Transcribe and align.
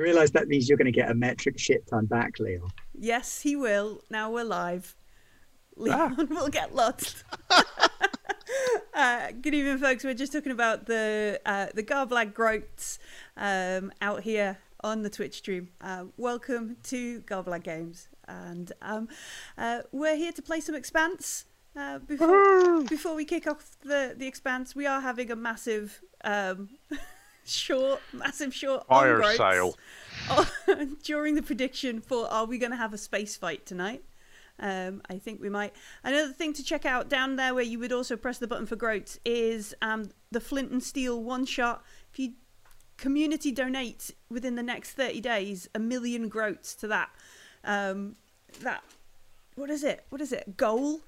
You 0.00 0.04
realise 0.04 0.30
that 0.30 0.48
means 0.48 0.66
you're 0.66 0.78
going 0.78 0.86
to 0.86 0.92
get 0.92 1.10
a 1.10 1.14
metric 1.14 1.58
shit 1.58 1.86
ton 1.86 2.06
back, 2.06 2.38
Leo. 2.38 2.70
Yes, 2.98 3.42
he 3.42 3.54
will. 3.54 4.00
Now 4.08 4.30
we're 4.30 4.44
live. 4.44 4.96
Leon 5.76 6.16
ah. 6.18 6.24
will 6.24 6.48
get 6.48 6.74
lost. 6.74 7.22
uh, 8.94 9.30
good 9.42 9.52
evening, 9.52 9.76
folks. 9.76 10.02
We're 10.02 10.14
just 10.14 10.32
talking 10.32 10.52
about 10.52 10.86
the 10.86 11.38
uh, 11.44 11.66
the 11.74 11.82
Garblag 11.82 12.32
Groats 12.32 12.98
um, 13.36 13.92
out 14.00 14.22
here 14.22 14.56
on 14.82 15.02
the 15.02 15.10
Twitch 15.10 15.36
stream. 15.36 15.68
Uh, 15.82 16.04
welcome 16.16 16.78
to 16.84 17.20
Garblag 17.20 17.64
Games, 17.64 18.08
and 18.26 18.72
um, 18.80 19.06
uh, 19.58 19.82
we're 19.92 20.16
here 20.16 20.32
to 20.32 20.40
play 20.40 20.60
some 20.60 20.74
Expanse. 20.74 21.44
Uh, 21.76 21.98
before 21.98 22.84
before 22.84 23.14
we 23.14 23.26
kick 23.26 23.46
off 23.46 23.76
the 23.82 24.14
the 24.16 24.26
Expanse, 24.26 24.74
we 24.74 24.86
are 24.86 25.02
having 25.02 25.30
a 25.30 25.36
massive. 25.36 26.00
Um, 26.24 26.70
short, 27.44 28.00
massive 28.12 28.54
short 28.54 28.86
fire 28.86 29.22
sale 29.36 29.76
during 31.02 31.34
the 31.34 31.42
prediction 31.42 32.00
for 32.00 32.30
are 32.30 32.44
we 32.44 32.58
going 32.58 32.70
to 32.70 32.76
have 32.76 32.92
a 32.92 32.98
space 32.98 33.36
fight 33.36 33.66
tonight? 33.66 34.02
Um, 34.58 35.00
I 35.08 35.18
think 35.18 35.40
we 35.40 35.48
might. 35.48 35.74
Another 36.04 36.32
thing 36.32 36.52
to 36.52 36.62
check 36.62 36.84
out 36.84 37.08
down 37.08 37.36
there 37.36 37.54
where 37.54 37.64
you 37.64 37.78
would 37.78 37.92
also 37.92 38.16
press 38.16 38.38
the 38.38 38.46
button 38.46 38.66
for 38.66 38.76
groats 38.76 39.18
is 39.24 39.74
um, 39.80 40.10
the 40.30 40.40
Flint 40.40 40.70
and 40.70 40.82
Steel 40.82 41.22
one 41.22 41.46
shot. 41.46 41.82
If 42.12 42.18
you 42.18 42.32
community 42.98 43.50
donate 43.50 44.10
within 44.28 44.56
the 44.56 44.62
next 44.62 44.92
30 44.92 45.22
days 45.22 45.68
a 45.74 45.78
million 45.78 46.28
groats 46.28 46.74
to 46.76 46.88
that, 46.88 47.08
um, 47.64 48.16
that, 48.60 48.84
what 49.54 49.70
is 49.70 49.82
it? 49.82 50.04
What 50.10 50.20
is 50.20 50.30
it? 50.30 50.58
Goal? 50.58 51.00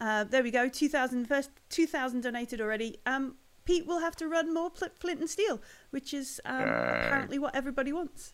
Uh, 0.00 0.24
there 0.24 0.42
we 0.42 0.50
go. 0.50 0.68
2,000 0.68 1.26
first 1.26 1.50
2,000 1.70 2.22
donated 2.22 2.60
already. 2.60 2.98
Um, 3.06 3.36
Pete 3.66 3.86
will 3.86 4.00
have 4.00 4.16
to 4.16 4.28
run 4.28 4.54
more 4.54 4.70
Flint 4.70 5.20
and 5.20 5.28
Steel, 5.28 5.60
which 5.90 6.14
is 6.14 6.40
um, 6.44 6.62
apparently 6.62 7.38
what 7.38 7.54
everybody 7.54 7.92
wants. 7.92 8.32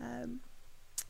Um, 0.00 0.40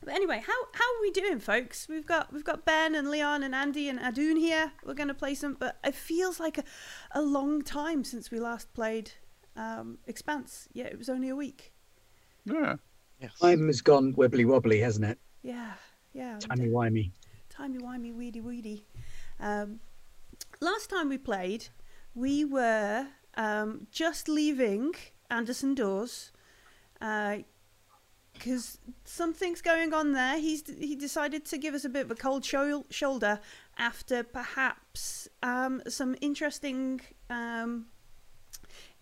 but 0.03 0.13
anyway, 0.13 0.43
how 0.45 0.53
how 0.73 0.83
are 0.83 1.01
we 1.01 1.11
doing, 1.11 1.39
folks? 1.39 1.87
We've 1.87 2.05
got 2.05 2.31
we've 2.33 2.43
got 2.43 2.65
Ben 2.65 2.95
and 2.95 3.09
Leon 3.09 3.43
and 3.43 3.55
Andy 3.55 3.87
and 3.87 3.99
Adun 3.99 4.37
here. 4.37 4.71
We're 4.85 4.93
going 4.93 5.07
to 5.07 5.13
play 5.13 5.35
some, 5.35 5.55
but 5.59 5.77
it 5.83 5.95
feels 5.95 6.39
like 6.39 6.57
a, 6.57 6.63
a 7.11 7.21
long 7.21 7.61
time 7.61 8.03
since 8.03 8.29
we 8.29 8.39
last 8.39 8.73
played 8.73 9.11
um, 9.55 9.99
Expanse. 10.07 10.67
Yeah, 10.73 10.85
it 10.85 10.97
was 10.97 11.09
only 11.09 11.29
a 11.29 11.35
week. 11.35 11.73
Yeah. 12.45 12.75
Yes. 13.19 13.37
Time 13.39 13.67
has 13.67 13.81
gone 13.81 14.13
wibbly 14.15 14.45
wobbly, 14.45 14.79
hasn't 14.79 15.05
it? 15.05 15.19
Yeah, 15.43 15.73
yeah. 16.13 16.39
Timey 16.39 16.69
wimey. 16.69 17.11
Timey 17.49 17.77
wimey, 17.77 18.15
weedy 18.15 18.41
weedy. 18.41 18.87
Um, 19.39 19.79
last 20.59 20.89
time 20.89 21.09
we 21.09 21.19
played, 21.19 21.67
we 22.15 22.43
were 22.45 23.05
um, 23.35 23.87
just 23.91 24.27
leaving 24.27 24.93
Anderson 25.29 25.75
Doors 25.75 26.31
because 26.99 28.79
uh, 28.87 28.91
something's 29.05 29.61
going 29.61 29.93
on 29.93 30.13
there. 30.13 30.39
He's 30.39 30.63
he 30.67 30.95
decided 30.95 31.45
to 31.45 31.57
give 31.57 31.73
us 31.73 31.85
a 31.85 31.89
bit 31.89 32.05
of 32.05 32.11
a 32.11 32.15
cold 32.15 32.45
sho- 32.45 32.85
shoulder 32.89 33.39
after 33.77 34.23
perhaps 34.23 35.27
um, 35.43 35.81
some 35.87 36.15
interesting. 36.21 37.01
Um, 37.29 37.87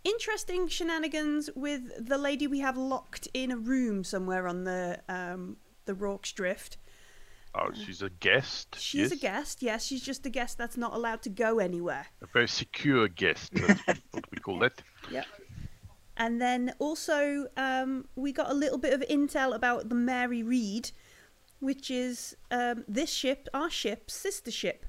interesting 0.05 0.65
shenanigans 0.69 1.49
with 1.55 2.07
the 2.07 2.17
lady 2.17 2.47
we 2.47 2.59
have 2.59 2.77
locked 2.77 3.27
in 3.33 3.51
a 3.51 3.57
room 3.57 4.01
somewhere 4.05 4.47
on 4.47 4.63
the 4.63 4.97
um, 5.09 5.57
the 5.85 5.93
Rorke's 5.93 6.31
Drift. 6.31 6.77
Oh, 7.55 7.71
she's 7.73 8.01
a 8.01 8.09
guest. 8.09 8.77
She's 8.79 9.01
yes. 9.01 9.11
a 9.11 9.15
guest. 9.15 9.61
Yes, 9.63 9.85
she's 9.85 10.01
just 10.01 10.25
a 10.25 10.29
guest 10.29 10.57
that's 10.57 10.77
not 10.77 10.93
allowed 10.93 11.21
to 11.23 11.29
go 11.29 11.59
anywhere. 11.59 12.05
A 12.21 12.27
very 12.27 12.47
secure 12.47 13.07
guest. 13.07 13.51
That's 13.53 14.01
what 14.11 14.25
we 14.31 14.37
call 14.37 14.63
it. 14.69 14.81
Yep. 15.11 15.25
And 16.17 16.41
then 16.41 16.73
also, 16.79 17.47
um, 17.57 18.05
we 18.15 18.31
got 18.31 18.51
a 18.51 18.53
little 18.53 18.77
bit 18.77 18.93
of 18.93 19.01
intel 19.09 19.55
about 19.55 19.89
the 19.89 19.95
Mary 19.95 20.43
Read, 20.43 20.91
which 21.59 21.89
is 21.89 22.35
um, 22.51 22.83
this 22.87 23.09
ship, 23.09 23.47
our 23.53 23.69
ship, 23.69 24.11
sister 24.11 24.51
ship. 24.51 24.85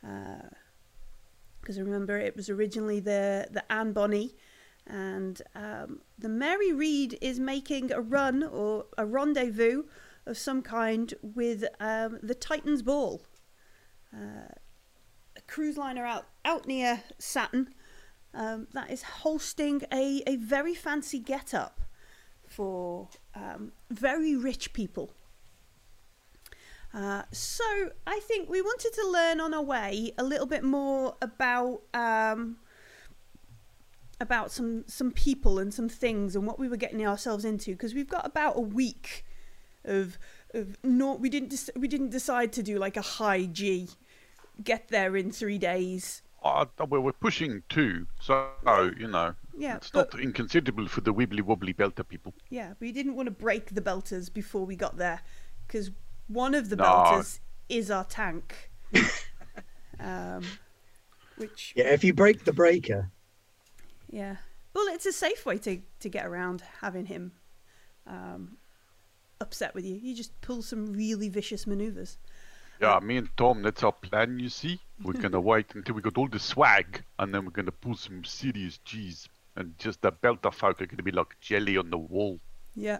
Because 0.00 1.78
uh, 1.78 1.82
remember, 1.84 2.18
it 2.18 2.34
was 2.34 2.48
originally 2.48 3.00
the 3.00 3.46
the 3.50 3.70
Anne 3.70 3.92
Bonny, 3.92 4.34
and 4.86 5.40
um, 5.54 6.00
the 6.18 6.30
Mary 6.30 6.72
Read 6.72 7.16
is 7.20 7.38
making 7.38 7.92
a 7.92 8.00
run 8.00 8.42
or 8.42 8.86
a 8.98 9.06
rendezvous 9.06 9.84
of 10.26 10.38
some 10.38 10.62
kind 10.62 11.12
with 11.22 11.64
um, 11.80 12.18
the 12.22 12.34
Titan's 12.34 12.82
Ball, 12.82 13.22
uh, 14.14 14.52
a 15.36 15.40
cruise 15.46 15.76
liner 15.76 16.04
out 16.04 16.26
out 16.44 16.66
near 16.66 17.02
Saturn 17.18 17.74
um, 18.34 18.68
that 18.72 18.90
is 18.90 19.02
hosting 19.02 19.82
a, 19.92 20.22
a 20.26 20.36
very 20.36 20.74
fancy 20.74 21.18
get 21.18 21.54
up 21.54 21.80
for 22.46 23.08
um, 23.34 23.72
very 23.90 24.36
rich 24.36 24.72
people. 24.72 25.14
Uh, 26.94 27.22
so 27.30 27.64
I 28.06 28.20
think 28.20 28.50
we 28.50 28.60
wanted 28.60 28.92
to 28.94 29.08
learn 29.08 29.40
on 29.40 29.54
our 29.54 29.62
way 29.62 30.12
a 30.18 30.24
little 30.24 30.46
bit 30.46 30.62
more 30.62 31.16
about 31.22 31.82
um, 31.94 32.58
about 34.20 34.50
some 34.50 34.84
some 34.86 35.10
people 35.10 35.58
and 35.58 35.72
some 35.72 35.88
things 35.88 36.36
and 36.36 36.46
what 36.46 36.58
we 36.58 36.68
were 36.68 36.76
getting 36.76 37.04
ourselves 37.06 37.46
into 37.46 37.72
because 37.72 37.94
we've 37.94 38.08
got 38.08 38.26
about 38.26 38.56
a 38.58 38.60
week 38.60 39.24
of 39.84 40.18
of 40.54 40.76
no 40.82 41.14
we 41.14 41.28
didn't 41.28 41.70
we 41.76 41.88
didn't 41.88 42.10
decide 42.10 42.52
to 42.52 42.62
do 42.62 42.78
like 42.78 42.96
a 42.96 43.02
high 43.02 43.44
G 43.46 43.88
get 44.62 44.88
there 44.88 45.16
in 45.16 45.30
three 45.30 45.58
days. 45.58 46.22
Uh, 46.44 46.64
well, 46.88 47.00
we're 47.00 47.12
pushing 47.12 47.62
two, 47.68 48.06
so 48.20 48.48
you 48.98 49.06
know, 49.06 49.34
yeah, 49.56 49.76
it's 49.76 49.94
not 49.94 50.18
inconsiderable 50.18 50.88
for 50.88 51.00
the 51.00 51.14
wibbly 51.14 51.40
wobbly 51.40 51.72
belter 51.72 52.06
people. 52.06 52.34
Yeah, 52.50 52.72
we 52.80 52.90
didn't 52.90 53.14
want 53.14 53.26
to 53.26 53.30
break 53.30 53.74
the 53.74 53.80
belters 53.80 54.32
before 54.32 54.66
we 54.66 54.74
got 54.74 54.96
there, 54.96 55.20
because 55.66 55.92
one 56.26 56.54
of 56.56 56.68
the 56.68 56.76
no. 56.76 56.84
belters 56.84 57.38
is 57.68 57.92
our 57.92 58.04
tank. 58.04 58.70
um, 60.00 60.42
which 61.36 61.74
yeah, 61.76 61.92
if 61.92 62.02
you 62.02 62.12
break 62.12 62.44
the 62.44 62.52
breaker. 62.52 63.10
Yeah, 64.10 64.36
well, 64.74 64.86
it's 64.88 65.06
a 65.06 65.12
safe 65.12 65.46
way 65.46 65.58
to 65.58 65.80
to 66.00 66.08
get 66.08 66.26
around 66.26 66.64
having 66.80 67.06
him 67.06 67.32
um, 68.06 68.56
upset 69.42 69.74
with 69.74 69.84
you. 69.84 69.94
You 69.94 70.14
just 70.14 70.38
pull 70.40 70.62
some 70.62 70.92
really 70.92 71.28
vicious 71.28 71.66
maneuvers. 71.66 72.16
Yeah, 72.80 72.98
me 73.00 73.18
and 73.18 73.28
Tom, 73.36 73.62
that's 73.62 73.82
our 73.82 73.92
plan, 73.92 74.38
you 74.38 74.48
see. 74.48 74.80
We're 75.02 75.20
gonna 75.20 75.40
wait 75.52 75.74
until 75.74 75.94
we 75.94 76.02
got 76.02 76.16
all 76.16 76.28
the 76.28 76.38
swag, 76.38 77.02
and 77.18 77.34
then 77.34 77.44
we're 77.44 77.50
gonna 77.50 77.72
pull 77.72 77.96
some 77.96 78.24
serious 78.24 78.78
cheese. 78.84 79.28
And 79.54 79.78
just 79.78 80.00
the 80.00 80.10
belter 80.10 80.52
folk 80.52 80.80
are 80.80 80.86
gonna 80.86 81.02
be 81.02 81.12
like 81.12 81.38
jelly 81.40 81.76
on 81.76 81.90
the 81.90 81.98
wall. 81.98 82.40
Yeah. 82.74 82.98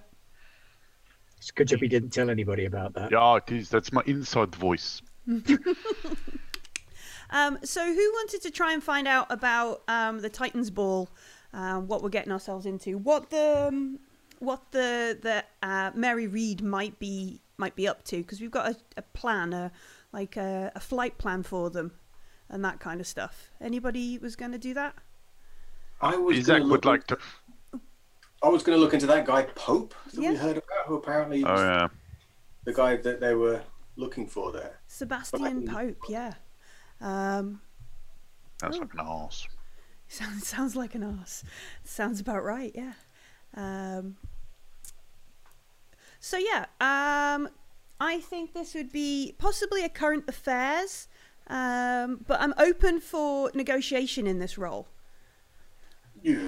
It's 1.39 1.51
good 1.51 1.69
job 1.69 1.83
you 1.83 1.89
didn't 1.89 2.11
tell 2.11 2.31
anybody 2.31 2.67
about 2.67 2.95
that. 2.95 3.11
Yeah, 3.11 3.37
it 3.37 3.51
is. 3.51 3.69
That's 3.71 3.93
my 3.93 4.03
inside 4.07 4.55
voice. 4.55 5.03
um, 7.31 7.59
so, 7.65 7.85
who 7.85 8.13
wanted 8.13 8.43
to 8.43 8.51
try 8.53 8.73
and 8.73 8.83
find 8.83 9.09
out 9.09 9.27
about 9.31 9.83
um, 9.89 10.21
the 10.21 10.29
Titans 10.29 10.71
Ball? 10.71 11.09
Um, 11.53 11.89
what 11.89 12.03
we're 12.03 12.11
getting 12.11 12.33
ourselves 12.33 12.67
into? 12.67 12.97
What 12.97 13.31
the 13.31 13.67
um, 13.69 13.99
what 14.43 14.73
the 14.73 15.17
the 15.23 15.45
uh, 15.67 15.93
Mary 15.95 16.27
Read 16.27 16.63
might 16.63 16.99
be 16.99 17.41
might 17.59 17.77
be 17.77 17.87
up 17.87 18.03
to 18.05 18.17
because 18.17 18.41
we've 18.41 18.51
got 18.51 18.73
a, 18.73 18.77
a 18.97 19.03
plan, 19.03 19.53
a 19.53 19.71
like 20.13 20.37
a, 20.37 20.73
a, 20.75 20.81
flight 20.81 21.17
plan 21.17 21.45
for 21.45 21.71
them, 21.71 21.93
and 22.49 22.65
that 22.65 22.81
kind 22.81 23.01
of 23.01 23.07
stuff. 23.07 23.51
Anybody 23.61 24.19
was 24.19 24.35
going 24.35 24.53
to 24.53 24.59
do 24.59 24.75
that? 24.75 24.95
I 26.01 26.17
was. 26.17 26.39
Isaac 26.39 26.65
would 26.65 26.85
like 26.85 27.07
to. 27.07 27.19
I 28.43 28.49
was 28.49 28.65
going 28.65 28.77
to 28.77 28.83
look 28.83 28.95
into 28.95 29.07
that 29.07 29.25
guy 29.25 29.45
Pope 29.55 29.95
that 30.13 30.21
yeah. 30.21 30.33
we 30.33 30.37
heard 30.37 30.57
about, 30.57 30.87
who 30.87 30.97
apparently 30.97 31.45
oh 31.45 31.57
yeah, 31.57 31.89
the 32.65 32.73
guy 32.73 32.97
that 32.97 33.21
they 33.21 33.35
were 33.35 33.63
looking 33.95 34.27
for 34.27 34.51
there. 34.51 34.81
Sebastian 34.89 35.67
Pope, 35.69 35.99
yeah. 36.09 36.35
Um, 37.01 37.61
Sounds 38.61 38.77
oh. 38.77 38.81
like 38.81 38.95
an 38.95 39.01
arse. 39.01 39.47
Sounds 40.09 40.47
sounds 40.47 40.77
like 40.77 40.95
an 40.95 41.05
arse. 41.05 41.43
Sounds 41.85 42.21
about 42.21 42.45
right, 42.45 42.71
yeah. 42.75 42.93
Um, 43.55 44.17
so 46.23 46.37
yeah, 46.37 46.67
um, 46.81 47.49
I 47.99 48.21
think 48.21 48.55
this 48.55 48.75
would 48.75 48.93
be 48.93 49.35
possibly 49.39 49.85
a 49.85 49.89
current 49.89 50.25
affairs, 50.29 51.09
um, 51.49 52.25
but 52.29 52.41
I'm 52.41 52.55
open 52.59 53.01
for 53.01 53.51
negotiation 53.55 54.29
in 54.29 54.39
this 54.39 54.57
role. 54.57 54.87
Yeah, 56.23 56.39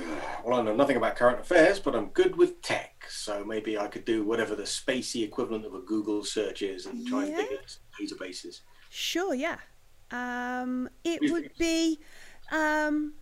well, 0.45 0.61
I 0.61 0.63
know 0.63 0.77
nothing 0.77 0.97
about 0.97 1.17
current 1.17 1.41
affairs, 1.41 1.81
but 1.81 1.97
I'm 1.97 2.11
good 2.11 2.37
with 2.37 2.63
tech, 2.63 3.05
so 3.09 3.45
maybe 3.45 3.77
I 3.77 3.89
could 3.89 4.05
do 4.05 4.23
whatever 4.23 4.55
the 4.55 4.63
spacey 4.63 5.25
equivalent 5.25 5.67
of 5.67 5.75
a 5.75 5.81
Google 5.81 6.23
search 6.23 6.63
is 6.63 6.87
and 6.87 7.05
try 7.05 7.25
yeah. 7.25 7.41
and 7.41 7.49
dig 7.49 7.59
at 7.59 7.77
databases. 8.01 8.61
Sure, 8.91 9.35
yeah. 9.35 9.57
Um, 10.13 10.89
it 11.03 11.33
would 11.33 11.51
be, 11.59 11.99
um, 12.53 13.15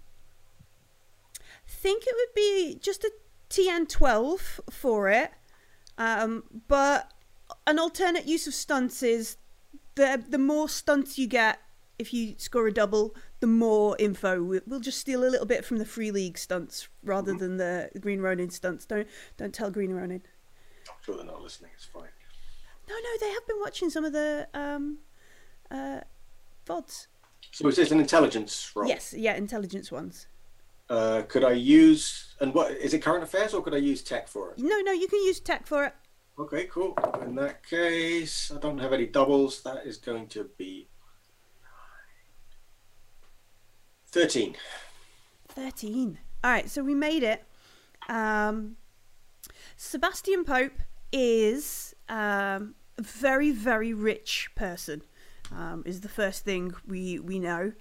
think 1.67 2.05
it 2.07 2.15
would 2.15 2.35
be 2.35 2.79
just 2.79 3.05
a 3.05 3.13
TN12 3.49 4.61
for 4.71 5.09
it. 5.09 5.31
Um, 6.03 6.43
but 6.67 7.13
an 7.67 7.79
alternate 7.79 8.27
use 8.27 8.49
of 8.49 8.55
stunts 8.55 9.03
is 9.03 9.37
the 9.95 10.23
the 10.29 10.39
more 10.39 10.69
stunts 10.69 11.17
you 11.17 11.29
get 11.29 11.61
if 11.99 12.13
you 12.13 12.35
score 12.39 12.67
a 12.67 12.73
double, 12.73 13.15
the 13.39 13.47
more 13.47 13.97
info. 13.99 14.61
We'll 14.67 14.81
just 14.81 14.99
steal 14.99 15.23
a 15.23 15.31
little 15.31 15.47
bit 15.47 15.65
from 15.65 15.79
the 15.79 15.85
free 15.85 16.11
league 16.11 16.39
stunts 16.39 16.89
rather 17.05 17.33
than 17.35 17.59
the 17.59 17.91
Green 18.01 18.21
Ronin 18.21 18.51
stunts. 18.51 18.85
Don't 18.85 19.07
don't 19.37 19.55
tell 19.55 19.71
Green 19.71 19.93
Ronin. 19.93 20.23
I'm 20.89 20.95
sure 21.05 21.17
they're 21.17 21.25
not 21.25 21.41
listening. 21.41 21.71
It's 21.77 21.85
fine. 21.85 22.09
No, 22.89 22.95
no, 22.97 23.11
they 23.21 23.33
have 23.33 23.47
been 23.47 23.61
watching 23.61 23.89
some 23.89 24.05
of 24.05 24.13
the 24.13 24.49
um, 24.55 24.99
uh, 25.71 26.01
VODs. 26.67 27.07
So 27.53 27.69
is 27.69 27.77
this 27.77 27.93
an 27.93 28.01
intelligence 28.01 28.73
roll? 28.75 28.89
Yes, 28.89 29.15
yeah, 29.17 29.37
intelligence 29.37 29.93
ones. 29.93 30.27
Uh, 30.93 31.23
could 31.23 31.43
I 31.43 31.53
use 31.53 32.35
and 32.41 32.53
what 32.53 32.73
is 32.73 32.93
it? 32.93 32.99
Current 32.99 33.23
affairs, 33.23 33.55
or 33.55 33.63
could 33.63 33.73
I 33.73 33.79
use 33.79 34.03
tech 34.03 34.29
for 34.29 34.51
it? 34.51 34.59
No, 34.59 34.79
no, 34.81 34.93
you 34.93 35.09
can 35.09 35.23
use 35.23 35.41
tech 35.41 35.67
for 35.67 35.87
it. 35.87 35.95
Okay, 36.39 36.65
cool. 36.65 36.99
In 37.23 37.35
that 37.37 37.67
case, 37.67 38.53
I 38.55 38.59
don't 38.59 38.77
have 38.77 38.93
any 38.93 39.07
doubles. 39.07 39.63
That 39.63 39.87
is 39.87 39.97
going 39.97 40.27
to 40.29 40.51
be 40.59 40.89
thirteen. 44.09 44.57
13. 45.49 46.19
All 46.45 46.51
right, 46.51 46.69
so 46.69 46.83
we 46.83 46.95
made 46.95 47.23
it. 47.23 47.45
Um, 48.09 48.77
Sebastian 49.77 50.45
Pope 50.45 50.79
is 51.13 51.95
um, 52.09 52.75
a 52.99 53.03
very, 53.03 53.51
very 53.51 53.93
rich 53.93 54.51
person, 54.55 55.03
um, 55.55 55.83
is 55.87 56.01
the 56.01 56.09
first 56.09 56.45
thing 56.45 56.73
we, 56.87 57.19
we 57.19 57.39
know. 57.39 57.73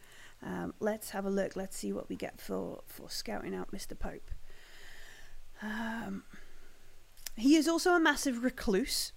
Um, 0.44 0.74
let's 0.80 1.12
have 1.12 1.26
a 1.26 1.30
look. 1.30 1.56
Let's 1.56 1.78
see 1.78 1.94
what 1.94 2.10
we 2.10 2.16
get 2.16 2.42
for, 2.42 2.82
for 2.88 3.10
scouting 3.10 3.54
out 3.54 3.72
Mr. 3.72 3.98
Pope. 3.98 4.32
Um, 5.62 6.24
he 7.36 7.56
is 7.56 7.68
also 7.68 7.94
a 7.94 8.00
massive 8.00 8.44
recluse. 8.44 9.12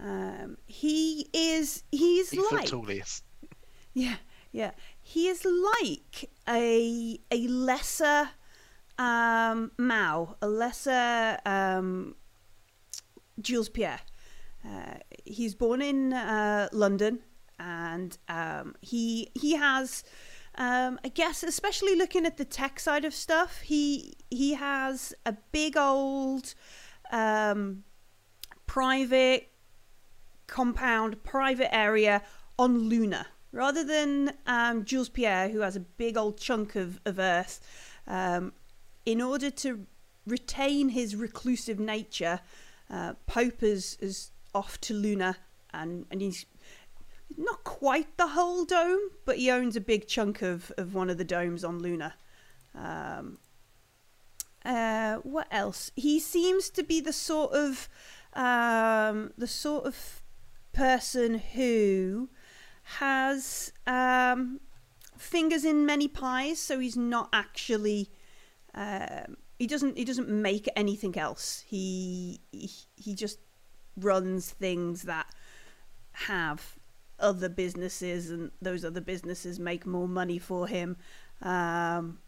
Um, 0.00 0.58
he 0.66 1.28
is 1.32 1.82
he's 1.90 2.30
foot 2.32 2.52
like 2.52 2.66
tall 2.66 2.84
he 2.84 2.98
is. 2.98 3.22
yeah, 3.94 4.16
yeah. 4.52 4.70
He 5.00 5.26
is 5.26 5.44
like 5.44 6.30
a 6.48 7.18
a 7.32 7.48
lesser 7.48 8.30
um, 8.98 9.72
Mao, 9.76 10.36
a 10.40 10.48
lesser 10.48 11.38
um, 11.44 12.14
Jules 13.40 13.68
Pierre. 13.68 14.00
Uh, 14.64 14.98
he's 15.24 15.54
born 15.54 15.80
in 15.82 16.12
uh, 16.12 16.68
London, 16.72 17.20
and 17.58 18.18
um, 18.28 18.74
he 18.80 19.30
he 19.34 19.56
has, 19.56 20.04
um, 20.56 20.98
I 21.04 21.08
guess, 21.08 21.42
especially 21.42 21.94
looking 21.96 22.26
at 22.26 22.36
the 22.36 22.44
tech 22.44 22.80
side 22.80 23.04
of 23.04 23.14
stuff, 23.14 23.60
he 23.60 24.16
he 24.30 24.54
has 24.54 25.14
a 25.26 25.36
big 25.52 25.76
old 25.76 26.54
um, 27.10 27.84
private 28.66 29.50
compound, 30.46 31.22
private 31.22 31.74
area 31.74 32.22
on 32.58 32.88
Luna, 32.88 33.26
rather 33.52 33.84
than 33.84 34.32
um, 34.46 34.84
Jules 34.84 35.08
Pierre, 35.08 35.48
who 35.48 35.60
has 35.60 35.76
a 35.76 35.80
big 35.80 36.16
old 36.16 36.38
chunk 36.38 36.74
of, 36.74 37.00
of 37.04 37.18
Earth. 37.18 37.60
Um, 38.06 38.52
in 39.04 39.20
order 39.20 39.50
to 39.50 39.86
retain 40.26 40.90
his 40.90 41.14
reclusive 41.16 41.78
nature, 41.78 42.40
uh, 42.90 43.14
Pope 43.26 43.62
is, 43.62 43.96
is 44.00 44.30
off 44.54 44.80
to 44.82 44.94
Luna, 44.94 45.36
and, 45.72 46.06
and 46.10 46.20
he's 46.20 46.46
not 47.36 47.64
quite 47.64 48.16
the 48.16 48.28
whole 48.28 48.64
dome, 48.64 49.10
but 49.24 49.36
he 49.36 49.50
owns 49.50 49.76
a 49.76 49.80
big 49.80 50.08
chunk 50.08 50.42
of, 50.42 50.72
of 50.78 50.94
one 50.94 51.10
of 51.10 51.18
the 51.18 51.24
domes 51.24 51.64
on 51.64 51.78
Luna. 51.80 52.14
Um, 52.74 53.38
uh, 54.64 55.16
what 55.16 55.46
else? 55.50 55.90
He 55.96 56.18
seems 56.18 56.70
to 56.70 56.82
be 56.82 57.00
the 57.00 57.12
sort 57.12 57.52
of 57.52 57.88
um, 58.34 59.32
the 59.36 59.46
sort 59.46 59.84
of 59.84 60.22
person 60.72 61.38
who 61.38 62.28
has 62.82 63.72
um, 63.86 64.60
fingers 65.16 65.64
in 65.64 65.86
many 65.86 66.08
pies, 66.08 66.58
so 66.58 66.78
he's 66.78 66.96
not 66.96 67.28
actually. 67.32 68.10
Um, 68.74 69.36
he 69.58 69.66
doesn't. 69.66 69.96
He 69.96 70.04
doesn't 70.04 70.28
make 70.28 70.68
anything 70.76 71.16
else. 71.16 71.64
He 71.66 72.40
he, 72.52 72.70
he 72.96 73.14
just 73.14 73.38
runs 73.96 74.50
things 74.50 75.02
that 75.02 75.26
have 76.12 76.77
other 77.20 77.48
businesses, 77.48 78.30
and 78.30 78.50
those 78.60 78.84
other 78.84 79.00
businesses 79.00 79.58
make 79.58 79.86
more 79.86 80.08
money 80.08 80.38
for 80.38 80.66
him, 80.66 80.96
um, 81.42 82.18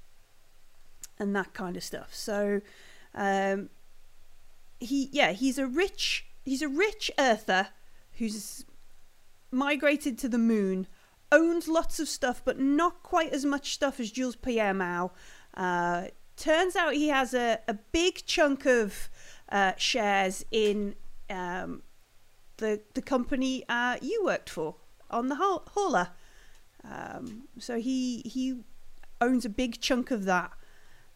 and 1.18 1.34
that 1.36 1.52
kind 1.54 1.76
of 1.76 1.82
stuff. 1.82 2.14
So, 2.14 2.60
um, 3.14 3.70
he 4.78 5.08
yeah, 5.12 5.32
he's 5.32 5.58
a 5.58 5.66
rich 5.66 6.26
he's 6.44 6.62
a 6.62 6.68
rich 6.68 7.10
earther 7.18 7.68
who's 8.18 8.64
migrated 9.50 10.18
to 10.18 10.28
the 10.28 10.38
moon, 10.38 10.86
owns 11.32 11.68
lots 11.68 12.00
of 12.00 12.08
stuff, 12.08 12.42
but 12.44 12.58
not 12.58 13.02
quite 13.02 13.32
as 13.32 13.44
much 13.44 13.74
stuff 13.74 14.00
as 14.00 14.10
Jules 14.10 14.36
Pierre 14.36 14.74
Mao. 14.74 15.12
Uh, 15.54 16.08
turns 16.36 16.76
out 16.76 16.94
he 16.94 17.08
has 17.08 17.34
a, 17.34 17.58
a 17.68 17.74
big 17.92 18.24
chunk 18.26 18.66
of 18.66 19.08
uh, 19.50 19.72
shares 19.76 20.44
in 20.50 20.94
um, 21.28 21.82
the 22.56 22.80
the 22.94 23.02
company 23.02 23.64
uh, 23.68 23.96
you 24.00 24.22
worked 24.24 24.50
for 24.50 24.76
on 25.10 25.28
the 25.28 25.36
haul- 25.36 25.64
hauler. 25.74 26.10
Um, 26.84 27.48
so 27.58 27.78
he 27.78 28.22
he 28.24 28.60
owns 29.20 29.44
a 29.44 29.48
big 29.48 29.80
chunk 29.80 30.10
of 30.10 30.24
that. 30.24 30.52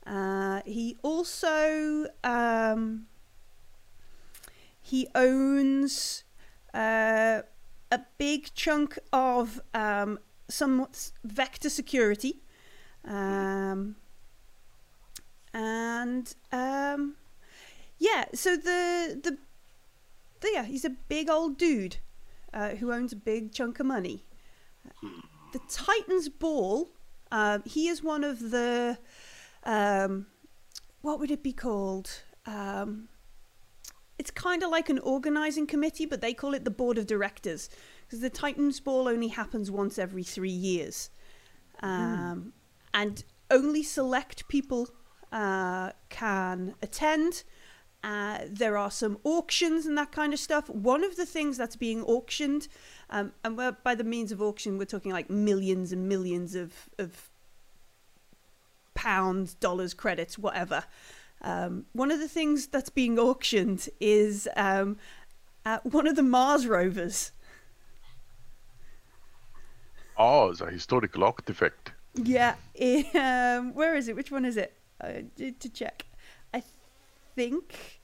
Uh, 0.07 0.61
he 0.67 0.97
also 1.03 2.07
um, 2.23 3.07
he 4.81 5.09
owns 5.15 6.25
uh, 6.75 7.43
a 7.91 8.01
big 8.19 8.53
chunk 8.55 8.99
of 9.13 9.61
um, 9.73 10.19
some 10.49 10.87
vector 11.25 11.71
security, 11.71 12.43
um, 13.07 13.97
and 15.55 16.35
um, 16.53 17.17
yeah. 17.99 18.27
So 18.35 18.57
the 18.57 19.19
the 19.23 19.39
yeah, 20.53 20.65
he's 20.65 20.85
a 20.85 20.91
big 20.91 21.31
old 21.31 21.57
dude 21.57 21.97
uh, 22.55 22.71
who 22.71 22.93
owns 22.93 23.13
a 23.13 23.17
big 23.17 23.53
chunk 23.53 23.81
of 23.81 23.87
money. 23.87 24.25
The 25.53 25.61
Titans 25.69 26.29
Ball. 26.29 26.89
Um, 27.31 27.63
he 27.67 27.89
is 27.89 28.03
one 28.03 28.23
of 28.23 28.51
the 28.51 28.97
um, 29.65 30.27
what 31.03 31.19
would 31.21 31.31
it 31.31 31.43
be 31.43 31.53
called? 31.53 32.23
Um, 32.47 33.09
it's 34.19 34.31
kind 34.31 34.63
of 34.63 34.71
like 34.71 34.89
an 34.89 34.99
organizing 35.01 35.67
committee, 35.67 36.07
but 36.07 36.21
they 36.21 36.33
call 36.33 36.55
it 36.55 36.65
the 36.65 36.71
board 36.71 36.99
of 36.99 37.07
directors 37.07 37.69
because 38.07 38.21
the 38.21 38.31
Titans 38.31 38.81
Ball 38.81 39.09
only 39.09 39.29
happens 39.29 39.71
once 39.71 39.99
every 39.99 40.23
three 40.23 40.51
years, 40.51 41.11
um, 41.81 42.53
and 42.93 43.25
only 43.51 43.83
select 43.83 44.47
people 44.49 44.89
uh, 45.33 45.91
can 46.09 46.75
attend. 46.83 47.43
Uh, 48.05 48.41
there 48.47 48.77
are 48.77 48.91
some 48.91 49.17
auctions 49.25 49.87
and 49.87 49.97
that 49.97 50.13
kind 50.13 50.35
of 50.35 50.39
stuff. 50.39 50.69
One 50.69 51.03
of 51.03 51.17
the 51.17 51.25
things 51.25 51.57
that's 51.57 51.75
being 51.75 52.03
auctioned, 52.03 52.69
um, 53.09 53.33
and 53.43 53.57
by 53.83 53.95
the 53.95 54.05
means 54.05 54.31
of 54.31 54.43
auction, 54.43 54.77
we're 54.77 54.85
talking 54.85 55.11
like 55.11 55.31
millions 55.31 55.91
and 55.91 56.07
millions 56.07 56.55
of, 56.55 56.91
of 56.99 57.31
pounds, 58.93 59.55
dollars, 59.55 59.95
credits, 59.95 60.39
whatever. 60.39 60.85
Um, 61.41 61.87
one 61.95 62.11
of 62.11 62.21
the 62.21 62.29
things 62.29 62.67
that's 62.67 62.91
being 62.91 63.19
auctioned 63.19 63.89
is 64.01 64.47
um, 64.55 64.99
uh, 65.65 65.79
one 65.85 66.07
of 66.07 66.15
the 66.15 66.23
Mars 66.23 66.67
rovers. 66.67 67.33
Oh, 70.19 70.51
it's 70.51 70.61
a 70.61 70.71
historical 70.71 71.25
artifact. 71.25 71.93
Yeah, 72.15 72.57
it, 72.75 73.17
um, 73.17 73.73
where 73.73 73.97
is 73.97 74.09
it? 74.09 74.15
Which 74.15 74.31
one 74.31 74.45
is 74.45 74.59
it? 74.59 74.75
Uh, 75.01 75.23
to 75.39 75.71
check. 75.71 76.05
I 77.35 77.41
think 77.41 78.01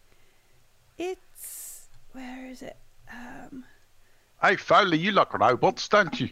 it's 0.99 1.87
where 2.13 2.47
is 2.47 2.63
it? 2.63 2.77
Um, 3.13 3.65
Hey, 4.43 4.57
Fowler, 4.57 4.97
you 4.97 5.13
like 5.13 5.33
robots, 5.39 5.87
don't 5.89 6.19
you? 6.19 6.31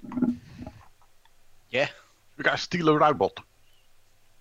Yeah. 1.71 1.89
You 2.37 2.43
gotta 2.45 2.57
steal 2.59 2.89
a 2.89 2.99
robot. 2.99 3.39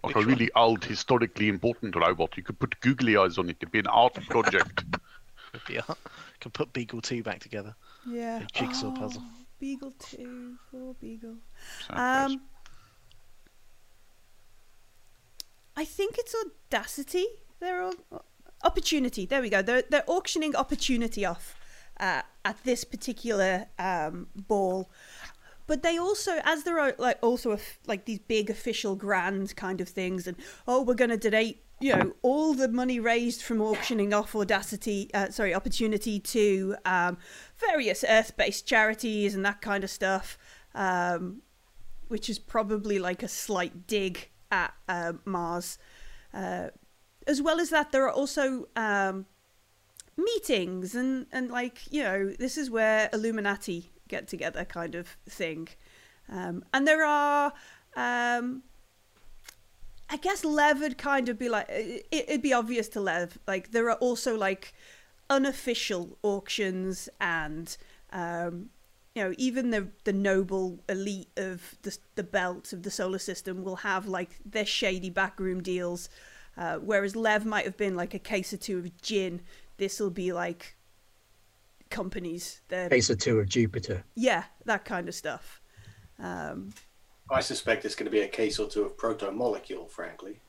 Like 0.03 0.15
Which 0.15 0.15
a 0.15 0.19
one? 0.19 0.27
really 0.29 0.49
old, 0.55 0.85
historically 0.85 1.49
important 1.49 1.95
robot. 1.95 2.35
You 2.35 2.41
could 2.43 2.57
put 2.57 2.79
googly 2.79 3.15
eyes 3.17 3.37
on 3.37 3.49
it. 3.49 3.57
It'd 3.59 3.71
be 3.71 3.79
an 3.79 3.87
art 3.87 4.13
project. 4.29 4.85
Would 5.53 5.65
be 5.67 5.75
a- 5.75 5.83
Can 6.39 6.49
put 6.51 6.73
Beagle 6.73 7.01
2 7.01 7.21
back 7.21 7.39
together. 7.39 7.75
yeah, 8.07 8.39
A 8.41 8.45
jigsaw 8.47 8.91
puzzle. 8.91 9.21
Oh, 9.23 9.31
Beagle 9.59 9.93
two, 9.99 10.55
poor 10.71 10.93
Beagle. 10.95 11.35
So, 11.87 11.93
Um, 11.93 12.41
I 15.75 15.85
think 15.85 16.15
it's 16.17 16.33
Audacity. 16.35 17.25
They're 17.59 17.81
all, 17.81 17.93
opportunity. 18.63 19.25
There 19.25 19.41
we 19.41 19.49
go. 19.49 19.61
They're 19.61 19.83
they're 19.89 20.03
auctioning 20.07 20.55
opportunity 20.55 21.25
off 21.25 21.55
uh, 21.99 22.21
at 22.45 22.63
this 22.63 22.83
particular 22.83 23.67
um, 23.77 24.27
ball. 24.35 24.89
But 25.67 25.83
they 25.83 25.97
also, 25.97 26.39
as 26.45 26.63
there 26.63 26.79
are 26.79 26.95
like 26.97 27.19
also 27.21 27.57
like 27.87 28.05
these 28.05 28.19
big 28.19 28.49
official 28.49 28.95
grand 28.95 29.55
kind 29.55 29.81
of 29.81 29.89
things, 29.89 30.25
and 30.27 30.37
oh, 30.67 30.81
we're 30.81 30.93
going 30.93 31.09
to 31.09 31.17
donate, 31.17 31.63
you 31.81 31.93
know, 31.93 32.13
all 32.21 32.53
the 32.53 32.69
money 32.69 33.01
raised 33.01 33.41
from 33.41 33.61
auctioning 33.61 34.13
off 34.13 34.33
Audacity, 34.33 35.09
uh, 35.13 35.29
sorry, 35.29 35.53
opportunity 35.53 36.21
to 36.21 36.75
um, 36.85 37.17
various 37.57 38.05
Earth-based 38.07 38.65
charities 38.65 39.35
and 39.35 39.43
that 39.43 39.59
kind 39.59 39.83
of 39.83 39.89
stuff. 39.89 40.37
Um, 40.73 41.41
which 42.07 42.29
is 42.29 42.39
probably 42.39 42.99
like 42.99 43.23
a 43.23 43.27
slight 43.27 43.87
dig 43.87 44.29
at 44.51 44.73
uh, 44.87 45.13
Mars. 45.25 45.77
Uh, 46.33 46.67
as 47.27 47.41
well 47.41 47.60
as 47.60 47.69
that, 47.69 47.91
there 47.91 48.05
are 48.05 48.12
also 48.12 48.67
um, 48.75 49.25
meetings 50.15 50.96
and 50.96 51.27
and 51.31 51.51
like 51.51 51.81
you 51.91 52.01
know 52.01 52.31
this 52.39 52.57
is 52.57 52.69
where 52.69 53.10
Illuminati 53.13 53.91
get 54.07 54.27
together 54.27 54.65
kind 54.65 54.96
of 54.96 55.07
thing, 55.29 55.67
um, 56.29 56.63
and 56.74 56.88
there 56.88 57.05
are. 57.05 57.53
Um, 57.96 58.63
I 60.10 60.15
guess 60.15 60.46
Lev 60.46 60.79
would 60.79 60.98
kind 60.98 61.27
of 61.27 61.38
be 61.38 61.50
like 61.50 61.67
it, 61.69 62.07
it'd 62.12 62.41
be 62.41 62.53
obvious 62.53 62.88
to 62.89 63.01
Lev. 63.01 63.38
Like 63.46 63.72
there 63.72 63.89
are 63.89 63.98
also 63.98 64.38
like 64.38 64.74
unofficial 65.29 66.17
auctions 66.24 67.10
and 67.19 67.75
um, 68.13 68.69
you 69.15 69.24
know 69.24 69.34
even 69.38 69.72
the 69.72 69.89
the 70.05 70.13
noble 70.13 70.79
elite 70.88 71.29
of 71.36 71.75
the 71.81 71.98
the 72.15 72.24
belt 72.24 72.72
of 72.72 72.84
the 72.84 72.91
solar 72.91 73.19
system 73.19 73.63
will 73.63 73.77
have 73.77 74.07
like 74.07 74.39
their 74.46 74.65
shady 74.65 75.10
backroom 75.10 75.62
deals. 75.62 76.10
Uh, 76.57 76.77
whereas 76.77 77.15
Lev 77.15 77.45
might 77.45 77.65
have 77.65 77.77
been 77.77 77.95
like 77.95 78.13
a 78.13 78.19
case 78.19 78.51
or 78.51 78.57
two 78.57 78.79
of 78.79 79.01
gin, 79.01 79.41
this 79.77 79.99
will 79.99 80.09
be 80.09 80.33
like 80.33 80.75
companies. 81.89 82.61
They're, 82.67 82.89
Case 82.89 83.09
or 83.09 83.15
two 83.15 83.39
of 83.39 83.47
Jupiter. 83.47 84.03
yeah, 84.15 84.43
that 84.65 84.85
kind 84.85 85.07
of 85.07 85.15
stuff. 85.15 85.61
Um, 86.19 86.73
I 87.29 87.41
suspect 87.41 87.85
it's 87.85 87.95
going 87.95 88.05
to 88.05 88.11
be 88.11 88.21
a 88.21 88.27
case 88.27 88.57
or 88.59 88.67
two 88.67 88.83
of 88.83 88.97
proto 88.97 89.31
molecule. 89.31 89.87
Frankly, 89.87 90.39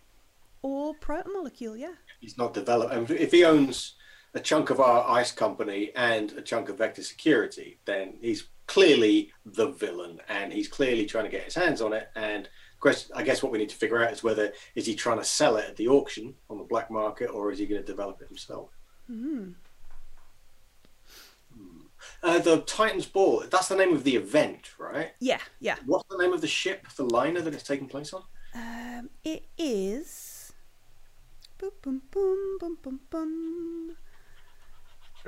or 0.63 0.95
proto 0.95 1.31
molecule, 1.31 1.77
yeah. 1.77 1.95
he's 2.21 2.39
not 2.39 2.55
developed. 2.55 2.93
and 2.95 3.11
If 3.11 3.33
he 3.33 3.45
owns 3.45 3.95
a 4.35 4.41
chunk 4.41 4.71
of 4.71 4.81
our 4.81 5.09
ice 5.11 5.33
company 5.33 5.91
and 5.97 6.33
a 6.33 6.43
chunk 6.43 6.69
of 6.69 6.79
Vector 6.79 7.03
Security, 7.03 7.79
then 7.85 8.15
he's 8.21 8.45
clearly 8.67 9.33
the 9.45 9.69
villain, 9.69 10.21
and 10.29 10.53
he's 10.53 10.69
clearly 10.69 11.07
trying 11.07 11.25
to 11.25 11.31
get 11.31 11.45
his 11.45 11.55
hands 11.55 11.81
on 11.81 11.93
it. 11.93 12.11
And 12.15 12.49
question, 12.81 13.13
I 13.15 13.23
guess 13.23 13.43
what 13.43 13.53
we 13.53 13.59
need 13.59 13.69
to 13.71 13.77
figure 13.77 14.03
out 14.03 14.13
is 14.13 14.23
whether 14.23 14.53
is 14.75 14.87
he 14.87 14.95
trying 14.95 15.19
to 15.19 15.25
sell 15.25 15.57
it 15.57 15.67
at 15.69 15.77
the 15.77 15.89
auction 15.89 16.35
on 16.49 16.59
the 16.59 16.65
black 16.65 16.91
market, 16.91 17.27
or 17.27 17.51
is 17.53 17.59
he 17.59 17.67
going 17.67 17.81
to 17.81 17.87
develop 17.87 18.21
it 18.23 18.29
himself? 18.29 18.71
Mm. 19.11 19.55
Uh, 22.23 22.39
the 22.39 22.61
Titan's 22.63 23.07
Ball. 23.07 23.45
That's 23.51 23.69
the 23.69 23.77
name 23.77 23.95
of 23.95 24.05
the 24.05 24.17
event, 24.17 24.73
right? 24.79 25.13
Yeah, 25.21 25.41
yeah. 25.61 25.77
What's 25.87 26.05
the 26.11 26.19
name 26.19 26.33
of 26.33 26.41
the 26.41 26.49
ship, 26.49 26.87
the 26.97 27.05
liner 27.05 27.41
that 27.41 27.55
it's 27.55 27.63
taking 27.63 27.87
place 27.87 28.13
on? 28.13 28.23
Um, 28.55 29.11
it 29.25 29.47
is. 29.57 30.53
Boom, 31.59 31.71
boom, 31.83 32.03
boom, 32.11 32.59
boom, 32.59 32.79
boom, 32.83 33.01
boom. 33.11 33.97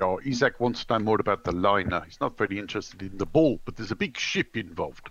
Oh, 0.00 0.20
Isaac 0.26 0.58
wants 0.60 0.84
to 0.84 0.94
know 0.94 1.04
more 1.04 1.20
about 1.20 1.44
the 1.44 1.52
liner. 1.52 2.02
He's 2.04 2.20
not 2.20 2.38
very 2.38 2.58
interested 2.58 3.02
in 3.02 3.18
the 3.18 3.26
ball, 3.26 3.60
but 3.64 3.76
there's 3.76 3.90
a 3.90 3.96
big 3.96 4.16
ship 4.16 4.56
involved. 4.56 5.10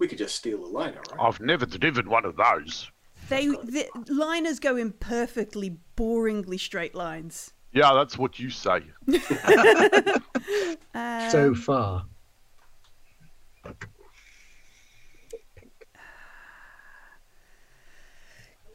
We 0.00 0.08
could 0.08 0.18
just 0.18 0.34
steal 0.34 0.64
a 0.64 0.66
liner, 0.66 1.00
right? 1.12 1.20
I've 1.20 1.38
never 1.40 1.66
driven 1.66 2.08
one 2.08 2.24
of 2.24 2.34
those. 2.34 2.90
They 3.28 3.46
the 3.46 3.86
liners 4.08 4.58
go 4.58 4.74
in 4.76 4.92
perfectly 4.92 5.76
boringly 5.96 6.58
straight 6.58 6.94
lines. 6.94 7.52
Yeah, 7.72 7.92
that's 7.94 8.18
what 8.18 8.38
you 8.40 8.50
say. 8.50 8.82
Um, 10.92 11.30
so 11.30 11.54
far. 11.54 12.04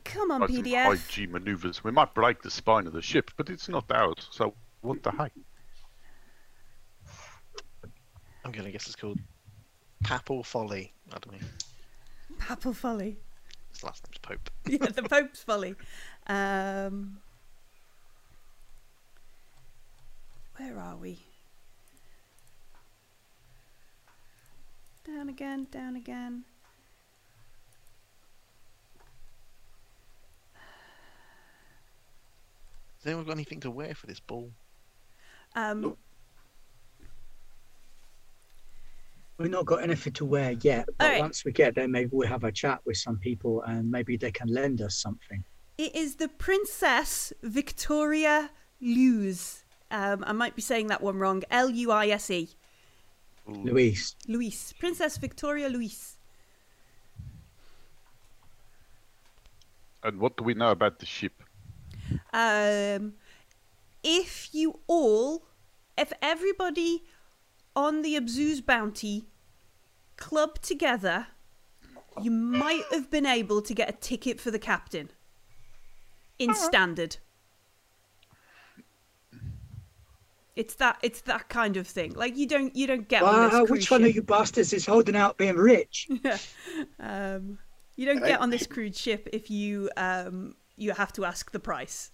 come 0.06 0.32
on, 0.32 0.42
Like 0.42 0.50
PDF. 0.50 0.86
high 0.86 1.02
G 1.10 1.28
maneuvers. 1.28 1.84
We 1.84 1.92
might 1.92 2.14
break 2.14 2.42
the 2.42 2.50
spine 2.50 2.88
of 2.88 2.94
the 2.94 3.02
ship, 3.02 3.32
but 3.38 3.50
it's 3.50 3.68
not 3.68 3.92
ours. 3.92 4.28
So 4.32 4.54
what 4.82 5.04
the 5.04 5.12
heck? 5.12 5.32
I'm 8.44 8.52
gonna 8.52 8.72
guess 8.72 8.86
it's 8.88 8.96
called 8.96 9.20
Papal 10.06 10.44
Folly. 10.44 10.94
I 11.12 11.18
don't 11.18 11.34
know. 11.34 11.48
Papal 12.40 12.74
folly. 12.74 13.18
His 13.72 13.84
last 13.84 14.06
name's 14.06 14.20
Pope. 14.20 14.50
yeah, 14.68 14.92
the 14.92 15.04
Pope's 15.04 15.42
folly. 15.42 15.76
Um, 16.28 17.18
where 20.58 20.78
are 20.78 20.96
we? 20.96 21.18
Down 25.06 25.30
again, 25.30 25.68
down 25.72 25.96
again. 25.96 26.44
Has 32.98 33.08
anyone 33.08 33.26
got 33.26 33.34
anything 33.34 33.60
to 33.62 33.72
wear 33.72 33.94
for 33.94 34.08
this 34.08 34.20
ball? 34.20 34.52
Um, 35.56 35.96
We've 39.38 39.52
not 39.52 39.66
got 39.66 39.84
anything 39.84 40.14
to 40.14 40.26
wear 40.26 40.52
yet, 40.52 40.86
but 40.98 41.06
Alright. 41.06 41.22
once 41.22 41.44
we 41.44 41.52
get 41.52 41.76
there, 41.76 41.88
maybe 41.88 42.10
we'll 42.14 42.28
have 42.28 42.46
a 42.46 42.52
chat 42.52 42.80
with 42.86 42.98
some 42.98 43.18
people 43.18 43.62
and 43.64 43.92
maybe 43.92 44.16
they 44.16 44.32
can 44.32 44.48
lend 44.48 44.82
us 44.82 44.96
something. 44.96 45.44
It 45.78 45.94
is 45.94 46.16
the 46.16 46.30
Princess 46.30 47.34
Victoria 47.44 48.50
Luz. 48.80 49.66
Um, 49.92 50.24
I 50.26 50.32
might 50.32 50.56
be 50.56 50.62
saying 50.62 50.88
that 50.88 51.02
one 51.02 51.18
wrong. 51.18 51.44
L 51.52 51.70
U 51.70 51.92
I 51.92 52.08
S 52.08 52.32
E. 52.32 52.50
Luis, 53.48 54.16
Luis. 54.28 54.74
Princess 54.80 55.18
Victoria 55.18 55.68
Luis. 55.70 56.18
And 60.04 60.20
what 60.20 60.38
do 60.38 60.44
we 60.44 60.54
know 60.54 60.72
about 60.72 61.00
the 61.00 61.06
ship? 61.06 61.34
Um, 62.34 63.14
if 64.04 64.50
you 64.54 64.80
all, 64.88 65.48
if 65.98 66.14
everybody 66.22 67.04
on 67.76 68.02
the 68.02 68.16
Abzuz 68.16 68.66
bounty 68.66 69.26
club 70.18 70.62
together, 70.62 71.28
you 72.22 72.32
might 72.32 72.84
have 72.92 73.10
been 73.10 73.26
able 73.26 73.62
to 73.62 73.74
get 73.74 73.90
a 73.90 73.94
ticket 73.94 74.40
for 74.40 74.52
the 74.52 74.60
captain 74.60 75.10
in 76.40 76.54
standard. 76.56 77.18
It's 80.56 80.76
that 80.76 80.98
it's 81.04 81.22
that 81.22 81.50
kind 81.50 81.76
of 81.76 81.86
thing. 81.86 82.14
Like 82.14 82.38
you 82.38 82.48
don't 82.48 82.74
you 82.76 82.88
don't 82.88 83.08
get 83.10 83.24
on 83.24 83.50
this 83.50 83.52
cruise 83.52 83.70
which 83.70 83.92
one 83.92 84.02
of 84.02 84.08
ship. 84.08 84.16
you 84.16 84.22
bastards 84.22 84.72
is 84.72 84.86
holding 84.86 85.16
out 85.16 85.38
being 85.38 85.56
rich? 85.58 86.08
um, 87.00 87.60
you 87.98 88.06
don't 88.06 88.24
get 88.24 88.40
on 88.40 88.50
this 88.50 88.66
cruise 88.66 88.98
ship 88.98 89.28
if 89.34 89.50
you 89.50 89.90
um 89.98 90.56
you 90.78 90.94
have 90.94 91.12
to 91.14 91.26
ask 91.26 91.52
the 91.52 91.60
price. 91.60 92.12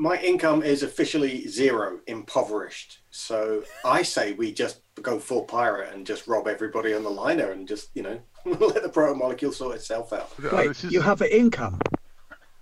My 0.00 0.16
income 0.18 0.62
is 0.62 0.84
officially 0.84 1.48
zero, 1.48 1.98
impoverished. 2.06 3.00
So 3.10 3.64
I 3.84 4.02
say 4.02 4.32
we 4.34 4.52
just 4.52 4.80
go 5.02 5.18
full 5.18 5.42
pirate 5.42 5.92
and 5.92 6.06
just 6.06 6.28
rob 6.28 6.46
everybody 6.46 6.94
on 6.94 7.02
the 7.02 7.10
liner 7.10 7.50
and 7.50 7.66
just, 7.66 7.90
you 7.94 8.02
know, 8.04 8.20
let 8.44 8.82
the 8.82 8.88
proto 8.88 9.14
molecule 9.16 9.50
sort 9.52 9.74
itself 9.74 10.12
out. 10.12 10.30
Wait, 10.52 10.70
is- 10.70 10.84
you 10.84 11.00
have 11.00 11.20
an 11.20 11.28
income. 11.30 11.78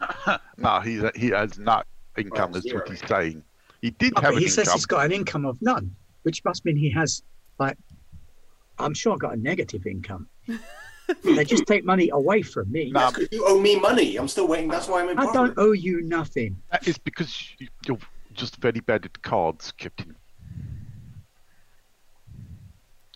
No, 0.59 0.81
he's, 0.81 1.03
he 1.15 1.29
has 1.29 1.59
not 1.59 1.87
income. 2.17 2.53
Well, 2.53 2.61
That's 2.63 2.73
what 2.75 2.89
he's 2.89 3.07
saying. 3.09 3.43
He 3.83 3.91
did 3.91 4.13
Oh, 4.17 4.21
have 4.23 4.35
an 4.35 4.41
he 4.41 4.49
says 4.49 4.67
income. 4.67 4.77
he's 4.79 4.87
got 4.87 5.05
an 5.07 5.13
income 5.13 5.45
of 5.47 5.61
none, 5.61 5.95
which 6.23 6.43
must 6.45 6.65
mean 6.65 6.77
he 6.77 6.91
has, 6.91 7.23
like, 7.59 7.77
I'm 8.79 8.95
sure 8.95 9.13
I've 9.13 9.19
got 9.19 9.35
a 9.35 9.37
negative 9.37 9.87
income. 9.87 10.27
they 11.23 11.45
just 11.45 11.67
take 11.67 11.85
money 11.85 12.09
away 12.11 12.43
from 12.43 12.71
me. 12.71 12.91
No. 12.91 13.01
That's 13.01 13.17
'cause 13.17 13.29
you 13.33 13.45
owe 13.47 13.61
me 13.61 13.79
money. 13.79 14.17
I'm 14.17 14.29
still 14.29 14.49
waiting. 14.49 14.69
That's 14.69 14.89
why 14.89 15.03
I'm 15.03 15.09
in. 15.11 15.19
I 15.19 15.33
don't 15.33 15.55
owe 15.59 15.73
you 15.73 16.03
nothing. 16.03 16.61
That 16.73 16.87
is 16.89 16.99
because 16.99 17.55
you- 17.59 17.69
you're 17.87 17.99
just 18.35 18.57
very 18.57 18.81
bad 18.81 19.05
at 19.05 19.23
cards, 19.23 19.73
Captain. 19.73 20.17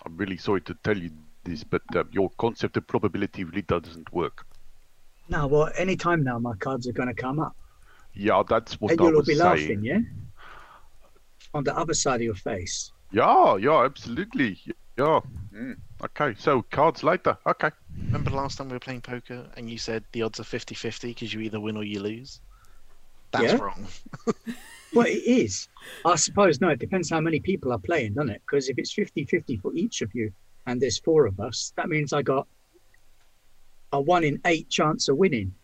I'm 0.07 0.17
really 0.17 0.37
sorry 0.37 0.61
to 0.63 0.75
tell 0.83 0.97
you 0.97 1.11
this, 1.45 1.63
but 1.65 1.83
uh, 1.95 2.05
your 2.11 2.31
concept 2.39 2.77
of 2.77 2.87
probability 2.87 3.45
really 3.45 3.63
doesn't 3.63 4.13
work. 4.13 4.47
No, 5.29 5.47
well, 5.47 5.71
any 5.77 5.97
time 5.97 6.25
now, 6.25 6.39
my 6.39 6.55
cards 6.57 6.89
are 6.89 6.93
going 6.93 7.09
to 7.09 7.15
come 7.15 7.39
up. 7.39 7.55
Yeah, 8.15 8.43
that's 8.49 8.81
what 8.81 8.93
and 8.93 9.01
I 9.01 9.05
you'll 9.05 9.17
all 9.17 9.23
be 9.23 9.35
saying. 9.35 9.61
laughing, 9.61 9.85
yeah? 9.85 9.99
On 11.55 11.63
the 11.65 11.77
other 11.77 11.95
side 11.95 12.17
of 12.17 12.23
your 12.23 12.35
face. 12.35 12.93
Yeah, 13.13 13.57
yeah, 13.57 13.85
absolutely. 13.85 14.59
Yeah. 14.97 15.21
Mm. 15.55 15.77
Okay, 16.05 16.35
so 16.39 16.63
cards 16.63 17.03
later. 17.03 17.37
Okay. 17.47 17.71
Remember 18.11 18.31
the 18.31 18.37
last 18.37 18.59
time 18.59 18.69
we 18.69 18.75
were 18.75 18.81
playing 18.81 19.03
poker 19.03 19.47
and 19.57 19.71
you 19.71 19.79
said 19.79 20.05
the 20.13 20.23
odds 20.23 20.41
are 20.41 20.45
50 20.45 20.75
50 20.75 21.09
because 21.09 21.33
you 21.33 21.41
either 21.41 21.61
win 21.61 21.77
or 21.77 21.85
you 21.85 22.01
lose? 22.01 22.41
That's 23.33 23.53
Yeah. 23.53 23.59
wrong. 23.59 23.87
Well, 24.93 25.07
it 25.07 25.23
is. 25.25 25.69
I 26.05 26.17
suppose, 26.17 26.61
no, 26.61 26.71
it 26.71 26.81
depends 26.81 27.11
how 27.11 27.21
many 27.21 27.39
people 27.39 27.73
are 27.73 27.79
playing, 27.79 28.15
doesn't 28.15 28.31
it? 28.31 28.43
Because 28.45 28.69
if 28.69 28.77
it's 28.77 28.93
50 28.93 29.25
50 29.25 29.57
for 29.59 29.73
each 29.73 30.03
of 30.03 30.11
you 30.15 30.33
and 30.67 30.83
there's 30.83 30.99
four 30.99 31.27
of 31.27 31.39
us, 31.39 31.73
that 31.77 31.89
means 31.89 32.13
I 32.13 32.23
got 32.23 32.49
a 33.93 34.01
one 34.01 34.25
in 34.25 34.41
eight 34.47 34.69
chance 34.69 35.09
of 35.09 35.17
winning. 35.17 35.55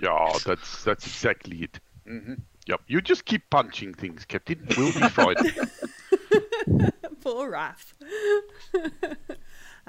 Yeah, 0.00 0.38
that's 0.44 0.84
that's 0.84 1.06
exactly 1.06 1.62
it. 1.62 1.80
hmm 2.06 2.34
Yep. 2.68 2.80
You 2.86 3.00
just 3.00 3.24
keep 3.24 3.48
punching 3.50 3.94
things, 3.94 4.24
Captain. 4.26 4.68
We'll 4.76 4.92
be 4.92 5.08
fine. 5.08 5.36
Poor 7.22 7.50
Raph. 7.50 7.94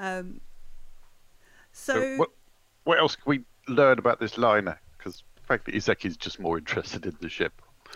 Um, 0.00 0.40
so, 1.72 1.94
So 1.94 2.16
what, 2.16 2.30
what 2.84 2.98
else 2.98 3.14
can 3.16 3.24
we 3.26 3.40
learn 3.72 3.98
about 3.98 4.18
this 4.18 4.38
liner? 4.38 4.80
Because 4.98 5.22
frankly, 5.44 5.74
Isaac 5.76 6.04
is 6.04 6.16
just 6.16 6.40
more 6.40 6.58
interested 6.62 7.06
in 7.06 7.16
the 7.20 7.28
ship. 7.28 7.52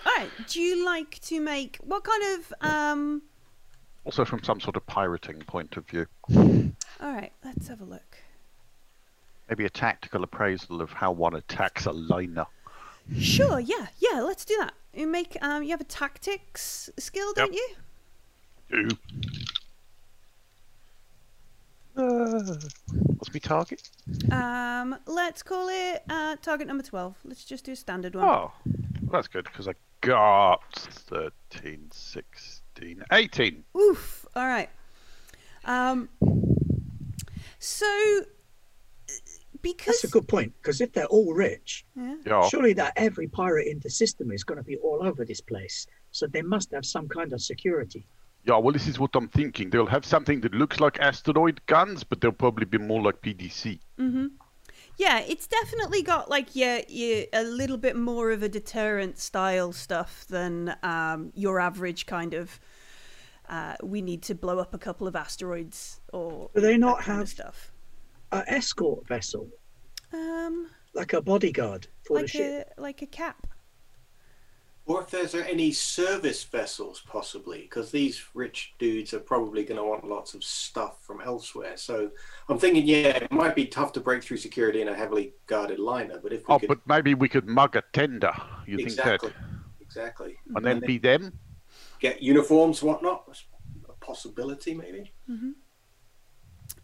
all 0.06 0.12
right. 0.16 0.30
Do 0.48 0.60
you 0.60 0.84
like 0.84 1.18
to 1.22 1.40
make 1.40 1.78
what 1.78 2.04
kind 2.04 2.38
of 2.38 2.52
um? 2.60 3.22
Also, 4.04 4.24
from 4.24 4.44
some 4.44 4.60
sort 4.60 4.76
of 4.76 4.86
pirating 4.86 5.40
point 5.40 5.76
of 5.78 5.86
view. 5.86 6.06
All 7.00 7.10
right. 7.12 7.32
Let's 7.42 7.68
have 7.68 7.80
a 7.80 7.84
look. 7.84 8.18
Maybe 9.48 9.64
a 9.64 9.70
tactical 9.70 10.22
appraisal 10.22 10.80
of 10.82 10.92
how 10.92 11.12
one 11.12 11.34
attacks 11.34 11.86
a 11.86 11.92
liner. 11.92 12.46
Sure, 13.18 13.60
yeah, 13.60 13.88
yeah, 13.98 14.22
let's 14.22 14.44
do 14.46 14.56
that. 14.58 14.72
You 14.94 15.06
make 15.06 15.36
um 15.42 15.62
you 15.62 15.70
have 15.70 15.80
a 15.80 15.84
tactics 15.84 16.88
skill, 16.98 17.32
don't 17.34 17.52
you? 17.52 17.68
Two. 18.70 18.88
Uh, 21.96 22.56
what's 23.18 23.32
my 23.32 23.38
target? 23.40 23.88
Um 24.30 24.96
let's 25.06 25.42
call 25.42 25.68
it 25.68 26.02
uh 26.08 26.36
target 26.42 26.66
number 26.66 26.82
12. 26.82 27.16
Let's 27.24 27.44
just 27.44 27.64
do 27.64 27.72
a 27.72 27.76
standard 27.76 28.14
one. 28.14 28.24
Oh, 28.24 28.52
that's 29.12 29.28
good 29.28 29.44
because 29.44 29.68
I 29.68 29.74
got 30.00 30.60
13, 30.74 31.88
16, 31.92 33.04
18. 33.12 33.64
Oof. 33.78 34.26
All 34.34 34.46
right. 34.46 34.68
Um 35.64 36.08
so 37.58 37.86
because 39.62 39.86
That's 39.86 40.04
a 40.04 40.08
good 40.08 40.28
point 40.28 40.52
because 40.60 40.80
if 40.80 40.92
they're 40.92 41.06
all 41.06 41.32
rich, 41.32 41.86
yeah. 41.96 42.16
Yeah. 42.26 42.48
surely 42.48 42.74
that 42.74 42.92
every 42.96 43.28
pirate 43.28 43.66
in 43.68 43.78
the 43.80 43.88
system 43.88 44.30
is 44.30 44.44
going 44.44 44.58
to 44.58 44.64
be 44.64 44.76
all 44.76 45.00
over 45.02 45.24
this 45.24 45.40
place. 45.40 45.86
So 46.10 46.26
they 46.26 46.42
must 46.42 46.70
have 46.72 46.84
some 46.84 47.08
kind 47.08 47.32
of 47.32 47.40
security. 47.40 48.06
Yeah, 48.46 48.58
well, 48.58 48.72
this 48.72 48.86
is 48.86 48.98
what 48.98 49.10
I'm 49.14 49.28
thinking. 49.28 49.70
They'll 49.70 49.86
have 49.86 50.04
something 50.04 50.40
that 50.42 50.52
looks 50.54 50.78
like 50.78 50.98
asteroid 51.00 51.64
guns, 51.66 52.04
but 52.04 52.20
they'll 52.20 52.32
probably 52.32 52.66
be 52.66 52.78
more 52.78 53.02
like 53.02 53.22
PDC. 53.22 53.80
Mhm. 53.98 54.32
Yeah, 54.96 55.20
it's 55.20 55.46
definitely 55.46 56.02
got 56.02 56.28
like 56.30 56.54
yeah, 56.54 56.82
yeah, 56.88 57.24
a 57.32 57.42
little 57.42 57.76
bit 57.78 57.96
more 57.96 58.30
of 58.30 58.42
a 58.42 58.48
deterrent 58.48 59.18
style 59.18 59.72
stuff 59.72 60.24
than 60.28 60.76
um, 60.82 61.32
your 61.34 61.58
average 61.58 62.06
kind 62.06 62.34
of. 62.34 62.60
Uh, 63.48 63.76
we 63.82 64.00
need 64.02 64.22
to 64.22 64.34
blow 64.34 64.58
up 64.58 64.72
a 64.72 64.78
couple 64.78 65.06
of 65.06 65.14
asteroids 65.16 66.00
or 66.12 66.50
Do 66.54 66.60
they 66.62 66.72
that 66.72 66.78
not 66.78 67.00
kind 67.00 67.18
have 67.18 67.28
stuff. 67.28 67.72
an 68.32 68.44
escort 68.46 69.06
vessel, 69.06 69.48
Um, 70.12 70.70
like 70.94 71.12
a 71.12 71.20
bodyguard 71.20 71.88
for 72.06 72.20
the 72.20 72.28
ship? 72.28 72.72
a 72.76 72.80
like 72.80 73.02
a 73.02 73.06
cap. 73.06 73.46
Or 74.86 75.00
if 75.02 75.08
there's 75.10 75.34
any 75.34 75.72
service 75.72 76.44
vessels, 76.44 77.02
possibly, 77.06 77.62
because 77.62 77.90
these 77.90 78.22
rich 78.34 78.74
dudes 78.78 79.14
are 79.14 79.20
probably 79.20 79.64
going 79.64 79.78
to 79.78 79.84
want 79.84 80.06
lots 80.06 80.34
of 80.34 80.44
stuff 80.44 81.02
from 81.02 81.22
elsewhere. 81.22 81.76
So 81.78 82.10
I'm 82.50 82.58
thinking, 82.58 82.86
yeah, 82.86 83.16
it 83.16 83.32
might 83.32 83.54
be 83.56 83.66
tough 83.66 83.92
to 83.94 84.00
break 84.00 84.22
through 84.22 84.36
security 84.36 84.82
in 84.82 84.88
a 84.88 84.94
heavily 84.94 85.34
guarded 85.46 85.78
liner, 85.78 86.20
but 86.22 86.34
if 86.34 86.48
we 86.48 86.54
Oh, 86.54 86.58
could, 86.58 86.68
but 86.68 86.80
maybe 86.86 87.14
we 87.14 87.28
could 87.28 87.46
mug 87.46 87.76
a 87.76 87.82
tender. 87.92 88.32
You 88.66 88.78
exactly, 88.78 89.30
think 89.30 89.34
that? 89.34 89.34
exactly, 89.80 90.36
And 90.56 90.64
then 90.64 90.80
be 90.80 90.98
them? 90.98 91.32
get 91.98 92.22
uniforms, 92.22 92.82
whatnot, 92.82 93.24
a 93.88 93.92
possibility, 94.04 94.74
maybe. 94.74 95.12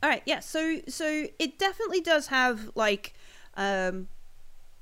All 0.02 0.08
right, 0.08 0.22
yeah. 0.26 0.40
So 0.40 0.80
so 0.88 1.26
it 1.38 1.58
definitely 1.58 2.00
does 2.00 2.28
have 2.28 2.70
like 2.74 3.14
um 3.56 4.08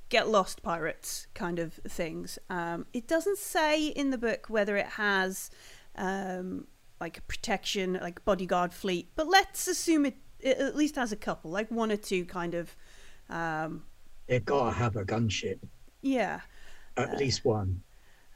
get 0.09 0.29
lost 0.29 0.63
pirates 0.63 1.27
kind 1.35 1.59
of 1.59 1.75
things. 1.89 2.39
Um 2.51 2.87
it 2.93 3.07
doesn't 3.07 3.39
say 3.39 3.87
in 3.89 4.11
the 4.11 4.19
book 4.19 4.47
whether 4.49 4.77
it 4.77 4.87
has 4.87 5.51
um 5.97 6.67
like 7.01 7.19
a 7.19 7.23
protection 7.23 7.99
like 8.01 8.25
bodyguard 8.25 8.73
fleet, 8.73 9.11
but 9.15 9.29
let's 9.29 9.69
assume 9.69 10.07
it, 10.07 10.17
it 10.41 10.59
at 10.59 10.75
least 10.77 10.97
has 10.97 11.13
a 11.13 11.17
couple, 11.17 11.51
like 11.51 11.71
one 11.71 11.93
or 11.93 11.97
two 11.97 12.25
kind 12.25 12.55
of 12.55 12.75
um 13.31 13.85
They've 14.27 14.45
got 14.45 14.67
to 14.67 14.73
have 14.73 14.97
a 14.97 15.05
gunship, 15.05 15.59
yeah. 16.03 16.41
at 16.99 17.17
least 17.17 17.45
one. 17.47 17.81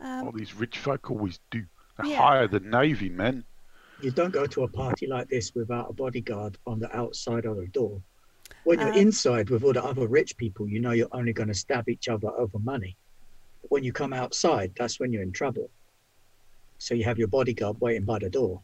Um, 0.01 0.27
All 0.27 0.33
these 0.33 0.55
rich 0.55 0.79
folk 0.79 1.11
always 1.11 1.39
do. 1.51 1.65
They're 1.99 2.07
Yeah. 2.07 2.17
higher 2.17 2.49
than 2.49 2.71
Navy, 2.71 3.11
men. 3.11 3.45
You 4.01 4.11
don't 4.11 4.33
go 4.33 4.47
to 4.47 4.63
a 4.65 4.69
party 4.69 5.07
like 5.07 5.29
this 5.29 5.55
without 5.55 5.91
a 5.91 5.93
bodyguard 5.93 6.57
on 6.67 6.81
the 6.81 6.95
outside 6.97 7.45
of 7.45 7.57
the 7.57 7.67
door. 7.67 8.01
When 8.64 8.79
you're 8.79 8.92
Uh, 8.92 8.96
inside 8.96 9.51
with 9.51 9.64
all 9.64 9.72
the 9.72 9.85
other 9.85 10.07
rich 10.07 10.37
people, 10.37 10.68
you 10.68 10.81
know 10.81 10.92
you're 10.92 11.09
only 11.12 11.33
going 11.33 11.48
to 11.48 11.55
stab 11.55 11.88
each 11.88 12.09
other 12.09 12.29
over 12.29 12.59
money. 12.59 12.96
But 13.61 13.70
when 13.70 13.85
you 13.85 13.92
come 13.92 14.12
outside, 14.12 14.72
that's 14.77 15.01
when 15.01 15.12
you're 15.12 15.22
in 15.22 15.33
trouble. 15.33 15.68
So 16.79 16.94
you 16.94 17.05
have 17.05 17.18
your 17.18 17.29
bodyguard 17.29 17.81
waiting 17.81 18.05
by 18.05 18.18
the 18.18 18.31
door. 18.31 18.61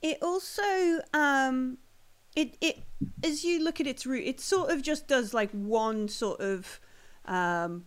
It 0.00 0.18
also 0.22 1.00
um 1.12 1.78
it 2.36 2.56
it 2.60 2.84
as 3.24 3.44
you 3.44 3.62
look 3.62 3.80
at 3.80 3.86
its 3.86 4.06
route, 4.06 4.26
it 4.26 4.40
sort 4.40 4.70
of 4.70 4.82
just 4.82 5.08
does 5.08 5.34
like 5.34 5.50
one 5.50 6.08
sort 6.08 6.40
of 6.40 6.80
um 7.26 7.84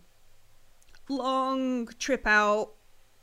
long 1.08 1.86
trip 1.98 2.26
out, 2.26 2.74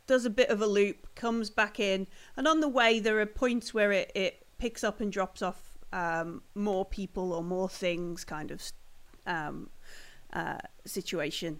does 0.07 0.25
a 0.25 0.29
bit 0.29 0.49
of 0.49 0.61
a 0.61 0.67
loop, 0.67 1.07
comes 1.15 1.49
back 1.49 1.79
in, 1.79 2.07
and 2.35 2.47
on 2.47 2.59
the 2.59 2.67
way 2.67 2.99
there 2.99 3.19
are 3.19 3.25
points 3.25 3.73
where 3.73 3.91
it, 3.91 4.11
it 4.15 4.45
picks 4.57 4.83
up 4.83 4.99
and 4.99 5.11
drops 5.11 5.41
off 5.41 5.68
um 5.91 6.41
more 6.55 6.85
people 6.85 7.33
or 7.33 7.43
more 7.43 7.69
things 7.69 8.23
kind 8.23 8.51
of 8.51 8.61
um 9.25 9.69
uh 10.33 10.57
situation. 10.85 11.59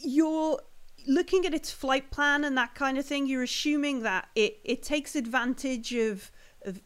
You're 0.00 0.60
looking 1.06 1.46
at 1.46 1.54
its 1.54 1.70
flight 1.70 2.10
plan 2.10 2.44
and 2.44 2.56
that 2.56 2.74
kind 2.74 2.98
of 2.98 3.06
thing, 3.06 3.26
you're 3.26 3.42
assuming 3.42 4.02
that 4.02 4.28
it, 4.34 4.58
it 4.64 4.82
takes 4.82 5.16
advantage 5.16 5.94
of 5.94 6.30
of 6.64 6.80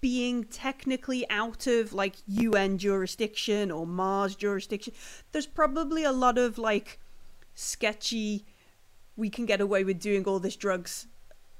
being 0.00 0.44
technically 0.44 1.28
out 1.30 1.66
of 1.66 1.92
like 1.92 2.16
UN 2.26 2.78
jurisdiction 2.78 3.70
or 3.70 3.86
Mars 3.86 4.34
jurisdiction. 4.34 4.94
There's 5.32 5.46
probably 5.46 6.04
a 6.04 6.12
lot 6.12 6.38
of 6.38 6.58
like 6.58 6.98
sketchy 7.54 8.44
we 9.16 9.28
can 9.28 9.44
get 9.46 9.60
away 9.60 9.84
with 9.84 10.00
doing 10.00 10.24
all 10.24 10.38
this 10.38 10.56
drugs 10.56 11.06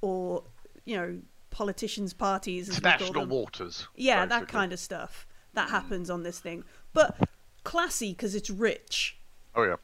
or 0.01 0.43
you 0.85 0.97
know 0.97 1.19
politicians 1.51 2.13
parties 2.13 2.69
as 2.69 2.77
we 2.77 2.81
call 2.83 2.91
National 2.93 3.21
them. 3.23 3.29
waters. 3.31 3.89
Yeah, 3.97 4.27
that 4.27 4.49
kind 4.49 4.73
of 4.73 4.79
stuff 4.79 5.27
that 5.55 5.69
happens 5.71 6.11
on 6.11 6.23
this 6.23 6.39
thing. 6.39 6.65
But 6.93 7.17
classy 7.65 8.13
because 8.13 8.35
it's 8.35 8.51
rich. 8.51 9.19
Oh, 9.55 9.65
yeah. 9.65 9.77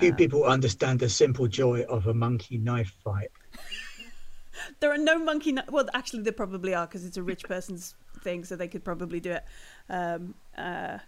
Few 0.00 0.12
people 0.14 0.44
understand 0.44 1.00
the 1.00 1.08
simple 1.08 1.46
joy 1.46 1.80
of 1.88 2.06
a 2.06 2.14
monkey 2.14 2.58
knife 2.58 2.94
fight. 3.02 3.30
There 4.80 4.92
are 4.92 4.98
no 4.98 5.18
monkey. 5.20 5.52
kni- 5.52 5.70
Well, 5.70 5.86
actually, 5.94 6.22
there 6.22 6.32
probably 6.32 6.74
are 6.74 6.84
because 6.86 7.04
it's 7.04 7.16
a 7.16 7.22
rich 7.22 7.44
person's 7.44 7.94
thing, 8.22 8.44
so 8.44 8.56
they 8.56 8.66
could 8.66 8.84
probably 8.84 9.20
do 9.20 9.30
it. 9.32 9.44
Um, 9.88 10.34
uh, 10.56 10.98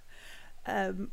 um, 0.66 1.10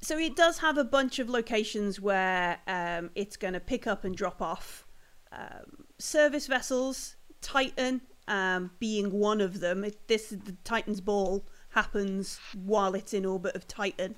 so 0.00 0.18
it 0.18 0.34
does 0.34 0.58
have 0.58 0.78
a 0.78 0.84
bunch 0.84 1.20
of 1.20 1.28
locations 1.30 2.00
where 2.00 2.58
um, 2.66 3.10
it's 3.14 3.36
going 3.36 3.54
to 3.54 3.60
pick 3.60 3.86
up 3.86 4.02
and 4.04 4.16
drop 4.16 4.42
off 4.42 4.84
um, 5.30 5.84
service 5.98 6.48
vessels. 6.48 7.14
Titan 7.42 8.00
um, 8.28 8.70
being 8.78 9.12
one 9.12 9.40
of 9.40 9.60
them. 9.60 9.84
It, 9.84 10.08
this 10.08 10.30
the 10.30 10.56
Titan's 10.64 11.00
ball 11.00 11.44
happens 11.70 12.38
while 12.54 12.94
it's 12.94 13.12
in 13.12 13.26
orbit 13.26 13.54
of 13.54 13.66
Titan. 13.68 14.16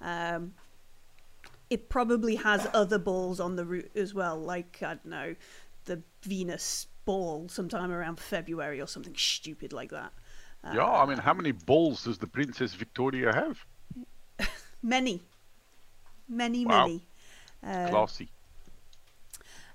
Um, 0.00 0.52
it 1.70 1.88
probably 1.88 2.36
has 2.36 2.68
other 2.74 2.98
balls 2.98 3.40
on 3.40 3.56
the 3.56 3.64
route 3.64 3.90
as 3.96 4.12
well, 4.14 4.38
like 4.38 4.78
I 4.82 4.94
don't 4.94 5.06
know, 5.06 5.34
the 5.86 6.02
Venus 6.22 6.86
ball 7.04 7.48
sometime 7.48 7.90
around 7.90 8.18
February 8.20 8.80
or 8.80 8.86
something 8.86 9.14
stupid 9.16 9.72
like 9.72 9.90
that. 9.90 10.12
yeah, 10.74 10.84
I 10.84 11.06
mean, 11.06 11.18
how 11.18 11.34
many 11.34 11.52
balls 11.52 12.04
does 12.04 12.18
the 12.18 12.26
Princess 12.26 12.74
Victoria 12.74 13.32
have? 13.32 13.64
Many, 14.82 15.22
many, 16.28 16.64
Wow. 16.66 16.86
many. 16.86 17.06
Uh, 17.62 17.88
Classy. 17.88 18.28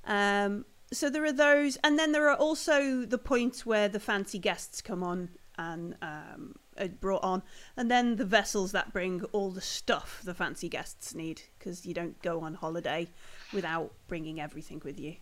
Um, 0.06 0.66
so 0.92 1.10
there 1.10 1.26
are 1.26 1.32
those, 1.32 1.78
and 1.84 1.98
then 1.98 2.12
there 2.12 2.30
are 2.30 2.36
also 2.36 3.06
the 3.06 3.18
points 3.18 3.66
where 3.66 3.88
the 3.88 4.00
fancy 4.00 4.40
guests 4.40 4.82
come 4.82 5.04
on 5.04 5.30
and 5.58 5.96
um, 6.02 6.56
are 6.78 6.88
brought 6.88 7.24
on, 7.24 7.44
and 7.78 7.90
then 7.90 8.16
the 8.16 8.26
vessels 8.26 8.72
that 8.72 8.94
bring 8.94 9.24
all 9.32 9.52
the 9.52 9.62
stuff 9.62 10.22
the 10.24 10.34
fancy 10.34 10.70
guests 10.70 11.14
need, 11.16 11.42
because 11.58 11.86
you 11.86 11.94
don't 11.94 12.22
go 12.22 12.42
on 12.42 12.54
holiday 12.56 13.08
without 13.54 13.92
bringing 14.08 14.40
everything 14.40 14.82
with 14.84 15.00
you. 15.00 15.16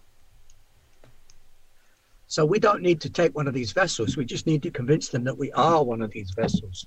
So 2.27 2.45
we 2.45 2.60
don't 2.60 2.84
need 2.84 3.01
to 3.01 3.10
take 3.10 3.36
one 3.36 3.47
of 3.47 3.55
these 3.55 3.71
vessels. 3.71 4.15
We 4.15 4.23
just 4.23 4.45
need 4.45 4.62
to 4.62 4.69
convince 4.69 5.10
them 5.10 5.23
that 5.23 5.36
we 5.36 5.51
are 5.53 5.84
one 5.84 6.03
of 6.03 6.12
these 6.12 6.29
vessels. 6.29 6.86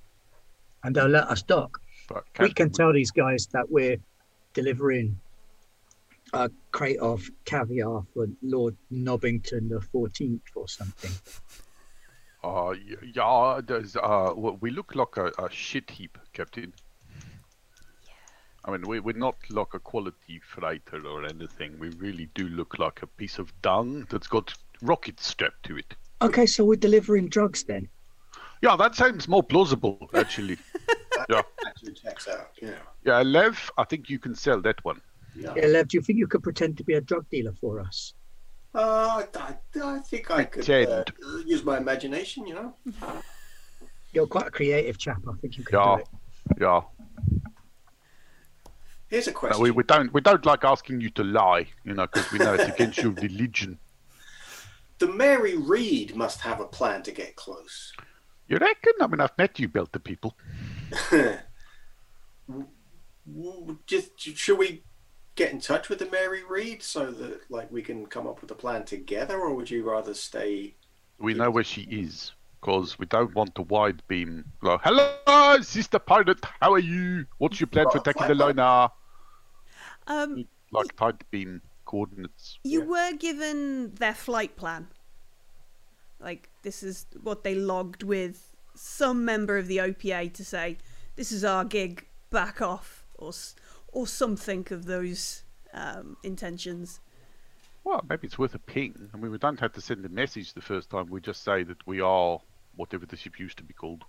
And 0.84 0.94
they'll 0.94 1.08
let 1.08 1.24
us 1.24 1.42
dock. 1.42 1.80
But 2.08 2.24
we 2.38 2.46
Cat- 2.46 2.56
can 2.56 2.70
tell 2.70 2.92
these 2.92 3.10
guys 3.10 3.48
that 3.48 3.68
we're 3.68 3.96
delivering 4.54 5.18
a 6.32 6.50
crate 6.70 6.98
of 6.98 7.28
caviar 7.44 8.02
for 8.14 8.26
Lord 8.42 8.76
Nobbington 8.92 9.68
the 9.68 9.80
14th 9.94 10.40
or 10.54 10.68
something. 10.68 11.10
Uh, 12.42 12.74
yeah, 13.14 13.60
there's, 13.64 13.96
uh, 13.96 14.32
we 14.34 14.70
look 14.70 14.94
like 14.94 15.16
a, 15.16 15.26
a 15.38 15.48
shit 15.50 15.90
heap, 15.90 16.18
Captain. 16.32 16.72
Yeah. 18.04 18.12
I 18.64 18.72
mean, 18.72 18.82
we, 18.82 19.00
we're 19.00 19.16
not 19.16 19.36
like 19.50 19.74
a 19.74 19.78
quality 19.78 20.40
freighter 20.40 21.06
or 21.06 21.24
anything. 21.24 21.78
We 21.78 21.90
really 21.90 22.28
do 22.34 22.48
look 22.48 22.78
like 22.78 23.02
a 23.02 23.06
piece 23.06 23.38
of 23.38 23.52
dung 23.62 24.06
that's 24.10 24.26
got 24.26 24.54
rockets 24.80 25.26
strapped 25.26 25.64
to 25.66 25.76
it. 25.76 25.94
Okay, 26.20 26.46
so 26.46 26.64
we're 26.64 26.76
delivering 26.76 27.28
drugs 27.28 27.64
then. 27.64 27.88
Yeah, 28.60 28.76
that 28.76 28.94
sounds 28.94 29.28
more 29.28 29.42
plausible, 29.42 30.08
actually. 30.14 30.56
yeah, 31.28 31.42
Actually 31.66 31.92
checks 31.94 32.28
out. 32.28 32.50
Yeah. 32.60 32.74
yeah, 33.04 33.22
Lev, 33.22 33.70
I 33.76 33.84
think 33.84 34.08
you 34.08 34.18
can 34.18 34.34
sell 34.34 34.60
that 34.62 34.84
one. 34.84 35.00
Yeah. 35.34 35.54
Yeah, 35.56 35.66
Lev, 35.66 35.88
do 35.88 35.96
you 35.96 36.02
think 36.02 36.18
you 36.18 36.26
could 36.26 36.42
pretend 36.42 36.76
to 36.78 36.84
be 36.84 36.94
a 36.94 37.00
drug 37.00 37.26
dealer 37.30 37.52
for 37.60 37.80
us? 37.80 38.14
Uh, 38.74 39.22
I, 39.36 39.56
I 39.82 39.98
think 39.98 40.30
I 40.30 40.44
could 40.44 40.68
uh, 40.68 41.04
use 41.44 41.62
my 41.64 41.76
imagination, 41.76 42.46
you 42.46 42.54
know. 42.54 42.74
You're 44.12 44.26
quite 44.26 44.46
a 44.46 44.50
creative 44.50 44.98
chap. 44.98 45.18
I 45.28 45.32
think 45.40 45.58
you 45.58 45.64
could 45.64 45.74
Yeah. 45.74 45.96
do 45.96 46.02
it. 46.02 46.08
Yeah, 46.60 46.80
Here's 49.08 49.26
a 49.28 49.30
No, 49.32 49.36
question. 49.38 49.62
we, 49.62 49.70
we 49.70 49.82
don't 49.84 50.12
we 50.12 50.20
don't 50.22 50.44
like 50.46 50.64
asking 50.64 51.00
you 51.02 51.10
to 51.10 51.22
lie, 51.22 51.66
you 51.84 51.92
know, 51.94 52.06
because 52.06 52.30
we 52.32 52.38
know 52.38 52.54
it's 52.54 52.64
against 52.64 52.98
your 52.98 53.12
religion. 53.26 53.78
The 54.98 55.06
Mary 55.08 55.56
Read 55.56 56.16
must 56.16 56.40
have 56.40 56.60
a 56.60 56.64
plan 56.64 57.02
to 57.02 57.12
get 57.12 57.36
close. 57.36 57.92
You 58.48 58.56
reckon? 58.58 58.92
I 59.00 59.06
mean, 59.06 59.20
I've 59.20 59.36
met 59.36 59.58
you, 59.58 59.68
built 59.68 59.92
the 59.92 60.00
people. 60.00 60.36
Just 63.86 64.18
should 64.18 64.58
we 64.58 64.82
get 65.34 65.50
in 65.52 65.60
touch 65.60 65.88
with 65.88 65.98
the 65.98 66.06
Mary 66.10 66.42
Read 66.44 66.82
so 66.82 67.10
that 67.10 67.40
like 67.50 67.70
we 67.72 67.82
can 67.82 68.06
come 68.06 68.26
up 68.26 68.40
with 68.40 68.50
a 68.50 68.54
plan 68.54 68.84
together, 68.84 69.38
or 69.38 69.54
would 69.54 69.70
you 69.70 69.88
rather 69.88 70.14
stay? 70.14 70.74
We 71.18 71.34
know 71.34 71.50
where 71.50 71.64
she 71.64 71.82
is, 71.82 72.32
because 72.60 72.98
we 72.98 73.06
don't 73.06 73.34
want 73.34 73.54
to 73.54 73.62
wide 73.62 74.02
beam. 74.08 74.44
Like, 74.62 74.80
hello, 74.82 75.60
sister 75.62 75.98
pilot, 75.98 76.44
How 76.60 76.72
are 76.72 76.78
you? 76.78 77.26
What's 77.38 77.60
your 77.60 77.68
plan 77.68 77.86
for 77.86 77.98
Got 77.98 78.06
a 78.06 78.10
attacking 78.10 78.28
the 78.28 78.34
flight 78.34 78.56
liner? 78.56 78.88
Um, 80.06 80.44
Like 80.72 80.96
tight 80.96 81.22
beam 81.30 81.62
coordinates. 81.84 82.58
you 82.64 82.80
Yeah. 82.80 82.86
were 82.86 83.12
given 83.16 83.94
their 83.94 84.14
flight 84.14 84.56
plan. 84.56 84.88
Like 86.20 86.48
this 86.62 86.82
is 86.82 87.06
what 87.22 87.44
they 87.44 87.54
logged 87.54 88.02
with 88.02 88.54
some 88.74 89.24
member 89.24 89.58
of 89.58 89.66
the 89.66 89.78
OPA 89.80 90.28
to 90.30 90.44
say, 90.44 90.78
"This 91.16 91.30
is 91.32 91.44
our 91.44 91.64
gig. 91.64 92.06
Back 92.30 92.62
off," 92.62 93.04
or 93.18 93.28
s- 93.28 93.54
or 93.92 94.06
something 94.06 94.66
of 94.70 94.86
those 94.86 95.44
um, 95.74 96.16
intentions. 96.22 97.00
Well, 97.84 98.04
maybe 98.08 98.26
it's 98.26 98.38
worth 98.38 98.54
a 98.54 98.58
ping. 98.58 99.10
I 99.12 99.16
mean, 99.16 99.30
we 99.30 99.38
don't 99.38 99.60
have 99.60 99.72
to 99.72 99.80
send 99.80 100.04
a 100.04 100.08
message 100.08 100.54
the 100.54 100.60
first 100.60 100.90
time. 100.90 101.06
We 101.10 101.20
just 101.20 101.42
say 101.44 101.62
that 101.64 101.86
we 101.86 102.00
are 102.00 102.40
whatever 102.76 103.06
the 103.06 103.16
ship 103.16 103.38
used 103.38 103.58
to 103.58 103.64
be 103.64 103.74
called, 103.74 104.04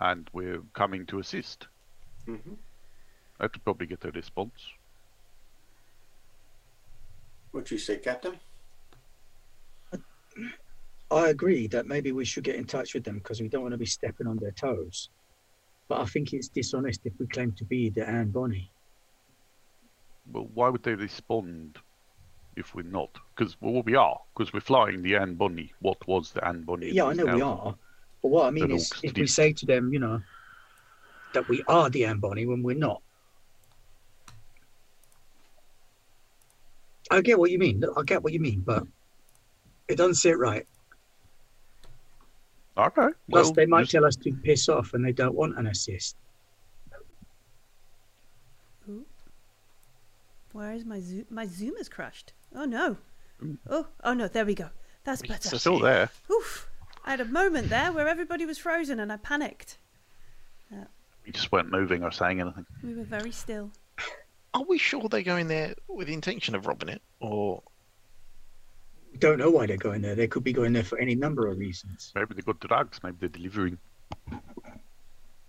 and 0.00 0.28
we're 0.32 0.62
coming 0.74 1.06
to 1.06 1.18
assist. 1.20 1.68
hmm 2.26 2.54
That 3.40 3.52
would 3.52 3.64
probably 3.64 3.86
get 3.86 4.04
a 4.04 4.10
response. 4.10 4.62
What 7.52 7.66
do 7.66 7.74
you 7.74 7.78
say, 7.78 7.98
Captain? 7.98 8.38
I 11.10 11.28
agree 11.28 11.68
that 11.68 11.86
maybe 11.86 12.10
we 12.12 12.24
should 12.24 12.42
get 12.44 12.56
in 12.56 12.64
touch 12.64 12.92
with 12.92 13.04
them 13.04 13.18
because 13.18 13.40
we 13.40 13.48
don't 13.48 13.62
want 13.62 13.72
to 13.72 13.78
be 13.78 13.86
stepping 13.86 14.26
on 14.26 14.36
their 14.38 14.50
toes. 14.50 15.08
But 15.88 16.00
I 16.00 16.04
think 16.06 16.32
it's 16.32 16.48
dishonest 16.48 17.02
if 17.04 17.12
we 17.18 17.26
claim 17.26 17.52
to 17.52 17.64
be 17.64 17.90
the 17.90 18.08
Anne 18.08 18.30
Bonny. 18.30 18.70
Well, 20.30 20.48
why 20.52 20.68
would 20.68 20.82
they 20.82 20.94
respond 20.94 21.78
if 22.56 22.74
we're 22.74 22.82
not? 22.82 23.10
Because 23.34 23.56
well, 23.60 23.82
we 23.82 23.94
are. 23.94 24.18
Because 24.36 24.52
we're 24.52 24.60
flying 24.60 25.02
the 25.02 25.16
Anne 25.16 25.34
Bonny. 25.34 25.72
What 25.80 26.06
was 26.08 26.32
the 26.32 26.44
Anne 26.44 26.62
Bonny? 26.62 26.90
Yeah, 26.90 27.06
I 27.06 27.12
know 27.12 27.26
we 27.26 27.42
are. 27.42 27.74
But 28.22 28.28
what 28.28 28.46
I 28.46 28.50
mean 28.50 28.72
is, 28.72 28.92
if 29.02 29.14
we 29.14 29.26
say 29.26 29.52
to 29.52 29.66
them, 29.66 29.92
you 29.92 30.00
know, 30.00 30.20
that 31.34 31.48
we 31.48 31.62
are 31.68 31.88
the 31.88 32.06
Anne 32.06 32.18
Bonny 32.18 32.46
when 32.46 32.62
we're 32.62 32.76
not. 32.76 33.02
I 37.10 37.20
get 37.20 37.38
what 37.38 37.52
you 37.52 37.58
mean. 37.58 37.84
I 37.96 38.02
get 38.02 38.24
what 38.24 38.32
you 38.32 38.40
mean, 38.40 38.62
but 38.66 38.82
it 39.86 39.96
doesn't 39.96 40.14
sit 40.14 40.36
right. 40.38 40.66
Okay. 42.78 43.08
Plus, 43.30 43.44
well, 43.46 43.52
they 43.52 43.66
might 43.66 43.82
just- 43.82 43.92
tell 43.92 44.04
us 44.04 44.16
to 44.16 44.32
piss 44.32 44.68
off 44.68 44.94
and 44.94 45.04
they 45.04 45.12
don't 45.12 45.34
want 45.34 45.58
an 45.58 45.66
assist. 45.66 46.16
Where 50.52 50.72
is 50.72 50.84
my 50.86 51.00
zoom? 51.00 51.26
My 51.28 51.46
zoom 51.46 51.74
is 51.78 51.88
crushed. 51.88 52.32
Oh 52.54 52.64
no. 52.64 52.96
Oh, 53.68 53.86
oh 54.04 54.14
no. 54.14 54.26
There 54.26 54.46
we 54.46 54.54
go. 54.54 54.70
That's 55.04 55.20
better. 55.20 55.50
can 55.50 55.58
still 55.58 55.78
there. 55.78 56.08
Oof. 56.30 56.68
I 57.04 57.10
had 57.10 57.20
a 57.20 57.26
moment 57.26 57.68
there 57.68 57.92
where 57.92 58.08
everybody 58.08 58.46
was 58.46 58.56
frozen 58.58 58.98
and 58.98 59.12
I 59.12 59.18
panicked. 59.18 59.78
We 60.70 61.32
just 61.32 61.50
weren't 61.52 61.70
moving 61.70 62.04
or 62.04 62.12
saying 62.12 62.40
anything. 62.40 62.64
We 62.84 62.94
were 62.94 63.02
very 63.04 63.32
still. 63.32 63.72
Are 64.54 64.62
we 64.62 64.78
sure 64.78 65.08
they're 65.08 65.22
going 65.22 65.48
there 65.48 65.74
with 65.88 66.06
the 66.06 66.14
intention 66.14 66.54
of 66.54 66.66
robbing 66.66 66.88
it, 66.88 67.02
or 67.20 67.56
We 67.56 67.75
don't 69.16 69.38
know 69.38 69.50
why 69.50 69.66
they're 69.66 69.76
going 69.76 70.02
there. 70.02 70.14
They 70.14 70.28
could 70.28 70.44
be 70.44 70.52
going 70.52 70.72
there 70.72 70.84
for 70.84 70.98
any 70.98 71.14
number 71.14 71.46
of 71.48 71.58
reasons. 71.58 72.12
Maybe 72.14 72.34
they 72.34 72.42
got 72.42 72.60
drugs. 72.60 73.00
Maybe 73.02 73.16
they're 73.20 73.28
delivering. 73.28 73.78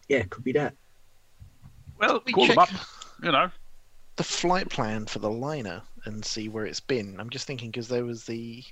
Yeah, 0.10 0.19
it 0.19 0.30
could 0.30 0.43
be 0.43 0.53
that. 0.53 0.73
Well, 1.99 2.21
we 2.25 2.32
call 2.34 2.47
them 2.47 2.60
up. 2.60 2.69
check- 2.69 2.80
You 3.23 3.32
know. 3.32 3.49
the 4.15 4.23
flight 4.23 4.69
plan 4.69 5.06
for 5.06 5.19
the 5.19 5.30
liner 5.30 5.82
and 6.06 6.23
see 6.23 6.47
where 6.49 6.65
it's 6.65 6.80
been? 6.80 7.19
I'm 7.19 7.30
just 7.30 7.45
thinking 7.47 7.71
because 7.71 7.88
there 7.88 8.06
was 8.06 8.23
the, 8.25 8.63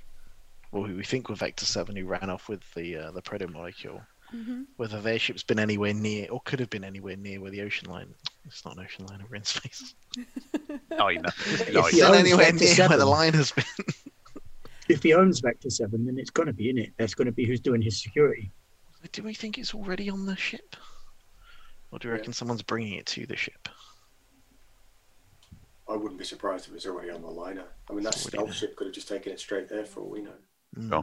well, 0.72 0.84
who 0.84 0.96
we 0.96 1.04
think 1.04 1.28
were 1.28 1.34
Vector 1.34 1.66
Seven 1.66 1.94
who 1.96 2.06
ran 2.06 2.30
off 2.30 2.48
with 2.48 2.62
the 2.74 2.96
uh, 2.96 3.10
the 3.12 3.20
proto 3.22 3.48
molecule. 3.48 4.00
hmm 4.30 4.62
Whether 4.76 5.00
their 5.00 5.18
ship's 5.18 5.42
been 5.42 5.58
anywhere 5.58 5.92
near, 5.94 6.28
or 6.30 6.40
could 6.44 6.60
have 6.60 6.70
been 6.70 6.84
anywhere 6.84 7.16
near 7.16 7.40
where 7.40 7.50
the 7.50 7.62
ocean 7.62 7.90
line. 7.90 8.14
It's 8.46 8.64
not 8.64 8.76
an 8.76 8.84
ocean 8.84 9.06
liner. 9.06 9.24
We're 9.28 9.36
in 9.36 9.44
space. 9.44 9.94
Liner. 10.96 11.28
If 11.36 11.74
Liner. 11.74 11.88
he 11.90 12.00
Not 12.00 12.14
anywhere 12.14 12.52
near 12.52 12.74
where 12.88 12.88
the 12.88 12.98
7. 12.98 13.00
liner's 13.08 13.52
been. 13.52 13.64
If 14.88 15.02
he 15.02 15.14
owns 15.14 15.40
Vector 15.40 15.70
7, 15.70 16.04
then 16.06 16.18
it's 16.18 16.30
going 16.30 16.46
to 16.46 16.52
be 16.52 16.70
in 16.70 16.78
it. 16.78 16.92
That's 16.98 17.14
going 17.14 17.26
to 17.26 17.32
be 17.32 17.44
who's 17.44 17.60
doing 17.60 17.82
his 17.82 18.00
security. 18.02 18.52
Do 19.12 19.22
we 19.22 19.34
think 19.34 19.58
it's 19.58 19.74
already 19.74 20.10
on 20.10 20.26
the 20.26 20.36
ship, 20.36 20.74
or 21.90 21.98
do 21.98 22.08
you 22.08 22.14
Yeah. 22.14 22.18
reckon 22.18 22.32
someone's 22.32 22.62
bringing 22.62 22.94
it 22.94 23.06
to 23.06 23.26
the 23.26 23.36
ship? 23.36 23.68
I 25.88 25.94
wouldn't 25.94 26.18
be 26.18 26.24
surprised 26.24 26.68
if 26.68 26.74
it's 26.74 26.86
already 26.86 27.10
on 27.10 27.22
the 27.22 27.28
liner. 27.30 27.68
I 27.88 27.92
mean, 27.92 28.02
that 28.02 28.14
stealth 28.14 28.52
ship 28.52 28.74
could 28.74 28.88
have 28.88 28.94
just 28.94 29.06
taken 29.06 29.32
it 29.32 29.38
straight 29.38 29.68
there 29.68 29.84
for 29.84 30.00
all 30.00 30.10
we 30.10 30.22
know. 30.22 30.34
Hmm. 30.74 30.92
Yeah. 30.92 31.02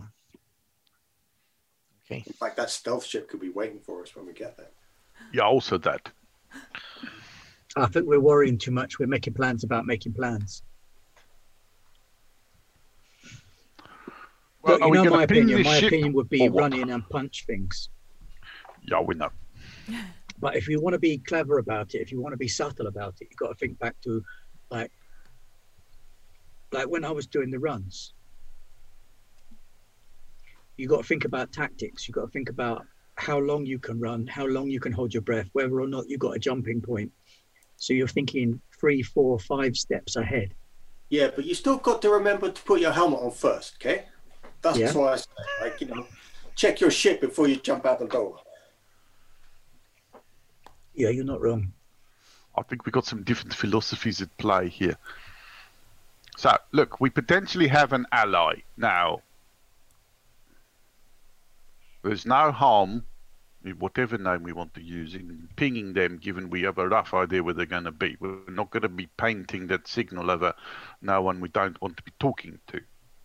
Okay. 2.06 2.24
In 2.28 2.34
fact, 2.34 2.58
that 2.58 2.69
stealth 2.69 3.06
ship 3.06 3.30
could 3.30 3.39
be 3.39 3.50
waiting 3.50 3.80
for 3.80 4.02
us 4.02 4.13
when 4.15 4.26
we 4.26 4.34
get 4.34 4.58
there. 4.58 4.72
Yeah, 5.32 5.43
also 5.43 5.78
that. 5.78 6.10
I 7.78 7.86
think 7.88 8.06
we're 8.06 8.19
worrying 8.19 8.58
too 8.58 8.72
much. 8.72 9.00
We're 9.00 9.08
making 9.08 9.34
plans 9.36 9.63
about 9.63 9.86
making 9.86 10.13
plans. 10.13 10.63
Well, 14.63 14.80
Look, 14.80 14.95
you 14.95 15.04
know 15.04 15.12
my 15.12 15.23
opinion. 15.23 15.63
My 15.63 15.80
ship 15.80 15.88
opinion 15.89 16.13
would 16.13 16.30
be 16.30 16.47
or 16.47 16.52
what? 16.52 16.62
run 16.62 16.73
in 16.73 16.89
and 16.89 17.08
punch 17.10 17.45
things. 17.45 17.89
Yeah, 18.82 19.02
we 19.02 19.15
know. 19.15 19.30
But 20.39 20.58
if 20.58 20.67
you 20.67 20.82
want 20.82 20.93
to 20.93 20.99
be 20.99 21.19
clever 21.19 21.60
about 21.60 21.95
it, 21.95 21.99
if 21.99 22.12
you 22.12 22.19
want 22.19 22.34
to 22.34 22.38
be 22.38 22.49
subtle 22.49 22.88
about 22.88 23.13
it, 23.21 23.28
you've 23.30 23.38
got 23.38 23.47
to 23.47 23.56
think 23.56 23.80
back 23.80 23.95
to 24.02 24.21
like 24.69 24.91
like 26.73 26.89
when 26.89 27.06
I 27.06 27.12
was 27.12 27.28
doing 27.28 27.49
the 27.49 27.60
runs. 27.60 28.13
You've 30.76 30.89
got 30.89 30.97
to 30.97 31.08
think 31.08 31.23
about 31.23 31.54
tactics. 31.54 32.08
You've 32.08 32.15
got 32.15 32.26
to 32.26 32.32
think 32.32 32.49
about 32.49 32.86
how 33.15 33.38
long 33.38 33.65
you 33.65 33.80
can 33.80 34.02
run, 34.02 34.28
how 34.28 34.45
long 34.45 34.69
you 34.69 34.82
can 34.82 34.91
hold 34.91 35.13
your 35.13 35.21
breath, 35.21 35.47
whether 35.54 35.80
or 35.80 35.88
not 35.88 36.10
you've 36.10 36.19
got 36.19 36.36
a 36.36 36.39
jumping 36.39 36.82
point. 36.82 37.12
So 37.78 37.93
you're 37.93 38.08
thinking 38.08 38.60
three, 38.78 39.02
four, 39.02 39.39
five 39.39 39.78
steps 39.78 40.17
ahead. 40.17 40.54
Yeah, 41.10 41.30
but 41.34 41.45
you 41.45 41.54
still 41.54 41.78
got 41.78 42.02
to 42.02 42.10
remember 42.10 42.52
to 42.52 42.62
put 42.63 42.82
your 42.82 42.91
helmet 42.91 43.19
on 43.21 43.32
first, 43.32 43.76
okay? 43.80 44.08
That's 44.63 44.78
Yeah. 44.78 44.93
why 44.93 45.13
I 45.13 45.15
say, 45.17 45.30
like, 45.62 45.82
you 45.82 45.88
know, 45.88 46.08
check 46.56 46.80
your 46.80 46.89
shit 46.89 47.19
before 47.21 47.47
you 47.47 47.58
jump 47.58 47.86
out 47.86 47.99
the 47.99 48.08
door. 48.08 48.39
Yeah, 50.93 51.10
you're 51.10 51.26
not 51.26 51.41
wrong. 51.41 51.73
I 52.56 52.62
think 52.62 52.86
we 52.86 52.91
got 52.91 53.06
some 53.06 53.23
different 53.23 53.54
philosophies 53.54 54.21
at 54.21 54.36
play 54.38 54.69
here. 54.69 54.97
So, 56.38 56.56
look, 56.71 57.02
we 57.02 57.10
potentially 57.10 57.67
have 57.67 57.93
an 57.93 58.06
ally 58.12 58.62
now. 58.78 59.21
There's 62.04 62.26
no 62.26 62.52
harm, 62.52 63.06
in 63.63 63.80
whatever 63.80 64.17
name 64.17 64.43
we 64.43 64.54
want 64.54 64.73
to 64.76 64.82
use, 64.82 65.15
in 65.15 65.47
pinging 65.56 65.93
them, 65.93 66.17
given 66.17 66.49
we 66.49 66.62
have 66.63 66.78
a 66.78 66.88
rough 66.88 67.13
idea 67.13 67.43
where 67.43 67.54
they're 67.54 67.65
going 67.65 67.86
to 67.86 67.91
be. 67.91 68.17
We're 68.19 68.39
not 68.49 68.71
going 68.71 68.84
to 68.84 68.89
be 68.89 69.08
painting 69.17 69.67
that 69.67 69.88
signal 69.88 70.30
over 70.30 70.54
no 71.02 71.21
one 71.21 71.39
we 71.39 71.49
don't 71.49 71.82
want 71.82 71.97
to 71.97 72.04
be 72.04 72.12
talking 72.19 72.60
to. 72.67 72.82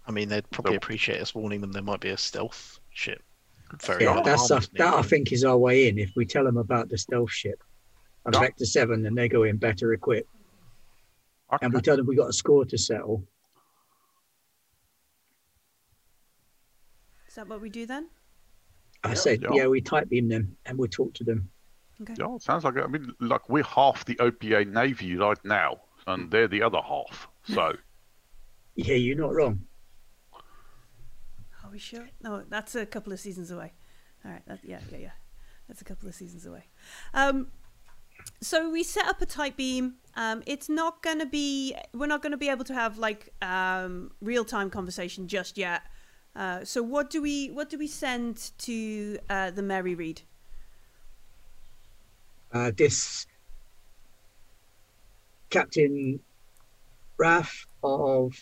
I 0.09 0.11
mean, 0.11 0.31
they'd 0.31 0.51
probably 0.51 0.73
So- 0.73 0.77
appreciate 0.79 1.21
us 1.21 1.35
warning 1.35 1.61
them 1.61 1.71
there 1.73 1.83
might 1.83 2.01
be 2.01 2.09
a 2.09 2.17
stealth 2.17 2.81
ship. 2.91 3.23
Very 3.85 4.05
Yeah, 4.05 4.23
that's 4.25 4.47
unarmed 4.51 4.65
us, 4.65 4.69
that 4.79 4.95
I 4.95 5.03
think 5.03 5.31
is 5.31 5.45
our 5.45 5.59
way 5.59 5.89
in. 5.89 5.99
If 5.99 6.17
we 6.17 6.25
tell 6.25 6.45
them 6.45 6.57
about 6.57 6.89
the 6.89 6.97
stealth 6.97 7.31
ship 7.31 7.63
and 8.25 8.35
Yeah. 8.35 8.41
Vector 8.41 8.65
Seven, 8.65 9.03
then 9.03 9.15
they 9.15 9.29
go 9.29 9.43
in 9.43 9.59
better 9.59 9.93
equipped. 9.93 10.31
Okay. 11.53 11.67
And 11.67 11.75
we 11.75 11.83
tell 11.83 11.97
them 11.97 12.07
we 12.07 12.17
got 12.17 12.31
a 12.31 12.33
score 12.33 12.65
to 12.65 12.79
settle. 12.79 13.27
Is 17.29 17.35
that 17.35 17.47
what 17.47 17.61
we 17.61 17.69
do 17.69 17.85
then? 17.85 18.09
I 19.05 19.11
Yeah. 19.11 19.15
said, 19.15 19.43
Yeah. 19.43 19.49
yeah. 19.53 19.67
we 19.67 19.83
type 19.83 20.09
in 20.13 20.29
them 20.29 20.57
and 20.65 20.79
we'll 20.79 20.89
talk 20.89 21.13
to 21.15 21.25
them. 21.25 21.51
Okay. 22.01 22.15
Yeah, 22.17 22.35
it 22.37 22.43
sounds 22.43 22.65
like 22.65 22.77
I 22.79 22.87
mean, 22.87 23.15
like 23.21 23.49
we're 23.51 23.63
half 23.65 24.05
the 24.07 24.17
OPA 24.21 24.65
Navy 24.65 25.17
right 25.17 25.43
now, 25.45 25.83
and 26.07 26.31
they're 26.31 26.49
the 26.49 26.63
other 26.63 26.81
half. 26.81 27.29
So, 27.45 27.77
Yeah, 28.77 28.95
you're 28.95 29.17
not 29.17 29.35
wrong. 29.35 29.67
Are 31.69 31.71
we 31.71 31.79
sure? 31.79 32.09
No, 32.23 32.45
that's 32.49 32.75
a 32.75 32.87
couple 32.87 33.13
of 33.13 33.21
seasons 33.21 33.51
away. 33.51 33.75
All 34.25 34.31
right. 34.31 34.43
That, 34.47 34.61
yeah, 34.65 34.81
yeah, 34.91 34.99
yeah. 34.99 35.11
That's 35.69 35.83
a 35.83 35.85
couple 35.85 36.09
of 36.09 36.15
seasons 36.15 36.47
away. 36.47 36.65
Um, 37.13 37.49
so 38.41 38.71
we 38.71 38.83
set 38.83 39.07
up 39.07 39.21
a 39.21 39.27
tight 39.27 39.55
beam. 39.55 39.97
Um, 40.17 40.43
it's 40.47 40.71
not 40.71 41.03
going 41.03 41.19
to 41.19 41.27
be. 41.27 41.77
We're 41.93 42.07
not 42.07 42.23
going 42.23 42.33
to 42.33 42.39
be 42.39 42.49
able 42.49 42.65
to 42.65 42.75
have 42.75 42.97
like 42.97 43.35
um, 43.43 44.13
real 44.23 44.47
time 44.47 44.71
conversation 44.71 45.29
just 45.29 45.59
yet. 45.59 45.83
Uh, 46.35 46.65
so 46.65 46.83
what 46.83 47.11
do 47.11 47.21
we 47.21 47.51
what 47.51 47.69
do 47.69 47.77
we 47.77 47.87
send 47.87 48.53
to 48.59 49.19
uh, 49.29 49.51
the 49.51 49.63
Mary 49.63 49.95
Read? 49.95 50.23
Uh, 52.51 52.73
this 52.75 53.27
Captain 55.51 56.19
Raff 57.19 57.67
of 57.83 58.35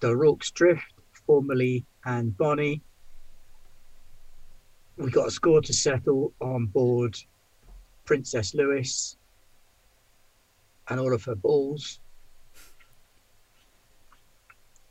the 0.00 0.16
Rorke's 0.16 0.50
Drift, 0.50 0.93
formerly 1.26 1.84
Anne 2.04 2.30
Bonny. 2.30 2.82
We 4.96 5.10
got 5.10 5.28
a 5.28 5.30
score 5.30 5.60
to 5.60 5.72
settle 5.72 6.32
on 6.40 6.66
board 6.66 7.16
Princess 8.04 8.54
Lewis 8.54 9.16
and 10.88 11.00
all 11.00 11.12
of 11.12 11.24
her 11.24 11.34
balls. 11.34 12.00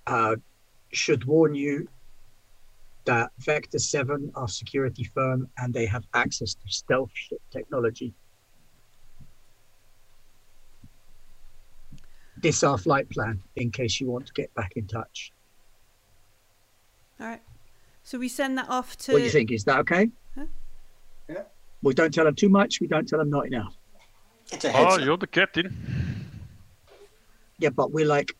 Uh, 0.05 0.35
should 0.91 1.23
warn 1.25 1.55
you 1.55 1.87
that 3.05 3.31
Vector 3.39 3.79
7 3.79 4.31
are 4.35 4.47
security 4.47 5.03
firm 5.03 5.47
and 5.57 5.73
they 5.73 5.85
have 5.85 6.05
access 6.13 6.53
to 6.53 6.67
stealth 6.67 7.11
ship 7.13 7.41
technology. 7.51 8.13
This 12.37 12.57
is 12.57 12.63
our 12.63 12.77
flight 12.77 13.09
plan 13.09 13.41
in 13.55 13.71
case 13.71 14.01
you 14.01 14.07
want 14.07 14.27
to 14.27 14.33
get 14.33 14.53
back 14.53 14.73
in 14.75 14.87
touch. 14.87 15.31
All 17.23 17.29
right. 17.29 17.41
So 18.03 18.19
we 18.19 18.27
send 18.27 18.57
that 18.57 18.69
off 18.69 18.97
to. 18.97 19.13
What 19.13 19.19
do 19.19 19.23
you 19.23 19.29
think? 19.29 19.51
Is 19.51 19.63
that 19.63 19.79
okay? 19.79 20.09
Huh? 20.37 20.45
Yeah. 21.29 21.43
We 21.81 21.93
don't 21.93 22.13
tell 22.13 22.25
them 22.25 22.35
too 22.35 22.49
much. 22.49 22.81
We 22.81 22.87
don't 22.87 23.07
tell 23.07 23.19
them 23.19 23.29
not 23.29 23.47
enough. 23.47 23.73
It's 24.51 24.65
a 24.65 24.69
oh, 24.69 24.71
heads 24.71 24.93
Oh, 24.95 24.99
up. 24.99 25.05
you're 25.05 25.17
the 25.17 25.27
captain. 25.27 26.27
Yeah, 27.59 27.69
but 27.69 27.91
we're 27.93 28.05
like 28.05 28.35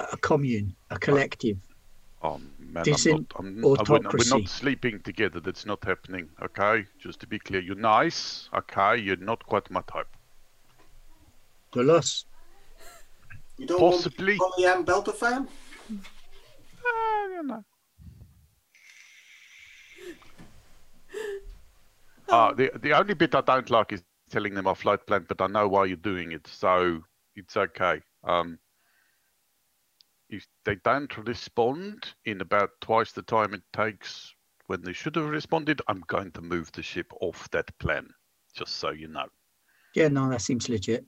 a 0.00 0.16
commune, 0.16 0.74
a 0.90 0.98
collective. 0.98 1.58
Oh 2.22 2.40
man, 2.58 2.84
I'm 2.86 2.90
not, 2.90 3.32
I'm, 3.38 3.64
I- 3.64 3.68
we're, 3.68 3.76
not, 3.76 3.88
we're 3.88 3.96
autocracy. 3.98 4.30
not 4.30 4.48
sleeping 4.48 5.00
together. 5.00 5.38
That's 5.38 5.64
not 5.64 5.84
happening. 5.84 6.28
Okay, 6.42 6.86
just 6.98 7.20
to 7.20 7.26
be 7.28 7.38
clear, 7.38 7.60
you're 7.60 7.76
nice. 7.76 8.48
Okay, 8.52 8.96
you're 8.98 9.16
not 9.16 9.46
quite 9.46 9.70
my 9.70 9.82
type. 9.82 10.08
To 11.72 11.92
us. 11.92 12.24
You 13.58 13.66
don't 13.66 13.78
Possibly. 13.78 14.36
want 14.38 14.54
Polly 14.56 14.66
Ann 14.66 14.84
Belter 14.84 15.14
fan? 15.14 15.46
Uh. 17.48 17.60
Uh, 22.28 22.52
the 22.54 22.70
the 22.80 22.92
only 22.92 23.14
bit 23.14 23.34
I 23.34 23.40
don't 23.40 23.70
like 23.70 23.92
is 23.92 24.02
telling 24.30 24.54
them 24.54 24.66
our 24.66 24.74
flight 24.74 25.06
plan, 25.06 25.26
but 25.28 25.40
I 25.40 25.46
know 25.48 25.66
why 25.68 25.86
you're 25.86 25.96
doing 25.96 26.32
it, 26.32 26.46
so 26.46 27.02
it's 27.34 27.56
okay. 27.56 28.00
Um, 28.24 28.58
if 30.28 30.46
they 30.64 30.76
don't 30.76 31.16
respond 31.18 32.14
in 32.24 32.40
about 32.40 32.70
twice 32.80 33.12
the 33.12 33.22
time 33.22 33.52
it 33.54 33.62
takes 33.72 34.32
when 34.68 34.82
they 34.82 34.92
should 34.92 35.16
have 35.16 35.28
responded, 35.28 35.82
I'm 35.88 36.04
going 36.06 36.30
to 36.32 36.40
move 36.40 36.70
the 36.72 36.82
ship 36.82 37.12
off 37.20 37.50
that 37.50 37.76
plan, 37.78 38.08
just 38.54 38.76
so 38.76 38.90
you 38.90 39.08
know. 39.08 39.26
Yeah, 39.94 40.06
no, 40.06 40.28
that 40.30 40.42
seems 40.42 40.68
legit. 40.68 41.04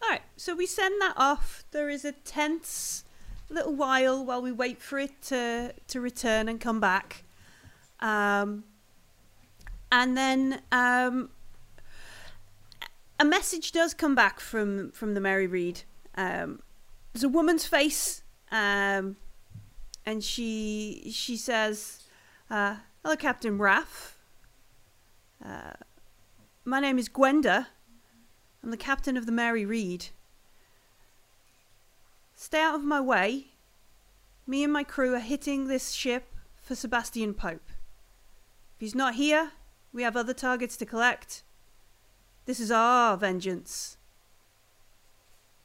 All 0.00 0.10
right. 0.10 0.22
So 0.36 0.54
we 0.54 0.66
send 0.66 1.00
that 1.00 1.14
off. 1.16 1.64
There 1.72 1.88
is 1.88 2.04
a 2.04 2.12
tense 2.12 3.02
little 3.54 3.74
while 3.74 4.24
while 4.24 4.42
we 4.42 4.52
wait 4.52 4.80
for 4.80 4.98
it 4.98 5.22
to 5.22 5.74
to 5.88 6.00
return 6.00 6.48
and 6.48 6.60
come 6.60 6.80
back. 6.80 7.24
Um, 8.00 8.64
and 9.90 10.16
then 10.16 10.62
um, 10.72 11.30
a 13.18 13.24
message 13.24 13.72
does 13.72 13.94
come 13.94 14.14
back 14.14 14.40
from 14.40 14.90
from 14.92 15.14
the 15.14 15.20
Mary 15.20 15.46
Read. 15.46 15.82
Um, 16.16 16.62
there's 17.12 17.24
a 17.24 17.28
woman's 17.28 17.66
face, 17.66 18.22
um, 18.50 19.16
and 20.04 20.22
she 20.22 21.10
she 21.12 21.36
says, 21.36 22.02
uh, 22.50 22.76
"Hello, 23.02 23.16
Captain 23.16 23.58
Raff. 23.58 24.18
Uh, 25.44 25.74
my 26.64 26.80
name 26.80 26.98
is 26.98 27.08
Gwenda. 27.08 27.68
I'm 28.62 28.70
the 28.70 28.76
captain 28.76 29.16
of 29.16 29.26
the 29.26 29.32
Mary 29.32 29.64
Read. 29.64 30.06
Stay 32.36 32.60
out 32.60 32.74
of 32.74 32.84
my 32.84 33.00
way. 33.00 33.46
Me 34.46 34.62
and 34.62 34.72
my 34.72 34.84
crew 34.84 35.14
are 35.14 35.20
hitting 35.20 35.66
this 35.66 35.92
ship 35.92 36.32
for 36.62 36.74
Sebastian 36.74 37.32
Pope. 37.32 37.68
If 38.76 38.80
he's 38.80 38.94
not 38.94 39.14
here, 39.14 39.52
we 39.92 40.02
have 40.02 40.16
other 40.16 40.34
targets 40.34 40.76
to 40.76 40.86
collect. 40.86 41.42
This 42.44 42.60
is 42.60 42.70
our 42.70 43.16
vengeance. 43.16 43.96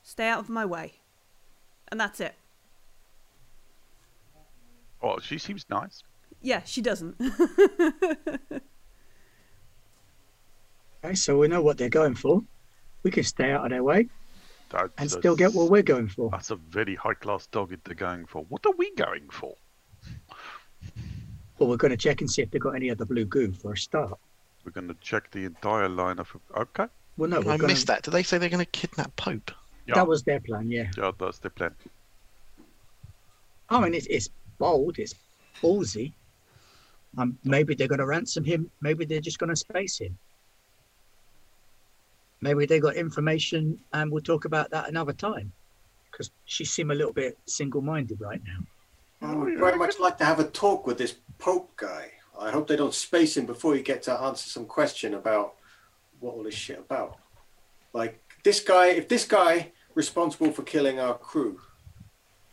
Stay 0.02 0.28
out 0.28 0.40
of 0.40 0.50
my 0.50 0.66
way. 0.66 0.94
And 1.90 2.00
that's 2.00 2.22
it. 2.22 2.36
Oh, 5.04 5.20
she 5.20 5.38
seems 5.38 5.66
nice. 5.70 6.04
Yeah, 6.42 6.62
she 6.64 6.82
doesn't. 6.82 7.16
Okay, 11.04 11.16
so 11.16 11.40
we 11.40 11.48
know 11.48 11.64
what 11.64 11.80
they're 11.80 11.90
going 11.90 12.14
for. 12.14 12.44
We 13.02 13.10
can 13.10 13.24
stay 13.24 13.52
out 13.52 13.64
of 13.64 13.72
their 13.72 13.84
way 13.84 14.08
That's 14.72 14.92
and 14.98 15.08
a 15.08 15.10
still 15.10 15.36
get 15.36 15.54
what 15.54 15.70
we're 15.70 15.82
going 15.82 16.08
for. 16.08 16.30
That's 16.32 16.52
a 16.52 16.56
very 16.56 16.96
high 16.96 17.14
class 17.14 17.48
target 17.48 17.82
they're 17.84 17.96
going 17.96 18.26
for. 18.26 18.44
What 18.50 18.66
are 18.66 18.74
we 18.78 18.92
going 18.96 19.30
for? 19.30 19.56
Well, 21.60 21.70
we're 21.70 21.78
going 21.78 21.92
to 21.92 21.98
check 21.98 22.22
and 22.22 22.32
see 22.32 22.42
if 22.42 22.50
they've 22.52 22.62
got 22.62 22.76
any 22.76 22.90
other 22.90 23.06
blue 23.06 23.26
goo 23.26 23.52
for 23.52 23.74
a 23.74 23.78
start. 23.78 24.18
We're 24.66 24.72
going 24.72 24.88
to 24.88 24.96
check 25.02 25.30
the 25.32 25.46
entire 25.46 25.90
line 25.90 26.20
of. 26.20 26.36
Okay. 26.58 26.86
Well, 27.18 27.30
no, 27.30 27.42
we're 27.42 27.52
I 27.54 27.58
gonna, 27.58 27.74
missed 27.74 27.88
that. 27.88 28.04
Did 28.04 28.12
they 28.12 28.24
say 28.24 28.38
they're 28.38 28.50
going 28.50 28.66
to 28.66 28.72
kidnap 28.72 29.16
Pope? 29.16 29.52
Yeah, 29.88 29.96
That 29.96 30.08
was 30.08 30.24
their 30.24 30.40
plan, 30.40 30.72
yeah. 30.72 30.90
yeah, 30.98 31.12
that's 31.20 31.40
the 31.40 31.50
plan. 31.50 31.76
I 33.70 33.80
mean, 33.80 33.94
it's, 33.94 34.08
it's 34.08 34.30
bold, 34.58 35.00
it's 35.00 35.16
ballsy. 35.62 36.14
Um, 37.18 37.38
maybe 37.44 37.76
they're 37.76 37.88
going 37.88 38.00
to 38.00 38.06
ransom 38.06 38.44
him. 38.44 38.72
Maybe 38.82 39.06
they're 39.06 39.22
just 39.22 39.40
going 39.40 39.50
to 39.50 39.56
space 39.56 39.98
him. 40.00 40.18
Maybe 42.42 42.66
they 42.66 42.80
got 42.80 42.96
information, 42.96 43.80
and 43.94 44.12
we'll 44.12 44.24
talk 44.24 44.46
about 44.46 44.72
that 44.72 44.90
another 44.90 45.14
time. 45.14 45.52
Because 46.12 46.32
she 46.46 46.66
seem 46.66 46.92
a 46.92 46.96
little 46.96 47.14
bit 47.14 47.38
single-minded 47.46 48.20
right 48.20 48.42
now. 48.46 49.30
I 49.30 49.36
would 49.36 49.58
very 49.60 49.78
much 49.78 50.00
like 50.00 50.18
to 50.18 50.26
have 50.26 50.40
a 50.40 50.46
talk 50.46 50.88
with 50.88 50.98
this 50.98 51.16
Pope 51.38 51.76
guy. 51.76 52.12
I 52.40 52.50
hope 52.50 52.68
they 52.68 52.76
don't 52.76 52.94
space 52.94 53.38
him 53.38 53.46
before 53.46 53.76
you 53.76 53.84
get 53.84 54.02
to 54.04 54.20
answer 54.20 54.50
some 54.50 54.66
question 54.66 55.14
about 55.14 55.56
what 56.20 56.34
all 56.34 56.44
this 56.44 56.56
shit 56.56 56.80
about. 56.80 57.18
Like 57.94 58.20
this 58.44 58.60
guy, 58.60 58.88
if 58.88 59.08
this 59.08 59.26
guy 59.26 59.72
responsible 59.94 60.52
for 60.52 60.64
killing 60.64 61.00
our 61.00 61.18
crew, 61.18 61.60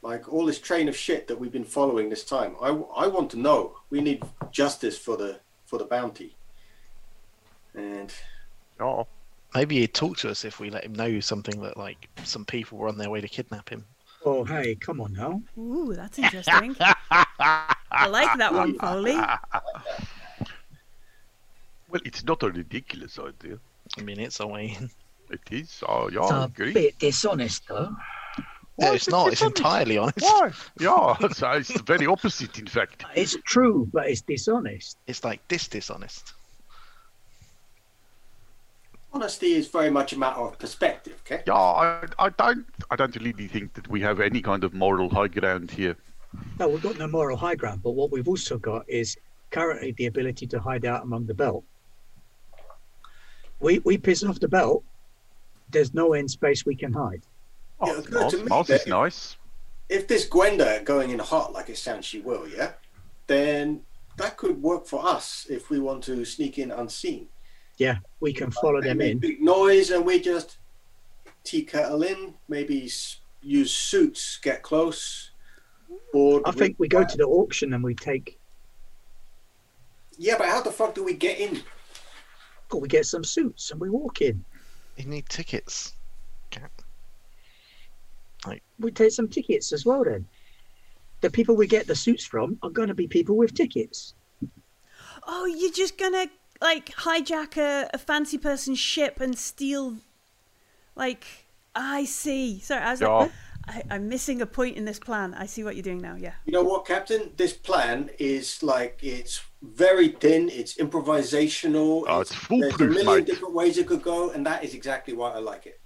like 0.03 0.31
all 0.31 0.44
this 0.44 0.59
train 0.59 0.88
of 0.88 0.96
shit 0.96 1.27
that 1.29 1.38
we've 1.38 1.53
been 1.53 1.64
following 1.64 2.09
this 2.11 2.24
time, 2.24 2.57
I, 2.61 2.68
I 2.68 3.07
want 3.07 3.31
to 3.31 3.38
know. 3.38 3.79
We 3.90 4.01
need 4.01 4.22
justice 4.51 4.98
for 4.98 5.16
the 5.16 5.40
for 5.64 5.79
the 5.79 5.85
bounty. 5.85 6.37
And 7.74 8.12
Yeah. 8.81 9.03
Maybe 9.54 9.78
he'd 9.80 9.94
talk 9.94 10.16
to 10.18 10.30
us 10.30 10.44
if 10.44 10.61
we 10.61 10.70
let 10.70 10.84
him 10.84 10.94
know 10.94 11.20
something 11.20 11.61
that 11.62 11.76
like 11.76 12.08
some 12.24 12.44
people 12.44 12.78
were 12.78 12.88
on 12.88 12.98
their 12.98 13.11
way 13.11 13.20
to 13.20 13.28
kidnap 13.28 13.68
him. 13.68 13.84
Oh, 14.24 14.44
hey, 14.44 14.74
come 14.74 15.00
on 15.00 15.12
now. 15.14 15.40
Ooh, 15.58 15.94
that's 15.94 16.18
interesting. 16.18 16.76
I 17.11 18.06
like 18.08 18.37
that 18.38 18.52
one, 18.52 18.78
Foley. 18.78 19.16
Well, 21.88 22.02
it's 22.04 22.24
not 22.24 22.42
a 22.42 22.50
ridiculous 22.50 23.18
idea. 23.18 23.58
I 23.96 24.02
mean, 24.02 24.20
it's 24.20 24.40
a 24.40 24.46
way 24.46 24.76
in. 24.78 24.90
It 25.30 25.40
is. 25.50 25.82
Oh, 25.87 26.08
yeah, 26.11 26.22
It's 26.22 26.32
I 26.32 26.42
a 26.42 26.44
agree. 26.46 26.72
bit 26.72 26.98
dishonest, 26.98 27.68
though. 27.68 27.94
No, 28.78 28.88
Why 28.88 28.94
it's 28.94 29.02
is 29.04 29.08
it 29.08 29.11
not. 29.11 29.32
It's 29.32 29.42
entirely 29.42 29.98
honest. 29.98 30.20
Why? 30.20 30.52
Yeah, 30.80 31.16
it's, 31.20 31.42
it's 31.42 31.72
the 31.72 31.82
very 31.82 32.06
opposite, 32.06 32.58
in 32.58 32.66
fact. 32.66 33.04
It's 33.14 33.37
true, 33.44 33.88
but 33.92 34.08
it's 34.08 34.20
dishonest. 34.22 34.98
It's 35.06 35.24
like 35.24 35.46
this 35.48 35.68
dishonest. 35.68 36.34
Honesty 39.12 39.54
is 39.54 39.68
very 39.68 39.90
much 39.90 40.12
a 40.12 40.18
matter 40.18 40.40
of 40.40 40.58
perspective, 40.58 41.20
okay? 41.26 41.42
Yeah, 41.46 41.54
I, 41.54 42.04
I 42.18 42.28
don't, 42.30 42.66
I 42.90 42.96
don't 42.96 43.14
really 43.16 43.48
think 43.48 43.74
that 43.74 43.88
we 43.88 44.00
have 44.02 44.20
any 44.20 44.40
kind 44.40 44.64
of 44.64 44.74
moral 44.74 45.08
high 45.08 45.28
ground 45.28 45.70
here. 45.70 45.96
No, 46.58 46.68
we've 46.68 46.82
got 46.82 46.98
no 46.98 47.06
moral 47.06 47.36
high 47.36 47.54
ground, 47.54 47.82
but 47.82 47.92
what 47.92 48.10
we've 48.10 48.28
also 48.28 48.58
got 48.58 48.88
is 48.88 49.16
currently 49.50 49.92
the 49.92 50.06
ability 50.06 50.46
to 50.48 50.60
hide 50.60 50.84
out 50.84 51.02
among 51.02 51.26
the 51.26 51.34
belt. 51.34 51.64
We 53.60 53.80
we 53.80 53.98
piss 53.98 54.22
off 54.22 54.38
the 54.38 54.48
belt. 54.48 54.84
There's 55.70 55.92
no 55.94 56.12
end 56.12 56.30
space 56.30 56.64
we 56.64 56.76
can 56.76 56.92
hide. 56.92 57.22
Oh, 57.80 57.86
Yeah, 57.86 58.20
Mars, 58.20 58.34
Mars 58.48 58.70
is 58.70 58.84
that- 58.84 58.90
nice. 58.90 59.36
if 59.88 60.06
this 60.06 60.26
Gwenda 60.26 60.82
going 60.84 61.10
in 61.10 61.18
hot 61.18 61.52
like 61.52 61.68
it 61.70 61.78
sounds 61.78 62.04
she 62.06 62.20
will, 62.20 62.46
yeah, 62.46 62.72
then 63.26 63.80
that 64.16 64.36
could 64.36 64.62
work 64.62 64.86
for 64.86 65.04
us 65.04 65.46
if 65.48 65.70
we 65.70 65.78
want 65.80 66.04
to 66.04 66.24
sneak 66.24 66.58
in 66.58 66.70
unseen. 66.70 67.28
Yeah, 67.78 67.98
we 68.20 68.32
can 68.32 68.50
follow 68.50 68.80
them 68.82 69.00
in. 69.00 69.18
Big 69.18 69.40
noise, 69.40 69.90
and 69.90 70.04
we 70.04 70.20
just 70.20 70.58
tea 71.44 71.62
kettle 71.62 72.02
in. 72.02 72.34
Maybe 72.48 72.90
use 73.40 73.72
suits, 73.72 74.38
get 74.42 74.62
close. 74.62 75.30
Board. 76.12 76.42
I 76.44 76.50
think 76.50 76.76
we 76.78 76.88
go 76.88 77.04
to 77.04 77.16
the 77.16 77.24
auction 77.24 77.72
and 77.72 77.82
we 77.82 77.94
take. 77.94 78.38
Yeah, 80.18 80.36
but 80.36 80.48
how 80.48 80.60
the 80.60 80.70
fuck 80.70 80.94
do 80.94 81.04
we 81.04 81.14
get 81.14 81.38
in? 81.38 81.62
Oh, 82.70 82.78
we 82.78 82.88
get 82.88 83.06
some 83.06 83.24
suits 83.24 83.70
and 83.70 83.80
we 83.80 83.88
walk 83.88 84.20
in. 84.20 84.44
You 84.96 85.06
need 85.06 85.28
tickets. 85.28 85.94
Cat. 86.50 86.70
We 88.80 88.90
take 88.90 89.12
some 89.12 89.28
tickets 89.28 89.72
as 89.72 89.86
well. 89.86 90.04
Then 90.04 90.26
the 91.20 91.30
people 91.30 91.56
we 91.56 91.66
get 91.66 91.86
the 91.86 91.94
suits 91.94 92.24
from 92.24 92.58
are 92.62 92.70
going 92.70 92.88
to 92.88 92.94
be 92.94 93.06
people 93.06 93.36
with 93.36 93.54
tickets. 93.54 94.14
Oh, 95.26 95.46
you're 95.46 95.72
just 95.72 95.98
gonna 95.98 96.26
like 96.60 96.86
hijack 96.90 97.56
a, 97.56 97.88
a 97.94 97.98
fancy 97.98 98.38
person's 98.38 98.78
ship 98.78 99.20
and 99.20 99.38
steal 99.38 99.96
like 100.96 101.24
I 101.74 102.04
see. 102.04 102.58
Sorry, 102.60 102.82
I 102.82 102.90
was 102.92 103.00
Yeah. 103.00 103.08
like 103.08 103.32
I, 103.68 103.82
I'm 103.90 104.08
missing 104.08 104.40
a 104.40 104.46
point 104.46 104.76
in 104.76 104.84
this 104.86 104.98
plan. 104.98 105.34
I 105.34 105.44
see 105.46 105.62
what 105.62 105.76
you're 105.76 105.82
doing 105.82 106.00
now, 106.00 106.16
yeah. 106.16 106.32
You 106.46 106.52
know 106.52 106.62
what, 106.62 106.86
Captain? 106.86 107.32
This 107.36 107.52
plan 107.52 108.10
is 108.18 108.62
like 108.62 108.98
it's 109.02 109.42
very 109.62 110.08
thin. 110.08 110.48
It's 110.48 110.74
improvisational. 110.76 112.04
Oh, 112.08 112.20
it's 112.20 112.34
there's 112.48 112.74
a 112.80 112.84
million 112.86 113.06
mate. 113.06 113.26
different 113.26 113.54
ways 113.54 113.76
it 113.78 113.86
could 113.86 114.02
go, 114.02 114.30
and 114.30 114.46
that 114.46 114.64
is 114.64 114.74
exactly 114.74 115.12
why 115.14 115.32
I 115.32 115.38
like 115.38 115.66
it. 115.66 115.80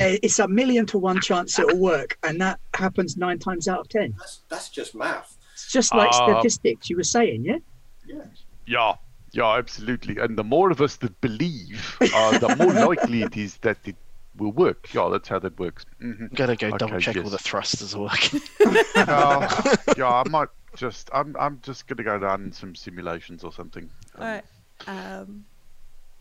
Uh, 0.00 0.18
It's 0.22 0.38
a 0.40 0.48
million 0.48 0.86
to 0.86 0.98
one 0.98 1.20
chance 1.20 1.58
it'll 1.58 1.78
work, 1.78 2.18
and 2.24 2.40
that 2.40 2.58
happens 2.74 3.16
nine 3.16 3.38
times 3.38 3.68
out 3.68 3.80
of 3.80 3.88
ten. 3.88 4.14
That's 4.18 4.40
that's 4.48 4.68
just 4.68 4.94
math. 4.94 5.36
It's 5.52 5.70
just 5.70 5.94
like 5.94 6.10
Uh, 6.12 6.40
statistics 6.40 6.90
you 6.90 6.96
were 6.96 7.04
saying, 7.04 7.44
yeah. 7.44 7.58
Yeah. 8.06 8.24
Yeah, 8.66 8.94
yeah, 9.34 9.56
absolutely. 9.56 10.18
And 10.18 10.38
the 10.38 10.44
more 10.44 10.70
of 10.70 10.80
us 10.80 10.96
that 10.96 11.20
believe, 11.20 11.96
uh, 12.00 12.38
the 12.38 12.54
more 12.56 12.72
likely 12.88 13.22
it 13.22 13.36
is 13.36 13.56
that 13.58 13.78
it 13.84 13.96
will 14.36 14.52
work. 14.52 14.92
Yeah, 14.94 15.08
that's 15.10 15.28
how 15.28 15.38
that 15.40 15.58
works. 15.58 15.84
hmm 16.00 16.26
Gotta 16.34 16.56
go 16.56 16.68
Okay, 16.68 16.76
double 16.78 17.00
check 17.00 17.16
all 17.16 17.24
the 17.24 17.38
thrusters 17.38 17.94
are 17.94 18.02
working. 18.02 18.40
Uh, 18.96 19.76
yeah, 19.96 20.08
I 20.08 20.28
might 20.28 20.48
just. 20.76 21.10
I'm. 21.12 21.36
I'm 21.38 21.60
just 21.62 21.86
gonna 21.88 22.04
go 22.04 22.16
run 22.16 22.52
some 22.52 22.74
simulations 22.74 23.42
or 23.44 23.52
something. 23.52 23.90
Um, 24.16 24.22
All 24.22 24.26
right. 24.28 24.44
Um, 24.86 25.44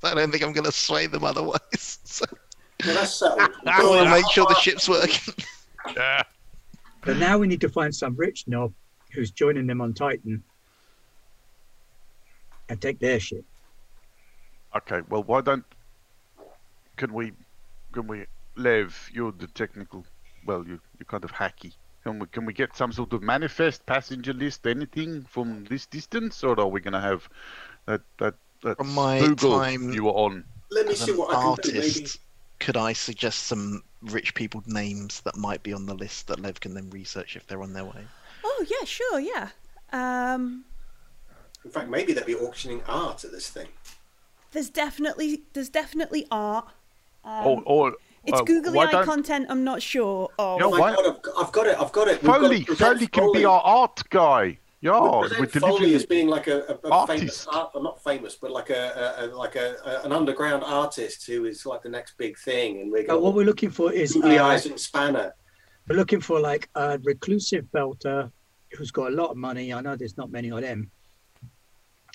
I 0.04 0.13
don't 0.15 0.32
think 0.32 0.43
I'm 0.43 0.54
gonna 0.54 0.71
sway 0.71 1.08
them 1.08 1.23
otherwise. 1.23 1.99
So 2.06 2.26
Well, 2.86 2.95
that's 2.95 3.13
settled. 3.13 3.49
I 3.65 3.84
want 3.84 4.06
to 4.08 4.10
make 4.12 4.30
sure 4.32 4.45
the 4.47 4.56
ship's 4.56 4.89
working. 4.89 5.34
Yeah. 5.95 6.23
But 7.06 7.17
now 7.17 7.38
we 7.38 7.47
need 7.47 7.62
to 7.62 7.69
find 7.69 7.93
some 7.93 8.15
rich 8.15 8.45
knob 8.47 8.73
who's 9.13 9.32
joining 9.32 9.67
them 9.67 9.80
on 9.82 9.93
Titan 9.93 10.43
and 12.73 12.81
take 12.81 12.99
their 12.99 13.19
ship. 13.19 13.45
Okay. 14.75 15.01
Well, 15.07 15.23
why 15.23 15.41
don't? 15.41 15.63
Can 16.97 17.13
we? 17.13 17.31
Can 17.93 18.07
we? 18.07 18.25
Lev, 18.55 19.09
you're 19.13 19.31
the 19.31 19.47
technical. 19.47 20.05
Well, 20.45 20.65
you 20.67 20.79
you're 20.97 21.05
kind 21.05 21.23
of 21.23 21.31
hacky. 21.31 21.73
Can 22.03 22.17
we? 22.19 22.25
Can 22.27 22.45
we 22.45 22.53
get 22.53 22.75
some 22.75 22.91
sort 22.91 23.13
of 23.13 23.21
manifest 23.21 23.86
passenger 23.86 24.33
list, 24.33 24.65
anything 24.65 25.23
from 25.29 25.65
this 25.65 25.86
distance, 25.86 26.43
or 26.43 26.59
are 26.59 26.67
we 26.67 26.81
gonna 26.81 26.99
have 26.99 27.29
that 27.86 28.01
that 28.17 28.33
that 28.63 28.77
From 28.77 28.93
my 28.93 29.19
Google 29.19 29.59
time 29.59 29.93
you 29.93 30.05
were 30.05 30.17
on? 30.25 30.43
Let 30.71 30.88
me 30.88 30.95
see 30.95 31.12
an 31.12 31.17
what 31.17 31.29
I 31.29 31.41
can 31.41 31.55
do. 31.62 31.73
Maybe. 31.73 31.79
artist, 31.79 32.19
could 32.59 32.77
I 32.77 32.93
suggest 32.93 33.43
some 33.43 33.83
rich 34.01 34.33
people 34.33 34.63
names 34.65 35.21
that 35.21 35.38
might 35.38 35.62
be 35.62 35.73
on 35.73 35.86
the 35.86 35.93
list 35.93 36.27
that 36.27 36.39
Lev 36.39 36.59
can 36.59 36.73
then 36.73 36.89
research 36.89 37.36
if 37.36 37.45
they're 37.45 37.62
on 37.62 37.73
their 37.73 37.86
way? 37.86 38.07
oh 38.43 38.65
yeah, 38.67 38.86
sure, 38.86 39.19
yeah. 39.19 39.49
Um, 39.91 40.65
In 41.65 41.71
fact, 41.71 41.89
maybe 41.89 42.13
they'll 42.13 42.26
be 42.26 42.36
auctioning 42.36 42.82
art 42.88 43.23
at 43.23 43.32
this 43.32 43.49
thing. 43.49 43.67
there's 44.52 44.69
definitely 44.69 45.43
there's 45.54 45.69
definitely 45.69 46.26
art. 46.32 46.67
Um, 47.26 47.45
or 47.47 47.63
or 47.65 47.93
it's 48.26 48.39
uh, 48.39 48.43
googly 48.43 48.80
eye 48.80 48.91
don't- 48.91 49.06
content. 49.06 49.47
I'm 49.49 49.63
not 49.63 49.82
sure. 49.82 50.30
Of. 50.39 50.60
You 50.60 50.65
Oh 50.65 50.71
my 50.71 50.80
what? 50.80 50.95
god, 50.95 51.06
I've, 51.38 51.45
I've 51.45 51.52
got 51.54 51.67
it! 51.67 51.78
I've 51.80 51.91
got 51.91 52.08
it! 52.08 52.21
We've 52.21 52.32
got 52.32 52.41
Foley, 52.41 52.63
to 52.65 52.76
Foley 52.76 53.08
can 53.08 53.32
be 53.32 53.45
our 53.45 53.62
art 53.62 54.02
guy. 54.10 54.60
Yeah, 54.82 54.99
we 54.99 55.19
with 55.21 55.30
present 55.32 55.54
the 55.54 55.60
Foley 55.62 55.80
little- 55.82 55.95
as 55.95 56.06
being 56.06 56.28
like 56.28 56.47
a, 56.47 56.60
a, 56.84 56.89
a 56.89 57.08
famous 57.08 57.47
Artist. 57.47 57.47
art, 57.54 57.71
not 57.82 58.04
famous, 58.04 58.36
but 58.36 58.52
like 58.52 58.69
a, 58.69 59.15
a, 59.19 59.26
a 59.26 59.28
like 59.28 59.56
a, 59.56 59.76
a 59.86 60.06
an 60.06 60.12
underground 60.12 60.62
artist 60.65 61.26
who 61.26 61.45
is 61.45 61.65
like 61.65 61.82
the 61.84 61.89
next 61.89 62.17
big 62.17 62.38
thing, 62.38 62.82
and 62.82 62.91
we're 62.91 63.08
But 63.08 63.21
what 63.21 63.34
we're 63.34 63.45
looking 63.45 63.69
for 63.71 63.93
is 63.93 64.12
googly 64.12 64.38
uh, 64.39 64.45
eyes 64.47 64.65
and 64.65 64.78
spanner. 64.78 65.34
we're 65.88 65.95
looking 65.95 66.19
for 66.19 66.41
like 66.41 66.67
a 66.76 66.99
reclusive 67.04 67.65
belter 67.73 68.30
who's 68.78 68.91
got 68.91 69.08
a 69.13 69.15
lot 69.15 69.30
of 69.30 69.38
money. 69.38 69.71
I 69.73 69.80
know 69.80 69.95
there's 69.95 70.17
not 70.17 70.30
many 70.32 70.49
of 70.52 70.60
them. 70.62 70.91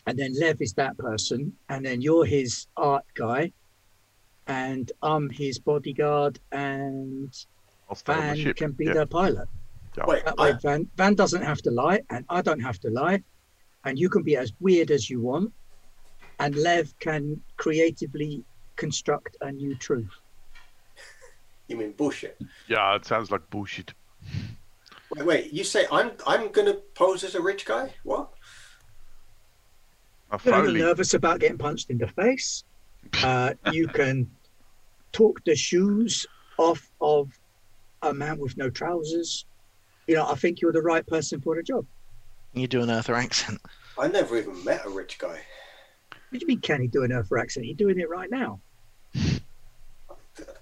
And 0.09 0.19
then 0.19 0.33
Lev 0.41 0.63
is 0.63 0.73
that 0.73 0.97
person, 0.97 1.53
and 1.69 1.85
then 1.85 2.01
you're 2.01 2.25
his 2.25 2.67
art 2.79 3.05
guy, 3.13 3.53
and 4.47 4.91
I'm 5.03 5.29
his 5.29 5.59
bodyguard, 5.59 6.41
and 6.51 7.31
I'll 7.91 7.95
stay 7.95 8.15
on 8.15 8.35
the 8.35 8.45
Van 8.45 8.55
can 8.55 8.73
be 8.73 8.87
yeah. 8.87 8.95
the 8.95 9.07
pilot. 9.07 9.49
yeah. 9.99 10.05
Wait, 10.07 10.25
That 10.25 10.39
way, 10.39 10.53
I, 10.53 10.61
Van 10.63 10.89
Van 10.97 11.15
doesn't 11.15 11.43
have 11.43 11.61
to 11.61 11.71
lie, 11.71 12.01
and 12.09 12.25
I 12.31 12.41
don't 12.41 12.61
have 12.61 12.79
to 12.81 12.89
lie, 12.89 13.23
and 13.85 13.99
you 13.99 14.09
can 14.09 14.23
be 14.23 14.39
as 14.39 14.51
weird 14.61 14.91
as 14.91 15.11
you 15.11 15.21
want, 15.21 15.53
and 16.39 16.57
Lev 16.57 16.99
can 17.01 17.43
creatively 17.59 18.43
construct 18.77 19.37
a 19.43 19.53
new 19.53 19.75
truth. 19.75 20.15
you 21.69 21.77
mean 21.77 21.93
bullshit? 21.93 22.41
Yeah, 22.67 22.97
it 22.97 23.05
sounds 23.05 23.31
like 23.31 23.43
bullshit. 23.51 23.93
Wait, 25.11 25.27
wait. 25.27 25.53
You 25.53 25.65
say 25.65 25.87
I'm 25.93 26.13
I'm 26.27 26.51
going 26.51 26.67
to 26.67 26.81
pose 26.95 27.25
as 27.25 27.35
a 27.35 27.43
rich 27.43 27.67
guy? 27.67 27.93
What? 28.05 28.31
A 30.31 30.39
You're 30.45 30.55
not 30.55 30.67
Foley. 30.67 30.81
nervous 30.81 31.15
about 31.15 31.41
getting 31.41 31.59
punched 31.59 31.91
in 31.91 31.99
the 31.99 32.09
face. 32.09 32.65
Uh, 33.23 33.55
you 33.73 33.89
can 34.01 34.31
talk 35.13 35.43
the 35.45 35.55
shoes 35.57 36.27
off 36.59 36.91
of 37.01 37.31
a 38.03 38.13
man 38.13 38.39
with 38.39 38.57
no 38.57 38.69
trousers. 38.69 39.47
You 40.07 40.17
know, 40.17 40.27
I 40.27 40.35
think 40.35 40.61
you're 40.61 40.73
the 40.73 40.83
right 40.83 41.07
person 41.07 41.41
for 41.41 41.57
the 41.57 41.63
job. 41.63 41.87
You 42.53 42.67
do 42.67 42.83
an 42.83 42.91
Earther 42.91 43.15
accent? 43.15 43.61
I 43.99 44.09
never 44.09 44.39
even 44.39 44.63
met 44.65 44.85
a 44.85 44.91
rich 44.91 45.19
guy. 45.19 45.41
What 46.31 46.33
do 46.33 46.39
you 46.41 46.47
mean, 46.47 46.61
can 46.61 46.81
he 46.83 46.89
do 46.89 47.05
an 47.05 47.13
Earther 47.13 47.39
accent? 47.39 47.67
He's 47.67 47.77
doing 47.77 47.99
it 47.99 48.09
right 48.09 48.31
now. 48.31 48.61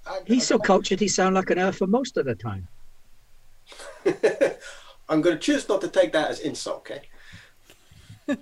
I, 0.07 0.20
He's 0.24 0.46
so 0.46 0.59
cultured, 0.59 1.00
he 1.00 1.09
sounds 1.09 1.35
like 1.35 1.50
an 1.50 1.59
Earther 1.59 1.87
most 1.87 2.16
of 2.16 2.26
the 2.26 2.35
time. 2.35 2.68
I'm 5.09 5.20
going 5.20 5.37
to 5.37 5.38
choose 5.38 5.68
not 5.68 5.81
to 5.83 5.88
take 5.88 6.12
that 6.12 6.31
as 6.31 6.40
insult. 6.40 6.88
Okay. 6.90 7.02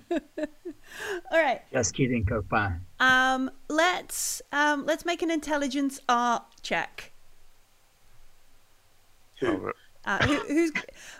All 1.31 1.39
right. 1.39 1.61
Just 1.71 1.93
kidding, 1.93 2.25
Copain. 2.25 2.79
Um, 2.99 3.51
let's 3.69 4.41
um, 4.51 4.85
let's 4.85 5.05
make 5.05 5.21
an 5.21 5.31
intelligence 5.31 5.99
art 6.07 6.43
check. 6.61 7.11
Who? 9.39 9.71
Uh, 10.05 10.25
who, 10.25 10.35
who's 10.47 10.71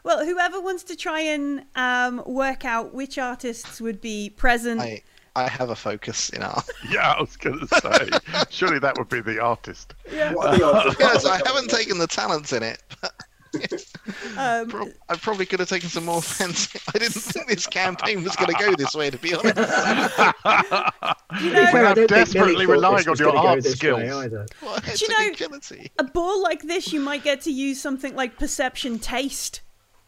well, 0.03 0.23
whoever 0.25 0.61
wants 0.61 0.83
to 0.83 0.95
try 0.95 1.19
and 1.19 1.63
um, 1.75 2.21
work 2.25 2.65
out 2.65 2.93
which 2.93 3.17
artists 3.17 3.81
would 3.81 3.99
be 3.99 4.29
present. 4.29 4.79
I 4.79 5.01
I 5.35 5.49
have 5.49 5.69
a 5.69 5.75
focus 5.75 6.29
in 6.29 6.41
art. 6.43 6.69
yeah, 6.89 7.11
I 7.11 7.19
was 7.19 7.35
going 7.35 7.59
to 7.59 7.67
say. 7.67 8.43
surely 8.49 8.79
that 8.79 8.97
would 8.97 9.09
be 9.09 9.21
the 9.21 9.41
artist. 9.41 9.93
Yeah. 10.11 10.33
are 10.33 10.57
the 10.57 10.65
odds 10.65 10.93
of 10.93 10.99
yes, 10.99 11.25
I 11.25 11.37
haven't 11.45 11.69
taken 11.69 11.97
the 11.97 12.07
talents 12.07 12.53
in 12.53 12.63
it. 12.63 12.81
But 13.01 13.13
Um, 14.37 14.67
prob- 14.67 14.89
I 15.09 15.15
probably 15.15 15.45
could 15.45 15.59
have 15.59 15.69
taken 15.69 15.89
some 15.89 16.05
more 16.05 16.21
fancy. 16.21 16.79
I 16.93 16.99
didn't 16.99 17.13
think 17.13 17.47
this 17.47 17.65
campaign 17.65 18.23
was 18.23 18.35
going 18.35 18.53
to 18.53 18.63
go 18.63 18.73
this 18.75 18.93
way, 18.93 19.09
to 19.09 19.17
be 19.17 19.33
honest. 19.33 19.55
you 21.41 21.49
To 21.49 21.53
know, 21.53 21.65
fair, 21.71 21.85
I 21.85 21.89
I'm 21.89 21.95
don't 21.95 22.07
desperately 22.09 22.65
relying 22.65 23.07
on 23.09 23.15
your 23.17 23.31
gonna 23.31 23.39
art 23.39 23.63
this 23.63 23.73
skills. 23.77 24.01
either. 24.03 24.45
Do 24.61 24.67
you 24.99 25.07
know- 25.09 25.31
agility? 25.31 25.91
a 25.97 26.03
ball 26.03 26.41
like 26.43 26.63
this, 26.63 26.91
you 26.93 26.99
might 26.99 27.23
get 27.23 27.41
to 27.41 27.51
use 27.51 27.81
something 27.81 28.15
like 28.15 28.37
perception 28.37 28.99
taste. 28.99 29.61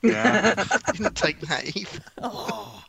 Yeah. 0.04 0.54
I 0.86 0.92
didn't 0.92 1.16
take 1.16 1.40
that 1.42 1.76
either. 1.76 2.00
Oh, 2.22 2.84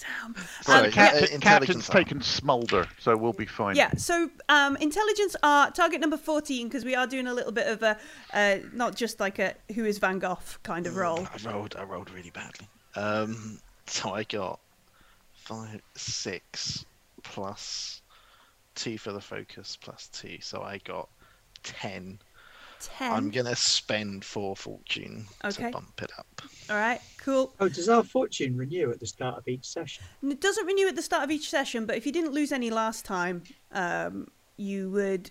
damn. 0.00 0.34
Sorry, 0.62 0.86
Um, 0.86 0.92
Cap- 0.92 1.08
uh, 1.08 1.18
Captain's 1.18 1.30
intelligence 1.32 1.88
taken 1.88 2.20
Smolder, 2.20 2.86
so 2.98 3.16
we'll 3.16 3.32
be 3.32 3.46
fine. 3.46 3.76
Yeah, 3.76 3.92
so 3.96 4.30
um, 4.48 4.76
intelligence 4.76 5.36
art 5.42 5.74
target 5.74 6.00
number 6.00 6.16
fourteen 6.16 6.68
because 6.68 6.84
we 6.84 6.94
are 6.94 7.06
doing 7.06 7.26
a 7.26 7.34
little 7.34 7.52
bit 7.52 7.66
of 7.66 7.82
a 7.82 7.96
uh, 8.32 8.58
not 8.72 8.96
just 8.96 9.20
like 9.20 9.38
a 9.38 9.54
who 9.74 9.84
is 9.84 9.98
Van 9.98 10.18
Gogh 10.18 10.38
kind 10.62 10.86
of 10.86 10.96
role. 10.96 11.26
I 11.32 11.50
rolled. 11.50 11.76
I 11.76 11.84
rolled 11.84 12.10
really 12.10 12.30
badly. 12.30 12.68
Um, 12.94 13.58
so 13.86 14.12
I 14.14 14.24
got 14.24 14.60
five, 15.34 15.80
six 15.94 16.84
plus 17.22 18.02
two 18.74 18.98
for 18.98 19.12
the 19.12 19.20
focus 19.20 19.76
plus 19.80 20.08
two. 20.08 20.38
So 20.40 20.62
I 20.62 20.78
got 20.78 21.08
ten. 21.62 22.18
10 22.80 23.12
I'm 23.12 23.30
gonna 23.30 23.56
spend 23.56 24.24
four 24.24 24.56
fortune 24.56 25.26
Okay. 25.44 25.64
to 25.66 25.70
bump 25.70 26.02
it 26.02 26.10
up. 26.18 26.26
All 26.70 26.76
right, 26.76 27.00
cool. 27.18 27.54
Oh, 27.60 27.68
does 27.68 27.88
our 27.88 28.02
fortune 28.04 28.56
renew 28.56 28.90
at 28.90 29.00
the 29.00 29.06
start 29.06 29.38
of 29.38 29.48
each 29.48 29.66
session? 29.66 30.04
It 30.22 30.40
doesn't 30.40 30.66
renew 30.66 30.88
at 30.88 30.96
the 30.96 31.02
start 31.02 31.24
of 31.24 31.30
each 31.30 31.48
session, 31.50 31.86
but 31.86 31.96
if 31.96 32.06
you 32.06 32.12
didn't 32.12 32.32
lose 32.32 32.52
any 32.52 32.70
last 32.70 33.04
time, 33.04 33.42
um, 33.72 34.28
you 34.56 34.90
would, 34.90 35.30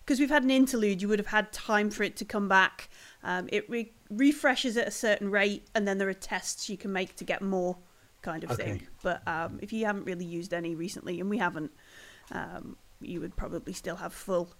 because 0.00 0.20
we've 0.20 0.30
had 0.30 0.42
an 0.42 0.50
interlude, 0.50 1.02
you 1.02 1.08
would 1.08 1.18
have 1.18 1.28
had 1.28 1.52
time 1.52 1.90
for 1.90 2.02
it 2.02 2.16
to 2.16 2.24
come 2.24 2.48
back. 2.48 2.88
Um, 3.22 3.48
it 3.52 3.68
re- 3.68 3.92
refreshes 4.10 4.76
at 4.76 4.86
a 4.86 4.90
certain 4.92 5.30
rate, 5.30 5.66
and 5.74 5.86
then 5.88 5.98
there 5.98 6.08
are 6.08 6.14
tests 6.14 6.68
you 6.68 6.76
can 6.76 6.92
make 6.92 7.16
to 7.16 7.24
get 7.24 7.42
more, 7.42 7.76
kind 8.22 8.44
of 8.44 8.56
thing. 8.56 8.86
But 9.02 9.26
um, 9.26 9.58
if 9.62 9.72
you 9.72 9.86
haven't 9.86 10.04
really 10.04 10.24
used 10.24 10.52
any 10.54 10.74
recently, 10.74 11.20
and 11.20 11.28
we 11.30 11.38
haven't, 11.38 11.72
um, 12.32 12.76
you 13.00 13.20
would 13.20 13.36
probably 13.36 13.72
still 13.72 13.96
have 13.96 14.12
full. 14.12 14.52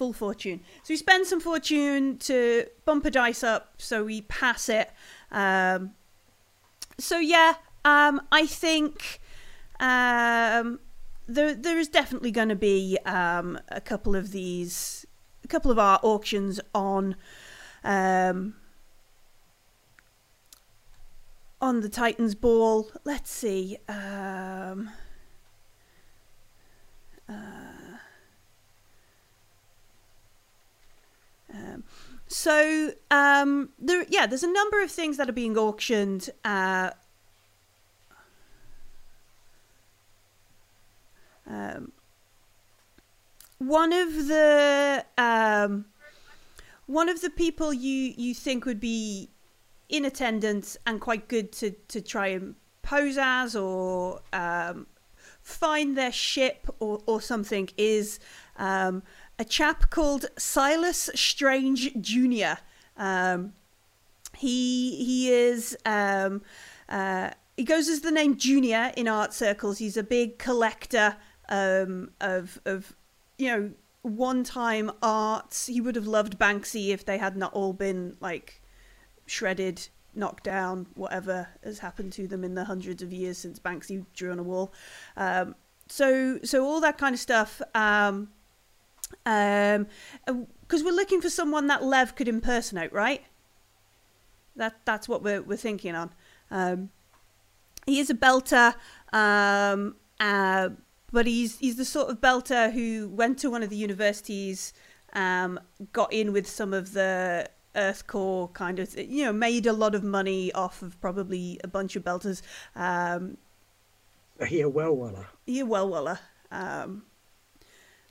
Full 0.00 0.14
fortune. 0.14 0.60
So 0.82 0.94
we 0.94 0.96
spend 0.96 1.26
some 1.26 1.40
fortune 1.40 2.16
to 2.20 2.64
bump 2.86 3.04
a 3.04 3.10
dice 3.10 3.44
up, 3.44 3.74
so 3.76 4.02
we 4.02 4.22
pass 4.22 4.70
it. 4.70 4.90
Um, 5.30 5.90
so 6.96 7.18
yeah, 7.18 7.56
um, 7.84 8.22
I 8.32 8.46
think 8.46 9.20
um, 9.78 10.80
there 11.26 11.52
there 11.52 11.78
is 11.78 11.88
definitely 11.88 12.30
going 12.30 12.48
to 12.48 12.56
be 12.56 12.96
um, 13.04 13.58
a 13.68 13.82
couple 13.82 14.16
of 14.16 14.32
these, 14.32 15.04
a 15.44 15.48
couple 15.48 15.70
of 15.70 15.78
our 15.78 16.00
auctions 16.02 16.60
on. 16.74 17.14
Um, 17.84 18.54
on 21.60 21.82
the 21.82 21.90
Titans 21.90 22.34
ball. 22.34 22.90
Let's 23.04 23.30
see. 23.30 23.76
Um, 23.86 24.88
uh, 27.28 27.59
um, 31.52 31.84
so 32.28 32.92
um, 33.10 33.70
there, 33.78 34.06
yeah, 34.08 34.26
there's 34.26 34.44
a 34.44 34.52
number 34.52 34.82
of 34.82 34.90
things 34.90 35.16
that 35.16 35.28
are 35.28 35.32
being 35.32 35.58
auctioned. 35.58 36.30
Uh, 36.44 36.90
um, 41.48 41.92
one 43.58 43.92
of 43.92 44.28
the 44.28 45.04
um, 45.18 45.86
one 46.86 47.08
of 47.08 47.20
the 47.20 47.30
people 47.30 47.72
you 47.72 48.14
you 48.16 48.34
think 48.34 48.64
would 48.64 48.80
be 48.80 49.28
in 49.88 50.04
attendance 50.04 50.76
and 50.86 51.00
quite 51.00 51.26
good 51.28 51.50
to 51.52 51.72
to 51.88 52.00
try 52.00 52.28
and 52.28 52.54
pose 52.82 53.18
as 53.18 53.56
or 53.56 54.20
um, 54.32 54.86
find 55.42 55.96
their 55.96 56.12
ship 56.12 56.66
or, 56.78 57.00
or 57.06 57.20
something 57.20 57.68
is 57.76 58.20
um, 58.56 59.02
a 59.40 59.44
chap 59.44 59.88
called 59.88 60.26
Silas 60.36 61.08
Strange 61.14 61.98
Jr. 61.98 62.60
Um, 62.98 63.54
he 64.36 65.02
he 65.02 65.32
is 65.32 65.76
um, 65.86 66.42
uh, 66.90 67.30
he 67.56 67.64
goes 67.64 67.88
as 67.88 68.02
the 68.02 68.10
name 68.10 68.36
Junior 68.36 68.92
in 68.98 69.08
art 69.08 69.32
circles. 69.32 69.78
He's 69.78 69.96
a 69.96 70.02
big 70.02 70.38
collector 70.38 71.16
um, 71.48 72.10
of 72.20 72.60
of 72.66 72.94
you 73.38 73.48
know 73.48 73.70
one 74.02 74.44
time 74.44 74.90
arts. 75.02 75.66
He 75.66 75.80
would 75.80 75.96
have 75.96 76.06
loved 76.06 76.38
Banksy 76.38 76.90
if 76.90 77.06
they 77.06 77.16
had 77.16 77.34
not 77.34 77.54
all 77.54 77.72
been 77.72 78.18
like 78.20 78.60
shredded, 79.24 79.88
knocked 80.14 80.44
down, 80.44 80.86
whatever 80.94 81.48
has 81.64 81.78
happened 81.78 82.12
to 82.12 82.28
them 82.28 82.44
in 82.44 82.54
the 82.56 82.64
hundreds 82.64 83.02
of 83.02 83.10
years 83.10 83.38
since 83.38 83.58
Banksy 83.58 84.04
drew 84.12 84.32
on 84.32 84.38
a 84.38 84.42
wall. 84.42 84.74
Um, 85.16 85.54
so 85.88 86.40
so 86.44 86.66
all 86.66 86.82
that 86.82 86.98
kind 86.98 87.14
of 87.14 87.20
stuff. 87.20 87.62
Um, 87.74 88.28
um, 89.26 89.86
because 90.26 90.84
we're 90.84 90.92
looking 90.92 91.20
for 91.20 91.30
someone 91.30 91.66
that 91.68 91.82
Lev 91.82 92.14
could 92.14 92.28
impersonate, 92.28 92.92
right? 92.92 93.22
That 94.56 94.80
that's 94.84 95.08
what 95.08 95.22
we're 95.22 95.42
we're 95.42 95.56
thinking 95.56 95.94
on. 95.94 96.10
Um, 96.50 96.90
he 97.86 97.98
is 97.98 98.10
a 98.10 98.14
belter, 98.14 98.74
um, 99.12 99.96
uh, 100.18 100.70
but 101.12 101.26
he's 101.26 101.58
he's 101.58 101.76
the 101.76 101.84
sort 101.84 102.10
of 102.10 102.20
belter 102.20 102.72
who 102.72 103.08
went 103.08 103.38
to 103.38 103.50
one 103.50 103.62
of 103.62 103.70
the 103.70 103.76
universities, 103.76 104.72
um, 105.12 105.58
got 105.92 106.12
in 106.12 106.32
with 106.32 106.46
some 106.46 106.72
of 106.72 106.92
the 106.92 107.48
Earth 107.76 108.06
Core 108.06 108.48
kind 108.48 108.78
of, 108.78 108.98
you 108.98 109.24
know, 109.24 109.32
made 109.32 109.66
a 109.66 109.72
lot 109.72 109.94
of 109.94 110.02
money 110.02 110.52
off 110.52 110.82
of 110.82 111.00
probably 111.00 111.60
a 111.62 111.68
bunch 111.68 111.96
of 111.96 112.04
belters. 112.04 112.42
Um, 112.74 113.36
he 114.46 114.60
a 114.60 114.68
well-weller. 114.68 115.26
He 115.46 115.60
a 115.60 115.66
well-weller. 115.66 116.18
Um, 116.50 117.04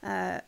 uh, 0.04 0.40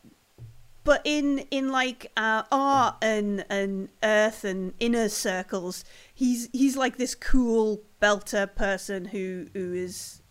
but 0.84 1.02
in 1.04 1.40
in 1.52 1.70
like 1.70 2.12
uh, 2.18 2.44
art 2.52 2.96
and 3.02 3.46
and 3.50 3.90
earth 4.04 4.44
and 4.44 4.74
inner 4.80 5.10
circles, 5.10 5.84
he's 6.14 6.50
he's 6.52 6.76
like 6.76 6.98
this 6.98 7.16
cool 7.16 7.82
belter 8.02 8.54
person 8.54 9.06
who 9.06 9.48
who 9.54 9.74
is 9.74 10.22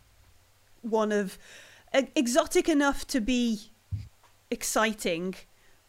one 0.83 1.13
of 1.13 1.39
exotic 1.93 2.69
enough 2.69 3.07
to 3.09 3.21
be 3.21 3.71
exciting, 4.51 5.35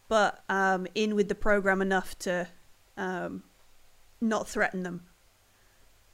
but 0.07 0.43
um, 0.49 0.87
in 0.93 1.15
with 1.15 1.27
the 1.27 1.35
program 1.35 1.81
enough 1.81 2.17
to 2.19 2.47
um, 2.97 3.43
not 4.19 4.47
threaten 4.47 4.83
them. 4.83 5.07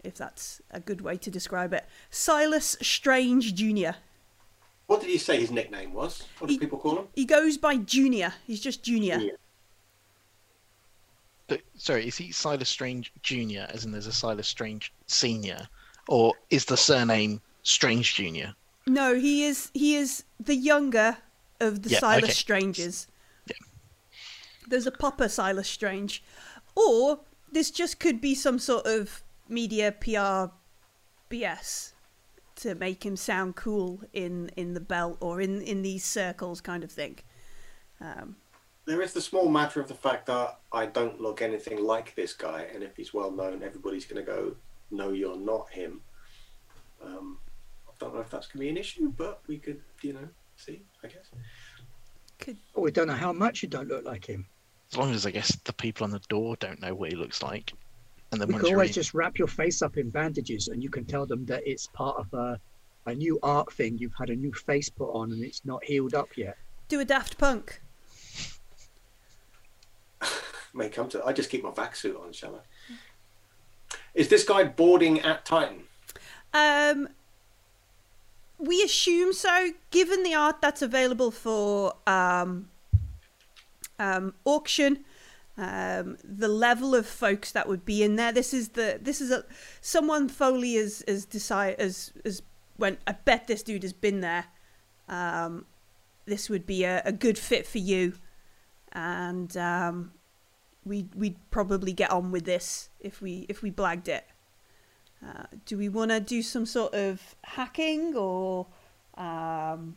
If 0.04 0.16
that's 0.16 0.62
a 0.72 0.80
good 0.80 1.02
way 1.02 1.18
to 1.18 1.30
describe 1.30 1.74
it, 1.74 1.86
Silas 2.10 2.78
Strange 2.82 3.56
Jr. 3.56 3.98
What 4.88 5.02
did 5.02 5.10
he 5.10 5.18
say 5.18 5.40
his 5.40 5.52
nickname 5.52 5.94
was? 5.94 6.24
What 6.40 6.48
do 6.48 6.58
people 6.58 6.80
call 6.80 6.98
him? 6.98 7.08
He 7.14 7.26
goes 7.26 7.58
by 7.58 7.76
Junior. 7.76 8.34
He's 8.46 8.62
just 8.62 8.84
Junior. 8.84 9.20
But, 11.48 11.62
sorry, 11.76 12.08
is 12.08 12.18
he 12.18 12.32
Silas 12.32 12.70
Strange 12.70 13.12
Jr., 13.22 13.68
as 13.70 13.86
in 13.86 13.92
there's 13.92 14.08
a 14.08 14.14
Silas 14.14 14.48
Strange 14.48 14.94
Senior? 15.06 15.68
Or 16.08 16.34
is 16.50 16.66
the 16.66 16.78
surname 16.78 17.42
Strange 17.64 18.16
Jr.? 18.16 18.52
No, 18.86 19.16
he 19.16 19.44
is 19.44 19.70
he 19.74 19.96
is 19.96 20.24
the 20.40 20.56
younger 20.56 21.18
of 21.60 21.84
the 21.84 21.90
Yeah, 21.90 22.00
Silas 22.00 22.24
okay. 22.24 22.34
Stranges. 22.34 23.08
Yeah. 23.46 23.56
There's 24.70 24.88
a 24.88 24.92
Papa 24.92 25.28
Silas 25.28 25.68
Strange. 25.68 26.24
Or 26.76 27.20
this 27.52 27.72
just 27.72 28.00
could 28.00 28.22
be 28.22 28.34
some 28.34 28.60
sort 28.60 28.86
of 28.86 29.22
media 29.50 29.92
PR 29.92 30.54
BS 31.30 31.92
to 32.58 32.76
make 32.76 33.06
him 33.06 33.16
sound 33.16 33.56
cool 33.56 34.02
in, 34.14 34.50
in 34.56 34.74
the 34.74 34.80
belt 34.80 35.18
or 35.20 35.42
in, 35.42 35.62
in 35.62 35.82
these 35.82 36.04
circles 36.04 36.62
kind 36.62 36.84
of 36.84 36.92
thing. 36.92 37.20
Um, 38.02 38.36
There 38.86 39.02
is 39.02 39.14
the 39.14 39.22
small 39.22 39.50
matter 39.50 39.80
of 39.80 39.88
the 39.88 39.94
fact 39.94 40.26
that 40.28 40.60
I 40.72 40.86
don't 40.86 41.22
look 41.22 41.42
anything 41.42 41.84
like 41.84 42.16
this 42.16 42.34
guy, 42.34 42.68
and 42.74 42.84
if 42.84 42.96
he's 42.96 43.14
well 43.14 43.32
known, 43.32 43.64
everybody's 43.64 44.06
going 44.06 44.24
to 44.26 44.32
go, 44.32 44.56
"No, 44.92 45.12
you're 45.12 45.38
not 45.38 45.70
him." 45.70 46.02
Um, 47.04 47.38
I 47.88 47.92
don't 48.00 48.14
know 48.14 48.22
if 48.22 48.30
that's 48.30 48.48
going 48.48 48.60
to 48.60 48.66
be 48.66 48.70
an 48.70 48.78
issue, 48.78 49.10
but 49.18 49.42
we 49.48 49.58
could, 49.58 49.82
you 50.02 50.14
know, 50.14 50.28
see. 50.56 50.82
I 51.04 51.08
guess. 51.08 51.30
could 52.40 52.58
Oh, 52.76 52.82
we 52.82 52.92
don't 52.92 53.08
know 53.08 53.14
how 53.14 53.34
much 53.34 53.62
you 53.62 53.70
don't 53.70 53.88
look 53.88 54.06
like 54.06 54.26
him. 54.26 54.48
As 54.92 54.98
long 54.98 55.14
as 55.14 55.26
I 55.26 55.32
guess 55.32 55.56
the 55.66 55.74
people 55.74 56.06
on 56.06 56.12
the 56.12 56.22
door 56.30 56.56
don't 56.56 56.82
know 56.82 56.96
what 56.96 57.12
he 57.12 57.18
looks 57.18 57.44
like. 57.44 57.74
And 58.32 58.42
then 58.42 58.48
We 58.50 58.56
once 58.56 58.68
you're 58.68 58.76
always 58.76 58.90
in, 58.90 58.94
just 58.94 59.14
wrap 59.14 59.38
your 59.38 59.48
face 59.48 59.82
up 59.82 59.98
in 59.98 60.10
bandages, 60.10 60.68
and 60.68 60.84
you 60.84 60.90
can 60.90 61.06
tell 61.06 61.26
them 61.26 61.46
that 61.46 61.64
it's 61.66 61.88
part 61.88 62.18
of 62.18 62.34
a, 62.34 62.60
a 63.06 63.16
new 63.16 63.40
art 63.42 63.72
thing. 63.74 63.98
You've 63.98 64.16
had 64.18 64.30
a 64.30 64.36
new 64.36 64.52
face 64.54 64.90
put 64.90 65.12
on, 65.12 65.32
and 65.32 65.44
it's 65.44 65.64
not 65.66 65.84
healed 65.84 66.14
up 66.14 66.36
yet. 66.36 66.58
do 66.90 67.00
a 67.00 67.06
Daft 67.06 67.38
Punk. 67.38 67.82
May 70.74 70.90
come 70.90 71.10
to. 71.10 71.24
I 71.26 71.34
just 71.34 71.50
keep 71.50 71.64
my 71.64 71.72
vac 71.72 71.96
suit 71.96 72.18
on, 72.18 72.34
shall 72.34 72.56
I? 72.56 72.94
Is 74.14 74.28
this 74.28 74.44
guy 74.44 74.64
boarding 74.64 75.22
at 75.22 75.46
Titan? 75.46 75.84
Um, 76.54 77.10
we 78.58 78.82
assume 78.82 79.34
so, 79.34 79.72
given 79.92 80.24
the 80.24 80.34
art 80.34 80.62
that's 80.62 80.82
available 80.82 81.32
for 81.32 81.94
um, 82.06 82.70
um, 84.00 84.34
auction. 84.46 85.06
Um, 85.60 86.18
the 86.24 86.48
level 86.48 86.94
of 86.94 87.08
folks 87.08 87.52
that 87.54 87.68
would 87.68 87.84
be 87.84 88.04
in 88.04 88.16
there. 88.16 88.32
This 88.32 88.54
is 88.54 88.70
the 88.70 89.00
this 89.02 89.22
is 89.22 89.32
a 89.32 89.44
someone 89.82 90.30
Foley 90.30 90.76
has 90.76 91.04
has 91.08 91.26
decided 91.26 91.80
as 91.80 92.14
as 92.24 92.44
when 92.76 92.98
I 93.08 93.14
bet 93.14 93.48
this 93.48 93.64
dude 93.64 93.82
has 93.82 93.94
been 93.94 94.22
there. 94.22 94.46
Um, 95.10 95.66
this 96.26 96.50
would 96.50 96.68
be 96.68 96.84
a, 96.84 97.02
a 97.06 97.12
good 97.12 97.40
fit 97.40 97.66
for 97.66 97.80
you, 97.80 98.14
and 98.92 99.56
um, 99.58 100.12
we 100.86 101.08
we'd 101.16 101.38
probably 101.50 101.92
get 101.94 102.12
on 102.12 102.32
with 102.32 102.46
this 102.46 102.90
if 103.00 103.20
we 103.22 103.48
if 103.50 103.64
we 103.64 103.72
blagged 103.72 104.08
it. 104.08 104.26
Uh, 105.26 105.46
do 105.66 105.78
we 105.78 105.90
want 105.90 106.12
to 106.12 106.20
do 106.20 106.44
some 106.44 106.68
sort 106.68 106.94
of 106.94 107.36
hacking 107.44 108.16
or 108.16 108.68
um, 109.16 109.96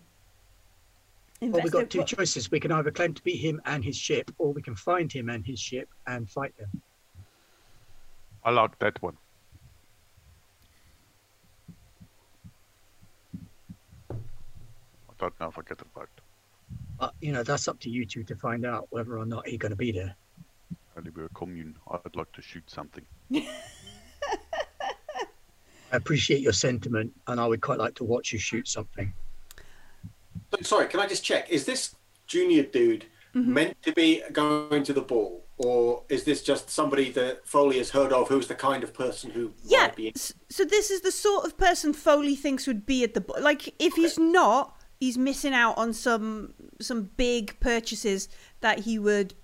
Well, 1.40 1.62
we've 1.62 1.72
got 1.72 1.88
two 1.88 2.04
choices. 2.04 2.50
We 2.50 2.60
can 2.60 2.70
either 2.70 2.90
claim 2.90 3.14
to 3.14 3.22
be 3.22 3.34
him 3.34 3.62
and 3.64 3.82
his 3.82 3.96
ship, 3.96 4.30
or 4.36 4.52
we 4.52 4.60
can 4.60 4.74
find 4.74 5.10
him 5.10 5.30
and 5.30 5.44
his 5.44 5.58
ship 5.58 5.88
and 6.06 6.28
fight 6.28 6.54
them. 6.58 6.82
I 8.44 8.50
like 8.50 8.78
that 8.78 9.00
one. 9.02 9.16
I 14.12 14.14
don't 15.18 15.40
know 15.40 15.48
if 15.48 15.58
I 15.58 15.62
get 15.62 15.78
the 15.78 15.84
right. 15.96 16.08
But 16.98 17.14
you 17.22 17.32
know, 17.32 17.42
that's 17.42 17.68
up 17.68 17.80
to 17.80 17.90
you 17.90 18.04
two 18.04 18.22
to 18.24 18.36
find 18.36 18.66
out 18.66 18.86
whether 18.90 19.18
or 19.18 19.24
not 19.24 19.48
he's 19.48 19.58
going 19.58 19.70
to 19.70 19.76
be 19.76 19.92
there. 19.92 20.14
Only 20.96 21.10
we're 21.10 21.24
a 21.24 21.28
commune. 21.30 21.74
I'd 21.90 22.16
like 22.16 22.32
to 22.32 22.42
shoot 22.42 22.68
something. 22.68 23.04
I 25.92 25.96
appreciate 25.96 26.40
your 26.40 26.52
sentiment, 26.52 27.12
and 27.26 27.40
I 27.40 27.46
would 27.46 27.62
quite 27.62 27.78
like 27.78 27.94
to 27.96 28.04
watch 28.04 28.32
you 28.32 28.38
shoot 28.38 28.68
something. 28.68 29.12
So, 30.52 30.62
sorry, 30.62 30.86
can 30.88 31.00
I 31.00 31.06
just 31.06 31.24
check? 31.24 31.48
Is 31.50 31.64
this 31.64 31.94
junior 32.26 32.62
dude 32.64 33.06
Mm-hmm. 33.32 33.54
meant 33.54 33.82
to 33.84 33.92
be 33.92 34.24
going 34.32 34.82
to 34.82 34.92
the 34.92 35.02
ball, 35.02 35.44
or 35.56 36.02
is 36.08 36.24
this 36.24 36.42
just 36.42 36.68
somebody 36.68 37.12
that 37.12 37.46
Foley 37.46 37.78
has 37.78 37.90
heard 37.90 38.12
of, 38.12 38.26
who's 38.26 38.48
the 38.48 38.56
kind 38.56 38.82
of 38.82 38.92
person 38.92 39.30
who 39.30 39.52
Yeah. 39.62 39.82
might 39.82 39.94
be? 39.94 40.12
So 40.48 40.64
this 40.64 40.90
is 40.90 41.02
the 41.02 41.12
sort 41.12 41.44
of 41.44 41.56
person 41.56 41.92
Foley 41.92 42.34
thinks 42.34 42.66
would 42.66 42.84
be 42.84 43.04
at 43.04 43.14
the 43.14 43.20
ball. 43.20 43.40
like 43.40 43.72
if 43.78 43.94
he's 43.94 44.18
not, 44.18 44.76
he's 44.98 45.16
missing 45.16 45.54
out 45.54 45.78
on 45.78 45.92
some 45.92 46.54
some 46.80 47.10
big 47.16 47.54
purchases 47.60 48.28
that 48.62 48.80
he 48.80 48.98
would 48.98 49.34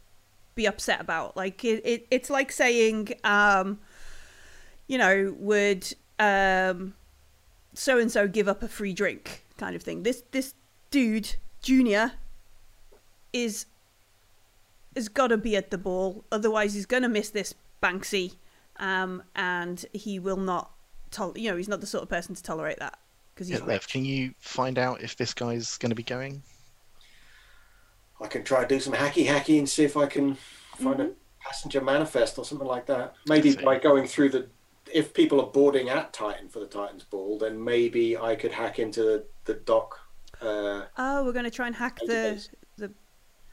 be 0.57 0.67
upset 0.67 1.01
about. 1.01 1.37
Like 1.37 1.65
it, 1.65 1.81
it 1.87 2.09
it's 2.11 2.29
like 2.29 2.51
saying, 2.51 3.11
um, 3.23 3.79
you 4.89 4.99
know, 4.99 5.33
would 5.39 5.87
um, 6.19 6.95
so 7.73 8.01
and 8.01 8.11
so 8.11 8.27
give 8.27 8.49
up 8.49 8.65
a 8.65 8.69
free 8.69 8.93
drink 8.93 9.45
kind 9.59 9.77
of 9.77 9.83
thing. 9.85 10.03
This 10.03 10.25
this 10.33 10.55
dude 10.91 11.37
Junior 11.63 12.13
is 13.33 13.67
has 14.95 15.09
got 15.09 15.29
to 15.29 15.37
be 15.37 15.57
at 15.57 15.71
the 15.71 15.79
ball, 15.79 16.25
otherwise 16.33 16.75
he's 16.75 16.87
going 16.87 17.03
to 17.03 17.09
miss 17.09 17.31
this 17.31 17.55
Banksy 17.83 18.37
um, 18.79 19.23
and 19.35 19.85
he 19.93 20.19
will 20.19 20.37
not 20.37 20.71
tol- 21.11 21.37
you 21.37 21.51
know, 21.51 21.57
he's 21.57 21.69
not 21.69 21.81
the 21.81 21.87
sort 21.87 22.03
of 22.03 22.09
person 22.09 22.35
to 22.35 22.43
tolerate 22.43 22.79
that 22.79 22.99
because 23.35 23.49
he's 23.49 23.61
Yeah, 23.61 23.79
can 23.79 24.05
you 24.05 24.35
find 24.39 24.79
out 24.79 25.03
if 25.03 25.17
this 25.17 25.35
guy's 25.35 25.77
going 25.79 25.91
to 25.91 25.97
be 25.97 26.03
going? 26.03 26.43
I 28.21 28.27
can 28.29 28.45
try 28.45 28.63
to 28.63 28.69
do 28.69 28.81
some 28.81 28.95
hacky 28.95 29.27
hacky 29.27 29.59
and 29.59 29.69
see 29.69 29.85
if 29.85 29.97
I 29.97 30.07
can 30.07 30.37
find 30.79 31.01
a 31.01 31.11
passenger 31.41 31.81
manifest 31.81 32.39
or 32.39 32.45
something 32.45 32.67
like 32.67 32.87
that. 32.87 33.15
Maybe 33.27 33.55
by 33.57 33.79
going 33.79 34.07
through 34.07 34.31
the. 34.31 34.47
If 34.95 35.13
people 35.13 35.41
are 35.41 35.49
boarding 35.49 35.89
at 35.89 36.13
Titan 36.13 36.49
for 36.49 36.61
the 36.61 36.67
Titan's 36.67 37.03
Ball, 37.03 37.39
then 37.39 37.63
maybe 37.63 38.17
I 38.17 38.37
could 38.37 38.53
hack 38.53 38.79
into 38.79 39.03
the, 39.03 39.25
the 39.45 39.55
dock. 39.55 39.99
Uh, 40.41 40.83
Oh, 40.99 41.25
we're 41.25 41.33
going 41.33 41.45
to 41.45 41.51
try 41.51 41.67
and 41.67 41.75
hack 41.77 41.99
the 42.01 42.07
Database. 42.07 42.49
the 42.77 42.93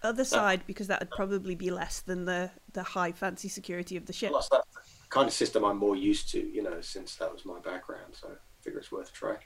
other 0.03 0.25
side 0.25 0.61
because 0.67 0.88
that 0.88 0.99
would 0.99 1.11
probably 1.11 1.55
be 1.55 1.71
less 1.71 2.01
than 2.01 2.25
the 2.25 2.51
the 2.73 2.84
high 2.84 3.11
fancy 3.11 3.47
security 3.47 3.95
of 3.95 4.05
the 4.05 4.13
ship. 4.13 4.31
plus, 4.31 4.49
that's 4.49 4.65
the 4.73 4.81
kind 5.09 5.27
of 5.27 5.34
system 5.34 5.63
I'm 5.63 5.77
more 5.77 5.95
used 5.95 6.29
to, 6.31 6.39
you 6.39 6.61
know, 6.61 6.81
since 6.81 7.15
that 7.15 7.31
was 7.31 7.45
my 7.45 7.59
background. 7.59 8.13
So 8.13 8.27
I 8.27 8.36
figure 8.61 8.79
it's 8.79 8.91
worth 8.91 9.09
a 9.09 9.13
try. 9.13 9.38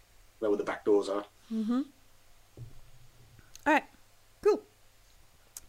Know 0.42 0.50
where 0.50 0.58
the 0.58 0.64
back 0.64 0.84
doors 0.86 1.10
are. 1.10 1.26
Mm-hmm. 1.54 1.82
All 3.66 3.74
right, 3.74 3.84
cool. 4.42 4.62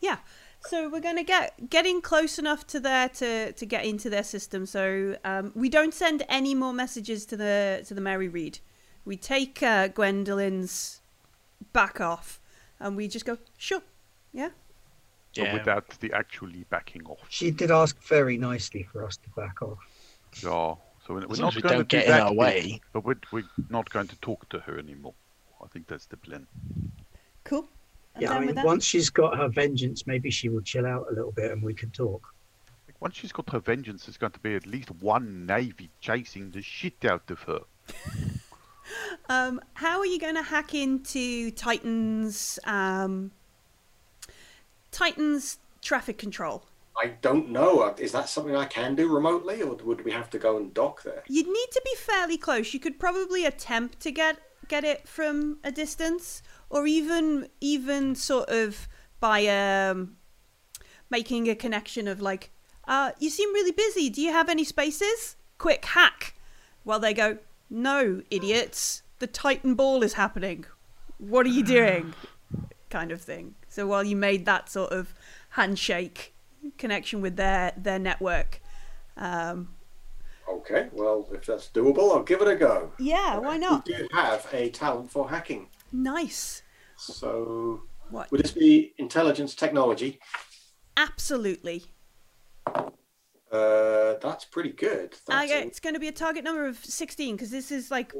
Yeah, 0.00 0.18
so 0.60 0.88
we're 0.88 1.00
gonna 1.00 1.24
get 1.24 1.68
getting 1.68 2.00
close 2.00 2.38
enough 2.38 2.66
to 2.68 2.80
there 2.80 3.08
to 3.10 3.52
to 3.52 3.66
get 3.66 3.84
into 3.84 4.08
their 4.08 4.22
system. 4.22 4.66
So 4.66 5.16
um, 5.24 5.52
we 5.54 5.68
don't 5.68 5.92
send 5.94 6.24
any 6.28 6.54
more 6.54 6.72
messages 6.72 7.26
to 7.26 7.36
the 7.36 7.84
to 7.88 7.94
the 7.94 8.00
Mary 8.00 8.28
Read. 8.28 8.60
We 9.04 9.16
take 9.16 9.62
uh, 9.62 9.88
Gwendolyn's 9.88 10.97
back 11.78 12.00
off, 12.00 12.40
and 12.80 12.96
we 12.96 13.06
just 13.06 13.24
go 13.24 13.38
sure, 13.56 13.82
yeah. 14.32 14.50
But 15.36 15.52
without 15.52 15.88
the 16.00 16.12
actually 16.12 16.64
backing 16.68 17.04
off. 17.06 17.18
She 17.28 17.52
did 17.52 17.70
ask 17.70 17.96
very 18.02 18.36
nicely 18.36 18.82
for 18.82 19.04
us 19.04 19.16
to 19.18 19.28
back 19.36 19.62
off. 19.62 19.78
Yeah. 20.42 20.74
So 21.06 21.14
we're, 21.14 21.26
we're 21.28 21.36
not 21.36 21.54
we 21.54 21.62
going 21.62 21.74
don't 21.74 21.88
to 21.88 21.96
do 21.96 21.96
get 21.96 22.06
in 22.06 22.10
that 22.10 22.22
our 22.22 22.30
bit, 22.30 22.38
way. 22.38 22.80
But 22.92 23.04
we're, 23.04 23.20
we're 23.30 23.44
not 23.70 23.88
going 23.90 24.08
to 24.08 24.16
talk 24.16 24.48
to 24.48 24.58
her 24.58 24.76
anymore. 24.78 25.14
I 25.62 25.68
think 25.68 25.86
that's 25.86 26.06
the 26.06 26.16
plan. 26.16 26.48
Cool. 27.44 27.68
I'm 28.16 28.22
Yeah, 28.22 28.32
I 28.32 28.44
mean, 28.44 28.56
once 28.64 28.84
she's 28.84 29.10
got 29.10 29.36
her 29.38 29.48
vengeance, 29.48 30.06
maybe 30.06 30.30
she 30.30 30.48
will 30.48 30.62
chill 30.62 30.84
out 30.84 31.06
a 31.10 31.14
little 31.14 31.32
bit 31.32 31.52
and 31.52 31.62
we 31.62 31.74
can 31.74 31.90
talk. 31.90 32.34
Once 32.98 33.14
she's 33.14 33.32
got 33.32 33.48
her 33.50 33.60
vengeance, 33.60 34.06
there's 34.06 34.16
going 34.16 34.32
to 34.32 34.40
be 34.40 34.56
at 34.56 34.66
least 34.66 34.90
one 35.00 35.46
navy 35.46 35.88
chasing 36.00 36.50
the 36.50 36.60
shit 36.60 37.04
out 37.04 37.30
of 37.30 37.40
her. 37.42 37.60
Um, 39.28 39.60
how 39.74 39.98
are 39.98 40.06
you 40.06 40.18
going 40.18 40.34
to 40.34 40.42
hack 40.42 40.74
into 40.74 41.50
Titan's 41.50 42.58
um, 42.64 43.32
Titan's 44.90 45.58
traffic 45.82 46.18
control? 46.18 46.64
I 47.00 47.08
don't 47.22 47.50
know. 47.50 47.80
Uh, 47.80 47.94
Is 47.98 48.12
that 48.12 48.28
something 48.28 48.56
I 48.56 48.64
can 48.64 48.96
do 48.96 49.08
remotely, 49.08 49.62
or 49.62 49.74
would 49.76 50.04
we 50.04 50.10
have 50.10 50.30
to 50.30 50.38
go 50.38 50.56
and 50.56 50.74
dock 50.74 51.02
there? 51.04 51.22
You'd 51.28 51.46
need 51.46 51.68
to 51.72 51.82
be 51.84 51.94
fairly 51.96 52.36
close. 52.36 52.74
You 52.74 52.80
could 52.80 52.98
probably 52.98 53.44
attempt 53.44 54.00
to 54.00 54.10
get 54.10 54.38
get 54.66 54.84
it 54.84 55.08
from 55.08 55.58
a 55.62 55.70
distance, 55.70 56.42
or 56.70 56.86
even 56.86 57.48
even 57.60 58.14
sort 58.14 58.48
of 58.48 58.88
by 59.20 59.46
um, 59.46 60.16
making 61.10 61.48
a 61.48 61.54
connection 61.54 62.08
of 62.08 62.20
like, 62.20 62.50
uh, 62.86 63.12
you 63.18 63.30
seem 63.30 63.52
really 63.52 63.72
busy. 63.72 64.10
Do 64.10 64.20
you 64.20 64.32
have 64.32 64.48
any 64.48 64.64
spaces? 64.64 65.36
Quick 65.58 65.84
hack. 65.84 66.34
While 66.84 67.00
they 67.00 67.14
go, 67.14 67.38
no, 67.70 68.22
idiots. 68.30 69.02
The 69.18 69.26
Titan 69.26 69.74
Ball 69.74 70.02
is 70.02 70.14
happening. 70.14 70.64
What 71.18 71.44
are 71.46 71.50
you 71.50 71.64
doing? 71.64 72.14
kind 72.90 73.12
of 73.12 73.20
thing. 73.20 73.54
So 73.68 73.86
while 73.86 74.04
you 74.04 74.16
made 74.16 74.46
that 74.46 74.70
sort 74.70 74.92
of 74.92 75.12
handshake 75.50 76.34
connection 76.78 77.20
with 77.20 77.36
their 77.36 77.72
their 77.76 77.98
network. 77.98 78.60
Um, 79.16 79.74
Okay, 80.50 80.88
well, 80.92 81.28
if 81.30 81.44
that's 81.44 81.68
doable, 81.68 82.10
I'll 82.16 82.22
give 82.22 82.40
it 82.40 82.48
a 82.48 82.56
go. 82.56 82.90
yeah, 82.98 83.36
why 83.36 83.58
not? 83.58 83.86
We 83.86 83.96
do 83.96 84.08
have 84.12 84.46
a 84.50 84.70
talent 84.70 85.10
for 85.10 85.28
hacking. 85.28 85.68
Nice. 85.92 86.62
So, 86.96 87.82
What? 88.08 88.30
would 88.32 88.42
this 88.42 88.52
be 88.52 88.94
intelligence 88.96 89.54
technology? 89.54 90.18
Absolutely. 90.96 91.84
Uh, 93.50 94.14
that's 94.20 94.44
pretty 94.44 94.72
good. 94.72 95.14
That's 95.26 95.50
Okay, 95.50 95.62
in- 95.62 95.68
it's 95.68 95.80
going 95.80 95.94
to 95.94 96.00
be 96.00 96.08
a 96.08 96.12
target 96.12 96.44
number 96.44 96.66
of 96.66 96.76
16 96.84 97.34
because 97.36 97.50
this 97.50 97.70
is 97.70 97.90
like 97.90 98.12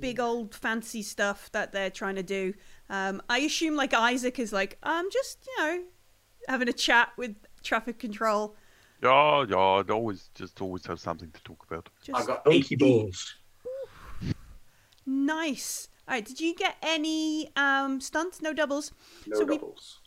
big 0.00 0.18
old 0.18 0.54
fancy 0.54 1.02
stuff 1.02 1.50
that 1.52 1.70
they're 1.72 1.90
trying 1.90 2.16
to 2.16 2.22
do. 2.22 2.52
Um, 2.90 3.22
I 3.28 3.38
assume 3.40 3.76
like 3.76 3.94
Isaac 3.94 4.38
is 4.38 4.52
like, 4.52 4.78
I'm 4.82 5.10
just, 5.10 5.46
you 5.46 5.64
know, 5.64 5.82
having 6.48 6.68
a 6.68 6.72
chat 6.72 7.10
with 7.16 7.36
traffic 7.62 7.98
control. 7.98 8.56
Yeah, 9.02 9.44
yeah. 9.48 9.82
They 9.86 9.92
always 9.92 10.30
just 10.34 10.60
always 10.60 10.84
have 10.86 10.98
something 11.00 11.30
to 11.30 11.42
talk 11.42 11.64
about. 11.70 11.88
I've 12.14 12.26
got 12.26 12.44
Donkey 12.44 12.74
18. 12.74 12.78
balls. 12.78 13.34
nice. 15.06 15.88
All 16.08 16.14
right, 16.14 16.24
did 16.24 16.40
you 16.40 16.54
get 16.54 16.76
any 16.82 17.50
um, 17.56 18.00
stunts? 18.00 18.42
No 18.42 18.52
doubles. 18.52 18.92
No 19.26 19.38
So 19.38 19.44
we- 19.44 19.56
doubles. 19.58 20.00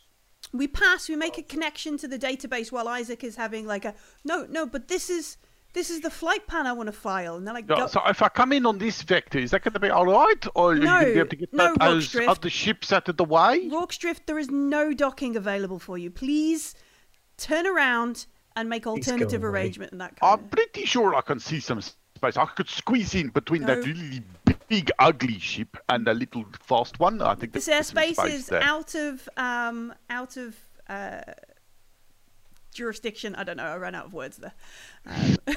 We 0.52 0.68
pass 0.68 1.08
we 1.08 1.16
make 1.16 1.38
a 1.38 1.42
connection 1.42 1.98
to 1.98 2.08
the 2.08 2.18
database 2.18 2.70
while 2.72 2.88
isaac 2.88 3.22
is 3.24 3.36
having 3.36 3.66
like 3.66 3.84
a 3.84 3.94
no 4.24 4.46
no 4.48 4.64
but 4.66 4.88
this 4.88 5.10
is 5.10 5.36
this 5.74 5.90
is 5.90 6.00
the 6.00 6.08
flight 6.10 6.46
plan 6.46 6.66
i 6.66 6.72
want 6.72 6.86
to 6.86 6.92
file 6.92 7.36
and 7.36 7.46
they're 7.46 7.52
like 7.52 7.68
Yeah, 7.68 7.76
"Go- 7.80 7.86
so 7.88 8.00
if 8.06 8.22
I 8.22 8.28
come 8.30 8.52
in 8.52 8.64
on 8.64 8.78
this 8.78 9.02
vector, 9.02 9.38
is 9.38 9.50
that 9.50 9.62
going 9.62 9.74
to 9.74 9.80
be 9.80 9.90
all 9.90 10.06
right, 10.06 10.46
or 10.54 10.72
are 10.72 10.74
you 10.76 10.82
going 10.82 11.00
to 11.00 11.06
be 11.06 11.14
No, 11.14 11.20
able 11.20 11.28
to 11.30 11.36
get 11.36 11.52
no, 11.52 11.74
that 11.74 11.82
as 11.82 11.92
Rorke's 11.94 12.08
Drift. 12.12 12.28
other 12.30 12.50
ships 12.50 12.92
out 12.92 13.08
of 13.10 13.16
the 13.18 13.24
way? 13.24 13.68
Rorke's 13.70 13.98
Drift, 13.98 14.26
there 14.26 14.38
is 14.38 14.48
no 14.50 14.94
docking 14.94 15.36
available 15.36 15.78
for 15.78 15.98
you 15.98 16.10
please 16.10 16.74
turn 17.36 17.66
around 17.66 18.26
and 18.56 18.68
make 18.70 18.86
alternative 18.86 19.44
arrangement 19.44 19.92
and 19.92 20.00
that 20.00 20.16
kind 20.18 20.32
I'm 20.32 20.44
of 20.44 20.50
pretty 20.50 20.86
sure 20.86 21.14
I 21.14 21.20
can 21.20 21.38
see 21.40 21.60
some 21.60 21.82
space. 21.82 22.38
I 22.38 22.46
could 22.46 22.70
squeeze 22.70 23.14
in 23.14 23.28
between 23.28 23.62
that 23.64 23.84
really 23.84 24.22
big, 24.68 24.90
ugly 24.98 25.38
ship 25.38 25.76
and 25.88 26.06
a 26.08 26.14
little 26.14 26.44
fast 26.60 26.98
one. 27.00 27.20
I 27.22 27.34
think 27.34 27.52
this 27.52 27.66
there's 27.66 27.88
some 27.88 27.96
airspace 27.96 28.14
space 28.14 28.34
is 28.34 28.46
there. 28.46 28.62
out 28.62 28.94
of 28.94 29.28
um 29.36 29.94
out 30.10 30.36
of 30.36 30.56
uh 30.88 31.20
jurisdiction. 32.74 33.34
I 33.34 33.44
don't 33.44 33.56
know. 33.56 33.64
I 33.64 33.76
ran 33.76 33.94
out 33.94 34.06
of 34.06 34.12
words 34.12 34.36
there. 34.36 34.52
Um, 35.06 35.36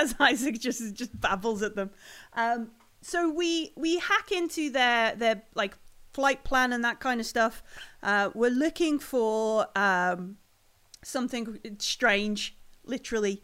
as 0.00 0.14
isaac 0.18 0.58
just 0.58 0.94
just 0.94 1.18
babbles 1.20 1.62
at 1.62 1.76
them. 1.76 1.90
Um 2.32 2.70
so 3.02 3.30
we 3.30 3.72
we 3.76 3.98
hack 3.98 4.32
into 4.32 4.70
their 4.70 5.14
their 5.14 5.42
like 5.54 5.76
flight 6.12 6.44
plan 6.44 6.72
and 6.72 6.82
that 6.84 7.00
kind 7.00 7.20
of 7.20 7.26
stuff. 7.26 7.62
Uh 8.02 8.30
we're 8.34 8.50
looking 8.50 8.98
for 8.98 9.66
um 9.76 10.36
something 11.02 11.58
strange 11.78 12.56
literally 12.84 13.42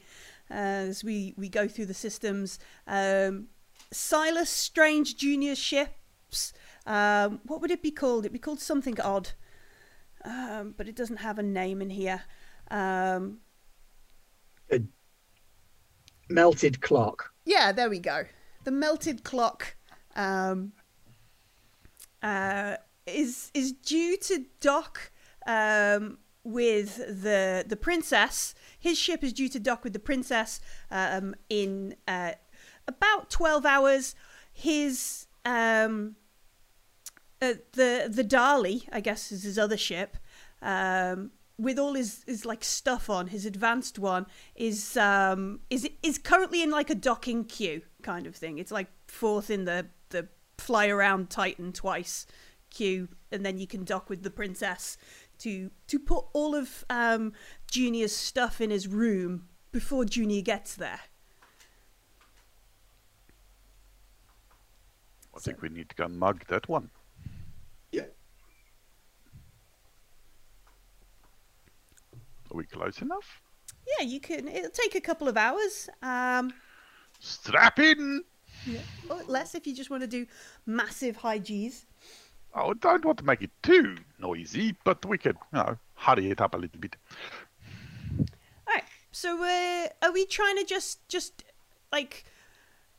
uh, 0.51 0.55
as 0.55 1.05
we 1.05 1.35
we 1.37 1.49
go 1.49 1.69
through 1.69 1.87
the 1.87 1.95
systems. 1.95 2.59
Um 2.87 3.49
silas 3.93 4.49
strange 4.51 5.17
junior 5.17 5.55
ships 5.55 6.53
um 6.87 7.41
what 7.45 7.61
would 7.61 7.71
it 7.71 7.83
be 7.83 7.91
called? 7.91 8.25
It'd 8.25 8.33
be 8.33 8.39
called 8.39 8.61
something 8.61 9.01
odd 9.01 9.31
um 10.25 10.75
but 10.77 10.89
it 10.89 10.97
doesn't 10.97 11.19
have 11.19 11.39
a 11.39 11.43
name 11.43 11.81
in 11.83 11.91
here. 11.91 12.23
Um 12.71 13.39
Melted 16.29 16.81
clock. 16.81 17.33
yeah 17.45 17.73
there 17.73 17.91
we 17.91 17.99
go. 17.99 18.25
The 18.65 18.71
melted 18.71 19.23
clock 19.25 19.77
um 20.17 20.73
uh 22.23 22.77
is 23.07 23.51
is 23.55 23.73
due 23.73 24.17
to 24.19 24.47
dock 24.61 25.11
um 25.47 26.19
with 26.45 26.97
the 26.97 27.65
the 27.67 27.77
princess. 27.77 28.55
His 28.79 28.99
ship 28.99 29.23
is 29.23 29.33
due 29.33 29.49
to 29.51 29.61
dock 29.61 29.85
with 29.85 29.93
the 29.93 29.99
princess 29.99 30.61
um 30.91 31.35
in 31.51 31.97
uh 32.09 32.33
about 32.87 33.31
12 33.31 33.65
hours 33.67 34.15
his 34.53 35.27
um 35.45 36.17
uh, 37.43 37.55
the 37.73 38.09
the 38.09 38.25
Dali, 38.25 38.89
I 38.93 39.01
guess, 39.01 39.33
is 39.33 39.43
his 39.43 39.59
other 39.59 39.77
ship. 39.77 40.17
Um, 40.63 41.33
with 41.59 41.79
all 41.79 41.95
his, 41.95 42.23
his 42.27 42.45
like 42.47 42.65
stuff 42.65 43.11
on, 43.11 43.27
his 43.27 43.45
advanced 43.45 43.99
one 43.99 44.27
is 44.55 44.97
um 44.97 45.61
is 45.69 45.89
is 46.03 46.19
currently 46.19 46.63
in 46.63 46.71
like 46.71 46.89
a 46.89 46.95
docking 46.95 47.45
queue 47.45 47.83
kind 48.03 48.27
of 48.27 48.37
thing. 48.37 48.59
It's 48.59 48.71
like 48.71 48.87
fourth 49.09 49.51
in 49.51 49.65
the 49.65 49.87
the 50.11 50.29
fly 50.57 50.87
around 50.87 51.31
Titan 51.31 51.73
twice 51.73 52.27
queue, 52.71 53.09
and 53.33 53.45
then 53.45 53.59
you 53.59 53.67
can 53.67 53.85
dock 53.85 54.09
with 54.09 54.23
the 54.23 54.31
princess 54.31 54.97
to 55.39 55.71
to 55.89 55.99
put 55.99 56.25
all 56.33 56.55
of 56.55 56.85
um 56.89 57.33
Junior's 57.69 58.15
stuff 58.15 58.61
in 58.61 58.71
his 58.71 58.87
room 58.87 59.49
before 59.73 60.05
Junior 60.05 60.43
gets 60.43 60.77
there. 60.77 61.01
I 65.35 65.41
think 65.41 65.63
we 65.63 65.69
need 65.69 65.89
to 65.89 65.95
go 65.95 66.05
and 66.05 66.19
mug 66.19 66.45
that 66.49 66.69
one. 66.69 66.91
Yeah. 67.91 68.03
Are 72.51 72.57
we 72.57 72.65
close 72.65 73.01
enough? 73.01 73.41
Yeah, 73.99 74.07
you 74.07 74.21
can. 74.21 74.47
It'll 74.47 74.71
take 74.71 74.95
a 74.95 75.01
couple 75.01 75.29
of 75.29 75.37
hours. 75.37 75.89
Um, 76.03 76.53
Strap 77.19 77.79
in! 77.79 78.23
Yeah. 78.67 78.81
Or 79.09 79.23
less 79.27 79.55
if 79.55 79.67
you 79.67 79.75
just 79.75 79.91
want 79.91 80.03
to 80.03 80.07
do 80.07 80.27
massive 80.67 81.17
high 81.17 81.39
G's. 81.39 81.87
I 82.55 82.73
don't 82.79 83.05
want 83.05 83.19
to 83.19 83.25
make 83.25 83.43
it 83.43 83.51
too 83.63 83.97
noisy, 84.19 84.77
but 84.85 85.05
we 85.07 85.17
could, 85.19 85.37
you 85.53 85.59
know, 85.59 85.79
hurry 85.95 86.31
it 86.31 86.41
up 86.41 86.55
a 86.55 86.59
little 86.59 86.79
bit. 86.79 86.97
All 88.19 88.27
right. 88.75 88.85
So, 89.11 89.43
uh, 89.43 89.89
are 90.03 90.13
we 90.13 90.27
trying 90.27 90.57
to 90.59 90.65
just, 90.65 91.07
just 91.09 91.45
like, 91.91 92.25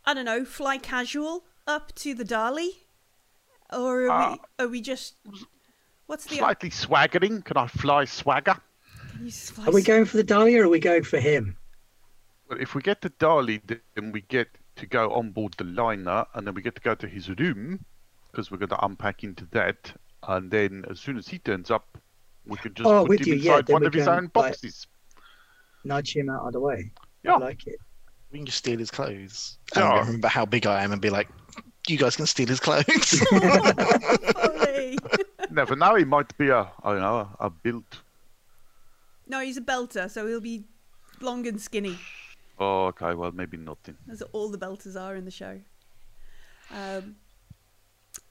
I 0.06 0.14
don't 0.14 0.26
know, 0.26 0.44
fly 0.44 0.80
casual 0.80 1.44
up 1.68 1.94
to 1.96 2.14
the 2.14 2.24
Dali, 2.26 2.70
or 3.72 4.08
are, 4.08 4.10
Uh, 4.10 4.32
we, 4.32 4.40
are 4.66 4.68
we 4.68 4.82
just? 4.82 5.16
What's 6.08 6.26
the? 6.26 6.38
Slightly 6.38 6.70
swaggering. 6.70 7.42
Can 7.42 7.58
I 7.58 7.68
fly 7.68 8.06
swagger? 8.06 8.56
Can 9.12 9.26
you 9.26 9.32
fly 9.32 9.66
Are 9.68 9.72
we 9.72 9.82
going 9.84 10.06
for 10.06 10.18
the 10.18 10.24
Dali 10.24 10.60
or 10.60 10.64
are 10.66 10.70
we 10.70 10.80
going 10.80 11.04
for 11.04 11.20
him? 11.20 11.56
Well, 12.50 12.60
if 12.60 12.76
we 12.76 12.82
get 12.82 13.02
to 13.02 13.10
Dali, 13.10 13.62
then 13.96 14.12
we 14.12 14.22
get 14.22 14.50
to 14.76 14.86
go 14.86 15.12
on 15.14 15.32
board 15.32 15.54
the 15.58 15.64
liner, 15.66 16.26
and 16.34 16.46
then 16.46 16.54
we 16.54 16.62
get 16.62 16.76
to 16.76 16.82
go 16.82 16.96
to 16.96 17.08
his 17.08 17.30
room 17.30 17.86
because 18.32 18.52
we're 18.52 18.58
going 18.58 18.70
to 18.70 18.86
unpack 18.86 19.24
into 19.24 19.46
that. 19.52 19.94
And 20.28 20.50
then 20.50 20.84
as 20.90 21.00
soon 21.00 21.18
as 21.18 21.28
he 21.28 21.38
turns 21.38 21.70
up, 21.70 21.98
we 22.46 22.58
can 22.58 22.74
just 22.74 22.88
Oh, 22.88 23.06
put 23.06 23.22
him 23.22 23.28
you, 23.28 23.34
inside 23.36 23.68
then 23.68 23.74
one 23.74 23.86
of 23.86 23.94
his 23.94 24.06
can, 24.06 24.14
own 24.18 24.24
like- 24.24 24.34
boxes. 24.34 24.88
Nudge 25.86 26.16
him 26.16 26.30
out 26.30 26.48
of 26.48 26.54
the 26.54 26.60
way. 26.62 26.92
Yeah. 27.24 27.34
I 27.36 27.38
like 27.40 27.68
it. 27.68 27.76
We 28.34 28.40
can 28.40 28.46
just 28.48 28.58
steal 28.58 28.80
his 28.80 28.90
clothes. 28.92 29.58
Yeah. 29.76 30.00
And 30.00 30.08
remember 30.08 30.28
how 30.28 30.46
big 30.46 30.66
I 30.66 30.84
am 30.84 30.92
and 30.92 31.02
be 31.02 31.10
like, 31.12 31.30
you 31.88 31.98
guys 31.98 32.16
can 32.16 32.26
steal 32.26 32.48
his 32.48 32.60
clothes. 32.60 33.24
Never 35.52 35.76
know. 35.76 35.96
He 35.96 36.04
might 36.04 36.36
be 36.38 36.50
a, 36.50 36.70
I 36.84 36.92
don't 36.94 37.02
know, 37.02 37.30
a 37.40 37.50
built. 37.50 38.02
no, 39.28 39.40
he's 39.40 39.58
a 39.58 39.62
belter, 39.62 40.10
so 40.10 40.28
he'll 40.28 40.42
be 40.42 40.66
long 41.22 41.48
and 41.48 41.62
skinny, 41.62 41.98
Oh, 42.60 42.86
okay. 42.88 43.14
Well, 43.14 43.32
maybe 43.32 43.58
nothing. 43.58 43.96
as 44.12 44.22
all 44.34 44.50
the 44.50 44.58
belters 44.58 45.00
are 45.00 45.16
in 45.16 45.26
the 45.26 45.32
show. 45.32 45.60
Um, 46.72 47.16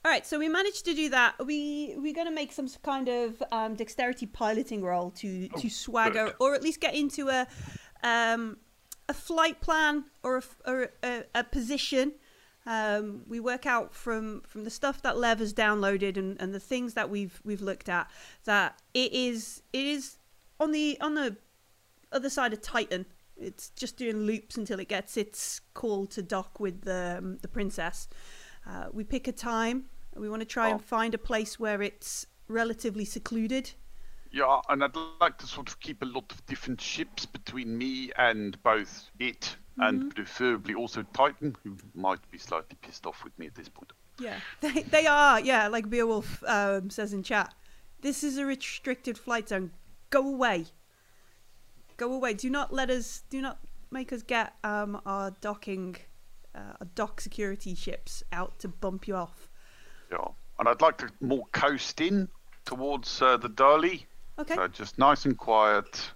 all 0.05 0.11
right, 0.11 0.25
so 0.25 0.39
we 0.39 0.49
managed 0.49 0.85
to 0.85 0.93
do 0.93 1.09
that. 1.09 1.45
We 1.45 1.93
we're 1.97 2.13
going 2.13 2.27
to 2.27 2.33
make 2.33 2.51
some 2.51 2.67
kind 2.83 3.07
of 3.07 3.41
um, 3.51 3.75
dexterity 3.75 4.25
piloting 4.25 4.81
roll 4.81 5.11
to 5.11 5.47
to 5.49 5.69
swagger, 5.69 6.25
good. 6.25 6.35
or 6.39 6.55
at 6.55 6.63
least 6.63 6.79
get 6.81 6.95
into 6.95 7.29
a 7.29 7.47
um, 8.03 8.57
a 9.09 9.13
flight 9.13 9.61
plan 9.61 10.05
or 10.23 10.37
a, 10.37 10.43
or 10.69 10.89
a, 11.03 11.23
a 11.35 11.43
position. 11.43 12.13
Um, 12.65 13.23
we 13.27 13.39
work 13.41 13.65
out 13.65 13.93
from 13.93 14.41
from 14.47 14.63
the 14.63 14.69
stuff 14.69 15.01
that 15.01 15.17
Lev 15.17 15.39
has 15.39 15.53
downloaded 15.53 16.15
and, 16.17 16.39
and 16.41 16.53
the 16.53 16.59
things 16.61 16.93
that 16.93 17.09
we've 17.09 17.41
we've 17.43 17.61
looked 17.61 17.89
at 17.89 18.09
that 18.45 18.81
it 18.93 19.11
is 19.11 19.61
it 19.73 19.85
is 19.85 20.17
on 20.59 20.71
the 20.71 20.97
on 21.01 21.15
the 21.15 21.35
other 22.11 22.29
side 22.29 22.53
of 22.53 22.61
Titan. 22.61 23.05
It's 23.35 23.69
just 23.69 23.97
doing 23.97 24.17
loops 24.25 24.55
until 24.55 24.79
it 24.79 24.87
gets 24.87 25.17
its 25.17 25.59
call 25.73 26.05
to 26.07 26.21
dock 26.21 26.59
with 26.59 26.81
the 26.83 27.15
um, 27.17 27.37
the 27.41 27.49
princess. 27.49 28.07
Uh, 28.65 28.85
we 28.93 29.03
pick 29.03 29.27
a 29.27 29.33
time. 29.33 29.85
We 30.15 30.29
want 30.29 30.41
to 30.41 30.45
try 30.45 30.69
and 30.69 30.79
Oh. 30.79 30.83
find 30.83 31.13
a 31.13 31.17
place 31.17 31.59
where 31.59 31.81
it's 31.81 32.27
relatively 32.47 33.03
secluded. 33.03 33.71
Yeah, 34.33 34.61
and 34.67 34.83
I'd 34.83 34.95
like 35.21 35.37
to 35.37 35.47
sort 35.47 35.69
of 35.69 35.79
keep 35.79 36.01
a 36.01 36.05
lot 36.05 36.31
of 36.31 36.43
different 36.47 36.81
ships 36.81 37.23
between 37.23 37.77
me 37.77 38.11
and 38.17 38.61
both 38.63 39.11
it 39.19 39.55
and 39.77 40.13
preferably 40.15 40.73
also 40.73 41.03
Titan, 41.13 41.55
who 41.63 41.77
might 41.93 42.19
be 42.31 42.39
slightly 42.39 42.75
pissed 42.81 43.05
off 43.05 43.23
with 43.23 43.37
me 43.37 43.45
at 43.45 43.53
this 43.53 43.69
point. 43.69 43.93
Yeah, 44.19 44.39
they, 44.61 44.81
they 44.81 45.05
are. 45.05 45.39
Yeah, 45.39 45.67
like 45.67 45.87
Beowulf 45.87 46.43
um, 46.47 46.89
says 46.89 47.13
in 47.13 47.21
chat. 47.21 47.53
This 48.01 48.23
is 48.23 48.39
a 48.39 48.45
restricted 48.45 49.19
flight 49.19 49.49
zone. 49.49 49.69
Go 50.09 50.27
away. 50.27 50.65
Go 51.97 52.11
away. 52.11 52.33
Do 52.33 52.49
not 52.49 52.73
let 52.73 52.89
us. 52.89 53.23
Do 53.29 53.39
not 53.39 53.59
make 53.91 54.11
us 54.11 54.23
get 54.23 54.53
um, 54.63 54.99
our 55.05 55.31
docking, 55.41 55.97
uh, 56.55 56.73
our 56.79 56.87
dock 56.95 57.21
security 57.21 57.75
ships 57.75 58.23
out 58.31 58.57
to 58.59 58.67
bump 58.67 59.07
you 59.07 59.15
off. 59.15 59.47
Yeah, 60.11 60.25
and 60.57 60.67
I'd 60.67 60.81
like 60.81 60.97
to 60.97 61.09
more 61.21 61.45
coast 61.51 62.01
in 62.01 62.29
towards 62.65 63.21
uh, 63.21 63.37
the 63.37 63.49
Dali. 63.49 64.05
Okay. 64.39 64.55
So 64.55 64.67
just 64.67 64.97
nice 64.97 65.25
and 65.25 65.37
quiet, 65.37 66.11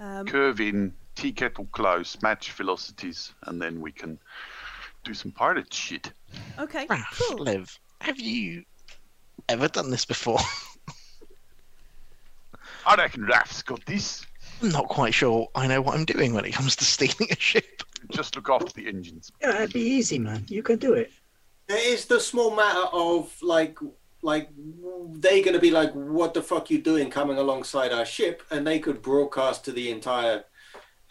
Um, 0.00 0.26
curve 0.26 0.60
in, 0.60 0.92
tea 1.14 1.32
kettle 1.32 1.66
close, 1.72 2.20
match 2.22 2.52
velocities, 2.52 3.32
and 3.44 3.60
then 3.60 3.80
we 3.80 3.92
can 3.92 4.18
do 5.04 5.14
some 5.14 5.30
pirate 5.32 5.72
shit. 5.72 6.12
okay. 6.58 6.86
Raph, 6.86 7.18
Cool. 7.28 7.44
Liv, 7.44 7.78
have 8.00 8.18
you 8.20 8.64
ever 9.48 9.68
done 9.68 9.90
this 9.90 10.04
before? 10.04 10.38
I 12.86 12.94
reckon 12.96 13.22
Raf's 13.26 13.62
got 13.62 13.84
this. 13.86 14.24
I'm 14.62 14.70
not 14.70 14.88
quite 14.88 15.14
sure 15.14 15.48
I 15.54 15.66
know 15.66 15.80
what 15.80 15.94
I'm 15.94 16.04
doing 16.04 16.32
when 16.34 16.44
it 16.44 16.52
comes 16.52 16.74
to 16.76 16.84
stealing 16.84 17.30
a 17.30 17.36
ship. 17.38 17.82
Just 18.10 18.34
look 18.36 18.48
after 18.48 18.72
the 18.72 18.88
engines. 18.88 19.30
Yeah, 19.40 19.56
it'd 19.56 19.72
be 19.72 19.80
easy, 19.80 20.18
man. 20.18 20.44
You 20.48 20.62
can 20.62 20.78
do 20.78 20.94
it. 20.94 21.12
There 21.68 21.92
is 21.92 22.06
the 22.06 22.18
small 22.20 22.54
matter 22.56 22.86
of 22.92 23.32
like, 23.42 23.78
like 24.22 24.48
they're 24.56 25.42
going 25.42 25.54
to 25.54 25.60
be 25.60 25.70
like, 25.70 25.92
"What 25.92 26.34
the 26.34 26.42
fuck 26.42 26.70
you 26.70 26.78
doing 26.80 27.10
coming 27.10 27.38
alongside 27.38 27.92
our 27.92 28.04
ship?" 28.04 28.42
And 28.50 28.66
they 28.66 28.78
could 28.78 29.02
broadcast 29.02 29.64
to 29.66 29.72
the 29.72 29.90
entire 29.90 30.44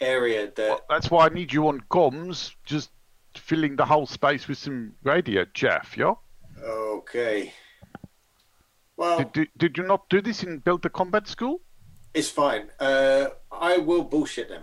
area 0.00 0.50
that. 0.56 0.68
Well, 0.68 0.80
that's 0.88 1.10
why 1.10 1.26
I 1.26 1.28
need 1.30 1.52
you 1.52 1.68
on 1.68 1.80
comms, 1.90 2.52
just 2.64 2.90
filling 3.34 3.76
the 3.76 3.84
whole 3.84 4.06
space 4.06 4.48
with 4.48 4.58
some 4.58 4.94
radio 5.04 5.44
Jeff. 5.54 5.96
yeah? 5.96 6.14
Okay. 6.62 7.52
Well, 8.96 9.18
Did, 9.18 9.32
did, 9.32 9.48
did 9.56 9.78
you 9.78 9.84
not 9.84 10.08
do 10.10 10.20
this 10.20 10.42
in 10.42 10.58
Delta 10.60 10.88
Combat 10.90 11.28
School? 11.28 11.60
it's 12.14 12.30
fine. 12.30 12.68
Uh, 12.80 13.28
I 13.52 13.78
will 13.78 14.02
bullshit 14.02 14.48
them. 14.48 14.62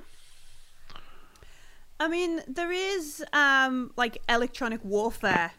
I 2.00 2.10
mean, 2.10 2.42
there 2.48 2.72
is 2.72 3.24
um, 3.32 3.92
like 3.96 4.18
electronic 4.28 4.84
warfare 4.84 5.52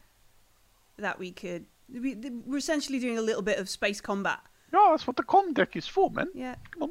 that 0.98 1.18
we 1.18 1.32
could. 1.32 1.64
We, 1.88 2.14
we're 2.44 2.58
essentially 2.58 2.98
doing 2.98 3.18
a 3.18 3.22
little 3.22 3.42
bit 3.42 3.58
of 3.58 3.68
space 3.68 4.00
combat. 4.00 4.40
Yeah, 4.72 4.88
that's 4.90 5.06
what 5.06 5.16
the 5.16 5.22
com 5.22 5.52
deck 5.52 5.76
is 5.76 5.86
for, 5.86 6.10
man. 6.10 6.28
Yeah. 6.34 6.56
Come 6.72 6.82
on. 6.82 6.90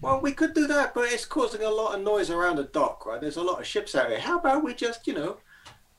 Well, 0.00 0.20
we 0.20 0.32
could 0.32 0.52
do 0.52 0.66
that, 0.66 0.94
but 0.94 1.12
it's 1.12 1.24
causing 1.24 1.62
a 1.62 1.70
lot 1.70 1.94
of 1.94 2.02
noise 2.02 2.28
around 2.28 2.56
the 2.56 2.64
dock, 2.64 3.06
right? 3.06 3.20
There's 3.20 3.36
a 3.36 3.42
lot 3.42 3.60
of 3.60 3.66
ships 3.66 3.94
out 3.94 4.08
here. 4.08 4.18
How 4.18 4.38
about 4.38 4.64
we 4.64 4.74
just, 4.74 5.06
you 5.06 5.14
know, 5.14 5.36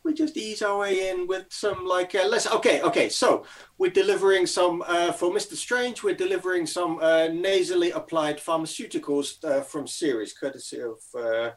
we 0.04 0.14
just 0.14 0.36
ease 0.36 0.62
our 0.62 0.80
way 0.80 1.10
in 1.10 1.28
with 1.28 1.46
some 1.50 1.86
like 1.86 2.14
uh, 2.14 2.28
let's 2.28 2.46
okay, 2.52 2.82
okay. 2.82 3.08
So 3.08 3.46
we're 3.78 3.92
delivering 3.92 4.46
some 4.46 4.84
uh, 4.86 5.14
for 5.14 5.34
Mister 5.34 5.56
Strange. 5.56 6.04
We're 6.04 6.16
delivering 6.16 6.66
some 6.68 7.00
uh, 7.00 7.28
nasally 7.28 7.92
applied 7.92 8.40
pharmaceuticals 8.40 9.42
uh, 9.46 9.62
from 9.62 9.88
Ceres, 9.88 10.34
courtesy 10.34 10.82
of 10.82 11.00
uh, 11.18 11.52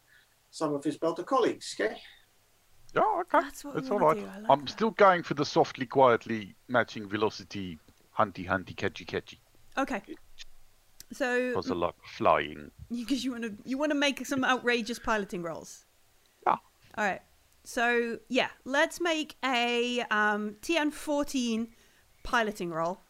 some 0.53 0.72
of 0.72 0.84
his 0.84 0.97
Belter 0.97 1.26
colleagues. 1.26 1.74
Okay. 1.78 1.97
Yeah, 2.97 3.20
okay. 3.20 3.40
That's 3.40 3.64
what 3.64 3.74
we 3.74 3.80
That's 3.80 3.90
all 3.90 3.99
do, 3.99 4.07
I 4.07 4.12
like 4.12 4.24
I'm 4.49 4.61
that. 4.61 4.70
still 4.70 4.90
going 4.90 5.22
for 5.22 5.34
the 5.34 5.44
softly, 5.44 5.86
quietly 5.86 6.55
matching 6.68 7.09
velocity, 7.09 7.78
hunty, 8.18 8.47
hunty, 8.49 8.74
catchy, 8.76 9.05
catchy. 9.05 9.40
Okay. 9.76 10.03
So 11.12 11.51
Because 11.51 11.70
I 11.70 11.74
like 11.74 11.94
flying. 12.16 12.70
because 12.90 13.24
you 13.24 13.32
want 13.32 13.44
to 13.44 13.55
you 13.64 13.78
want 13.78 13.90
to 13.90 13.97
make 13.99 14.24
some 14.26 14.44
outrageous 14.44 14.99
piloting 14.99 15.42
rolls. 15.42 15.84
Yeah. 16.47 16.57
All 16.97 17.05
right. 17.05 17.20
So 17.64 18.18
yeah, 18.28 18.49
let's 18.64 19.01
make 19.01 19.36
a 19.44 20.01
um, 20.11 20.57
TN14 20.62 21.68
piloting 22.22 22.70
roll. 22.70 23.01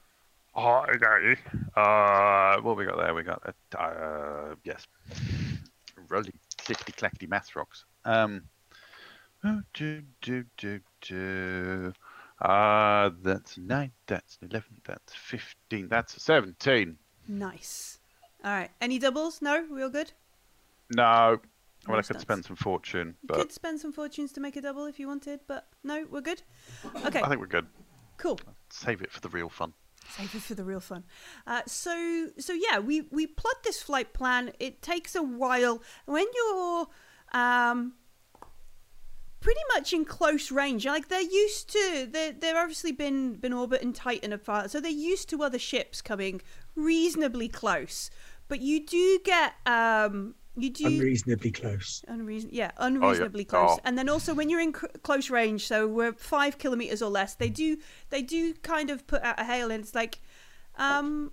Oh, 0.55 0.85
okay. 0.95 1.39
Uh, 1.77 2.61
what 2.63 2.77
we 2.79 2.87
got 2.87 2.97
there? 2.97 3.15
We 3.15 3.23
got 3.23 3.43
that. 3.45 3.79
Uh, 3.79 4.55
yes. 4.65 4.87
Rolling 6.09 6.33
clickety 6.59 6.93
clackety 6.93 7.27
math 7.27 7.55
rocks. 7.55 7.85
Um. 8.05 8.43
Oh, 9.47 9.63
do, 9.75 10.03
do, 10.21 10.45
do, 10.57 10.81
do. 11.01 11.93
Uh, 12.41 13.11
that's 13.23 13.57
nine. 13.57 13.93
That's 14.07 14.39
eleven. 14.43 14.81
That's 14.85 15.15
fifteen. 15.15 15.89
That's 15.89 16.23
seventeen. 16.23 16.99
Nice. 17.29 17.99
All 18.45 18.51
right. 18.51 18.71
Any 18.81 18.99
doubles? 18.99 19.41
No. 19.41 19.65
Real 19.71 19.89
good. 19.89 20.13
No. 20.95 21.39
Well, 21.89 21.99
I 21.99 22.03
could 22.03 22.21
spend 22.21 22.45
some 22.45 22.57
fortune, 22.57 23.15
You 23.23 23.37
could 23.37 23.53
spend 23.53 23.81
some 23.81 23.93
fortunes 23.93 24.33
to 24.33 24.41
make 24.41 24.57
a 24.57 24.61
double 24.61 24.87
if 24.87 24.99
you 24.99 25.07
wanted, 25.07 25.41
but 25.47 25.69
no, 25.85 26.05
we're 26.11 26.21
good. 26.21 26.43
Okay. 27.05 27.21
I 27.23 27.29
think 27.29 27.41
we're 27.41 27.47
good. 27.47 27.67
Cool. 28.17 28.41
Save 28.71 29.03
it 29.03 29.13
for 29.13 29.21
the 29.21 29.29
real 29.29 29.49
fun. 29.49 29.73
Save 30.11 30.35
it 30.35 30.43
for 30.43 30.55
the 30.55 30.65
real 30.65 30.81
fun. 30.81 31.05
Uh, 31.47 31.63
so, 31.67 32.31
so 32.39 32.53
yeah, 32.53 32.79
we 32.79 33.03
we 33.11 33.27
plot 33.27 33.63
this 33.65 33.83
flight 33.83 34.13
plan. 34.15 34.53
It 34.59 34.83
takes 34.83 35.15
a 35.15 35.23
while 35.23 35.83
when 36.07 36.27
you're 36.35 36.87
um, 37.33 37.93
pretty 39.47 39.61
much 39.77 39.93
in 39.93 40.05
close 40.05 40.51
range. 40.51 40.85
Like 40.85 41.07
they're 41.07 41.21
used 41.21 41.71
to, 41.71 42.09
they 42.11 42.33
they've 42.33 42.57
obviously 42.57 42.91
been 42.91 43.35
been 43.35 43.53
orbiting 43.53 43.93
Titan 43.93 44.33
apart, 44.33 44.73
so 44.73 44.81
they're 44.81 44.91
used 44.91 45.29
to 45.31 45.41
other 45.41 45.59
ships 45.59 46.03
coming 46.03 46.43
reasonably 46.75 47.47
close. 47.47 48.11
But 48.49 48.61
you 48.61 48.85
do 48.85 49.21
get 49.25 49.55
um, 49.65 50.35
you 50.57 50.71
do 50.71 50.87
Unreasonably 50.87 51.53
close. 51.53 52.05
Unreason- 52.09 52.49
yeah, 52.51 52.73
unreasonably 52.79 53.45
close. 53.45 53.79
Oh. 53.79 53.81
And 53.85 53.97
then 53.97 54.09
also 54.09 54.35
when 54.35 54.51
you're 54.51 54.61
in 54.61 54.75
c- 54.75 54.89
close 55.05 55.31
range, 55.31 55.65
so 55.65 55.87
we're 55.87 56.15
five 56.15 56.59
kilometers 56.59 57.01
or 57.01 57.09
less, 57.09 57.37
they 57.37 57.49
do 57.49 57.77
they 58.11 58.23
do 58.23 58.53
kind 58.53 58.91
of 58.91 59.07
put 59.07 59.23
out 59.23 59.39
a 59.39 59.45
hail, 59.45 59.71
and 59.71 59.85
it's 59.85 59.95
like, 59.95 60.19
um, 60.75 61.31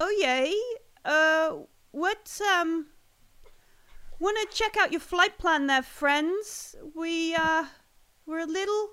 oh 0.00 0.16
yay, 0.18 0.54
uh, 1.04 1.56
what 1.90 2.40
um, 2.58 2.86
want 4.20 4.38
to 4.38 4.56
check 4.56 4.76
out 4.76 4.92
your 4.92 5.00
flight 5.00 5.38
plan 5.38 5.66
there, 5.66 5.82
friends? 5.82 6.76
We 6.94 7.34
uh, 7.34 7.64
we're 8.26 8.40
a 8.40 8.46
little. 8.46 8.90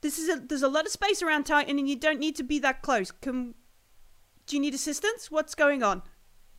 This 0.00 0.18
is 0.18 0.28
a 0.28 0.40
there's 0.40 0.62
a 0.62 0.68
lot 0.68 0.86
of 0.86 0.92
space 0.92 1.22
around 1.22 1.44
Titan, 1.44 1.78
and 1.78 1.88
you 1.88 1.96
don't 1.96 2.20
need 2.20 2.36
to 2.36 2.44
be 2.44 2.58
that 2.60 2.80
close. 2.80 3.10
Can 3.10 3.54
do 4.46 4.56
you 4.56 4.60
need 4.60 4.74
assistance? 4.74 5.30
What's 5.30 5.54
going 5.54 5.82
on? 5.82 6.02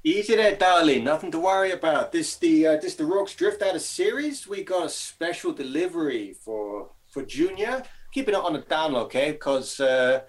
Easy 0.03 0.35
there, 0.35 0.55
darling. 0.55 1.03
Nothing 1.03 1.31
to 1.31 1.39
worry 1.39 1.71
about. 1.71 2.11
This 2.11 2.35
the 2.35 2.67
uh, 2.67 2.77
this 2.77 2.95
the 2.95 3.05
Rorke's 3.05 3.35
Drift 3.35 3.61
out 3.61 3.75
of 3.75 3.81
Ceres. 3.81 4.47
We 4.47 4.63
got 4.63 4.85
a 4.85 4.89
special 4.89 5.53
delivery 5.53 6.33
for 6.33 6.91
for 7.07 7.23
Junior. 7.23 7.83
Keeping 8.13 8.35
it 8.35 8.41
on 8.41 8.53
the 8.53 8.59
down 8.59 8.93
low, 8.93 9.01
okay? 9.01 9.31
Because 9.31 9.79
uh, 9.79 10.21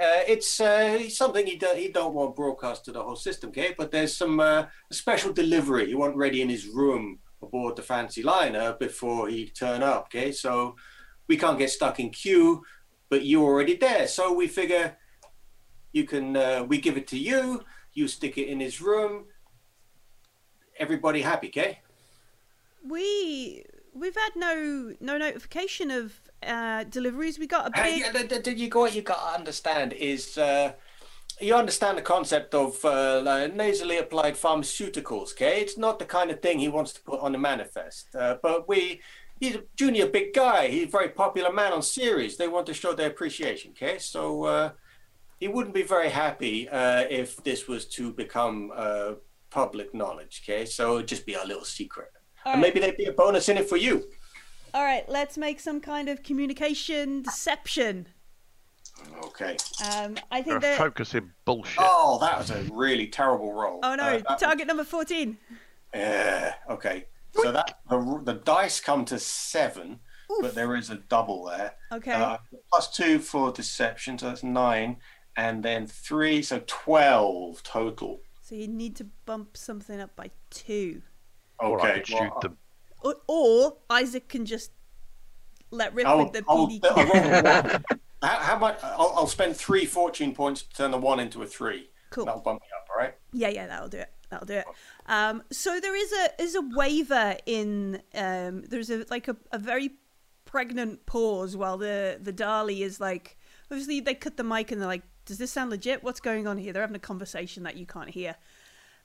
uh, 0.00 0.22
it's 0.26 0.60
uh, 0.60 1.08
something 1.08 1.46
he, 1.46 1.56
do, 1.56 1.68
he 1.76 1.88
don't 1.88 2.14
want 2.14 2.34
broadcast 2.34 2.84
to 2.84 2.92
the 2.92 3.02
whole 3.02 3.16
system, 3.16 3.50
okay? 3.50 3.74
But 3.76 3.92
there's 3.92 4.16
some 4.16 4.40
uh, 4.40 4.66
special 4.90 5.32
delivery 5.32 5.86
he 5.86 5.94
want 5.94 6.16
ready 6.16 6.42
in 6.42 6.48
his 6.48 6.66
room 6.66 7.20
aboard 7.40 7.76
the 7.76 7.82
fancy 7.82 8.22
liner 8.22 8.72
before 8.74 9.28
he 9.28 9.46
turn 9.46 9.82
up, 9.82 10.06
okay? 10.06 10.32
So 10.32 10.74
we 11.28 11.36
can't 11.36 11.58
get 11.58 11.70
stuck 11.70 12.00
in 12.00 12.10
queue, 12.10 12.62
but 13.08 13.24
you're 13.24 13.44
already 13.44 13.76
there. 13.76 14.08
So 14.08 14.32
we 14.32 14.48
figure 14.48 14.96
you 15.92 16.04
can 16.04 16.36
uh, 16.36 16.64
we 16.66 16.78
give 16.78 16.96
it 16.96 17.06
to 17.08 17.18
you. 17.18 17.62
You 17.92 18.08
stick 18.08 18.36
it 18.36 18.48
in 18.48 18.58
his 18.58 18.80
room. 18.80 19.26
Everybody 20.76 21.22
happy, 21.22 21.48
okay? 21.48 21.78
We 22.84 23.64
we've 23.94 24.16
had 24.16 24.32
no 24.34 24.94
no 25.00 25.16
notification 25.16 25.92
of 25.92 26.20
uh, 26.46 26.84
deliveries. 26.84 27.38
We 27.38 27.46
got 27.46 27.68
a 27.68 27.70
big. 27.70 28.00
yeah, 28.00 28.12
th- 28.12 28.44
th- 28.44 28.56
you 28.58 28.68
got 28.68 28.78
what 28.80 28.94
you 28.94 29.02
got 29.02 29.20
to 29.30 29.38
understand 29.38 29.92
is 29.92 30.38
uh, 30.38 30.72
you 31.40 31.54
understand 31.54 31.98
the 31.98 32.02
concept 32.02 32.54
of 32.54 32.84
uh, 32.84 33.48
nasally 33.48 33.98
applied 33.98 34.34
pharmaceuticals. 34.34 35.32
Okay, 35.32 35.60
it's 35.60 35.76
not 35.76 35.98
the 35.98 36.04
kind 36.04 36.30
of 36.30 36.40
thing 36.40 36.58
he 36.58 36.68
wants 36.68 36.92
to 36.92 37.00
put 37.02 37.20
on 37.20 37.32
the 37.32 37.38
manifest. 37.38 38.14
Uh, 38.14 38.36
but 38.42 38.68
we, 38.68 39.00
he's 39.40 39.56
a 39.56 39.62
junior 39.76 40.06
big 40.06 40.32
guy. 40.32 40.68
He's 40.68 40.84
a 40.84 40.90
very 40.90 41.08
popular 41.08 41.52
man 41.52 41.72
on 41.72 41.82
Ceres. 41.82 42.36
They 42.36 42.48
want 42.48 42.66
to 42.66 42.74
show 42.74 42.92
their 42.92 43.10
appreciation. 43.10 43.72
Okay, 43.72 43.98
so 43.98 44.44
uh, 44.44 44.70
he 45.40 45.48
wouldn't 45.48 45.74
be 45.74 45.82
very 45.82 46.10
happy 46.10 46.68
uh, 46.68 47.04
if 47.10 47.42
this 47.42 47.66
was 47.66 47.86
to 47.86 48.12
become 48.12 48.72
uh, 48.74 49.12
public 49.50 49.94
knowledge. 49.94 50.42
Okay, 50.44 50.64
so 50.66 50.96
it'd 50.96 51.08
just 51.08 51.26
be 51.26 51.34
a 51.34 51.44
little 51.44 51.64
secret. 51.64 52.10
All 52.44 52.52
And 52.52 52.62
maybe 52.62 52.78
there'd 52.78 52.96
be 52.96 53.06
a 53.06 53.12
bonus 53.12 53.48
in 53.48 53.56
it 53.56 53.68
for 53.68 53.76
you. 53.76 54.04
All 54.74 54.82
right, 54.82 55.08
let's 55.08 55.38
make 55.38 55.60
some 55.60 55.80
kind 55.80 56.08
of 56.08 56.22
communication 56.24 57.22
deception. 57.22 58.08
Okay. 59.24 59.56
Um, 59.92 60.16
I 60.30 60.40
They're 60.42 60.54
think 60.60 60.62
that. 60.62 60.78
focusing 60.78 61.30
bullshit. 61.44 61.76
Oh, 61.78 62.18
that 62.20 62.36
was 62.38 62.50
a 62.50 62.62
really 62.72 63.06
terrible 63.06 63.52
roll. 63.52 63.80
Oh 63.84 63.94
no! 63.94 64.02
Uh, 64.04 64.22
that- 64.28 64.38
target 64.40 64.66
number 64.66 64.84
fourteen. 64.84 65.38
Yeah. 65.94 66.54
Okay. 66.68 67.06
So 67.34 67.50
that 67.52 67.78
the, 67.88 68.20
the 68.24 68.34
dice 68.34 68.80
come 68.80 69.04
to 69.06 69.18
seven, 69.18 69.98
but 70.40 70.54
there 70.54 70.74
is 70.76 70.90
a 70.90 70.96
double 70.96 71.44
there. 71.46 71.74
Okay. 71.92 72.12
Uh, 72.12 72.38
plus 72.72 72.90
two 72.90 73.18
for 73.18 73.52
deception, 73.52 74.18
so 74.18 74.26
that's 74.28 74.42
nine, 74.44 74.96
and 75.36 75.62
then 75.64 75.86
three, 75.86 76.42
so 76.42 76.62
twelve 76.66 77.62
total. 77.64 78.20
so 78.42 78.54
you 78.54 78.68
need 78.68 78.94
to 78.96 79.06
bump 79.26 79.56
something 79.56 80.00
up 80.00 80.14
by 80.14 80.30
two, 80.50 81.02
or 81.58 81.80
I 81.80 81.90
Okay. 81.90 81.94
could 81.98 82.06
shoot 82.06 82.20
well, 82.20 82.40
them. 82.40 82.58
Or, 83.04 83.16
or 83.28 83.76
Isaac 83.90 84.28
can 84.28 84.46
just 84.46 84.72
let 85.70 85.94
rip 85.94 86.06
I'll, 86.06 86.24
with 86.24 86.32
the 86.32 86.44
I'll, 86.48 86.66
PD. 86.66 86.80
I'll 86.84 87.04
roll 87.04 87.16
a 87.16 87.42
one. 87.42 87.84
how, 88.22 88.36
how 88.38 88.58
much? 88.58 88.78
I'll, 88.82 89.12
I'll 89.16 89.26
spend 89.26 89.56
three 89.56 89.84
fortune 89.84 90.34
points 90.34 90.62
to 90.62 90.70
turn 90.70 90.90
the 90.90 90.98
one 90.98 91.20
into 91.20 91.42
a 91.42 91.46
three. 91.46 91.90
Cool. 92.10 92.24
That'll 92.24 92.40
bump 92.40 92.62
me 92.62 92.68
up. 92.76 92.88
All 92.90 93.00
right. 93.00 93.14
Yeah, 93.32 93.48
yeah, 93.48 93.66
that'll 93.66 93.88
do 93.88 93.98
it. 93.98 94.10
That'll 94.30 94.46
do 94.46 94.54
it. 94.54 94.66
Um, 95.06 95.42
so 95.52 95.78
there 95.80 95.94
is 95.94 96.12
a 96.12 96.42
is 96.42 96.54
a 96.54 96.62
waiver 96.62 97.36
in 97.46 98.02
um, 98.14 98.62
there's 98.62 98.90
a 98.90 99.04
like 99.10 99.28
a, 99.28 99.36
a 99.52 99.58
very 99.58 99.92
pregnant 100.44 101.04
pause 101.06 101.56
while 101.56 101.76
the 101.76 102.18
the 102.20 102.32
Dali 102.32 102.80
is 102.80 103.00
like 103.00 103.36
obviously 103.70 104.00
they 104.00 104.14
cut 104.14 104.36
the 104.36 104.44
mic 104.44 104.70
and 104.72 104.80
they're 104.80 104.88
like, 104.88 105.02
does 105.24 105.38
this 105.38 105.50
sound 105.50 105.70
legit? 105.70 106.02
What's 106.02 106.20
going 106.20 106.46
on 106.46 106.58
here? 106.58 106.72
They're 106.72 106.82
having 106.82 106.96
a 106.96 107.00
conversation 107.00 107.62
that 107.64 107.76
you 107.76 107.86
can't 107.86 108.10
hear. 108.10 108.36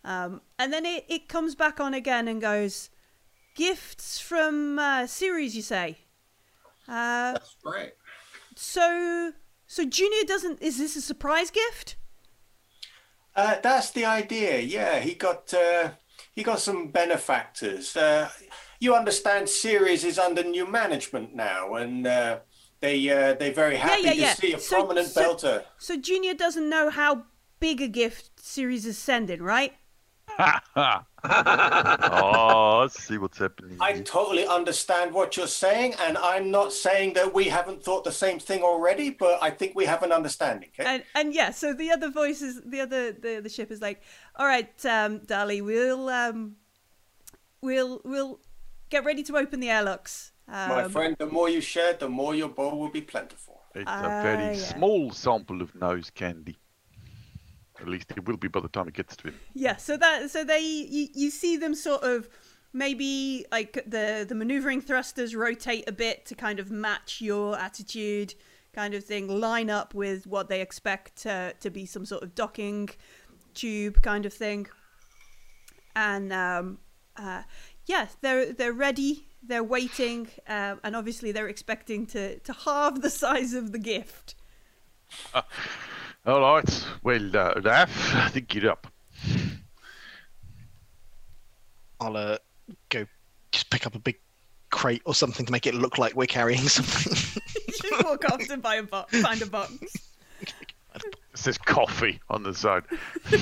Um, 0.04 0.42
and 0.58 0.72
then 0.72 0.86
it, 0.86 1.06
it 1.10 1.28
comes 1.28 1.56
back 1.56 1.80
on 1.80 1.94
again 1.94 2.28
and 2.28 2.40
goes, 2.40 2.90
gifts 3.60 4.20
from 4.20 4.80
uh, 4.80 5.06
Ceres, 5.06 5.54
you 5.56 5.62
say? 5.62 5.98
Uh, 6.88 7.34
That's 7.34 7.56
right. 7.66 7.92
so 8.56 9.34
so 9.68 9.86
Junior 9.86 10.24
doesn't. 10.26 10.62
Is 10.62 10.78
this 10.80 10.96
a 10.96 11.02
surprise 11.02 11.52
gift? 11.52 11.98
Uh, 13.36 13.56
that's 13.62 13.92
the 13.92 14.06
idea. 14.06 14.60
Yeah, 14.60 15.00
he 15.00 15.14
got 15.14 15.54
uh, 15.54 15.92
he 16.32 16.42
got 16.42 16.60
some 16.60 16.88
benefactors. 16.88 17.96
Uh, 17.96 18.30
you 18.80 18.96
understand, 18.96 19.50
Ceres 19.50 20.04
is 20.04 20.18
under 20.18 20.44
new 20.44 20.66
management 20.66 21.36
now, 21.36 21.76
and 21.76 22.08
uh, 22.08 22.40
they 22.80 22.98
uh, 23.10 23.34
they're 23.36 23.54
very 23.54 23.76
happy 23.76 24.04
yeah, 24.04 24.14
yeah. 24.14 24.34
to 24.34 24.42
see 24.42 24.54
a 24.54 24.60
So- 24.60 24.78
prominent 24.78 25.08
so- 25.10 25.22
belter. 25.22 25.64
So 25.78 25.98
Junior 25.98 26.34
doesn't 26.34 26.68
know 26.70 26.90
how 26.90 27.26
big 27.60 27.82
a 27.82 27.88
gift 27.88 28.40
Ceres 28.40 28.86
is 28.86 28.98
sending, 28.98 29.44
right? 29.44 29.74
oh, 31.24 32.82
I 32.84 32.88
see 32.90 33.18
what's 33.18 33.38
happening. 33.38 33.78
I 33.82 33.94
here. 33.94 34.04
totally 34.04 34.46
understand 34.46 35.14
what 35.14 35.38
you're 35.38 35.48
saying, 35.48 35.96
and 36.00 36.18
I'm 36.18 36.52
not 36.52 36.74
saying 36.74 37.14
that 37.14 37.34
we 37.34 37.46
haven't 37.46 37.84
thought 37.84 38.04
the 38.04 38.12
same 38.12 38.40
thing 38.40 38.64
already, 38.64 39.10
but 39.10 39.40
I 39.42 39.50
think 39.50 39.76
we 39.76 39.86
have 39.86 40.04
an 40.04 40.12
understanding. 40.12 40.70
Okay? 40.80 40.88
And 40.88 41.04
and 41.16 41.34
yeah, 41.34 41.52
so 41.52 41.74
the 41.74 41.92
other 41.92 42.10
voices, 42.12 42.62
the 42.66 42.82
other 42.82 43.12
the 43.12 43.40
the 43.42 43.50
ship 43.50 43.72
is 43.72 43.82
like, 43.82 44.02
all 44.36 44.46
right, 44.46 44.70
um, 44.86 45.20
Dali, 45.22 45.64
we'll 45.64 46.10
um, 46.10 46.56
we'll 47.62 48.02
we'll 48.04 48.40
get 48.90 49.06
ready 49.06 49.24
to 49.24 49.38
open 49.38 49.60
the 49.60 49.70
airlocks. 49.70 50.32
Um, 50.48 50.70
My 50.70 50.88
friend, 50.88 51.16
the 51.20 51.28
more 51.28 51.50
you 51.50 51.62
share, 51.62 51.94
the 51.94 52.10
more 52.10 52.34
your 52.36 52.50
bowl 52.50 52.80
will 52.80 52.90
be 52.92 53.02
plentiful. 53.02 53.62
It's 53.76 53.86
Ah, 53.88 54.20
a 54.20 54.24
very 54.24 54.56
yeah. 54.58 54.64
small 54.64 55.12
sample 55.12 55.62
of 55.62 55.76
nose 55.76 56.10
candy. 56.10 56.59
At 57.82 57.88
least 57.88 58.12
it 58.16 58.28
will 58.28 58.38
be 58.38 58.48
by 58.48 58.60
the 58.60 58.68
time 58.68 58.88
it 58.88 58.94
gets 58.94 59.16
to 59.18 59.30
him. 59.30 59.36
Yeah, 59.54 59.78
so 59.78 59.98
that 59.98 60.30
so 60.32 60.44
they 60.44 60.60
you, 60.60 61.08
you 61.14 61.30
see 61.32 61.58
them 61.58 61.76
sort 61.76 62.04
of 62.04 62.30
maybe 62.74 63.46
like 63.52 63.84
the 63.88 64.26
the 64.28 64.36
maneuvering 64.36 64.82
thrusters 64.82 65.36
rotate 65.36 65.88
a 65.88 65.92
bit 65.92 66.26
to 66.28 66.36
kind 66.36 66.60
of 66.60 66.70
match 66.70 67.22
your 67.22 67.58
attitude 67.58 68.34
kind 68.74 68.94
of 68.94 69.04
thing 69.04 69.28
line 69.28 69.70
up 69.70 69.94
with 69.94 70.28
what 70.28 70.50
they 70.50 70.62
expect 70.62 71.26
uh, 71.26 71.54
to 71.60 71.70
be 71.70 71.86
some 71.86 72.06
sort 72.06 72.22
of 72.22 72.36
docking 72.36 72.90
tube 73.54 74.02
kind 74.02 74.26
of 74.26 74.34
thing 74.34 74.68
and 75.96 76.32
um 76.32 76.78
uh 77.18 77.42
yeah 77.88 78.08
they're 78.22 78.54
they're 78.54 78.74
ready 78.74 79.26
they're 79.42 79.64
waiting 79.64 80.28
uh, 80.48 80.76
and 80.84 80.96
obviously 80.96 81.32
they're 81.32 81.48
expecting 81.48 82.06
to 82.06 82.38
to 82.40 82.54
halve 82.54 83.02
the 83.02 83.10
size 83.10 83.54
of 83.54 83.72
the 83.72 83.80
gift 83.80 84.36
All 86.26 86.42
right. 86.42 86.86
Well, 87.04 87.36
uh, 87.36 87.54
Raf, 87.64 88.16
I 88.16 88.30
think 88.30 88.54
you're 88.54 88.72
up. 88.72 88.88
I'll 92.00 92.16
uh, 92.16 92.38
go 92.90 93.06
just 93.52 93.70
pick 93.70 93.86
up 93.86 93.96
a 93.96 94.00
big 94.00 94.20
crate 94.70 95.02
or 95.06 95.16
something 95.16 95.46
to 95.46 95.52
make 95.52 95.66
it 95.66 95.74
look 95.74 95.98
like 95.98 96.16
we're 96.16 96.28
carrying 96.28 96.60
something. 96.68 97.42
just 97.68 98.04
walk 98.04 98.24
off 98.32 98.50
and 98.50 98.62
buy 98.62 98.76
a 98.76 98.84
box 98.84 99.20
find 99.22 99.42
a 99.42 99.48
box 99.48 99.74
It 100.94 101.04
says 101.34 101.58
coffee 101.58 102.20
on 102.30 102.44
the 102.44 102.54
side. 102.54 102.84
I'm 103.32 103.40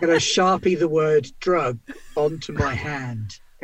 going 0.00 0.18
to 0.18 0.24
sharpie 0.24 0.78
the 0.78 0.88
word 0.88 1.30
drug 1.40 1.78
onto 2.16 2.52
my 2.52 2.74
hand. 2.74 3.38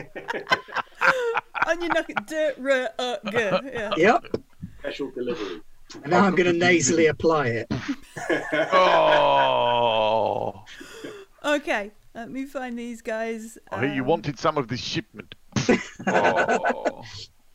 on 1.66 1.80
your 1.80 1.92
knuckle. 1.92 2.14
D, 2.26 2.50
r, 2.62 2.90
uh, 2.98 3.16
g. 3.30 3.36
Yeah. 3.36 3.90
Yep. 3.96 4.24
Special 4.80 5.10
delivery. 5.10 5.60
And 5.94 6.08
now 6.10 6.24
I'm 6.24 6.34
going 6.34 6.46
to 6.52 6.58
nasally 6.58 7.06
apply 7.06 7.46
it. 7.48 7.72
Oh, 8.72 10.64
Okay, 11.44 11.92
let 12.14 12.30
me 12.30 12.44
find 12.46 12.78
these 12.78 13.00
guys. 13.00 13.56
I 13.70 13.80
hear 13.86 13.94
you 13.94 14.02
Um, 14.02 14.08
wanted 14.08 14.38
some 14.38 14.58
of 14.58 14.68
this 14.68 14.80
shipment. 14.80 15.34
oh. 16.06 17.02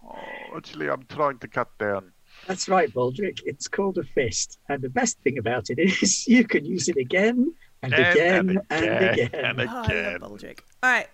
oh, 0.04 0.18
actually, 0.56 0.90
I'm 0.90 1.04
trying 1.10 1.38
to 1.40 1.48
cut 1.48 1.70
down. 1.78 2.12
That's 2.48 2.68
right, 2.68 2.92
Baldric. 2.94 3.40
It's 3.46 3.68
called 3.68 3.98
a 3.98 4.04
fist. 4.04 4.58
And 4.70 4.82
the 4.82 4.90
best 4.90 5.20
thing 5.20 5.38
about 5.38 5.70
it 5.70 5.80
is 5.80 6.28
you 6.36 6.46
can 6.46 6.66
use 6.66 6.88
it 6.90 6.98
again 6.98 7.54
and, 7.84 7.94
And- 7.94 8.08
again 8.08 8.50
and, 8.50 8.62
and 8.70 9.10
again. 9.20 9.30
and 9.34 9.62
Oh, 9.62 9.68
I 9.68 9.84
again. 9.86 10.20
Baldric. 10.22 10.60
All 10.82 10.90
right, 10.90 11.08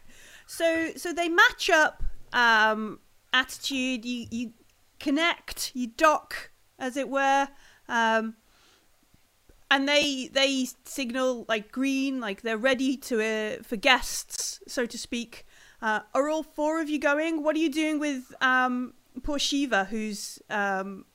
so 0.47 0.91
so 0.95 1.11
they 1.13 1.27
match 1.29 1.69
up 1.69 2.03
um, 2.33 2.99
attitude. 3.33 4.05
You 4.05 4.27
you 4.31 4.53
connect. 4.99 5.71
You 5.75 5.87
dock, 5.87 6.51
as 6.79 6.97
it 6.97 7.09
were. 7.09 7.47
Um, 7.87 8.35
and 9.71 9.87
they 9.87 10.29
they 10.33 10.67
signal 10.85 11.45
like 11.47 11.71
green, 11.71 12.19
like 12.19 12.41
they're 12.41 12.57
ready 12.57 12.97
to 12.97 13.21
uh, 13.23 13.63
for 13.63 13.75
guests, 13.75 14.59
so 14.67 14.85
to 14.85 14.97
speak. 14.97 15.45
Uh, 15.81 15.99
are 16.13 16.27
all 16.29 16.43
four 16.43 16.81
of 16.81 16.89
you 16.89 16.99
going? 16.99 17.43
What 17.43 17.55
are 17.55 17.59
you 17.59 17.71
doing 17.71 17.99
with 17.99 18.33
um, 18.41 18.93
poor 19.23 19.39
Shiva, 19.39 19.85
who's 19.85 20.39
um, 20.49 21.05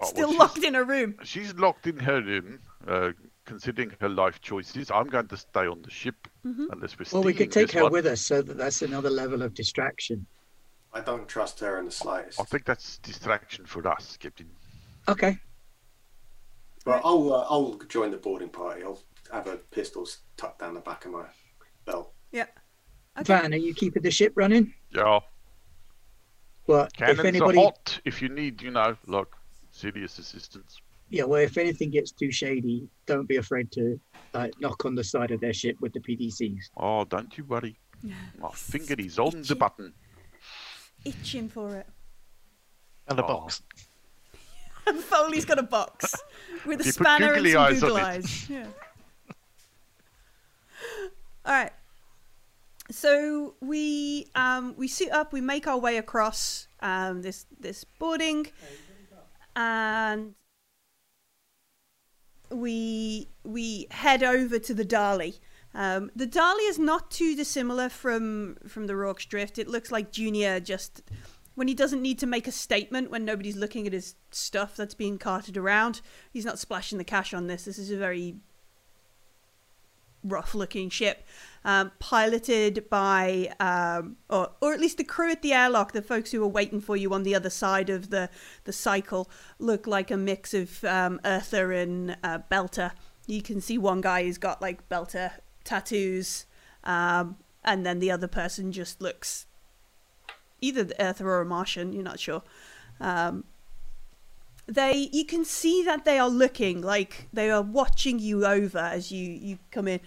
Oh, 0.00 0.06
still 0.06 0.28
she's- 0.30 0.38
locked 0.40 0.64
in 0.64 0.74
a 0.74 0.82
room? 0.82 1.14
She's 1.22 1.54
locked 1.54 1.86
in 1.86 1.98
her 2.00 2.20
room, 2.20 2.58
uh, 2.88 3.12
considering 3.44 3.92
her 4.00 4.08
life 4.08 4.40
choices. 4.40 4.90
I'm 4.90 5.06
going 5.06 5.28
to 5.28 5.36
stay 5.36 5.66
on 5.66 5.82
the 5.82 5.90
ship 5.90 6.16
Mm-hmm. 6.44 6.66
unless 6.72 6.98
we're 6.98 7.06
Well, 7.12 7.22
we 7.22 7.32
could 7.34 7.52
take 7.52 7.70
her 7.70 7.84
one. 7.84 7.92
with 7.92 8.04
us 8.06 8.20
so 8.20 8.42
that 8.42 8.58
that's 8.58 8.82
another 8.82 9.10
level 9.10 9.42
of 9.42 9.54
distraction. 9.54 10.26
I 10.92 11.00
don't 11.00 11.28
trust 11.28 11.60
her 11.60 11.78
in 11.78 11.84
the 11.84 11.92
slightest. 11.92 12.40
I 12.40 12.42
think 12.42 12.64
that's 12.64 12.98
distraction 12.98 13.64
for 13.64 13.86
us, 13.86 14.16
Captain. 14.20 14.48
Okay. 15.08 15.38
Well, 16.86 17.00
I'll 17.04 17.32
uh, 17.32 17.46
I'll 17.48 17.78
join 17.88 18.10
the 18.10 18.16
boarding 18.16 18.48
party. 18.48 18.82
I'll 18.82 19.00
have 19.32 19.46
a 19.46 19.56
pistol 19.56 20.06
tucked 20.36 20.60
down 20.60 20.74
the 20.74 20.80
back 20.80 21.04
of 21.04 21.12
my 21.12 21.24
belt. 21.84 22.12
Yeah. 22.32 22.46
Okay. 23.18 23.24
Van, 23.24 23.52
are 23.52 23.56
you 23.56 23.74
keeping 23.74 24.02
the 24.02 24.10
ship 24.10 24.32
running? 24.36 24.72
Yeah. 24.90 25.20
But 26.66 26.92
if 27.00 27.18
anybody, 27.20 27.58
are 27.58 27.64
hot 27.64 28.00
if 28.04 28.22
you 28.22 28.28
need, 28.28 28.62
you 28.62 28.70
know, 28.70 28.96
look, 29.06 29.36
serious 29.70 30.18
assistance. 30.18 30.80
yeah, 31.10 31.24
well, 31.24 31.40
if 31.42 31.58
anything 31.58 31.90
gets 31.90 32.12
too 32.12 32.30
shady, 32.30 32.88
don't 33.06 33.26
be 33.28 33.36
afraid 33.36 33.70
to 33.72 34.00
uh, 34.34 34.46
knock 34.60 34.84
on 34.84 34.94
the 34.94 35.02
side 35.04 35.32
of 35.32 35.40
their 35.40 35.52
ship 35.52 35.76
with 35.80 35.92
the 35.92 36.00
PDCs. 36.00 36.70
Oh, 36.76 37.04
don't 37.04 37.36
you 37.36 37.44
worry. 37.44 37.78
My 38.38 38.50
finger 38.54 38.94
is 38.98 39.18
on 39.18 39.42
the 39.42 39.56
button. 39.56 39.92
Itching 41.04 41.48
for 41.48 41.74
it. 41.74 41.86
And 43.08 43.18
a 43.18 43.24
Oh. 43.24 43.48
Box. 44.84 45.02
Foley's 45.04 45.44
got 45.44 45.58
a 45.58 45.62
box 45.62 46.14
with 46.66 46.80
a 46.80 46.84
You 46.84 46.92
spanner 46.92 47.32
and 47.32 47.48
some 47.48 47.60
eyes 47.60 47.80
Google 47.80 47.96
eyes. 47.96 48.46
Yeah. 48.50 48.66
All 51.44 51.54
right. 51.54 51.72
So 52.90 53.54
we 53.60 54.28
um, 54.34 54.74
we 54.76 54.86
suit 54.86 55.10
up. 55.10 55.32
We 55.32 55.40
make 55.40 55.66
our 55.66 55.78
way 55.78 55.96
across 55.96 56.68
um, 56.80 57.22
this 57.22 57.46
this 57.58 57.84
boarding, 57.84 58.48
and 59.56 60.34
we 62.50 63.28
we 63.44 63.86
head 63.90 64.22
over 64.22 64.58
to 64.58 64.74
the 64.74 64.84
Dali. 64.84 65.38
Um, 65.74 66.10
the 66.14 66.26
Dali 66.26 66.68
is 66.68 66.78
not 66.78 67.10
too 67.10 67.34
dissimilar 67.34 67.88
from 67.88 68.56
from 68.68 68.86
the 68.86 68.94
Rorke's 68.94 69.24
Drift. 69.24 69.58
It 69.58 69.68
looks 69.68 69.90
like 69.90 70.12
Junior 70.12 70.60
just 70.60 71.02
when 71.54 71.68
he 71.68 71.74
doesn't 71.74 72.02
need 72.02 72.18
to 72.18 72.26
make 72.26 72.46
a 72.46 72.52
statement 72.52 73.10
when 73.10 73.24
nobody's 73.24 73.56
looking 73.56 73.86
at 73.86 73.92
his 73.92 74.14
stuff 74.30 74.76
that's 74.76 74.94
being 74.94 75.18
carted 75.18 75.56
around. 75.56 76.00
He's 76.32 76.44
not 76.44 76.58
splashing 76.58 76.98
the 76.98 77.04
cash 77.04 77.34
on 77.34 77.46
this. 77.46 77.64
This 77.64 77.78
is 77.78 77.90
a 77.90 77.96
very 77.96 78.36
rough 80.24 80.54
looking 80.54 80.88
ship, 80.88 81.26
um, 81.64 81.90
piloted 81.98 82.88
by, 82.88 83.52
um, 83.58 84.16
or, 84.30 84.50
or 84.60 84.72
at 84.72 84.80
least 84.80 84.98
the 84.98 85.04
crew 85.04 85.30
at 85.30 85.42
the 85.42 85.52
airlock, 85.52 85.92
the 85.92 86.02
folks 86.02 86.30
who 86.30 86.42
are 86.42 86.48
waiting 86.48 86.80
for 86.80 86.96
you 86.96 87.12
on 87.12 87.22
the 87.22 87.34
other 87.34 87.50
side 87.50 87.90
of 87.90 88.10
the, 88.10 88.30
the 88.64 88.72
cycle, 88.72 89.28
look 89.58 89.86
like 89.86 90.10
a 90.10 90.16
mix 90.16 90.54
of 90.54 90.84
um, 90.84 91.20
Earther 91.24 91.72
and 91.72 92.16
uh, 92.22 92.38
Belter. 92.50 92.92
You 93.26 93.42
can 93.42 93.60
see 93.60 93.78
one 93.78 94.00
guy 94.00 94.24
who's 94.24 94.38
got 94.38 94.62
like 94.62 94.88
Belter 94.88 95.32
tattoos, 95.64 96.46
um, 96.84 97.36
and 97.64 97.86
then 97.86 97.98
the 97.98 98.10
other 98.10 98.28
person 98.28 98.72
just 98.72 99.00
looks 99.00 99.46
either 100.62 100.84
the 100.84 101.02
Earther 101.02 101.28
or 101.28 101.42
a 101.42 101.44
Martian, 101.44 101.92
you're 101.92 102.02
not 102.02 102.18
sure. 102.18 102.42
Um, 103.00 103.44
they 104.66 105.10
you 105.12 105.24
can 105.24 105.44
see 105.44 105.82
that 105.82 106.04
they 106.04 106.18
are 106.18 106.30
looking 106.30 106.80
like 106.80 107.28
they 107.32 107.50
are 107.50 107.62
watching 107.62 108.18
you 108.18 108.46
over 108.46 108.78
as 108.78 109.10
you 109.10 109.28
you 109.28 109.58
come 109.70 109.88
in. 109.88 110.00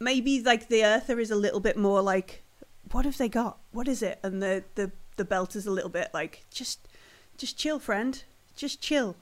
Maybe 0.00 0.42
like 0.42 0.68
the 0.68 0.84
earther 0.84 1.20
is 1.20 1.30
a 1.30 1.36
little 1.36 1.60
bit 1.60 1.76
more 1.76 2.02
like 2.02 2.42
what 2.90 3.04
have 3.04 3.18
they 3.18 3.28
got? 3.28 3.58
What 3.72 3.86
is 3.86 4.02
it? 4.02 4.18
And 4.22 4.42
the 4.42 4.64
the 4.74 4.90
the 5.16 5.24
belt 5.24 5.54
is 5.54 5.66
a 5.66 5.70
little 5.70 5.90
bit 5.90 6.10
like 6.14 6.44
just 6.50 6.88
just 7.36 7.58
chill 7.58 7.78
friend. 7.78 8.22
Just 8.56 8.80
chill. 8.80 9.16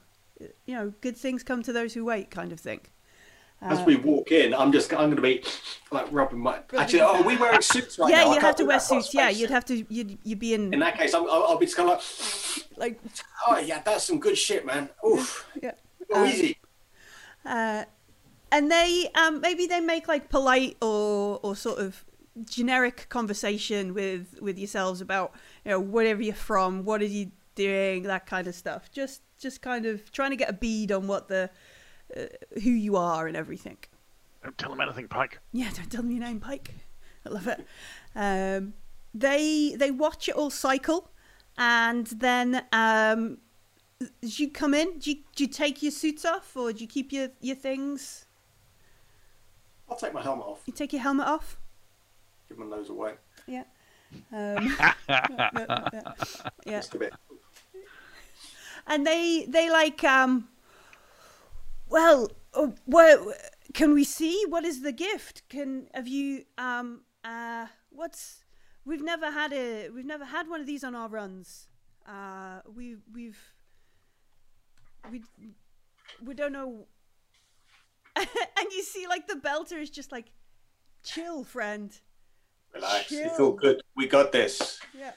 You 0.66 0.76
know 0.76 0.92
good 1.00 1.16
things 1.16 1.42
come 1.42 1.62
to 1.64 1.72
those 1.72 1.94
who 1.94 2.04
wait 2.04 2.30
kind 2.30 2.52
of 2.52 2.60
thing 2.60 2.80
As 3.64 3.84
we 3.86 3.96
walk 3.96 4.30
in, 4.32 4.52
I'm 4.54 4.72
just 4.72 4.92
I'm 4.92 5.10
going 5.10 5.16
to 5.16 5.22
be 5.22 5.42
like 5.90 6.06
rubbing 6.12 6.38
my. 6.40 6.58
Actually, 6.76 7.00
oh, 7.00 7.16
are 7.16 7.22
we 7.22 7.36
wearing 7.36 7.60
suits 7.62 7.98
right 7.98 8.10
yeah 8.10 8.24
now? 8.24 8.30
I 8.30 8.34
you'd 8.34 8.42
have 8.42 8.56
to 8.56 8.64
wear 8.64 8.76
that. 8.78 8.84
I've 8.84 8.88
got 8.90 9.02
suits 9.04 9.14
yeah 9.14 9.28
you'd 9.30 9.50
have 9.50 9.64
to 9.66 9.86
you'd, 9.88 10.18
you'd 10.22 10.38
be 10.38 10.54
in 10.54 10.72
In 10.74 10.80
that 10.80 10.96
case, 10.98 11.14
I'm, 11.14 11.22
I'll, 11.24 11.44
I'll 11.48 11.58
be 11.58 11.66
just 11.66 11.76
kind 11.76 11.90
of 11.90 12.64
like, 12.76 13.00
like 13.02 13.12
oh 13.48 13.58
yeah, 13.58 13.80
that's 13.84 14.04
some 14.04 14.20
good 14.20 14.36
shit, 14.36 14.66
man. 14.66 14.90
Oof. 15.06 15.48
yeah 15.62 15.72
Go 16.12 16.22
Um, 16.22 16.28
easy. 16.28 16.58
uh, 17.46 17.84
and 18.52 18.70
they 18.70 19.10
um, 19.14 19.40
maybe 19.40 19.66
they 19.66 19.80
make 19.80 20.08
like 20.08 20.28
polite 20.28 20.76
or 20.82 21.40
or 21.42 21.56
sort 21.56 21.78
of 21.78 22.04
generic 22.44 23.06
conversation 23.08 23.94
with 23.94 24.36
with 24.40 24.58
yourselves 24.58 25.00
about 25.00 25.32
you 25.64 25.70
know 25.70 25.80
wherever 25.80 26.20
you're 26.22 26.34
from, 26.34 26.84
what 26.84 27.00
are 27.00 27.06
you 27.06 27.30
doing, 27.54 28.02
that 28.04 28.26
kind 28.26 28.46
of 28.46 28.54
stuff. 28.54 28.90
Just 28.92 29.22
just 29.38 29.62
kind 29.62 29.86
of 29.86 30.10
trying 30.12 30.30
to 30.30 30.36
get 30.36 30.50
a 30.50 30.52
bead 30.52 30.92
on 30.92 31.06
what 31.06 31.28
the 31.28 31.50
uh, 32.16 32.26
who 32.60 32.70
you 32.70 32.96
are 32.96 33.26
and 33.26 33.36
everything. 33.36 33.76
Don't 34.42 34.56
tell 34.58 34.70
them 34.70 34.80
anything, 34.80 35.08
Pike. 35.08 35.38
Yeah, 35.52 35.70
don't 35.74 35.90
tell 35.90 36.02
them 36.02 36.10
your 36.10 36.20
name, 36.20 36.40
Pike. 36.40 36.74
I 37.26 37.30
love 37.30 37.48
it. 37.48 37.66
Um, 38.14 38.74
they 39.14 39.74
they 39.78 39.90
watch 39.90 40.28
it 40.28 40.34
all 40.34 40.50
cycle, 40.50 41.10
and 41.56 42.06
then 42.06 42.64
um, 42.72 43.38
as 44.22 44.40
you 44.40 44.50
come 44.50 44.74
in, 44.74 44.98
do 44.98 45.10
you, 45.10 45.16
do 45.34 45.44
you 45.44 45.48
take 45.48 45.82
your 45.82 45.92
suits 45.92 46.24
off 46.24 46.56
or 46.56 46.72
do 46.72 46.80
you 46.80 46.86
keep 46.86 47.12
your, 47.12 47.28
your 47.40 47.56
things? 47.56 48.26
I'll 49.88 49.96
take 49.96 50.12
my 50.14 50.22
helmet 50.22 50.46
off. 50.46 50.62
You 50.66 50.72
take 50.72 50.92
your 50.92 51.02
helmet 51.02 51.26
off. 51.26 51.58
Give 52.48 52.58
my 52.58 52.66
nose 52.66 52.90
away. 52.90 53.14
Yeah. 53.46 53.64
Um, 54.32 54.72
yeah, 55.08 55.32
yeah. 55.48 56.12
Just 56.66 56.94
a 56.94 56.98
bit. 56.98 57.12
and 58.86 59.04
they 59.04 59.44
they 59.48 59.68
like 59.70 60.04
um. 60.04 60.46
Well, 61.94 62.28
uh, 62.52 62.70
what 62.86 63.20
can 63.72 63.94
we 63.94 64.02
see? 64.02 64.44
What 64.48 64.64
is 64.64 64.82
the 64.82 64.90
gift? 64.90 65.48
Can 65.48 65.86
have 65.94 66.08
you 66.08 66.44
um 66.58 67.02
uh 67.22 67.66
what's 67.90 68.42
we've 68.84 69.00
never 69.00 69.30
had 69.30 69.52
a 69.52 69.90
we've 69.90 70.04
never 70.04 70.24
had 70.24 70.48
one 70.48 70.60
of 70.60 70.66
these 70.66 70.82
on 70.82 70.96
our 70.96 71.08
runs. 71.08 71.68
Uh, 72.04 72.62
we 72.66 72.96
we've 73.12 73.38
we 75.08 75.22
we 76.20 76.34
don't 76.34 76.50
know. 76.50 76.88
and 78.16 78.72
you 78.72 78.82
see, 78.82 79.06
like 79.06 79.28
the 79.28 79.34
belter 79.34 79.80
is 79.80 79.88
just 79.88 80.10
like, 80.10 80.32
chill, 81.04 81.44
friend. 81.44 81.96
Relax. 82.74 83.08
Chill. 83.08 83.28
feel 83.36 83.52
good. 83.52 83.80
We 83.94 84.08
got 84.08 84.32
this. 84.32 84.80
Yeah. 84.98 85.12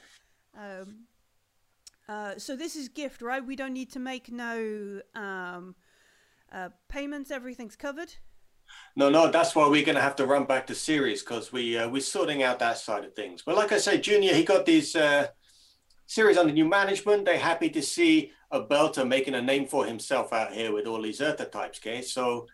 Um, 0.56 1.06
uh, 2.08 2.34
so 2.38 2.54
this 2.54 2.76
is 2.76 2.88
gift, 2.88 3.20
right? 3.20 3.44
We 3.44 3.56
don't 3.56 3.72
need 3.72 3.90
to 3.94 3.98
make 3.98 4.30
no 4.30 5.00
um, 5.16 5.74
uh, 6.52 6.68
payments. 6.88 7.30
Everything's 7.30 7.76
covered. 7.76 8.14
No, 8.96 9.08
no, 9.08 9.30
that's 9.30 9.54
why 9.54 9.66
we're 9.68 9.84
going 9.84 9.96
to 9.96 10.02
have 10.02 10.16
to 10.16 10.26
run 10.26 10.44
back 10.44 10.66
to 10.66 10.74
Ceres 10.74 11.22
because 11.22 11.52
we 11.52 11.78
uh, 11.78 11.88
we're 11.88 12.00
sorting 12.02 12.42
out 12.42 12.58
that 12.58 12.78
side 12.78 13.04
of 13.04 13.14
things. 13.14 13.42
But 13.44 13.56
like 13.56 13.72
I 13.72 13.78
say, 13.78 13.98
Junior, 13.98 14.34
he 14.34 14.44
got 14.44 14.66
these 14.66 14.94
uh, 14.94 15.28
Ceres 16.06 16.36
under 16.36 16.52
new 16.52 16.68
management. 16.68 17.24
They're 17.24 17.38
happy 17.38 17.70
to 17.70 17.82
see 17.82 18.32
a 18.50 18.62
belter 18.62 19.06
making 19.06 19.34
a 19.34 19.42
name 19.42 19.66
for 19.66 19.84
himself 19.84 20.32
out 20.32 20.52
here 20.52 20.72
with 20.72 20.86
all 20.86 21.02
these 21.02 21.20
Earther 21.20 21.44
types, 21.44 21.78
okay? 21.78 22.02
So 22.02 22.46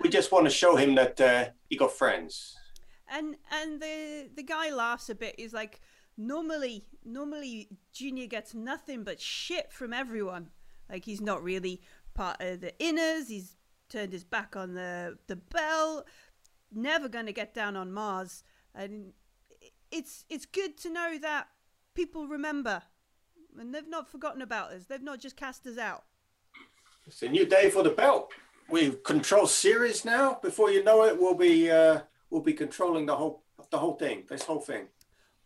we 0.00 0.08
just 0.08 0.32
want 0.32 0.46
to 0.46 0.50
show 0.50 0.76
him 0.76 0.94
that 0.96 1.20
uh, 1.20 1.46
he 1.68 1.76
got 1.76 1.92
friends. 1.92 2.54
And 3.10 3.36
and 3.50 3.80
the 3.80 4.28
the 4.36 4.42
guy 4.42 4.70
laughs 4.70 5.08
a 5.08 5.14
bit. 5.14 5.34
He's 5.38 5.54
like, 5.54 5.80
normally 6.16 6.84
normally 7.04 7.68
Junior 7.92 8.26
gets 8.26 8.54
nothing 8.54 9.04
but 9.04 9.20
shit 9.20 9.72
from 9.72 9.92
everyone. 9.92 10.50
Like 10.90 11.04
he's 11.04 11.20
not 11.20 11.42
really 11.42 11.82
part 12.18 12.40
of 12.40 12.60
the 12.60 12.72
inners. 12.80 13.28
He's 13.28 13.56
turned 13.88 14.12
his 14.12 14.24
back 14.24 14.56
on 14.56 14.74
the 14.74 15.16
the 15.28 15.36
bell. 15.36 16.04
Never 16.72 17.08
gonna 17.08 17.32
get 17.32 17.54
down 17.54 17.76
on 17.76 17.92
Mars. 17.92 18.42
And 18.74 19.12
it's 19.90 20.24
it's 20.28 20.44
good 20.44 20.76
to 20.78 20.90
know 20.90 21.16
that 21.22 21.46
people 21.94 22.26
remember, 22.26 22.82
and 23.58 23.74
they've 23.74 23.88
not 23.88 24.10
forgotten 24.10 24.42
about 24.42 24.72
us. 24.72 24.86
They've 24.86 25.00
not 25.02 25.20
just 25.20 25.36
cast 25.36 25.66
us 25.66 25.78
out. 25.78 26.04
It's 27.06 27.22
a 27.22 27.28
new 27.28 27.46
day 27.46 27.70
for 27.70 27.82
the 27.82 27.90
belt. 27.90 28.32
We 28.68 28.90
control 29.04 29.46
Ceres 29.46 30.04
now. 30.04 30.38
Before 30.42 30.70
you 30.70 30.84
know 30.84 31.04
it, 31.04 31.18
we'll 31.18 31.34
be 31.34 31.70
uh, 31.70 32.00
we'll 32.30 32.42
be 32.42 32.52
controlling 32.52 33.06
the 33.06 33.16
whole 33.16 33.44
the 33.70 33.78
whole 33.78 33.94
thing. 33.94 34.24
This 34.28 34.42
whole 34.42 34.60
thing. 34.60 34.88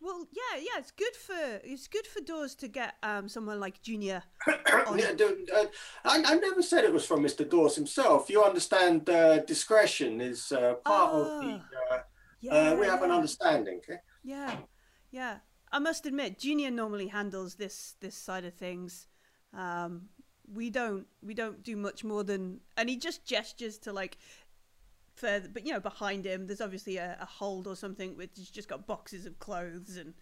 Well, 0.03 0.27
yeah, 0.33 0.59
yeah, 0.59 0.79
it's 0.79 0.91
good 0.91 1.15
for 1.15 1.61
it's 1.63 1.87
good 1.87 2.05
for 2.05 2.19
Dawes 2.19 2.55
to 2.55 2.67
get 2.67 2.95
um 3.03 3.29
someone 3.29 3.59
like 3.59 3.81
Junior. 3.81 4.23
Yeah, 4.95 5.13
dude, 5.13 5.49
uh, 5.49 5.65
I, 6.03 6.21
I 6.25 6.35
never 6.35 6.61
said 6.61 6.83
it 6.83 6.93
was 6.93 7.05
from 7.05 7.21
Mr. 7.23 7.49
Dawes 7.49 7.75
himself. 7.75 8.29
You 8.29 8.43
understand 8.43 9.09
uh, 9.09 9.39
discretion 9.39 10.19
is 10.21 10.51
uh, 10.51 10.73
part 10.85 11.13
of 11.13 11.25
the. 11.41 11.61
Uh, 11.91 11.99
Yeah, 12.41 12.53
uh, 12.53 12.75
we 12.75 12.85
have 12.85 13.01
an 13.03 13.11
understanding. 13.11 13.77
Okay? 13.77 13.99
Yeah, 14.23 14.57
yeah. 15.11 15.37
I 15.71 15.79
must 15.79 16.05
admit, 16.05 16.37
Junior 16.37 16.69
normally 16.71 17.07
handles 17.07 17.55
this 17.55 17.95
this 18.01 18.17
side 18.17 18.43
of 18.45 18.53
things. 18.53 19.07
Um, 19.53 20.09
we 20.53 20.69
don't 20.69 21.07
we 21.21 21.33
don't 21.33 21.63
do 21.63 21.77
much 21.77 22.03
more 22.03 22.23
than, 22.25 22.59
and 22.75 22.89
he 22.89 22.97
just 22.97 23.25
gestures 23.25 23.77
to 23.79 23.93
like 23.93 24.17
further, 25.23 25.49
but 25.51 25.65
you 25.65 25.73
know, 25.73 25.79
behind 25.79 26.25
him, 26.25 26.47
there's 26.47 26.61
obviously 26.61 26.97
a, 26.97 27.17
a 27.21 27.25
hold 27.25 27.65
or 27.67 27.75
something 27.75 28.17
which 28.17 28.31
has 28.37 28.49
just 28.49 28.67
got 28.67 28.85
boxes 28.85 29.25
of 29.25 29.39
clothes 29.39 29.95
and 29.97 30.13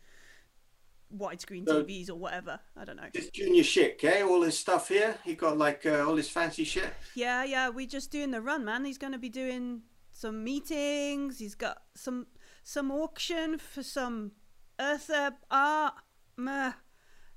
widescreen 1.16 1.68
So- 1.68 1.84
TVs 1.84 2.10
or 2.10 2.16
whatever. 2.16 2.60
I 2.78 2.86
don't 2.86 2.96
know. 2.98 3.10
This 3.14 3.30
junior 3.30 3.64
shit, 3.64 3.94
okay? 3.96 4.22
All 4.22 4.42
his 4.44 4.58
stuff 4.58 4.88
here. 4.88 5.18
He 5.26 5.34
got 5.36 5.58
like 5.58 5.86
uh, 5.86 6.06
all 6.08 6.16
his 6.16 6.30
fancy 6.30 6.64
shit. 6.64 6.94
Yeah, 7.16 7.44
yeah. 7.44 7.70
We're 7.70 7.88
just 7.88 8.12
doing 8.12 8.32
the 8.32 8.42
run, 8.42 8.64
man. 8.66 8.86
He's 8.86 8.98
going 8.98 9.14
to 9.14 9.20
be 9.20 9.30
doing 9.30 9.82
some 10.12 10.44
meetings. 10.44 11.40
He's 11.40 11.56
got 11.56 11.82
some 11.96 12.28
some 12.64 12.92
auction 12.92 13.58
for 13.58 13.84
some 13.84 14.32
earth 14.80 15.10
art. 15.50 15.94
Meh. 16.38 16.74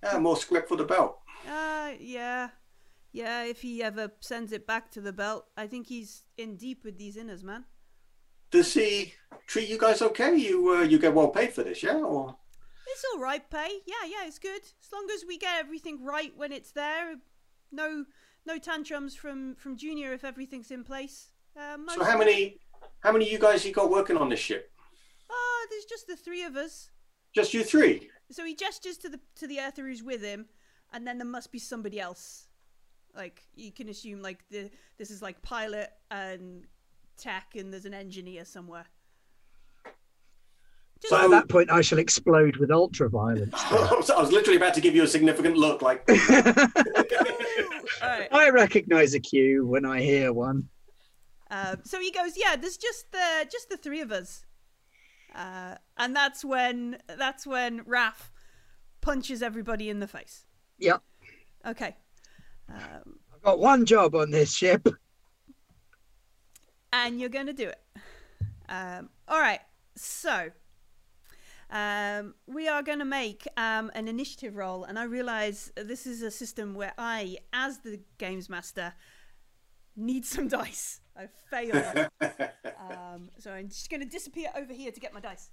Yeah, 0.03 0.19
more 0.19 0.37
script 0.37 0.69
for 0.69 0.77
the 0.77 0.85
belt. 0.85 1.19
Uh, 1.49 1.93
yeah. 1.99 2.51
Yeah, 3.15 3.45
if 3.45 3.63
he 3.63 3.81
ever 3.81 4.11
sends 4.19 4.51
it 4.51 4.67
back 4.67 4.91
to 4.91 5.01
the 5.01 5.13
belt, 5.13 5.47
I 5.57 5.69
think 5.69 5.87
he's 5.87 6.25
in 6.37 6.57
deep 6.57 6.85
with 6.85 6.99
these 6.99 7.17
inners, 7.17 7.45
man. 7.45 7.65
does 8.51 8.75
he 8.75 9.15
treat 9.47 9.69
you 9.69 9.79
guys 9.79 10.03
okay? 10.03 10.37
You 10.37 10.75
uh, 10.75 10.83
you 10.83 10.99
get 10.99 11.15
well 11.15 11.29
paid 11.29 11.53
for 11.53 11.63
this, 11.63 11.81
yeah? 11.85 11.95
Or 11.97 12.37
It's 12.89 13.05
all 13.13 13.21
right, 13.21 13.49
pay. 13.49 13.71
Yeah, 13.87 14.05
yeah, 14.09 14.27
it's 14.27 14.41
good. 14.41 14.63
As 14.63 14.91
long 14.93 15.07
as 15.15 15.25
we 15.29 15.39
get 15.39 15.61
everything 15.61 16.05
right 16.05 16.33
when 16.37 16.51
it's 16.51 16.73
there. 16.73 17.15
No, 17.71 18.05
no 18.47 18.59
tantrums 18.59 19.15
from 19.15 19.55
from 19.55 19.77
Junior 19.77 20.13
if 20.13 20.25
everything's 20.25 20.73
in 20.73 20.83
place. 20.83 21.31
Uh, 21.57 21.77
so 21.95 22.03
how 22.03 22.19
many 22.19 22.59
how 22.99 23.13
many 23.13 23.31
you 23.31 23.39
guys 23.39 23.65
you 23.65 23.73
got 23.73 23.91
working 23.91 24.17
on 24.17 24.29
this 24.29 24.41
ship? 24.41 24.73
Oh, 25.31 25.67
there's 25.71 25.85
just 25.85 26.09
the 26.09 26.17
three 26.17 26.43
of 26.43 26.57
us. 26.57 26.91
Just 27.33 27.55
you 27.55 27.63
three. 27.63 28.11
So 28.33 28.45
he 28.45 28.57
gestures 28.57 28.97
to 28.99 29.09
the 29.09 29.21
to 29.37 29.47
the 29.47 29.61
Earther 29.61 29.87
who's 29.87 30.03
with 30.03 30.23
him, 30.23 30.47
and 30.93 31.07
then 31.07 31.19
there 31.19 31.27
must 31.29 31.53
be 31.53 31.61
somebody 31.61 32.01
else. 32.01 32.44
Like 33.15 33.43
you 33.55 33.73
can 33.73 33.89
assume, 33.89 34.23
like 34.23 34.41
the 34.51 34.71
this 34.99 35.11
is 35.11 35.23
like 35.23 35.41
pilot 35.43 35.91
and 36.11 36.67
tech, 37.17 37.55
and 37.57 37.73
there's 37.73 37.85
an 37.85 37.95
engineer 37.95 38.45
somewhere. 38.45 38.87
Just 41.01 41.11
So 41.11 41.25
at 41.25 41.31
that 41.31 41.49
point, 41.49 41.71
I 41.71 41.81
shall 41.81 41.99
explode 41.99 42.57
with 42.57 42.71
ultraviolence. 42.71 43.51
I 43.55 43.95
was 43.95 44.11
I 44.11 44.21
was 44.21 44.33
literally 44.33 44.57
about 44.57 44.75
to 44.75 44.81
give 44.81 44.95
you 44.95 45.03
a 45.03 45.07
significant 45.07 45.57
look, 45.57 45.83
like 45.83 46.03
all 46.09 46.17
right. 48.03 48.29
I 48.33 48.51
recognise 48.51 49.15
a 49.15 49.21
cue 49.21 49.67
when 49.67 49.85
I 49.85 50.01
hear 50.01 50.33
one. 50.33 50.69
Um, 51.51 51.83
so 51.85 52.01
he 52.01 52.11
goes, 52.11 52.33
yeah, 52.37 52.57
there's 52.57 52.77
just 52.77 53.13
the 53.13 53.47
just 53.51 53.69
the 53.69 53.77
three 53.77 54.01
of 54.01 54.11
us, 54.11 54.45
uh, 55.35 55.77
and 55.97 56.17
that's 56.17 56.45
when 56.45 56.99
that's 57.19 57.47
when 57.47 57.83
Raf 57.87 58.33
punches 59.01 59.43
everybody 59.43 59.91
in 59.91 60.01
the 60.01 60.09
face. 60.09 60.47
Yep. 60.79 61.03
Okay, 61.67 61.97
um, 62.69 63.19
I've 63.35 63.43
got 63.43 63.59
one 63.59 63.85
job 63.87 64.15
on 64.15 64.31
this 64.31 64.55
ship. 64.55 64.87
and 66.93 67.21
you're 67.21 67.29
gonna 67.29 67.53
do 67.53 67.69
it. 67.69 67.81
Um, 68.69 69.11
all 69.29 69.41
right, 69.41 69.61
so 69.97 70.51
um, 71.71 72.35
we 72.47 72.69
are 72.69 72.83
gonna 72.83 73.05
make 73.05 73.47
um, 73.57 73.91
an 73.95 74.09
initiative 74.09 74.57
roll, 74.57 74.85
and 74.85 74.99
I 74.99 75.05
realize 75.05 75.73
this 75.77 76.07
is 76.07 76.23
a 76.23 76.31
system 76.31 76.75
where 76.75 76.95
I, 76.97 77.39
as 77.53 77.79
the 77.79 78.01
games 78.19 78.49
master, 78.49 78.95
need 79.97 80.25
some 80.25 80.49
dice. 80.61 81.01
I 81.17 81.29
failed. 81.51 82.09
um, 82.91 83.31
so 83.39 83.53
I'm 83.53 83.69
just 83.69 83.91
gonna 83.91 84.05
disappear 84.05 84.51
over 84.57 84.73
here 84.73 84.93
to 84.93 85.01
get 85.01 85.13
my 85.13 85.21
dice. 85.21 85.51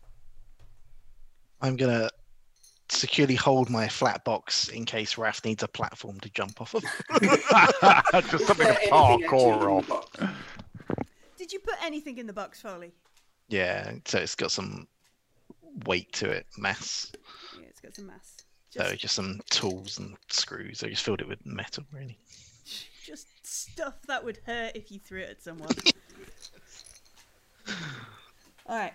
I'm 1.60 1.76
gonna 1.76 2.10
securely 2.92 3.36
hold 3.36 3.70
my 3.70 3.88
flat 3.88 4.24
box 4.26 4.70
in 4.70 4.86
case 4.86 5.18
Raf 5.18 5.44
needs 5.46 5.64
a 5.64 5.68
platform 5.68 6.20
to 6.20 6.30
jump 6.30 6.62
off 6.62 6.76
of. 6.76 6.84
Just 8.30 8.48
something 8.48 8.68
to 8.68 8.74
there 8.74 8.78
anything 8.78 8.94
actually 8.94 9.24
in 9.24 9.30
parkour 9.30 9.90
off. 9.90 10.30
Did 11.38 11.52
you 11.52 11.60
put 11.60 11.76
anything 11.84 12.18
in 12.18 12.28
the 12.28 12.34
box, 12.34 12.62
Foley? 12.62 12.94
yeah, 13.52 13.92
so 14.06 14.18
it's 14.20 14.36
got 14.36 14.52
some 14.52 14.88
weight 15.86 16.12
to 16.14 16.30
it, 16.30 16.46
mass. 16.58 17.12
Yeah, 17.60 17.66
it's 17.68 17.82
got 17.82 17.96
some 17.96 18.08
mass. 18.08 18.38
So 18.70 18.84
Just, 18.84 19.00
just 19.00 19.16
some 19.16 19.42
tools 19.50 20.00
and 20.00 20.16
screws. 20.30 20.84
I 20.84 20.88
just 20.88 21.04
filled 21.04 21.20
it 21.20 21.28
with 21.28 21.46
metal, 21.46 21.84
really. 21.92 22.18
just 23.06 23.28
stuff 23.46 23.96
that 24.08 24.24
would 24.24 24.40
hurt 24.46 24.76
if 24.76 24.92
you 24.92 25.00
threw 25.00 25.20
it 25.22 25.30
at 25.30 25.44
someone. 25.44 25.70
All 28.66 28.78
right. 28.78 28.94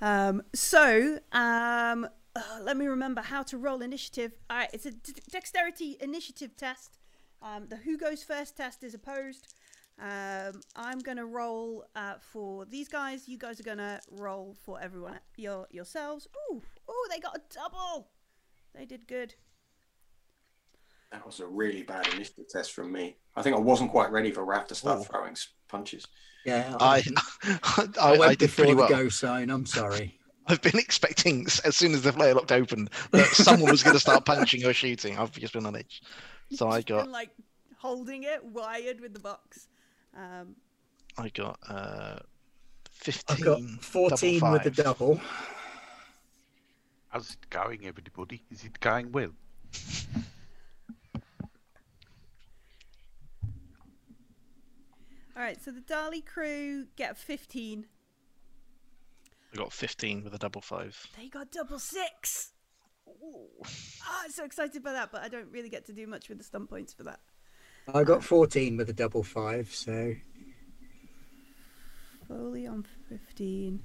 Um, 0.00 0.42
so, 0.54 1.18
um, 1.32 2.08
uh, 2.36 2.60
let 2.62 2.76
me 2.76 2.86
remember 2.86 3.20
how 3.22 3.42
to 3.44 3.58
roll 3.58 3.82
initiative. 3.82 4.32
All 4.50 4.58
right, 4.58 4.70
it's 4.72 4.86
a 4.86 4.90
d- 4.92 5.14
dexterity 5.30 5.96
initiative 6.00 6.56
test. 6.56 6.98
Um, 7.42 7.68
the 7.68 7.76
who 7.76 7.96
goes 7.98 8.22
first 8.22 8.56
test 8.56 8.82
is 8.82 8.94
opposed. 8.94 9.54
Um, 9.98 10.60
I'm 10.74 10.98
gonna 10.98 11.24
roll 11.24 11.84
uh, 11.94 12.14
for 12.20 12.64
these 12.66 12.88
guys. 12.88 13.28
You 13.28 13.38
guys 13.38 13.58
are 13.60 13.64
gonna 13.64 14.00
roll 14.10 14.56
for 14.64 14.80
everyone 14.80 15.18
your 15.36 15.66
yourselves. 15.70 16.28
Ooh, 16.50 16.56
ooh, 16.90 17.06
they 17.10 17.18
got 17.18 17.36
a 17.36 17.40
double. 17.54 18.08
They 18.74 18.84
did 18.84 19.06
good. 19.08 19.34
That 21.12 21.24
was 21.24 21.40
a 21.40 21.46
really 21.46 21.82
bad 21.82 22.06
initiative 22.08 22.46
test 22.50 22.72
from 22.72 22.92
me. 22.92 23.16
I 23.36 23.42
think 23.42 23.56
I 23.56 23.60
wasn't 23.60 23.90
quite 23.90 24.10
ready 24.10 24.32
for 24.32 24.44
Raph 24.44 24.66
to 24.68 24.74
start 24.74 24.98
Oh. 25.00 25.04
throwing 25.04 25.36
punches. 25.68 26.06
Yeah, 26.44 26.76
I 26.78 27.02
I, 27.42 27.58
I, 27.62 27.88
I, 28.00 28.18
went 28.18 28.38
did 28.38 28.46
before 28.46 28.64
pretty 28.66 28.80
the 28.80 28.86
go 28.88 29.08
sign. 29.08 29.50
I'm 29.50 29.66
sorry. 29.66 30.18
I've 30.46 30.62
been 30.62 30.78
expecting 30.78 31.46
as 31.64 31.76
soon 31.76 31.94
as 31.94 32.02
the 32.02 32.12
flare 32.12 32.34
locked 32.34 32.52
open 32.52 32.88
that 33.10 33.26
someone 33.28 33.70
was 33.70 33.82
going 33.82 33.94
to 33.94 34.00
start 34.00 34.24
punching 34.24 34.64
or 34.64 34.72
shooting. 34.72 35.18
I've 35.18 35.32
just 35.32 35.52
been 35.52 35.66
on 35.66 35.76
edge. 35.76 36.02
So 36.52 36.68
I 36.68 36.76
Just 36.76 36.86
been, 36.88 36.96
got 36.96 37.08
like 37.08 37.30
holding 37.76 38.22
it 38.24 38.44
wired 38.44 39.00
with 39.00 39.12
the 39.12 39.20
box. 39.20 39.68
Um, 40.16 40.56
I 41.18 41.28
got 41.30 41.58
uh, 41.68 42.18
I've 42.18 43.38
15. 43.38 43.44
got 43.44 43.60
14 43.80 44.52
with 44.52 44.62
the 44.62 44.70
double. 44.70 45.20
How's 47.08 47.30
it 47.30 47.50
going, 47.50 47.86
everybody? 47.86 48.42
Is 48.50 48.64
it 48.64 48.78
going 48.80 49.12
well? 49.12 49.30
all 55.36 55.42
right, 55.42 55.62
so 55.62 55.70
the 55.70 55.80
Dali 55.80 56.24
crew 56.24 56.86
get 56.96 57.16
15. 57.16 57.86
I 59.56 59.58
got 59.58 59.72
15 59.72 60.22
with 60.22 60.34
a 60.34 60.38
double 60.38 60.60
five. 60.60 61.06
They 61.16 61.28
got 61.28 61.50
double 61.50 61.78
six. 61.78 62.52
Ah, 64.04 64.22
I'm 64.24 64.30
so 64.30 64.44
excited 64.44 64.82
by 64.82 64.92
that, 64.92 65.10
but 65.10 65.22
I 65.22 65.28
don't 65.28 65.50
really 65.50 65.70
get 65.70 65.86
to 65.86 65.94
do 65.94 66.06
much 66.06 66.28
with 66.28 66.36
the 66.36 66.44
stunt 66.44 66.68
points 66.68 66.92
for 66.92 67.04
that. 67.04 67.20
I 67.94 68.04
got 68.04 68.22
14 68.22 68.76
with 68.76 68.90
a 68.90 68.92
double 68.92 69.22
five. 69.22 69.74
So 69.74 70.14
Foley 72.28 72.66
on 72.66 72.84
15. 73.08 73.82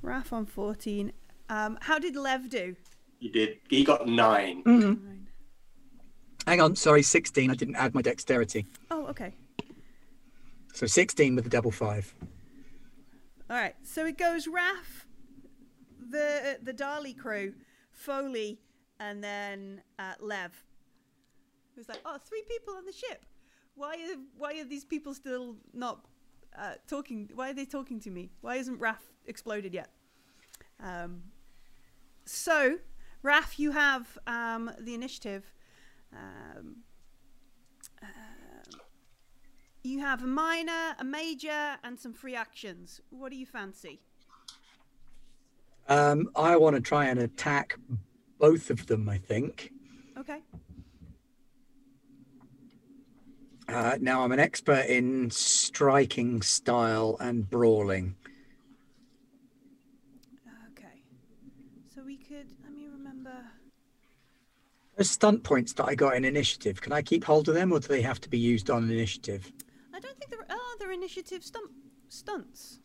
Raf 0.00 0.32
on 0.32 0.44
14. 0.44 1.12
Um, 1.48 1.78
how 1.82 2.00
did 2.00 2.16
Lev 2.16 2.48
do? 2.48 2.74
He 3.20 3.28
did. 3.28 3.58
He 3.68 3.84
got 3.84 4.08
nine. 4.08 4.64
Nine. 4.66 5.28
hang 6.48 6.60
on, 6.60 6.74
sorry, 6.74 7.02
16. 7.02 7.48
I 7.48 7.54
didn't 7.54 7.76
add 7.76 7.94
my 7.94 8.02
dexterity. 8.02 8.66
Oh, 8.90 9.06
okay. 9.06 9.34
So 10.72 10.86
16 10.86 11.36
with 11.36 11.46
a 11.46 11.50
double 11.50 11.70
five. 11.70 12.12
All 13.52 13.58
right, 13.58 13.74
so 13.82 14.06
it 14.06 14.16
goes 14.16 14.48
Raf, 14.48 15.06
the 16.10 16.58
the 16.62 16.72
Dali 16.72 17.14
crew, 17.14 17.52
Foley, 17.90 18.58
and 18.98 19.22
then 19.22 19.82
uh, 19.98 20.14
Lev. 20.20 20.64
Who's 21.76 21.86
like, 21.86 22.00
oh, 22.06 22.16
three 22.16 22.42
people 22.48 22.72
on 22.72 22.86
the 22.86 22.92
ship. 22.92 23.26
Why 23.74 23.90
are 23.90 24.16
why 24.38 24.58
are 24.58 24.64
these 24.64 24.86
people 24.86 25.12
still 25.12 25.56
not 25.74 26.06
uh, 26.58 26.76
talking? 26.88 27.28
Why 27.34 27.50
are 27.50 27.52
they 27.52 27.66
talking 27.66 28.00
to 28.00 28.10
me? 28.10 28.30
Why 28.40 28.56
isn't 28.56 28.78
Raf 28.78 29.02
exploded 29.26 29.74
yet? 29.74 29.90
Um, 30.82 31.24
so, 32.24 32.78
Raf, 33.22 33.58
you 33.58 33.72
have 33.72 34.16
um, 34.26 34.70
the 34.80 34.94
initiative. 34.94 35.44
Um, 36.10 36.76
you 39.82 39.98
have 39.98 40.22
a 40.22 40.26
minor, 40.26 40.94
a 40.98 41.04
major, 41.04 41.76
and 41.82 41.98
some 41.98 42.12
free 42.12 42.34
actions. 42.34 43.00
What 43.10 43.30
do 43.30 43.36
you 43.36 43.46
fancy? 43.46 44.00
Um, 45.88 46.30
I 46.36 46.56
want 46.56 46.76
to 46.76 46.82
try 46.82 47.06
and 47.06 47.18
attack 47.18 47.78
both 48.38 48.70
of 48.70 48.86
them, 48.86 49.08
I 49.08 49.18
think. 49.18 49.72
Okay. 50.18 50.38
Uh, 53.68 53.96
now, 54.00 54.22
I'm 54.22 54.32
an 54.32 54.38
expert 54.38 54.86
in 54.86 55.30
striking 55.30 56.42
style 56.42 57.16
and 57.20 57.48
brawling. 57.48 58.14
Okay. 60.72 61.02
So 61.94 62.02
we 62.02 62.16
could. 62.16 62.46
Let 62.62 62.72
me 62.72 62.86
remember. 62.92 63.34
Those 64.96 65.10
stunt 65.10 65.42
points 65.42 65.72
that 65.74 65.86
I 65.86 65.94
got 65.94 66.16
in 66.16 66.24
initiative, 66.24 66.80
can 66.80 66.92
I 66.92 67.02
keep 67.02 67.24
hold 67.24 67.48
of 67.48 67.54
them 67.54 67.72
or 67.72 67.80
do 67.80 67.88
they 67.88 68.02
have 68.02 68.20
to 68.20 68.28
be 68.28 68.38
used 68.38 68.70
on 68.70 68.90
initiative? 68.90 69.50
I 70.02 70.06
don't 70.06 70.18
think 70.18 70.30
there 70.30 70.40
are 70.40 70.60
other 70.76 70.92
initiative 70.92 71.44
stunt 71.44 71.70
stunts. 72.08 72.78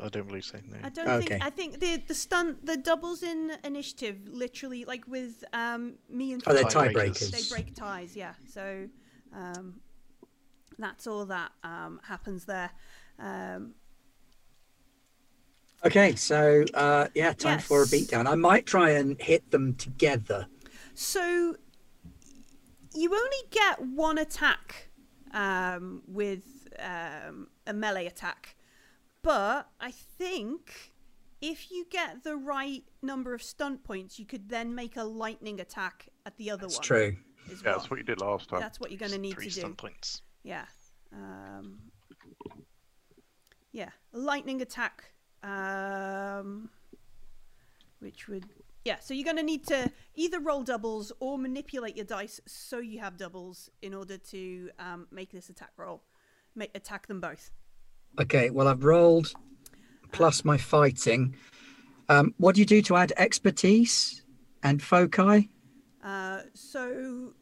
I 0.00 0.08
don't 0.08 0.26
believe 0.26 0.44
so. 0.44 0.58
No. 0.68 0.76
I 0.82 0.88
don't 0.88 1.08
Okay. 1.08 1.26
think. 1.28 1.44
I 1.44 1.50
think 1.50 1.80
the 1.80 2.02
the 2.06 2.14
stunt 2.14 2.64
the 2.66 2.76
doubles 2.76 3.22
in 3.22 3.52
initiative 3.64 4.16
literally 4.28 4.84
like 4.84 5.06
with 5.06 5.44
um 5.52 5.94
me 6.08 6.32
and 6.32 6.42
Oh, 6.46 6.54
they're 6.54 6.64
Tiebreakers. 6.64 6.94
tiebreakers. 6.94 7.30
they 7.30 7.54
break 7.54 7.74
ties. 7.74 8.16
Yeah. 8.16 8.34
So 8.46 8.88
um 9.34 9.80
that's 10.78 11.06
all 11.06 11.26
that 11.26 11.52
um 11.62 12.00
happens 12.04 12.44
there. 12.44 12.70
Um 13.18 13.74
Okay, 15.84 16.14
so 16.14 16.64
uh, 16.74 17.08
yeah, 17.12 17.32
time 17.32 17.58
for 17.58 17.82
a 17.82 17.86
beatdown. 17.86 18.28
I 18.28 18.36
might 18.36 18.66
try 18.66 18.90
and 18.90 19.20
hit 19.20 19.50
them 19.50 19.74
together. 19.74 20.46
So 20.94 21.56
you 22.94 23.12
only 23.12 23.42
get 23.50 23.82
one 23.82 24.16
attack 24.16 24.90
um, 25.32 26.02
with 26.06 26.68
um, 26.78 27.48
a 27.66 27.72
melee 27.72 28.06
attack, 28.06 28.56
but 29.22 29.68
I 29.80 29.90
think 29.90 30.92
if 31.40 31.70
you 31.70 31.86
get 31.90 32.22
the 32.22 32.36
right 32.36 32.84
number 33.02 33.34
of 33.34 33.42
stunt 33.42 33.84
points, 33.84 34.18
you 34.18 34.24
could 34.24 34.48
then 34.48 34.74
make 34.74 34.96
a 34.96 35.04
lightning 35.04 35.60
attack 35.60 36.08
at 36.24 36.36
the 36.36 36.50
other 36.50 36.62
one. 36.62 36.68
That's 36.68 36.78
one. 36.78 36.84
true. 36.84 37.16
Yeah, 37.48 37.54
well. 37.64 37.76
that's 37.76 37.90
what 37.90 37.98
you 37.98 38.04
did 38.04 38.20
last 38.20 38.48
time. 38.48 38.60
That's 38.60 38.78
what 38.78 38.90
you're 38.90 38.98
going 38.98 39.12
to 39.12 39.18
need 39.18 39.34
Three 39.34 39.48
to 39.48 39.50
do. 39.50 39.54
Three 39.54 39.60
stunt 39.60 39.76
points. 39.76 40.22
Yeah. 40.44 40.64
Um, 41.12 41.78
Yeah, 43.72 43.88
a 44.12 44.18
lightning 44.18 44.62
attack. 44.62 45.12
Um, 45.42 46.70
which 47.98 48.28
would 48.28 48.46
yeah. 48.84 48.96
So 49.00 49.14
you're 49.14 49.24
going 49.24 49.36
to 49.36 49.42
need 49.42 49.66
to 49.68 49.90
either 50.14 50.40
roll 50.40 50.62
doubles 50.62 51.12
or 51.20 51.38
manipulate 51.38 51.96
your 51.96 52.04
dice 52.04 52.40
so 52.46 52.78
you 52.78 52.98
have 53.00 53.16
doubles 53.16 53.70
in 53.82 53.94
order 53.94 54.18
to 54.18 54.70
um, 54.78 55.06
make 55.10 55.30
this 55.32 55.48
attack 55.50 55.70
roll. 55.76 56.02
Make 56.54 56.70
attack 56.74 57.06
them 57.06 57.20
both. 57.20 57.50
Okay, 58.20 58.50
well, 58.50 58.68
I've 58.68 58.84
rolled 58.84 59.32
plus 60.12 60.44
my 60.44 60.58
fighting. 60.58 61.34
Um, 62.08 62.34
what 62.36 62.54
do 62.54 62.60
you 62.60 62.66
do 62.66 62.82
to 62.82 62.96
add 62.96 63.12
expertise 63.16 64.22
and 64.62 64.82
foci? 64.82 65.48
Uh, 66.04 66.40
so 66.52 67.32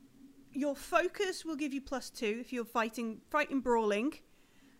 your 0.53 0.77
focus 0.77 1.45
will 1.45 1.57
give 1.57 1.73
you 1.73 1.81
plus 1.81 2.11
two 2.11 2.39
if 2.41 2.53
you're 2.53 2.65
fighting 2.65 3.21
fighting 3.31 3.61
brawling. 3.61 4.13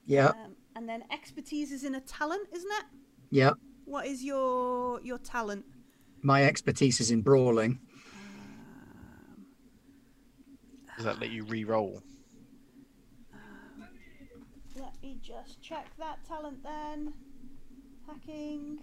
Yeah, 0.07 0.29
Um, 0.29 0.57
and 0.77 0.89
then 0.89 1.05
expertise 1.13 1.73
is 1.73 1.85
in 1.85 1.95
a 1.95 2.01
talent, 2.01 2.49
isn't 2.53 2.71
it? 2.71 2.85
yeah. 3.31 3.53
What 3.85 4.07
is 4.07 4.23
your 4.23 5.01
your 5.03 5.19
talent? 5.19 5.65
My 6.23 6.45
expertise 6.45 7.01
is 7.01 7.11
in 7.11 7.23
brawling. 7.23 7.81
Does 10.97 11.07
that 11.07 11.19
let 11.19 11.31
you 11.31 11.45
re-roll? 11.45 12.03
Let 14.77 15.03
me 15.03 15.19
just 15.23 15.63
check 15.63 15.87
that 15.99 16.19
talent 16.27 16.63
then. 16.63 17.15
Hacking, 18.07 18.81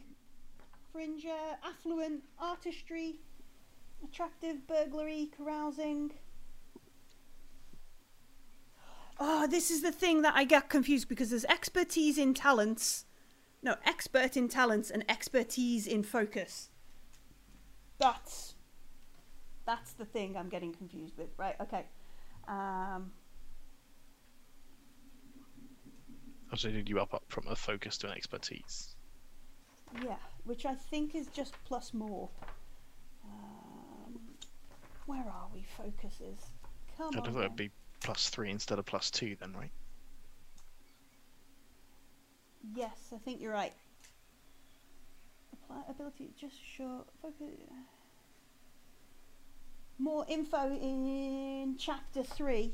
fringer, 0.91 1.57
affluent, 1.63 2.23
artistry, 2.39 3.19
attractive, 4.03 4.65
burglary, 4.67 5.29
carousing. 5.37 6.11
Oh, 9.19 9.45
this 9.45 9.69
is 9.69 9.83
the 9.83 9.91
thing 9.91 10.23
that 10.23 10.33
I 10.35 10.43
get 10.43 10.69
confused 10.69 11.07
because 11.07 11.29
there's 11.29 11.45
expertise 11.45 12.17
in 12.17 12.33
talents. 12.33 13.05
No, 13.61 13.75
expert 13.85 14.35
in 14.35 14.47
talents 14.47 14.89
and 14.89 15.03
expertise 15.07 15.85
in 15.85 16.01
focus. 16.01 16.69
That's 17.99 18.55
that's 19.65 19.93
the 19.93 20.05
thing 20.05 20.37
I'm 20.37 20.49
getting 20.49 20.73
confused 20.73 21.17
with. 21.17 21.29
Right, 21.37 21.55
okay. 21.61 21.85
Um 22.47 23.11
Also, 26.51 26.69
did 26.71 26.87
you 26.87 26.99
up 26.99 27.13
up 27.13 27.23
from 27.27 27.47
a 27.47 27.55
focus 27.55 27.97
to 27.99 28.07
an 28.07 28.13
expertise? 28.13 28.95
Yeah, 30.03 30.15
which 30.45 30.65
I 30.65 30.75
think 30.75 31.15
is 31.15 31.27
just 31.27 31.53
plus 31.65 31.93
more. 31.93 32.29
Um, 33.25 34.19
where 35.05 35.19
are 35.19 35.47
we? 35.53 35.65
Focuses. 35.77 36.51
Come 36.97 37.15
I 37.15 37.19
on. 37.19 37.37
it'd 37.37 37.55
be 37.55 37.71
plus 38.01 38.29
three 38.29 38.49
instead 38.49 38.79
of 38.79 38.85
plus 38.85 39.11
two, 39.11 39.35
then, 39.39 39.53
right? 39.53 39.71
Yes, 42.75 43.11
I 43.13 43.17
think 43.17 43.41
you're 43.41 43.53
right. 43.53 43.73
Ability, 45.89 46.29
just 46.39 46.55
short 46.63 47.07
focus. 47.21 47.47
More 49.99 50.25
info 50.27 50.75
in 50.75 51.75
chapter 51.79 52.23
three. 52.23 52.73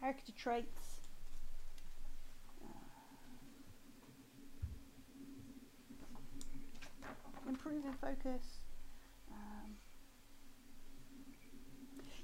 Character 0.00 0.32
traits. 0.32 1.00
Uh, 2.62 2.68
improving 7.48 7.82
focus. 8.00 8.60
Um, 9.30 9.76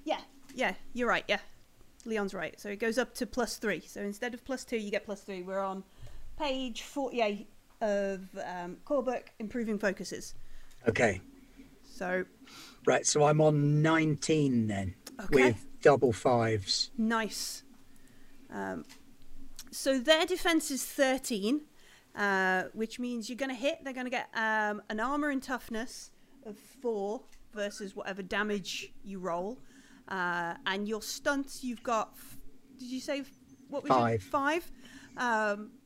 yeah, 0.04 0.20
yeah, 0.54 0.74
you're 0.94 1.08
right. 1.08 1.24
Yeah, 1.28 1.40
Leon's 2.06 2.32
right. 2.32 2.58
So 2.58 2.70
it 2.70 2.78
goes 2.78 2.96
up 2.96 3.14
to 3.16 3.26
plus 3.26 3.58
three. 3.58 3.80
So 3.80 4.00
instead 4.00 4.32
of 4.32 4.44
plus 4.44 4.64
two, 4.64 4.78
you 4.78 4.90
get 4.90 5.04
plus 5.04 5.20
three. 5.20 5.42
We're 5.42 5.60
on 5.60 5.84
page 6.38 6.82
48 6.82 7.46
of 7.80 8.20
um, 8.44 8.76
core 8.84 9.02
book 9.02 9.30
improving 9.38 9.78
focuses 9.78 10.34
Okay, 10.88 11.20
so 11.82 12.24
right. 12.86 13.04
So 13.06 13.24
I'm 13.24 13.40
on 13.40 13.82
19 13.82 14.66
then 14.68 14.94
Okay. 15.24 15.34
with 15.34 15.66
double 15.82 16.12
fives. 16.12 16.90
nice 16.96 17.62
um, 18.52 18.84
so 19.72 19.98
their 19.98 20.24
defense 20.26 20.70
is 20.70 20.84
13 20.84 21.62
uh, 22.14 22.64
which 22.74 22.98
means 22.98 23.28
you're 23.28 23.36
going 23.36 23.50
to 23.50 23.54
hit 23.56 23.78
they're 23.82 23.92
going 23.92 24.06
to 24.06 24.10
get 24.10 24.28
um, 24.34 24.80
an 24.88 25.00
armor 25.00 25.30
and 25.30 25.42
toughness 25.42 26.10
of 26.44 26.56
4 26.80 27.20
versus 27.54 27.96
whatever 27.96 28.22
damage 28.22 28.92
you 29.02 29.18
roll 29.18 29.58
uh, 30.08 30.54
and 30.66 30.86
your 30.88 31.02
stunts 31.02 31.64
you've 31.64 31.82
got 31.82 32.14
did 32.78 32.86
you 32.90 33.00
say 33.00 33.22
what 33.68 33.82
was 33.82 33.90
it 33.90 33.94
Five. 33.94 34.22
5 34.22 34.70
um, 35.16 35.70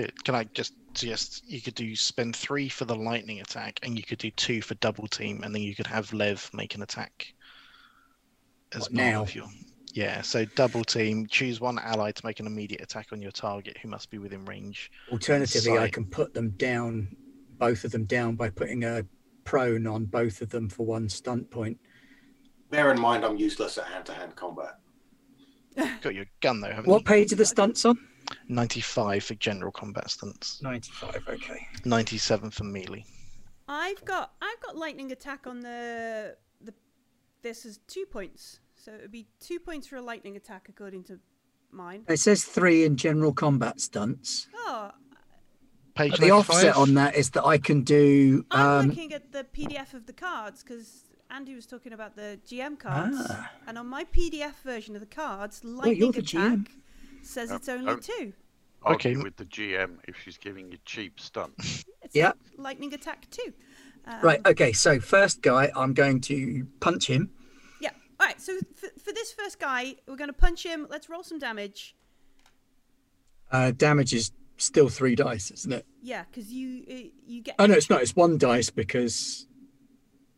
could. 0.00 0.24
Can 0.24 0.34
I 0.34 0.44
just 0.44 0.74
suggest 0.94 1.44
you 1.46 1.60
could 1.60 1.74
do 1.74 1.94
spend 1.96 2.34
three 2.34 2.68
for 2.68 2.84
the 2.84 2.94
lightning 2.94 3.40
attack, 3.40 3.78
and 3.82 3.96
you 3.96 4.02
could 4.02 4.18
do 4.18 4.30
two 4.32 4.62
for 4.62 4.74
double 4.76 5.06
team, 5.06 5.42
and 5.42 5.54
then 5.54 5.62
you 5.62 5.74
could 5.74 5.86
have 5.86 6.12
Lev 6.12 6.48
make 6.52 6.74
an 6.74 6.82
attack. 6.82 7.32
As 8.72 8.82
What, 8.82 8.92
now? 8.92 9.22
of 9.22 9.34
your 9.34 9.46
yeah. 9.94 10.20
So 10.22 10.44
double 10.44 10.84
team. 10.84 11.26
Choose 11.26 11.60
one 11.60 11.78
ally 11.78 12.12
to 12.12 12.26
make 12.26 12.40
an 12.40 12.46
immediate 12.46 12.82
attack 12.82 13.08
on 13.12 13.20
your 13.20 13.30
target, 13.30 13.76
who 13.78 13.88
must 13.88 14.10
be 14.10 14.18
within 14.18 14.44
range. 14.44 14.90
Alternatively, 15.10 15.78
I 15.78 15.88
can 15.88 16.04
put 16.04 16.34
them 16.34 16.50
down, 16.50 17.16
both 17.58 17.84
of 17.84 17.90
them 17.90 18.04
down 18.04 18.36
by 18.36 18.50
putting 18.50 18.84
a 18.84 19.04
prone 19.44 19.86
on 19.86 20.04
both 20.04 20.42
of 20.42 20.50
them 20.50 20.68
for 20.68 20.84
one 20.84 21.08
stunt 21.08 21.50
point. 21.50 21.78
Bear 22.70 22.92
in 22.92 23.00
mind, 23.00 23.24
I'm 23.24 23.38
useless 23.38 23.78
at 23.78 23.86
hand-to-hand 23.86 24.36
combat. 24.36 24.78
Got 26.02 26.14
your 26.14 26.26
gun 26.40 26.60
though, 26.60 26.68
haven't 26.68 26.84
you 26.86 26.90
What 26.90 27.04
page 27.04 27.32
are 27.32 27.36
the 27.36 27.46
stunts 27.46 27.84
on? 27.86 27.98
You? 28.30 28.36
Ninety-five 28.48 29.24
for 29.24 29.34
general 29.34 29.72
combat 29.72 30.10
stunts. 30.10 30.62
95. 30.62 31.22
Okay. 31.28 31.66
Ninety-seven 31.84 32.50
for 32.50 32.64
melee. 32.64 33.04
I've 33.68 34.02
got 34.04 34.32
I've 34.40 34.60
got 34.60 34.76
lightning 34.76 35.12
attack 35.12 35.46
on 35.46 35.60
the 35.60 36.36
the 36.60 36.72
this 37.42 37.64
is 37.66 37.78
two 37.86 38.06
points. 38.06 38.60
So 38.74 38.92
it 38.92 39.02
would 39.02 39.12
be 39.12 39.26
two 39.40 39.58
points 39.58 39.86
for 39.86 39.96
a 39.96 40.02
lightning 40.02 40.36
attack 40.36 40.68
according 40.68 41.04
to 41.04 41.18
mine. 41.70 42.04
It 42.08 42.18
says 42.18 42.44
three 42.44 42.84
in 42.84 42.96
general 42.96 43.32
combat 43.32 43.80
stunts. 43.80 44.48
Oh, 44.54 44.90
Page 45.94 46.12
the 46.18 46.28
95? 46.28 46.38
offset 46.50 46.76
on 46.76 46.94
that 46.94 47.16
is 47.16 47.30
that 47.30 47.44
I 47.44 47.58
can 47.58 47.82
do. 47.82 48.46
I'm 48.52 48.80
Um, 48.84 48.88
looking 48.88 49.12
at 49.12 49.32
the 49.32 49.44
PDF 49.44 49.94
of 49.94 50.06
the 50.06 50.12
cards 50.12 50.62
because 50.62 51.04
Andy 51.28 51.54
was 51.56 51.66
talking 51.66 51.92
about 51.92 52.14
the 52.14 52.38
GM 52.46 52.78
cards, 52.78 53.16
Ah. 53.28 53.50
and 53.66 53.76
on 53.76 53.86
my 53.88 54.04
PDF 54.04 54.54
version 54.62 54.94
of 54.94 55.00
the 55.00 55.06
cards, 55.06 55.60
you're 55.64 55.72
lightning 55.72 56.12
the 56.12 56.20
attack 56.20 56.24
GM. 56.24 56.66
Says 57.22 57.50
it's 57.50 57.68
only 57.68 57.92
um, 57.92 58.00
two. 58.00 58.32
Okay. 58.86 59.16
With 59.16 59.36
the 59.36 59.44
GM 59.44 59.98
if 60.06 60.16
she's 60.22 60.38
giving 60.38 60.70
you 60.70 60.78
cheap 60.84 61.20
stunts. 61.20 61.84
Yeah. 62.12 62.32
lightning 62.56 62.94
attack 62.94 63.28
two. 63.30 63.52
Um, 64.06 64.22
right. 64.22 64.40
Okay. 64.46 64.72
So 64.72 64.98
first 64.98 65.42
guy, 65.42 65.70
I'm 65.76 65.92
going 65.92 66.22
to 66.22 66.66
punch 66.80 67.06
him. 67.06 67.30
Yeah. 67.82 67.90
All 68.18 68.26
right. 68.26 68.40
So 68.40 68.56
for, 68.76 68.88
for 68.98 69.12
this 69.12 69.32
first 69.32 69.58
guy, 69.58 69.96
we're 70.06 70.16
going 70.16 70.30
to 70.30 70.32
punch 70.32 70.64
him. 70.64 70.86
Let's 70.88 71.10
roll 71.10 71.22
some 71.22 71.38
damage. 71.38 71.94
Uh, 73.52 73.72
damage 73.72 74.14
is 74.14 74.32
still 74.56 74.88
three 74.88 75.14
dice, 75.16 75.50
isn't 75.50 75.72
it? 75.72 75.84
Yeah, 76.02 76.24
because 76.30 76.50
you 76.50 76.84
uh, 76.90 77.08
you 77.26 77.42
get 77.42 77.56
Oh 77.58 77.66
no, 77.66 77.74
it's 77.74 77.90
not. 77.90 78.00
It's 78.00 78.16
one 78.16 78.38
dice 78.38 78.70
because 78.70 79.48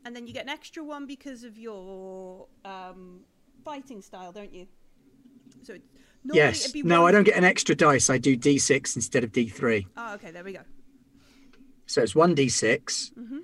and 0.05 0.17
then 0.17 0.27
you 0.27 0.33
get 0.33 0.45
an 0.45 0.49
extra 0.49 0.83
one 0.83 1.07
because 1.07 1.45
of 1.45 1.59
your 1.59 2.47
um, 2.65 3.21
fighting 3.65 4.01
style, 4.03 4.33
don't 4.33 4.53
you? 4.53 4.67
So 5.63 5.75
it, 5.75 5.83
normally 6.25 6.39
yes. 6.47 6.75
No, 6.75 7.07
I 7.07 7.13
don't 7.13 7.25
get 7.25 7.37
an 7.37 7.45
extra 7.45 7.75
dice. 7.75 8.11
I 8.11 8.19
do 8.19 8.37
d6 8.37 8.97
instead 8.97 9.25
of 9.25 9.33
d3. 9.33 9.87
Oh, 9.97 10.15
okay, 10.15 10.31
there 10.31 10.45
we 10.45 10.53
go. 10.53 10.61
So 11.87 12.03
it's 12.03 12.15
one 12.15 12.35
d6, 12.37 13.13
Mhm. 13.19 13.41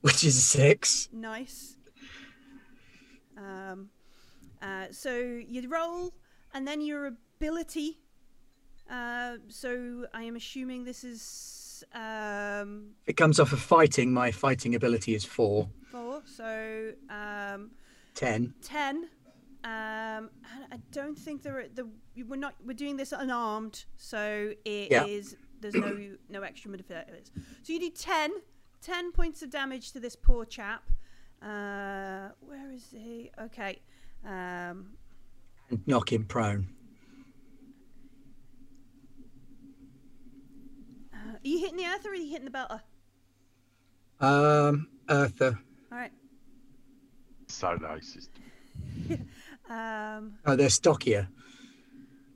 which 0.00 0.24
is 0.24 0.36
a 0.36 0.40
six. 0.40 1.08
Nice. 1.12 1.76
Um, 3.36 3.90
uh, 4.62 4.86
so 4.90 5.16
you 5.16 5.68
roll, 5.68 6.12
and 6.54 6.66
then 6.66 6.80
your 6.80 7.06
ability. 7.06 7.98
Uh, 8.90 9.36
so 9.48 10.06
I 10.14 10.22
am 10.22 10.34
assuming 10.36 10.84
this 10.84 11.04
is 11.04 11.84
um, 11.94 12.90
it 13.06 13.16
comes 13.16 13.38
off 13.38 13.52
of 13.52 13.60
fighting, 13.60 14.12
my 14.12 14.30
fighting 14.32 14.74
ability 14.74 15.14
is 15.14 15.24
four. 15.24 15.68
four. 15.92 16.22
So 16.26 16.92
um, 17.10 17.70
Ten. 18.14 18.54
ten. 18.62 19.08
Um, 19.64 20.30
I 20.72 20.78
don't 20.92 21.18
think 21.18 21.42
there 21.42 21.58
are 21.58 21.64
the 21.74 21.88
we're 22.26 22.36
not 22.36 22.54
we're 22.64 22.74
doing 22.74 22.96
this 22.96 23.12
unarmed, 23.12 23.84
so 23.96 24.52
it 24.64 24.92
is 24.92 25.32
Yeah. 25.32 25.36
there's 25.60 25.74
no 25.74 25.96
no 26.28 26.42
extra 26.42 26.70
modifiers. 26.70 27.30
So 27.62 27.72
you 27.72 27.80
do 27.80 27.90
10, 27.90 28.30
10 28.82 29.12
points 29.12 29.42
of 29.42 29.50
damage 29.50 29.92
to 29.92 30.00
this 30.00 30.14
poor 30.16 30.44
chap. 30.44 30.84
Uh, 31.42 32.28
where 32.40 32.70
is 32.72 32.86
he? 32.90 33.30
Okay. 33.40 33.80
Um, 34.24 34.90
And 35.70 35.86
knock 35.86 36.12
him 36.12 36.24
prone. 36.24 36.68
uh, 41.12 41.16
are 41.34 41.38
you 41.42 41.58
hitting 41.58 41.76
the 41.76 41.84
earth 41.86 42.06
or 42.06 42.10
are 42.10 42.14
you 42.14 42.30
hitting 42.30 42.44
the 42.44 42.50
belter? 42.50 42.80
Um, 44.20 44.88
Earther. 45.08 45.58
All 45.92 45.98
right. 45.98 46.12
so 47.48 47.68
racist. 47.78 48.28
Um, 49.68 50.38
Oh, 50.46 50.56
they're 50.56 50.70
stockier. 50.70 51.28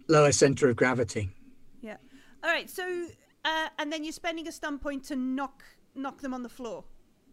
lower 0.08 0.32
center 0.32 0.68
of 0.68 0.76
gravity. 0.76 1.30
Yeah. 1.80 1.96
All 2.44 2.50
right. 2.50 2.68
So, 2.68 3.06
uh, 3.44 3.68
and 3.78 3.92
then 3.92 4.04
you're 4.04 4.12
spending 4.12 4.46
a 4.48 4.52
stunt 4.52 4.82
point 4.82 5.04
to 5.04 5.16
knock 5.16 5.62
knock 5.94 6.20
them 6.20 6.32
on 6.34 6.42
the 6.42 6.48
floor. 6.48 6.84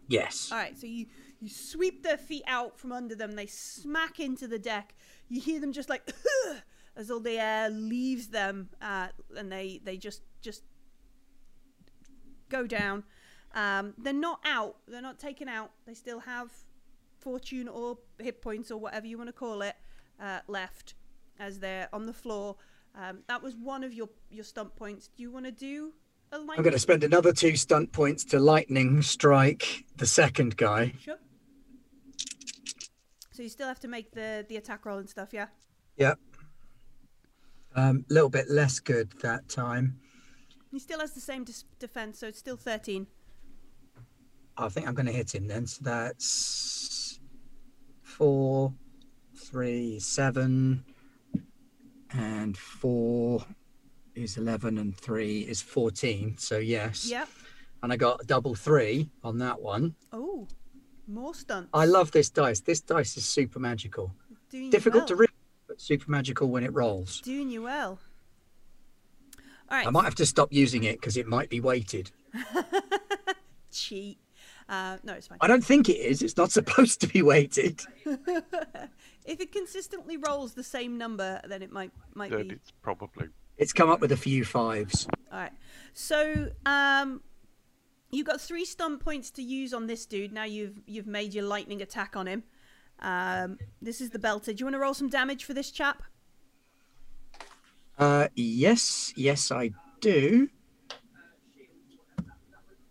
Yes. 0.07 0.49
All 0.51 0.57
right. 0.57 0.77
So 0.77 0.87
you 0.87 1.05
you 1.39 1.49
sweep 1.49 2.03
their 2.03 2.17
feet 2.17 2.43
out 2.47 2.77
from 2.79 2.91
under 2.91 3.15
them. 3.15 3.33
They 3.35 3.45
smack 3.47 4.19
into 4.19 4.47
the 4.47 4.59
deck. 4.59 4.95
You 5.29 5.39
hear 5.41 5.59
them 5.59 5.71
just 5.73 5.89
like 5.89 6.09
as 6.95 7.07
though 7.07 7.19
the 7.19 7.39
air 7.39 7.69
leaves 7.69 8.27
them, 8.27 8.69
uh, 8.81 9.07
and 9.37 9.51
they 9.51 9.79
they 9.83 9.97
just 9.97 10.21
just 10.41 10.63
go 12.49 12.65
down. 12.65 13.03
Um, 13.55 13.93
they're 13.97 14.13
not 14.13 14.39
out. 14.45 14.77
They're 14.87 15.01
not 15.01 15.19
taken 15.19 15.47
out. 15.47 15.71
They 15.85 15.93
still 15.93 16.19
have 16.19 16.51
fortune 17.19 17.67
or 17.67 17.97
hit 18.19 18.41
points 18.41 18.71
or 18.71 18.77
whatever 18.79 19.05
you 19.05 19.17
want 19.17 19.27
to 19.27 19.33
call 19.33 19.61
it 19.61 19.75
uh, 20.21 20.39
left 20.47 20.95
as 21.39 21.59
they're 21.59 21.89
on 21.93 22.05
the 22.05 22.13
floor. 22.13 22.55
Um, 22.95 23.19
that 23.27 23.41
was 23.41 23.55
one 23.55 23.83
of 23.83 23.93
your 23.93 24.09
your 24.29 24.43
stunt 24.43 24.75
points. 24.75 25.09
Do 25.15 25.23
you 25.23 25.31
want 25.31 25.45
to 25.45 25.51
do 25.51 25.93
a 26.31 26.37
line? 26.37 26.57
I'm 26.57 26.63
going 26.63 26.73
to 26.73 26.79
spend 26.79 27.03
another 27.03 27.31
two 27.33 27.55
stunt 27.55 27.91
points 27.91 28.23
to 28.25 28.39
lightning 28.39 29.01
strike 29.01 29.85
the 29.97 30.07
second 30.07 30.57
guy. 30.57 30.93
Sure. 30.99 31.17
So 33.31 33.43
you 33.43 33.49
still 33.49 33.67
have 33.67 33.79
to 33.81 33.87
make 33.87 34.11
the 34.11 34.45
the 34.49 34.57
attack 34.57 34.85
roll 34.85 34.97
and 34.97 35.09
stuff, 35.09 35.29
yeah. 35.31 35.47
Yep. 35.97 36.19
A 37.75 37.81
um, 37.81 38.05
little 38.09 38.29
bit 38.29 38.49
less 38.49 38.79
good 38.79 39.13
that 39.21 39.47
time. 39.47 39.99
He 40.71 40.79
still 40.79 40.99
has 40.99 41.13
the 41.13 41.21
same 41.21 41.43
dis- 41.43 41.65
defense, 41.77 42.19
so 42.19 42.27
it's 42.27 42.39
still 42.39 42.57
thirteen. 42.57 43.07
I 44.57 44.67
think 44.67 44.87
I'm 44.87 44.93
going 44.93 45.05
to 45.05 45.13
hit 45.13 45.33
him 45.33 45.47
then. 45.47 45.67
So 45.67 45.79
that's 45.83 47.19
four, 48.03 48.73
three, 49.49 49.99
seven, 49.99 50.83
and 52.11 52.55
four 52.57 53.43
is 54.15 54.37
11, 54.37 54.77
and 54.77 54.95
three 54.95 55.41
is 55.41 55.61
14. 55.61 56.37
So, 56.37 56.57
yes. 56.57 57.09
Yep. 57.09 57.27
And 57.81 57.91
I 57.91 57.97
got 57.97 58.21
a 58.21 58.25
double 58.25 58.53
three 58.55 59.09
on 59.23 59.39
that 59.39 59.61
one. 59.61 59.95
Oh, 60.11 60.47
more 61.07 61.33
stunts. 61.33 61.69
I 61.73 61.85
love 61.85 62.11
this 62.11 62.29
dice. 62.29 62.59
This 62.59 62.81
dice 62.81 63.17
is 63.17 63.25
super 63.25 63.59
magical. 63.59 64.13
Doing 64.51 64.65
you 64.65 64.71
Difficult 64.71 65.01
well. 65.01 65.07
to 65.07 65.15
read, 65.15 65.29
but 65.67 65.81
super 65.81 66.11
magical 66.11 66.49
when 66.49 66.63
it 66.63 66.73
rolls. 66.73 67.21
Doing 67.21 67.49
you 67.49 67.63
well. 67.63 67.99
All 69.69 69.77
right. 69.77 69.87
I 69.87 69.89
might 69.89 70.03
have 70.03 70.15
to 70.15 70.25
stop 70.25 70.49
using 70.51 70.83
it 70.83 70.99
because 70.99 71.17
it 71.17 71.27
might 71.27 71.49
be 71.49 71.59
weighted. 71.59 72.11
cheat. 73.71 74.19
Uh, 74.67 74.97
no, 75.03 75.13
it's 75.13 75.27
fine. 75.27 75.39
I 75.41 75.47
don't 75.47 75.65
think 75.65 75.89
it 75.89 75.97
is. 75.97 76.21
It's 76.21 76.37
not 76.37 76.51
supposed 76.59 77.01
to 77.01 77.07
be 77.07 77.21
weighted. 77.21 77.81
if 79.29 79.39
it 79.39 79.51
consistently 79.51 80.17
rolls 80.17 80.53
the 80.55 80.63
same 80.63 80.97
number, 80.97 81.39
then 81.47 81.61
it 81.61 81.71
might 81.71 81.91
might 82.15 82.31
Then 82.31 82.47
be. 82.47 82.55
it's 82.55 82.71
probably 82.81 83.27
It's 83.57 83.71
come 83.73 83.89
up 83.89 84.01
with 84.01 84.11
a 84.11 84.17
few 84.17 84.43
fives. 84.43 85.07
All 85.31 85.39
right. 85.39 85.51
So, 85.93 86.49
um, 86.65 87.21
you 88.11 88.23
got 88.23 88.41
three 88.41 88.65
stunt 88.65 89.01
points 89.01 89.29
to 89.31 89.43
use 89.43 89.73
on 89.73 89.85
this 89.87 90.05
dude. 90.07 90.33
Now 90.33 90.45
you've 90.45 90.81
you've 90.87 91.07
made 91.07 91.33
your 91.33 91.45
lightning 91.45 91.81
attack 91.81 92.15
on 92.15 92.27
him. 92.27 92.43
Um, 93.01 93.59
this 93.81 94.01
is 94.01 94.09
the 94.09 94.19
belter. 94.19 94.45
Do 94.47 94.55
you 94.57 94.65
want 94.65 94.73
to 94.73 94.79
roll 94.79 94.93
some 94.95 95.09
damage 95.09 95.43
for 95.45 95.53
this 95.53 95.69
chap? 95.71 96.01
Uh, 97.97 98.27
yes, 98.35 99.13
yes, 99.15 99.51
I 99.51 99.71
do. 100.01 100.49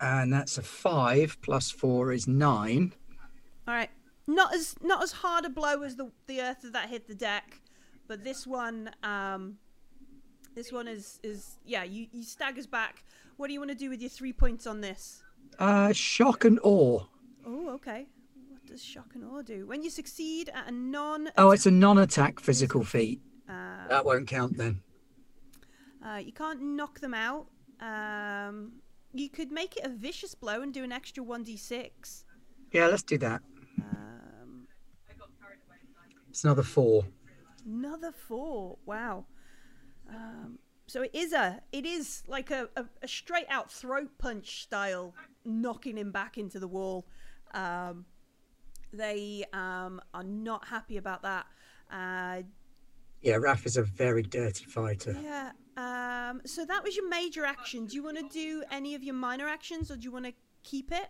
And 0.00 0.32
that's 0.32 0.56
a 0.58 0.62
five 0.62 1.36
plus 1.42 1.70
four 1.70 2.12
is 2.12 2.28
nine. 2.28 2.92
Not 4.38 4.54
as 4.54 4.76
not 4.92 5.02
as 5.02 5.12
hard 5.22 5.44
a 5.44 5.48
blow 5.60 5.82
as 5.82 5.96
the 5.96 6.06
the 6.30 6.40
earth 6.46 6.62
that 6.76 6.88
hit 6.88 7.08
the 7.08 7.14
deck, 7.30 7.60
but 8.06 8.22
this 8.22 8.46
one, 8.46 8.90
um, 9.02 9.42
this 10.54 10.70
one 10.78 10.86
is 10.96 11.18
is 11.24 11.58
yeah. 11.74 11.82
You 11.94 12.06
you 12.12 12.22
staggers 12.22 12.66
back. 12.78 12.94
What 13.36 13.46
do 13.48 13.52
you 13.54 13.60
want 13.62 13.70
to 13.76 13.80
do 13.84 13.88
with 13.90 14.00
your 14.00 14.10
three 14.18 14.32
points 14.32 14.64
on 14.66 14.80
this? 14.80 15.22
Uh, 15.58 15.92
shock 15.92 16.44
and 16.44 16.58
awe. 16.62 17.00
Oh, 17.44 17.70
okay. 17.78 18.06
What 18.52 18.64
does 18.66 18.82
shock 18.94 19.10
and 19.14 19.24
awe 19.24 19.42
do? 19.42 19.66
When 19.66 19.82
you 19.82 19.90
succeed 19.90 20.50
at 20.54 20.68
a 20.68 20.72
non, 20.72 21.30
Oh, 21.36 21.50
it's 21.50 21.66
a 21.66 21.70
non-attack 21.70 22.38
physical 22.40 22.84
feat. 22.84 23.20
uh, 23.48 23.88
That 23.88 24.04
won't 24.04 24.28
count 24.28 24.56
then. 24.56 24.82
uh, 26.06 26.20
you 26.28 26.32
can't 26.32 26.60
knock 26.60 27.00
them 27.00 27.14
out. 27.14 27.46
Um, 27.80 28.56
you 29.14 29.28
could 29.28 29.50
make 29.50 29.76
it 29.76 29.84
a 29.84 29.88
vicious 29.88 30.34
blow 30.34 30.62
and 30.62 30.72
do 30.74 30.84
an 30.84 30.92
extra 30.92 31.22
one 31.24 31.42
d 31.44 31.56
six. 31.56 32.24
Yeah, 32.72 32.86
let's 32.88 33.02
do 33.14 33.18
that. 33.18 33.40
It's 36.38 36.44
another 36.44 36.62
four. 36.62 37.04
Another 37.66 38.12
four. 38.12 38.78
Wow. 38.86 39.24
Um, 40.08 40.60
so 40.86 41.02
it 41.02 41.10
is 41.12 41.32
a 41.32 41.60
it 41.72 41.84
is 41.84 42.22
like 42.28 42.52
a, 42.52 42.68
a, 42.76 42.84
a 43.02 43.08
straight 43.08 43.46
out 43.48 43.72
throat 43.72 44.08
punch 44.18 44.62
style 44.62 45.14
knocking 45.44 45.96
him 45.96 46.12
back 46.12 46.38
into 46.38 46.60
the 46.60 46.68
wall. 46.68 47.08
Um, 47.54 48.04
they 48.92 49.46
um, 49.52 50.00
are 50.14 50.22
not 50.22 50.64
happy 50.68 50.96
about 50.96 51.22
that. 51.22 51.46
Uh, 51.90 52.42
Yeah, 53.20 53.34
Raf 53.34 53.66
is 53.66 53.76
a 53.76 53.82
very 53.82 54.22
dirty 54.22 54.64
fighter. 54.64 55.16
yeah. 55.20 55.50
Um, 55.76 56.40
so 56.46 56.64
that 56.66 56.84
was 56.84 56.94
your 56.94 57.08
major 57.08 57.44
action. 57.44 57.86
Do 57.86 57.96
you 57.96 58.04
want 58.04 58.18
to 58.18 58.28
do 58.28 58.62
any 58.70 58.94
of 58.94 59.02
your 59.02 59.16
minor 59.16 59.48
actions, 59.48 59.90
or 59.90 59.96
do 59.96 60.04
you 60.04 60.12
want 60.12 60.26
to 60.26 60.34
keep 60.62 60.92
it 60.92 61.08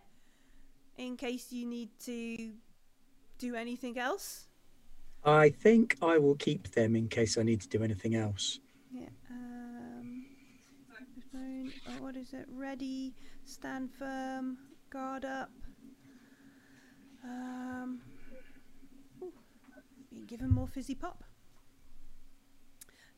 in 0.97 1.17
case 1.17 1.51
you 1.51 1.67
need 1.67 1.91
to 2.05 2.53
do 3.37 3.53
anything 3.53 3.99
else? 3.99 4.48
I 5.23 5.49
think 5.49 5.97
I 6.01 6.17
will 6.17 6.35
keep 6.35 6.71
them 6.71 6.95
in 6.95 7.07
case 7.07 7.37
I 7.37 7.43
need 7.43 7.61
to 7.61 7.67
do 7.67 7.83
anything 7.83 8.15
else. 8.15 8.59
Yeah. 8.91 9.09
Um, 9.29 10.25
oh, 11.35 12.01
what 12.01 12.15
is 12.15 12.33
it? 12.33 12.45
Ready, 12.51 13.13
stand 13.45 13.91
firm, 13.91 14.57
guard 14.89 15.25
up. 15.25 15.51
Um, 17.23 17.99
ooh, 19.21 19.33
you 20.11 20.25
give 20.25 20.39
him 20.39 20.53
more 20.53 20.67
fizzy 20.67 20.95
pop, 20.95 21.23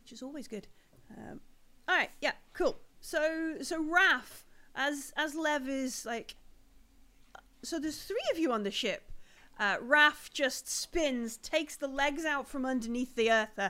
which 0.01 0.11
is 0.11 0.23
always 0.23 0.47
good. 0.47 0.67
Um, 1.15 1.39
all 1.87 1.95
right, 1.95 2.09
yeah, 2.19 2.33
cool. 2.53 2.79
So, 2.99 3.55
so 3.61 3.83
Raf, 3.83 4.43
as 4.75 5.13
as 5.17 5.35
Lev 5.35 5.67
is 5.67 6.05
like, 6.05 6.35
so 7.63 7.79
there's 7.79 8.01
three 8.01 8.23
of 8.31 8.39
you 8.39 8.51
on 8.51 8.63
the 8.63 8.71
ship. 8.71 9.10
Uh, 9.61 9.77
Raf 9.79 10.31
just 10.33 10.67
spins, 10.67 11.37
takes 11.37 11.75
the 11.75 11.87
legs 11.87 12.25
out 12.25 12.47
from 12.47 12.65
underneath 12.65 13.13
the 13.15 13.31
earther, 13.31 13.69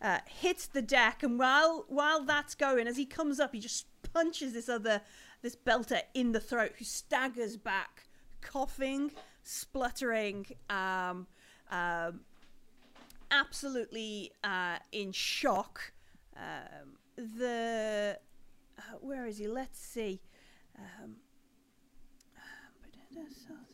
uh, 0.00 0.20
hits 0.24 0.66
the 0.66 0.80
deck, 0.80 1.22
and 1.22 1.38
while 1.38 1.84
while 1.88 2.22
that's 2.24 2.54
going, 2.54 2.86
as 2.86 2.96
he 2.96 3.04
comes 3.04 3.38
up, 3.38 3.52
he 3.52 3.60
just 3.60 3.84
punches 4.14 4.54
this 4.54 4.66
other 4.66 5.02
this 5.42 5.54
belter 5.54 6.00
in 6.14 6.32
the 6.32 6.40
throat, 6.40 6.72
who 6.78 6.86
staggers 6.86 7.58
back, 7.58 8.04
coughing, 8.40 9.12
spluttering, 9.42 10.46
um, 10.70 11.26
um, 11.70 12.20
absolutely 13.30 14.32
uh, 14.42 14.78
in 14.90 15.12
shock. 15.12 15.92
Um, 16.34 16.96
the 17.16 18.18
uh, 18.78 18.82
where 19.02 19.26
is 19.26 19.36
he? 19.36 19.48
Let's 19.48 19.78
see. 19.78 20.22
Um, 20.78 21.16
Alright. 22.34 23.65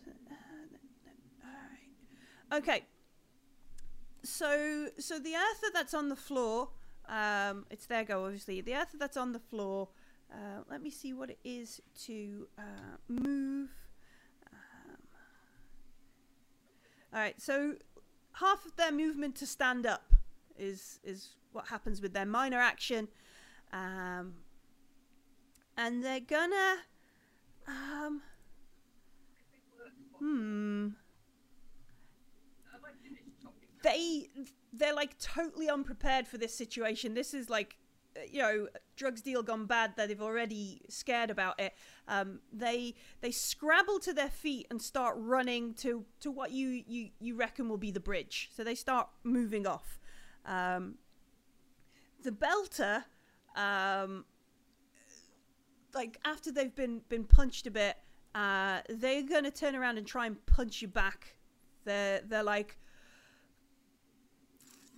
Okay. 2.52 2.84
So 4.22 4.88
so 4.98 5.18
the 5.18 5.34
earther 5.34 5.70
that's 5.72 5.94
on 5.94 6.08
the 6.08 6.16
floor, 6.16 6.68
um, 7.08 7.66
it's 7.70 7.86
there 7.86 8.04
go 8.04 8.24
obviously. 8.24 8.60
The 8.60 8.74
earther 8.74 8.98
that's 8.98 9.16
on 9.16 9.32
the 9.32 9.40
floor. 9.40 9.88
Uh, 10.30 10.62
let 10.70 10.82
me 10.82 10.90
see 10.90 11.12
what 11.12 11.30
it 11.30 11.38
is 11.44 11.80
to 12.04 12.46
uh, 12.58 12.96
move. 13.08 13.70
Um, 14.50 15.02
all 17.12 17.20
right, 17.20 17.40
so 17.40 17.74
half 18.34 18.64
of 18.64 18.76
their 18.76 18.92
movement 18.92 19.34
to 19.36 19.46
stand 19.46 19.86
up 19.86 20.12
is 20.58 21.00
is 21.04 21.30
what 21.52 21.68
happens 21.68 22.00
with 22.00 22.12
their 22.12 22.26
minor 22.26 22.58
action, 22.58 23.08
um, 23.72 24.34
and 25.76 26.04
they're 26.04 26.20
gonna. 26.20 26.76
Um, 27.66 28.22
hmm. 30.18 30.88
They 33.82 34.28
they're 34.72 34.94
like 34.94 35.18
totally 35.18 35.68
unprepared 35.68 36.26
for 36.26 36.38
this 36.38 36.54
situation. 36.54 37.14
This 37.14 37.34
is 37.34 37.50
like 37.50 37.76
you 38.30 38.40
know 38.40 38.68
drugs 38.96 39.22
deal 39.22 39.42
gone 39.42 39.66
bad 39.66 39.96
that 39.96 40.08
they've 40.08 40.22
already 40.22 40.82
scared 40.88 41.30
about 41.30 41.58
it. 41.60 41.74
Um, 42.08 42.40
they 42.52 42.94
they 43.20 43.30
scrabble 43.30 43.98
to 44.00 44.12
their 44.12 44.28
feet 44.28 44.66
and 44.70 44.80
start 44.80 45.16
running 45.18 45.74
to 45.74 46.04
to 46.20 46.30
what 46.30 46.52
you 46.52 46.82
you 46.86 47.10
you 47.18 47.36
reckon 47.36 47.68
will 47.68 47.78
be 47.78 47.90
the 47.90 48.00
bridge. 48.00 48.50
So 48.54 48.64
they 48.64 48.74
start 48.74 49.08
moving 49.24 49.66
off. 49.66 49.98
Um, 50.44 50.96
the 52.22 52.30
belter, 52.30 53.04
um, 53.56 54.24
like 55.94 56.18
after 56.24 56.52
they've 56.52 56.74
been 56.74 57.02
been 57.08 57.24
punched 57.24 57.66
a 57.66 57.70
bit, 57.70 57.96
uh, 58.34 58.80
they're 58.88 59.22
gonna 59.22 59.50
turn 59.50 59.74
around 59.74 59.98
and 59.98 60.06
try 60.06 60.26
and 60.26 60.44
punch 60.46 60.82
you 60.82 60.88
back. 60.88 61.36
They're 61.84 62.20
they're 62.26 62.42
like, 62.42 62.78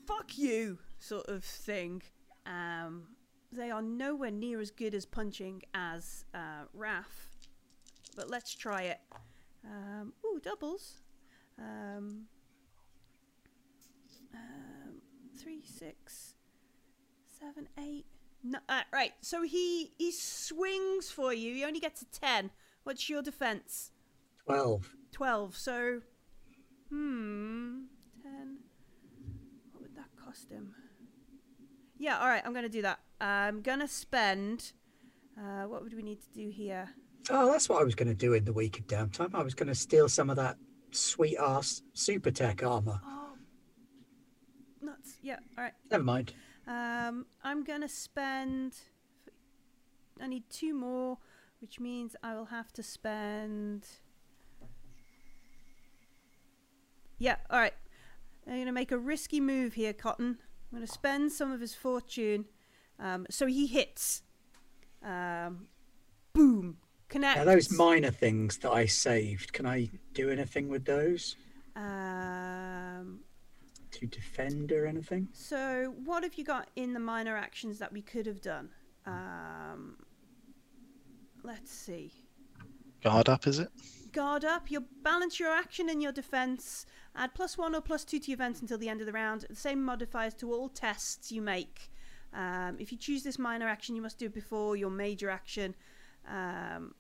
"Fuck 0.07 0.39
you," 0.39 0.79
sort 0.99 1.27
of 1.29 1.45
thing. 1.45 2.03
Um, 2.47 3.09
they 3.53 3.71
are 3.71 3.83
nowhere 3.83 4.31
near 4.31 4.61
as 4.61 4.71
good 4.71 4.95
as 4.95 5.07
punching 5.07 5.63
as 5.75 6.25
uh, 6.35 6.65
Raf, 6.73 7.37
but 8.17 8.29
let's 8.29 8.55
try 8.55 8.83
it. 8.83 9.01
Um, 9.65 10.13
ooh, 10.25 10.41
doubles. 10.41 10.99
Um, 11.59 12.27
um, 14.35 15.01
three, 15.39 15.63
six, 15.65 16.35
seven, 17.41 17.69
eight. 17.79 18.07
No, 18.43 18.59
uh, 18.69 18.83
right. 18.93 19.13
So 19.21 19.43
he 19.43 19.93
he 19.99 20.13
swings 20.13 21.11
for 21.11 21.33
you. 21.33 21.55
He 21.55 21.65
only 21.65 21.81
gets 21.81 22.03
a 22.03 22.07
ten. 22.07 22.51
What's 22.85 23.09
your 23.09 23.23
defense? 23.23 23.93
12. 24.45 24.95
12. 25.13 25.57
So, 25.57 26.01
hmm, 26.91 27.85
10. 27.85 27.89
What 27.89 27.94
him? 30.49 30.75
Yeah, 31.99 32.19
all 32.19 32.27
right, 32.27 32.43
I'm 32.45 32.53
going 32.53 32.65
to 32.65 32.69
do 32.69 32.83
that. 32.83 33.01
I'm 33.21 33.63
going 33.63 33.81
to 33.81 33.89
spend. 33.89 34.73
Uh, 35.39 35.65
what 35.65 35.83
would 35.83 35.95
we 35.95 36.03
need 36.03 36.21
to 36.21 36.31
do 36.35 36.49
here? 36.49 36.89
Oh, 37.31 37.51
that's 37.51 37.69
what 37.69 37.81
I 37.81 37.85
was 37.85 37.95
going 37.95 38.09
to 38.09 38.15
do 38.15 38.35
in 38.35 38.45
the 38.45 38.53
week 38.53 38.79
of 38.79 38.87
downtime. 38.87 39.35
I 39.35 39.43
was 39.43 39.55
going 39.55 39.69
to 39.69 39.75
steal 39.75 40.09
some 40.09 40.29
of 40.31 40.37
that 40.37 40.57
sweet 40.91 41.39
ass 41.39 41.83
super 41.95 42.31
tech 42.31 42.63
armor. 42.63 43.01
Oh, 43.05 43.31
nuts. 44.83 45.17
Yeah, 45.23 45.39
all 45.57 45.65
right. 45.65 45.73
Never 45.91 46.05
mind. 46.05 46.35
Um, 46.67 47.27
I'm 47.43 47.65
going 47.65 47.81
to 47.81 47.89
spend. 47.89 48.75
I 50.21 50.27
need 50.27 50.45
two 50.51 50.75
more, 50.75 51.19
which 51.61 51.81
means 51.81 52.17
I 52.23 52.35
will 52.35 52.47
have 52.47 52.73
to 52.75 52.83
spend. 52.83 53.87
Yeah, 57.19 57.37
all 57.51 57.59
right. 57.59 57.75
I'm 58.47 58.55
going 58.55 58.67
to 58.67 58.73
make 58.73 58.93
a 58.93 58.99
risky 58.99 59.41
move 59.41 59.75
here, 59.75 59.93
Cotton. 59.93 60.39
I'm 60.73 60.79
going 60.79 60.87
to 60.87 60.93
spend 60.93 61.33
some 61.33 61.51
of 61.53 61.61
his 61.61 61.75
fortune. 61.75 62.47
Um, 62.99 63.27
so 63.31 63.47
he 63.47 63.67
hits. 63.67 64.23
Um, 65.03 65.67
boom. 66.33 66.77
Connects. 67.09 67.39
Now, 67.39 67.45
those 67.45 67.71
minor 67.71 68.11
things 68.11 68.59
that 68.59 68.71
I 68.73 68.87
saved, 68.87 69.53
can 69.53 69.67
I 69.67 69.91
do 70.15 70.31
anything 70.31 70.69
with 70.69 70.85
those 70.85 71.37
Um, 71.77 73.21
to 73.93 74.07
defend 74.07 74.73
or 74.73 74.87
anything? 74.87 75.29
so 75.33 75.95
what 76.05 76.23
have 76.25 76.35
you 76.35 76.45
got 76.45 76.69
in 76.77 76.93
the 76.93 77.01
minor 77.01 77.37
actions 77.37 77.79
that 77.79 77.93
we 77.93 78.03
could 78.03 78.27
have 78.27 78.41
done? 78.41 78.71
Um, 79.07 79.97
let's 81.43 81.71
see. 81.71 82.11
Guard 83.03 83.29
up, 83.29 83.47
is 83.47 83.59
it? 83.59 83.69
Guard 84.13 84.45
up. 84.45 84.71
You'll 84.71 84.85
balance 85.03 85.39
your 85.39 85.51
action 85.53 85.89
and 85.91 86.03
your 86.03 86.13
defense. 86.13 86.87
Add 87.17 87.35
plus 87.35 87.57
one 87.57 87.75
or 87.75 87.81
plus 87.81 88.05
two 88.05 88.19
to 88.19 88.31
your 88.31 88.37
events 88.37 88.61
until 88.61 88.79
the 88.79 88.89
end 88.89 89.01
of 89.01 89.07
the 89.07 89.13
round. 89.13 89.47
The 89.49 89.57
same 89.57 89.83
modifiers 89.83 90.35
to 90.35 90.53
all 90.53 90.69
tests 90.69 91.31
you 91.31 91.41
make. 91.43 91.91
Um, 92.33 92.77
if 92.81 92.91
you 92.91 92.99
choose 92.99 93.23
this 93.23 93.39
minor 93.39 93.69
action, 93.69 93.95
you 93.95 94.03
must 94.03 94.19
do 94.19 94.27
it 94.27 94.35
before 94.35 94.77
your 94.77 94.91
major 94.91 95.31
action. 95.31 95.75
Um, 96.29 96.95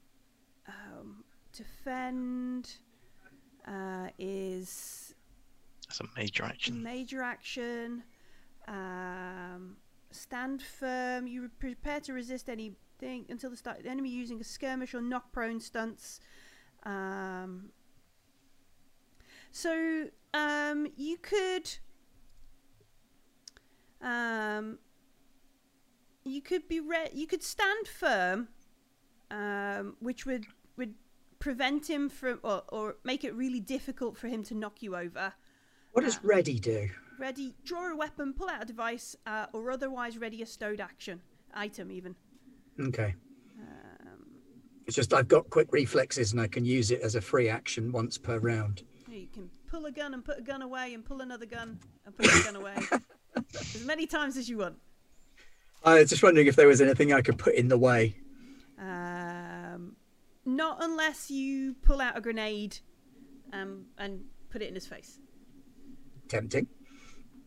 um, 0.69 1.25
defend 1.53 2.77
uh, 3.67 4.09
is 4.19 5.15
That's 5.89 6.01
a 6.01 6.05
major 6.17 6.45
action. 6.45 6.83
major 6.83 7.21
action. 7.23 8.05
Um, 8.69 9.77
stand 10.11 10.63
firm. 10.63 11.27
You 11.27 11.51
prepare 11.59 12.01
to 12.01 12.13
resist 12.13 12.49
anything 12.49 13.27
until 13.29 13.51
the 13.51 13.57
start. 13.57 13.83
The 13.83 13.91
enemy 13.91 14.11
using 14.11 14.41
a 14.41 14.45
skirmish 14.45 14.95
or 14.95 15.03
knock 15.03 15.33
prone 15.33 15.61
stunts. 15.61 16.21
Um, 16.85 17.71
so 19.55 20.09
um, 20.35 20.89
you 20.97 21.17
could. 21.17 21.71
Um, 24.03 24.79
you 26.25 26.43
could 26.43 26.69
be 26.69 26.81
re- 26.81 27.11
you 27.13 27.27
could 27.27 27.43
stand 27.43 27.87
firm, 27.87 28.49
um, 29.31 29.97
which 30.01 30.27
would 30.27 30.47
would 30.77 30.95
prevent 31.39 31.89
him 31.89 32.09
from 32.09 32.41
or, 32.43 32.63
or 32.71 32.97
make 33.05 33.23
it 33.25 33.35
really 33.35 33.61
difficult 33.61 34.17
for 34.19 34.27
him 34.27 34.43
to 34.45 34.55
knock 34.55 34.83
you 34.83 34.97
over. 34.97 35.33
What 35.93 36.05
does 36.05 36.23
ready 36.25 36.59
do? 36.59 36.89
Ready, 37.19 37.55
draw 37.65 37.93
a 37.93 37.97
weapon, 37.97 38.33
pull 38.33 38.51
out 38.51 38.63
a 38.63 38.67
device, 38.67 39.15
uh, 39.25 39.47
or 39.53 39.71
otherwise 39.71 40.19
ready 40.19 40.43
a 40.43 40.47
stowed 40.47 40.81
action 40.81 41.21
item 41.55 41.93
even. 41.93 42.17
Okay. 42.81 43.15
Um, 43.61 44.27
It's 44.87 44.97
just 44.97 45.15
I've 45.15 45.29
got 45.29 45.49
quick 45.49 45.69
reflexes 45.73 46.33
and 46.33 46.41
I 46.41 46.49
can 46.49 46.65
use 46.65 46.91
it 46.91 47.01
as 47.03 47.15
a 47.15 47.21
free 47.21 47.49
action 47.49 47.93
once 47.93 48.19
per 48.19 48.39
round. 48.39 48.83
You 49.75 49.81
can 49.81 49.83
pull 49.83 49.87
a 49.87 49.93
gun 49.93 50.15
and 50.15 50.25
put 50.25 50.39
a 50.39 50.43
gun 50.43 50.63
away, 50.63 50.95
and 50.95 51.05
pull 51.05 51.21
another 51.21 51.47
gun 51.47 51.79
and 52.07 52.17
put 52.17 52.27
a 52.27 52.45
gun 52.45 52.57
away, 52.57 52.77
as 53.55 53.85
many 53.85 54.07
times 54.07 54.37
as 54.37 54.49
you 54.49 54.59
want. 54.59 54.77
I 55.85 56.01
was 56.01 56.11
just 56.11 56.23
wondering 56.23 56.47
if 56.47 56.57
there 56.57 56.67
was 56.67 56.81
anything 56.81 57.13
I 57.13 57.21
could 57.21 57.39
put 57.39 57.55
in 57.55 57.69
the 57.69 57.79
way. 57.79 58.17
Um, 58.79 59.97
not 60.45 60.79
unless 60.81 61.31
you 61.31 61.75
pull 61.83 62.01
out 62.01 62.17
a 62.17 62.21
grenade, 62.21 62.79
um, 63.53 63.87
and 63.99 64.25
put 64.51 64.63
it 64.63 64.69
in 64.69 64.75
his 64.75 64.87
face. 64.87 65.19
Tempting. 66.29 66.67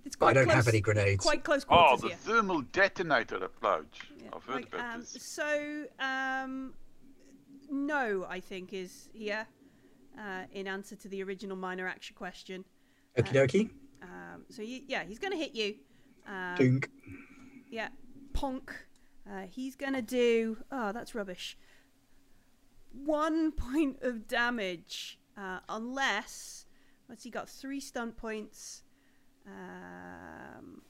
It's 0.06 0.16
But 0.16 0.28
I 0.28 0.34
don't 0.34 0.46
close, 0.46 0.56
have 0.56 0.68
any 0.70 0.80
grenades. 0.80 1.24
Quite 1.24 1.44
close 1.44 1.66
quarters. 1.66 1.88
Oh, 1.92 1.98
the 1.98 2.08
here. 2.10 2.18
thermal 2.18 2.62
detonator 2.62 3.38
approach. 3.38 4.10
Yeah, 4.22 4.30
I've 4.34 4.44
heard 4.44 4.56
like, 4.56 4.74
about 4.74 4.96
um, 4.96 5.00
this. 5.02 5.18
So, 5.22 5.86
um, 6.00 6.74
no, 7.70 8.26
I 8.30 8.40
think 8.40 8.72
is 8.72 9.10
here 9.14 9.46
uh, 10.18 10.44
in 10.52 10.68
answer 10.68 10.96
to 10.96 11.08
the 11.08 11.24
original 11.24 11.58
minor 11.58 11.88
action 11.88 12.16
question. 12.16 12.66
Okie 13.18 13.34
dokie. 13.34 13.70
Um, 14.02 14.46
so 14.50 14.62
you, 14.62 14.82
yeah, 14.88 15.04
he's 15.04 15.20
going 15.20 15.32
to 15.32 15.38
hit 15.38 15.56
you. 15.56 15.76
Um, 16.28 16.56
Dunk. 16.56 16.90
yeah, 17.70 17.90
ponk. 18.34 18.72
Uh, 19.30 19.44
he's 19.50 19.76
going 19.76 19.94
to 19.94 20.02
do. 20.02 20.58
Oh, 20.72 20.92
that's 20.92 21.14
rubbish. 21.16 21.58
One 22.94 23.52
point 23.52 24.02
of 24.02 24.28
damage, 24.28 25.20
uh, 25.38 25.60
unless 25.68 26.66
what's 27.08 27.24
he 27.24 27.30
got? 27.30 27.50
Three 27.50 27.80
stunt 27.80 28.18
points. 28.18 28.84
Um, 29.46 30.82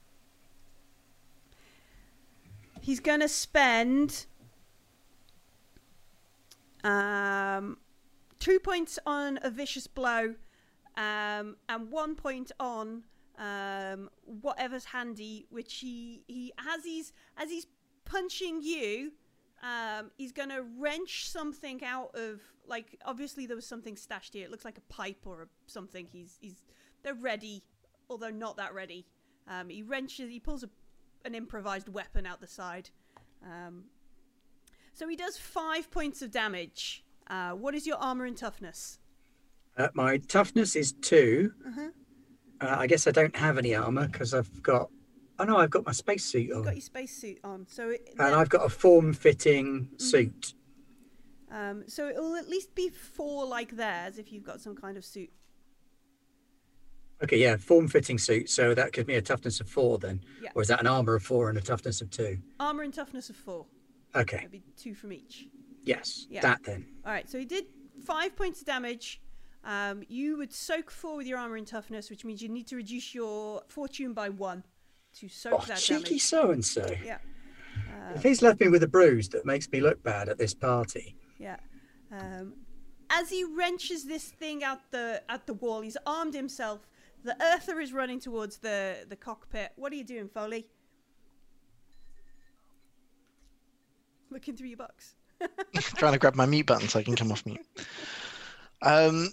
he's 2.82 3.00
going 3.00 3.20
to 3.20 3.28
spend 3.28 4.26
um, 6.84 7.78
two 8.40 8.60
points 8.60 9.00
on 9.06 9.40
a 9.42 9.50
vicious 9.50 9.88
blow 9.88 10.36
um, 10.96 11.58
and 11.70 11.92
one 11.92 12.16
point 12.16 12.52
on 12.60 13.04
um, 13.38 14.10
whatever's 14.26 14.86
handy, 14.86 15.46
which 15.50 15.76
he 15.76 16.24
he 16.28 16.52
as 16.76 16.84
he's 16.84 17.14
as 17.38 17.50
he's 17.50 17.68
punching 18.06 18.62
you, 18.64 19.12
um, 19.62 20.12
he's 20.18 20.32
gonna 20.32 20.62
wrench 20.78 21.30
something 21.30 21.84
out 21.84 22.16
of 22.16 22.42
like 22.66 23.00
obviously 23.06 23.46
there 23.46 23.56
was 23.56 23.66
something 23.66 23.96
stashed 23.96 24.34
here. 24.34 24.46
It 24.46 24.52
looks 24.52 24.66
like 24.66 24.78
a 24.78 24.94
pipe 24.94 25.24
or 25.26 25.44
a, 25.44 25.48
something. 25.68 26.08
He's 26.12 26.38
he's 26.42 26.64
they're 27.04 27.14
ready, 27.14 27.64
although 28.10 28.32
not 28.32 28.58
that 28.58 28.74
ready. 28.74 29.06
Um, 29.48 29.70
he 29.70 29.84
wrenches. 29.84 30.30
He 30.30 30.40
pulls 30.40 30.64
a, 30.64 30.70
an 31.24 31.36
improvised 31.36 31.90
weapon 31.90 32.26
out 32.26 32.42
the 32.42 32.48
side. 32.48 32.90
Um, 33.44 33.86
so 34.94 35.08
he 35.08 35.16
does 35.16 35.38
five 35.38 35.92
points 35.92 36.24
of 36.24 36.32
damage. 36.32 37.06
Uh, 37.30 37.52
what 37.52 37.76
is 37.76 37.86
your 37.86 37.98
armor 37.98 38.26
and 38.26 38.38
toughness? 38.38 39.00
Uh, 39.78 39.90
my 39.94 40.18
toughness 40.18 40.76
is 40.76 40.94
2 40.94 41.52
Uh-huh. 41.68 41.82
Uh, 42.60 42.76
I 42.80 42.88
guess 42.88 43.06
I 43.06 43.12
don't 43.12 43.36
have 43.36 43.58
any 43.60 43.76
armor 43.76 44.08
because 44.08 44.34
I've 44.34 44.64
got. 44.64 44.90
Oh 45.38 45.44
no, 45.44 45.58
I've 45.58 45.70
got 45.70 45.86
my 45.86 45.92
spacesuit 45.92 46.48
You've 46.48 46.58
on, 46.58 46.64
got 46.64 46.74
your 46.76 46.82
spacesuit 46.82 47.38
on, 47.44 47.68
so 47.70 47.90
it, 47.90 48.10
and 48.18 48.34
I've 48.34 48.50
got 48.50 48.66
a 48.66 48.70
form-fitting 48.70 49.90
suit. 49.98 50.54
um, 51.52 51.84
so 51.88 52.08
it'll 52.10 52.36
at 52.36 52.50
least 52.50 52.74
be 52.74 52.90
four 52.90 53.46
like 53.46 53.76
theirs 53.78 54.18
if 54.18 54.32
you've 54.34 54.44
got 54.44 54.60
some 54.60 54.76
kind 54.76 54.98
of 54.98 55.06
suit. 55.06 55.30
Okay, 57.24 57.38
yeah, 57.38 57.58
form-fitting 57.58 58.18
suit. 58.18 58.50
So 58.50 58.74
that 58.74 58.92
gives 58.94 59.08
me 59.08 59.14
a 59.16 59.22
toughness 59.22 59.60
of 59.60 59.70
four 59.70 60.00
then, 60.00 60.22
Yeah. 60.42 60.50
or 60.56 60.64
is 60.64 60.68
that 60.70 60.80
an 60.80 60.88
armor 60.88 61.14
of 61.14 61.22
four 61.22 61.50
and 61.50 61.58
a 61.60 61.62
toughness 61.62 62.02
of 62.02 62.10
two? 62.10 62.40
Armor 62.60 62.82
and 62.82 62.94
toughness 62.94 63.30
of 63.30 63.36
four. 63.36 63.68
Okay, 64.16 64.38
That'd 64.38 64.52
be 64.52 64.64
two 64.76 64.96
from 64.96 65.14
each. 65.14 65.46
Yes, 65.88 66.28
Yeah. 66.30 66.42
that 66.42 66.64
then. 66.64 66.86
All 67.06 67.12
right, 67.12 67.30
so 67.30 67.40
he 67.40 67.46
did 67.46 67.66
five 68.06 68.36
points 68.36 68.62
of 68.62 68.68
damage. 68.68 69.22
Um, 69.64 70.04
you 70.08 70.38
would 70.38 70.54
soak 70.54 70.90
four 70.92 71.18
with 71.18 71.28
your 71.28 71.38
armor 71.40 71.58
and 71.58 71.68
toughness, 71.68 72.10
which 72.10 72.24
means 72.24 72.42
you 72.42 72.50
need 72.50 72.68
to 72.68 72.76
reduce 72.76 73.14
your 73.16 73.64
fortune 73.68 74.14
by 74.14 74.30
one 74.30 74.64
to 75.16 75.28
soak 75.28 75.54
Oh, 75.54 75.66
that 75.68 75.78
cheeky 75.80 76.04
damage. 76.04 76.22
so 76.24 76.52
and 76.52 76.64
so. 76.64 76.90
Yeah, 77.04 77.18
If 78.16 78.24
he's 78.24 78.42
left 78.42 78.60
me 78.62 78.68
with 78.70 78.84
a 78.84 78.88
bruise 78.88 79.28
that 79.30 79.46
makes 79.46 79.70
me 79.70 79.82
look 79.82 80.02
bad 80.04 80.30
at 80.30 80.38
this 80.38 80.54
party, 80.54 81.16
yeah. 81.38 81.58
Um, 82.12 82.54
as 83.10 83.30
he 83.30 83.44
wrenches 83.44 84.06
this 84.06 84.26
thing 84.26 84.64
out 84.64 84.80
the 84.92 85.22
at 85.30 85.46
the 85.48 85.54
wall, 85.54 85.82
he's 85.82 85.98
armed 86.06 86.34
himself. 86.34 86.88
The 87.24 87.36
Earther 87.44 87.80
is 87.82 87.92
running 87.92 88.20
towards 88.22 88.58
the 88.60 89.06
the 89.10 89.16
cockpit. 89.18 89.72
What 89.76 89.92
are 89.92 89.96
you 89.96 90.04
doing, 90.06 90.30
Foley? 90.30 90.68
Looking 94.30 94.56
through 94.56 94.68
your 94.70 94.78
box. 94.78 95.16
Trying 95.96 96.14
to 96.14 96.20
grab 96.20 96.36
my 96.36 96.46
mute 96.46 96.66
button 96.66 96.88
so 96.88 97.00
I 97.00 97.04
can 97.04 97.16
come 97.16 97.32
off 97.32 97.46
mute. 97.46 97.66
Um, 98.82 99.30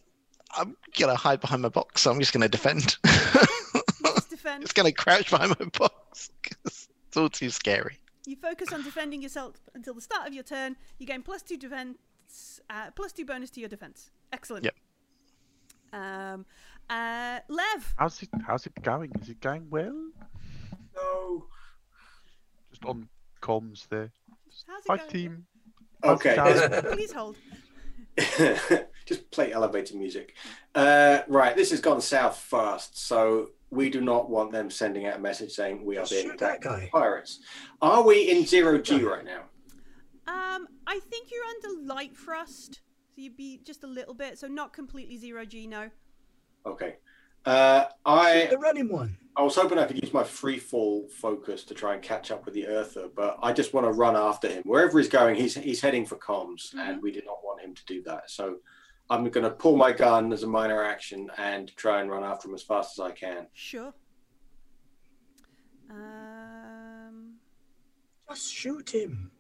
I'm 0.56 0.76
gonna 0.98 1.16
hide 1.16 1.40
behind 1.40 1.62
my 1.62 1.68
box, 1.68 2.02
so 2.02 2.10
I'm 2.10 2.20
just 2.20 2.32
gonna 2.32 2.48
defend. 2.48 2.97
Let's 3.05 4.26
defend. 4.26 4.62
just 4.62 4.74
gonna 4.74 4.93
crouch 4.93 5.31
behind 5.31 5.55
my 5.59 5.66
box. 5.66 6.31
It's 6.64 6.89
all 7.16 7.28
too 7.28 7.51
scary. 7.51 7.98
You 8.26 8.36
focus 8.36 8.72
on 8.72 8.82
defending 8.82 9.22
yourself 9.22 9.56
until 9.74 9.94
the 9.94 10.01
start 10.01 10.26
of 10.26 10.35
your 10.35 10.44
turn. 10.44 10.76
You 10.98 11.06
gain 11.06 11.22
plus 11.22 11.43
two 11.43 11.56
defense, 11.56 11.98
uh, 12.70 12.90
plus 12.97 13.12
two 13.12 13.24
bonus 13.24 13.51
to 13.51 13.60
your 13.60 13.68
defense. 13.68 14.10
Excellent. 14.32 14.64
Yep. 14.64 14.74
Um, 15.93 16.47
uh, 16.90 17.40
Lev. 17.48 17.94
How's 17.97 18.22
it? 18.22 18.31
How's 18.47 18.66
it 18.66 18.72
going? 18.82 19.12
Is 19.20 19.28
it 19.28 19.40
going 19.40 19.68
well? 19.70 20.10
No. 20.97 21.47
Just 22.70 22.85
on 22.85 23.09
comms 23.43 23.86
there. 23.89 24.10
How's 24.66 24.85
it 24.85 24.90
Hi 24.90 24.97
going? 24.97 25.10
team. 25.10 25.47
Okay. 26.02 26.82
Please 26.92 27.12
hold. 27.12 27.36
Just 29.06 29.30
play 29.30 29.52
elevator 29.52 29.96
music. 29.96 30.34
Uh, 30.74 31.20
right, 31.28 31.56
this 31.56 31.70
has 31.70 31.80
gone 31.80 32.00
south 32.00 32.38
fast, 32.38 32.96
so 32.98 33.50
we 33.70 33.90
do 33.90 34.00
not 34.00 34.30
want 34.30 34.52
them 34.52 34.70
sending 34.70 35.06
out 35.06 35.16
a 35.16 35.20
message 35.20 35.52
saying 35.52 35.84
we 35.84 35.98
are 35.98 36.06
being 36.06 36.28
that 36.28 36.34
attacked 36.36 36.64
guy. 36.64 36.88
by 36.92 37.00
pirates. 37.00 37.40
Are 37.82 38.02
we 38.02 38.30
in 38.30 38.46
zero 38.46 38.78
G 38.78 39.02
right 39.02 39.24
now? 39.24 39.42
Um, 40.26 40.68
I 40.86 41.00
think 41.10 41.28
you're 41.30 41.44
under 41.44 41.86
light 41.86 42.16
thrust, 42.16 42.80
so 43.14 43.20
you'd 43.20 43.36
be 43.36 43.60
just 43.64 43.84
a 43.84 43.86
little 43.86 44.14
bit. 44.14 44.38
So 44.38 44.46
not 44.46 44.72
completely 44.72 45.16
zero 45.18 45.44
G. 45.44 45.66
No. 45.66 45.90
Okay. 46.64 46.96
Uh, 47.44 47.86
I 48.06 48.46
The 48.50 48.58
running 48.58 48.88
one. 48.88 49.18
I 49.36 49.43
was 49.43 49.56
hoping 49.56 49.78
I 49.78 49.86
could 49.86 50.01
use 50.01 50.12
my 50.12 50.23
free 50.23 50.59
fall 50.59 51.09
focus 51.09 51.65
to 51.65 51.74
try 51.74 51.94
and 51.94 52.02
catch 52.02 52.31
up 52.31 52.44
with 52.44 52.55
the 52.55 52.66
Earther, 52.69 53.09
but 53.15 53.36
I 53.43 53.52
just 53.52 53.74
want 53.74 53.86
to 53.86 53.90
run 53.90 54.15
after 54.15 54.48
him. 54.48 54.62
Wherever 54.65 54.97
he's 54.98 55.09
going, 55.09 55.35
he's 55.35 55.55
he's 55.56 55.81
heading 55.81 56.06
for 56.06 56.16
comms, 56.16 56.73
and 56.78 57.02
we 57.02 57.11
did 57.11 57.27
not 57.27 57.39
want 57.43 57.61
him 57.61 57.74
to 57.74 57.85
do 57.86 58.02
that. 58.05 58.31
So 58.31 58.56
I'm 59.11 59.28
going 59.31 59.44
to 59.44 59.51
pull 59.51 59.77
my 59.77 59.90
gun 59.93 60.32
as 60.32 60.44
a 60.44 60.47
minor 60.47 60.85
action 60.85 61.31
and 61.36 61.74
try 61.77 62.01
and 62.01 62.11
run 62.11 62.23
after 62.23 62.48
him 62.48 62.55
as 62.55 62.62
fast 62.62 62.98
as 62.98 63.05
I 63.05 63.11
can. 63.11 63.48
Sure. 63.52 63.93
Um. 65.90 67.35
Just 68.28 68.52
shoot 68.52 68.90
him. 68.90 69.31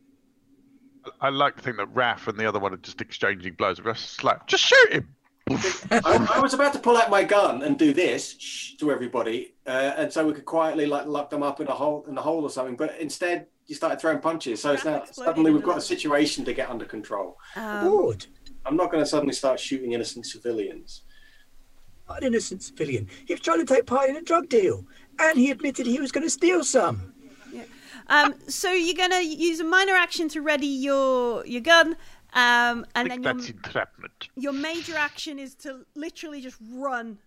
I 1.20 1.28
like 1.28 1.56
to 1.56 1.62
think 1.62 1.76
that 1.76 1.92
Raph 1.94 2.28
and 2.28 2.38
the 2.38 2.46
other 2.46 2.58
one 2.58 2.72
are 2.74 2.78
just 2.78 3.00
exchanging 3.00 3.54
blows. 3.54 3.78
Just 3.78 4.24
like, 4.24 4.46
Just 4.46 4.64
shoot 4.64 4.92
him. 4.92 5.14
I, 5.50 6.28
I 6.36 6.40
was 6.40 6.54
about 6.54 6.72
to 6.72 6.78
pull 6.78 6.96
out 6.96 7.10
my 7.10 7.22
gun 7.22 7.62
and 7.62 7.78
do 7.78 7.92
this 7.92 8.36
shh, 8.38 8.74
to 8.76 8.90
everybody, 8.90 9.54
uh, 9.66 9.92
and 9.96 10.12
so 10.12 10.26
we 10.26 10.32
could 10.32 10.46
quietly 10.46 10.86
like 10.86 11.06
lock 11.06 11.28
them 11.28 11.42
up 11.42 11.60
in 11.60 11.66
a 11.66 11.72
hole 11.72 12.06
in 12.08 12.16
a 12.16 12.22
hole 12.22 12.42
or 12.42 12.50
something. 12.50 12.76
But 12.76 12.98
instead, 12.98 13.46
you 13.66 13.74
started 13.74 14.00
throwing 14.00 14.20
punches. 14.20 14.62
So 14.62 14.72
it's 14.72 14.84
now 14.84 15.04
suddenly 15.04 15.52
we've 15.52 15.62
got 15.62 15.78
a 15.78 15.82
situation 15.82 16.44
to 16.46 16.54
get 16.54 16.70
under 16.70 16.86
control. 16.86 17.36
um 17.56 17.86
Lord, 17.86 18.26
I'm 18.64 18.76
not 18.76 18.90
going 18.90 19.02
to 19.04 19.08
suddenly 19.08 19.34
start 19.34 19.60
shooting 19.60 19.92
innocent 19.92 20.24
civilians. 20.24 21.02
an 22.08 22.24
innocent 22.24 22.62
civilian. 22.62 23.08
He 23.26 23.34
was 23.34 23.40
trying 23.42 23.64
to 23.64 23.74
take 23.74 23.84
part 23.86 24.08
in 24.08 24.16
a 24.16 24.22
drug 24.22 24.48
deal, 24.48 24.86
and 25.18 25.38
he 25.38 25.50
admitted 25.50 25.86
he 25.86 26.00
was 26.00 26.10
going 26.12 26.24
to 26.24 26.30
steal 26.30 26.64
some. 26.64 27.12
Yeah. 27.52 27.64
um. 28.08 28.34
So 28.48 28.72
you're 28.72 28.96
gonna 28.96 29.20
use 29.20 29.60
a 29.60 29.64
minor 29.64 29.92
action 29.92 30.28
to 30.30 30.40
ready 30.40 30.66
your 30.66 31.44
your 31.46 31.60
gun. 31.60 31.96
Um. 32.34 32.84
I 32.94 33.00
And 33.00 33.08
think 33.08 33.22
then 33.22 33.22
that's 33.22 33.48
your 33.48 33.56
entrapment. 33.56 34.28
your 34.36 34.52
major 34.52 34.96
action 34.96 35.38
is 35.38 35.54
to 35.56 35.86
literally 35.94 36.40
just 36.40 36.56
run 36.72 37.18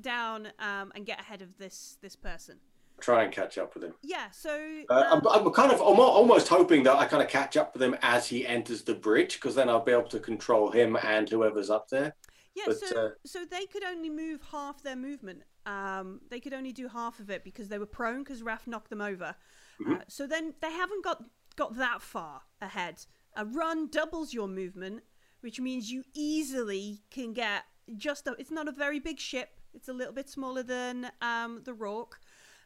down 0.00 0.46
um 0.58 0.92
and 0.94 1.04
get 1.06 1.20
ahead 1.20 1.42
of 1.42 1.56
this 1.58 1.96
this 2.02 2.16
person. 2.16 2.58
Try 3.00 3.22
and 3.24 3.32
catch 3.32 3.56
up 3.56 3.74
with 3.74 3.82
him. 3.84 3.94
Yeah. 4.02 4.30
So. 4.30 4.82
Uh, 4.90 5.04
um, 5.10 5.22
I'm, 5.26 5.46
I'm 5.46 5.52
kind 5.52 5.72
of 5.72 5.80
I'm 5.80 5.98
almost 5.98 6.48
hoping 6.48 6.82
that 6.82 6.96
I 6.96 7.06
kind 7.06 7.22
of 7.22 7.30
catch 7.30 7.56
up 7.56 7.72
with 7.72 7.82
him 7.82 7.96
as 8.02 8.26
he 8.28 8.46
enters 8.46 8.82
the 8.82 8.94
bridge 8.94 9.34
because 9.34 9.54
then 9.54 9.70
I'll 9.70 9.80
be 9.84 9.92
able 9.92 10.08
to 10.10 10.20
control 10.20 10.70
him 10.70 10.96
and 11.02 11.26
whoever's 11.28 11.70
up 11.70 11.88
there. 11.88 12.14
Yeah, 12.54 12.64
But, 12.66 12.78
so 12.78 13.06
uh, 13.06 13.08
so 13.24 13.44
they 13.50 13.64
could 13.64 13.84
only 13.84 14.10
move 14.10 14.42
half 14.52 14.82
their 14.82 14.96
movement. 14.96 15.42
Um, 15.64 16.20
they 16.30 16.40
could 16.40 16.52
only 16.52 16.72
do 16.72 16.88
half 16.88 17.20
of 17.20 17.30
it 17.30 17.42
because 17.44 17.68
they 17.68 17.78
were 17.78 17.86
prone 17.86 18.22
because 18.22 18.42
Raf 18.42 18.66
knocked 18.66 18.90
them 18.90 19.00
over. 19.00 19.34
Mm-hmm. 19.80 19.92
Uh, 19.94 19.98
so 20.08 20.26
then 20.26 20.54
they 20.60 20.72
haven't 20.72 21.02
got 21.02 21.24
got 21.56 21.76
that 21.78 22.02
far 22.02 22.42
ahead. 22.60 23.06
A 23.36 23.44
run 23.44 23.88
doubles 23.88 24.32
your 24.34 24.48
movement, 24.48 25.02
which 25.40 25.60
means 25.60 25.90
you 25.90 26.04
easily 26.14 27.02
can 27.10 27.32
get 27.32 27.64
just. 27.96 28.26
A, 28.26 28.32
it's 28.38 28.50
not 28.50 28.68
a 28.68 28.72
very 28.72 28.98
big 28.98 29.18
ship. 29.18 29.60
It's 29.72 29.88
a 29.88 29.92
little 29.92 30.12
bit 30.12 30.28
smaller 30.28 30.62
than 30.62 31.10
um, 31.20 31.62
the 31.64 31.72
Rorke. 31.72 32.20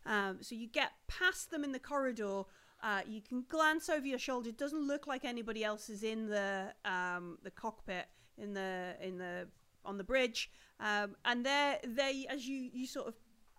Um, 0.07 0.39
so 0.41 0.55
you 0.55 0.67
get 0.67 0.93
past 1.07 1.51
them 1.51 1.65
in 1.65 1.73
the 1.73 1.79
corridor. 1.79 2.43
Uh, 2.83 3.01
you 3.07 3.23
can 3.23 3.45
glance 3.49 3.89
over 3.89 4.07
your 4.07 4.19
shoulder. 4.19 4.51
It 4.51 4.59
doesn't 4.59 4.87
look 4.87 5.07
like 5.07 5.25
anybody 5.25 5.65
else 5.65 5.89
is 5.89 6.03
in 6.03 6.29
the 6.29 6.73
um, 6.85 7.39
the 7.43 7.51
cockpit 7.51 8.07
in 8.37 8.55
the 8.55 8.95
in 9.01 9.19
the 9.19 9.49
on 9.85 9.99
the 9.99 10.05
bridge. 10.05 10.51
Um, 10.81 11.17
and 11.25 11.45
they 11.45 11.79
they 11.85 12.27
as 12.29 12.47
you 12.47 12.71
you 12.73 12.87
sort 12.87 13.09
of 13.09 13.15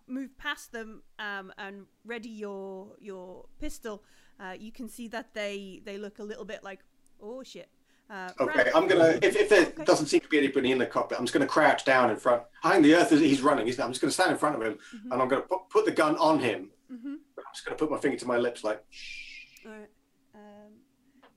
move 0.06 0.36
past 0.38 0.72
them 0.72 1.02
um, 1.18 1.52
and 1.58 1.86
ready 2.04 2.28
your 2.28 2.94
your 3.00 3.46
pistol, 3.58 4.04
uh, 4.38 4.54
you 4.58 4.70
can 4.70 4.88
see 4.88 5.08
that 5.08 5.34
they 5.34 5.82
they 5.84 5.98
look 5.98 6.18
a 6.18 6.24
little 6.24 6.44
bit 6.44 6.62
like 6.62 6.80
oh 7.22 7.42
shit. 7.42 7.68
Uh, 8.08 8.30
Okay, 8.40 8.70
I'm 8.74 8.86
gonna 8.86 9.18
if, 9.22 9.34
if 9.36 9.48
there 9.48 9.66
Okay. 9.66 9.84
doesn't 9.84 10.06
seem 10.06 10.20
to 10.20 10.28
be 10.28 10.38
anybody 10.38 10.70
in 10.70 10.78
the 10.78 10.86
cockpit, 10.86 11.18
I'm 11.18 11.24
just 11.24 11.32
gonna 11.32 11.46
crouch 11.46 11.84
down 11.84 12.10
in 12.10 12.16
front. 12.16 12.42
I 12.62 12.72
think 12.72 12.84
the 12.84 12.94
Earth 12.94 13.10
is 13.12 13.20
he's 13.20 13.42
running. 13.42 13.66
He's, 13.66 13.80
I'm 13.80 13.90
just 13.90 14.00
gonna 14.00 14.12
stand 14.12 14.30
in 14.30 14.38
front 14.38 14.54
of 14.56 14.62
him 14.62 14.74
Mm-hmm. 14.94 15.12
and 15.12 15.22
I'm 15.22 15.28
gonna 15.28 15.42
put, 15.42 15.68
put 15.70 15.84
the 15.84 15.90
gun 15.92 16.16
on 16.16 16.38
him. 16.38 16.70
Mhm. 16.92 17.16
I'm 17.38 17.52
just 17.52 17.64
gonna 17.66 17.76
put 17.76 17.90
my 17.90 17.98
finger 17.98 18.16
to 18.18 18.26
my 18.26 18.36
lips 18.36 18.62
like. 18.62 18.82
Shh. 18.90 19.64
Alright. 19.66 19.90
Um, 20.34 20.72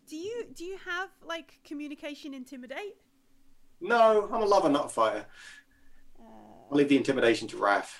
do 0.07 0.15
you 0.15 0.45
do 0.53 0.63
you 0.63 0.77
have 0.85 1.09
like 1.25 1.59
communication 1.63 2.33
intimidate? 2.35 2.97
No, 3.81 4.29
I'm 4.31 4.41
a 4.43 4.45
lover, 4.45 4.69
not 4.69 4.85
a 4.87 4.89
fighter. 4.89 5.25
Uh, 6.19 6.23
I'll 6.69 6.77
leave 6.77 6.89
the 6.89 6.97
intimidation 6.97 7.47
to 7.47 7.57
Raf. 7.57 7.99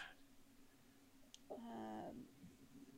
um, 1.50 2.16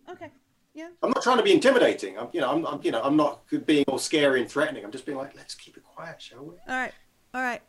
okay. 0.09 0.31
Yeah. 0.73 0.89
I'm 1.03 1.09
not 1.09 1.21
trying 1.21 1.37
to 1.37 1.43
be 1.43 1.51
intimidating. 1.51 2.17
I'm, 2.17 2.29
you 2.31 2.41
know, 2.41 2.51
I'm, 2.51 2.65
I'm, 2.65 2.79
you 2.81 2.91
know, 2.91 3.01
I'm 3.01 3.17
not 3.17 3.41
being 3.65 3.83
all 3.87 3.97
scary 3.97 4.41
and 4.41 4.49
threatening. 4.49 4.85
I'm 4.85 4.91
just 4.91 5.05
being 5.05 5.17
like, 5.17 5.35
let's 5.35 5.53
keep 5.53 5.75
it 5.75 5.83
quiet, 5.83 6.21
shall 6.21 6.43
we? 6.43 6.55
All 6.67 6.75
right. 6.75 6.93
All 7.33 7.41
right. 7.41 7.61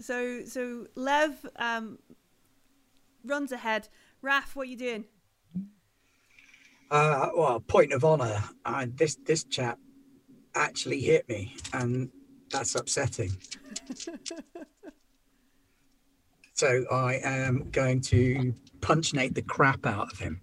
So 0.00 0.44
so 0.44 0.86
Lev 0.94 1.46
um 1.56 1.98
runs 3.24 3.52
ahead. 3.52 3.88
Raf, 4.22 4.56
what 4.56 4.66
are 4.66 4.70
you 4.70 4.76
doing? 4.76 5.04
Uh, 6.90 7.28
well, 7.36 7.60
point 7.60 7.92
of 7.92 8.04
honour. 8.04 8.42
Uh, 8.64 8.86
this 8.94 9.16
this 9.24 9.44
chap 9.44 9.78
actually 10.54 11.00
hit 11.00 11.28
me, 11.28 11.54
and 11.72 12.10
that's 12.50 12.74
upsetting. 12.74 13.30
so 16.54 16.84
I 16.90 17.20
am 17.22 17.68
going 17.70 18.00
to 18.02 18.52
punchinate 18.80 19.34
the 19.34 19.42
crap 19.42 19.86
out 19.86 20.12
of 20.12 20.18
him. 20.18 20.40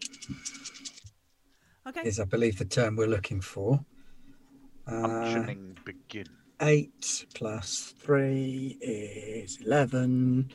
Okay. 1.88 2.02
Is 2.08 2.20
I 2.20 2.26
believe 2.26 2.58
the 2.58 2.66
term 2.66 2.96
we're 2.96 3.08
looking 3.08 3.42
for. 3.42 3.86
Uh, 4.86 5.54
begin. 5.86 6.28
eight 6.62 7.26
plus 7.34 7.94
three 7.98 8.78
is 8.82 9.60
eleven. 9.66 10.52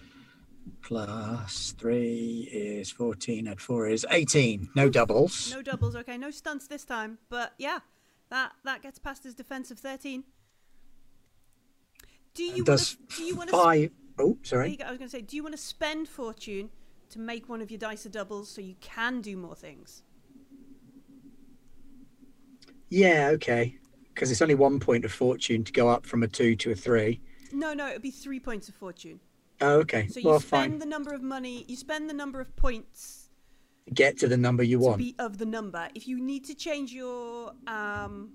Plus 0.83 1.75
three 1.79 2.49
is 2.53 2.91
fourteen. 2.91 3.49
And 3.49 3.61
four 3.61 3.89
is 3.89 4.07
eighteen. 4.11 4.69
No 4.75 4.89
doubles. 4.89 5.51
No 5.53 5.63
doubles. 5.63 5.97
Okay. 5.97 6.19
No 6.19 6.31
stunts 6.31 6.67
this 6.67 6.85
time. 6.85 7.19
But 7.29 7.55
yeah, 7.59 7.81
that 8.31 8.53
that 8.65 8.83
gets 8.83 8.99
past 8.99 9.25
his 9.25 9.35
defense 9.35 9.71
of 9.71 9.79
thirteen. 9.79 10.25
Do 12.35 12.45
you 12.45 12.65
want 12.65 12.81
to? 12.81 12.97
Do 13.17 13.23
you 13.25 13.37
want 13.37 13.51
to? 13.51 13.57
five. 13.57 13.91
Oh, 14.19 14.37
sorry. 14.43 14.79
I 14.85 14.91
was 14.91 14.99
going 14.99 15.09
to 15.09 15.17
say, 15.17 15.23
do 15.23 15.37
you 15.37 15.43
want 15.43 15.55
to 15.55 15.61
spend 15.61 16.07
fortune 16.07 16.69
to 17.11 17.19
make 17.19 17.49
one 17.49 17.63
of 17.63 17.71
your 17.71 17.79
dice 17.79 18.05
a 18.05 18.11
doubles 18.11 18.51
so 18.51 18.61
you 18.61 18.75
can 18.81 19.23
do 19.23 19.37
more 19.39 19.55
things? 19.55 20.03
Yeah, 22.93 23.31
okay. 23.35 23.79
Because 24.13 24.31
it's 24.31 24.43
only 24.43 24.55
one 24.55 24.79
point 24.79 25.07
of 25.07 25.13
fortune 25.13 25.65
to 25.65 25.73
go 25.73 25.89
up 25.89 26.05
from 26.05 26.23
a 26.23 26.29
two 26.29 26.55
to 26.57 26.73
a 26.73 26.75
three. 26.75 27.23
No, 27.51 27.73
no, 27.73 27.87
it 27.87 27.95
would 27.95 28.03
be 28.03 28.11
three 28.11 28.39
points 28.39 28.69
of 28.69 28.75
fortune. 28.75 29.19
Oh, 29.63 29.79
okay. 29.79 30.09
So 30.09 30.21
you 30.21 30.29
well, 30.29 30.41
spend 30.41 30.73
fine. 30.73 30.79
the 30.79 30.87
number 30.87 31.15
of 31.15 31.23
money, 31.23 31.65
you 31.69 31.77
spend 31.77 32.11
the 32.11 32.15
number 32.15 32.39
of 32.39 32.55
points 32.55 33.31
Get 33.95 34.19
to 34.19 34.29
the 34.29 34.37
number 34.37 34.63
you 34.63 34.79
want. 34.79 34.99
be 34.99 35.15
of 35.19 35.39
the 35.39 35.47
number. 35.47 35.89
If 35.95 36.07
you 36.07 36.21
need 36.21 36.45
to 36.45 36.55
change 36.55 36.93
your 36.93 37.53
um, 37.67 38.33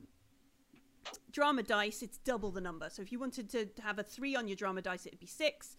drama 1.31 1.61
dice, 1.61 2.01
it's 2.01 2.17
double 2.17 2.49
the 2.49 2.61
number. 2.61 2.89
So 2.89 3.03
if 3.03 3.11
you 3.11 3.19
wanted 3.19 3.51
to 3.51 3.69
have 3.83 3.99
a 3.99 4.03
three 4.03 4.35
on 4.35 4.47
your 4.47 4.55
drama 4.55 4.81
dice, 4.81 5.05
it'd 5.05 5.19
be 5.19 5.27
six. 5.27 5.77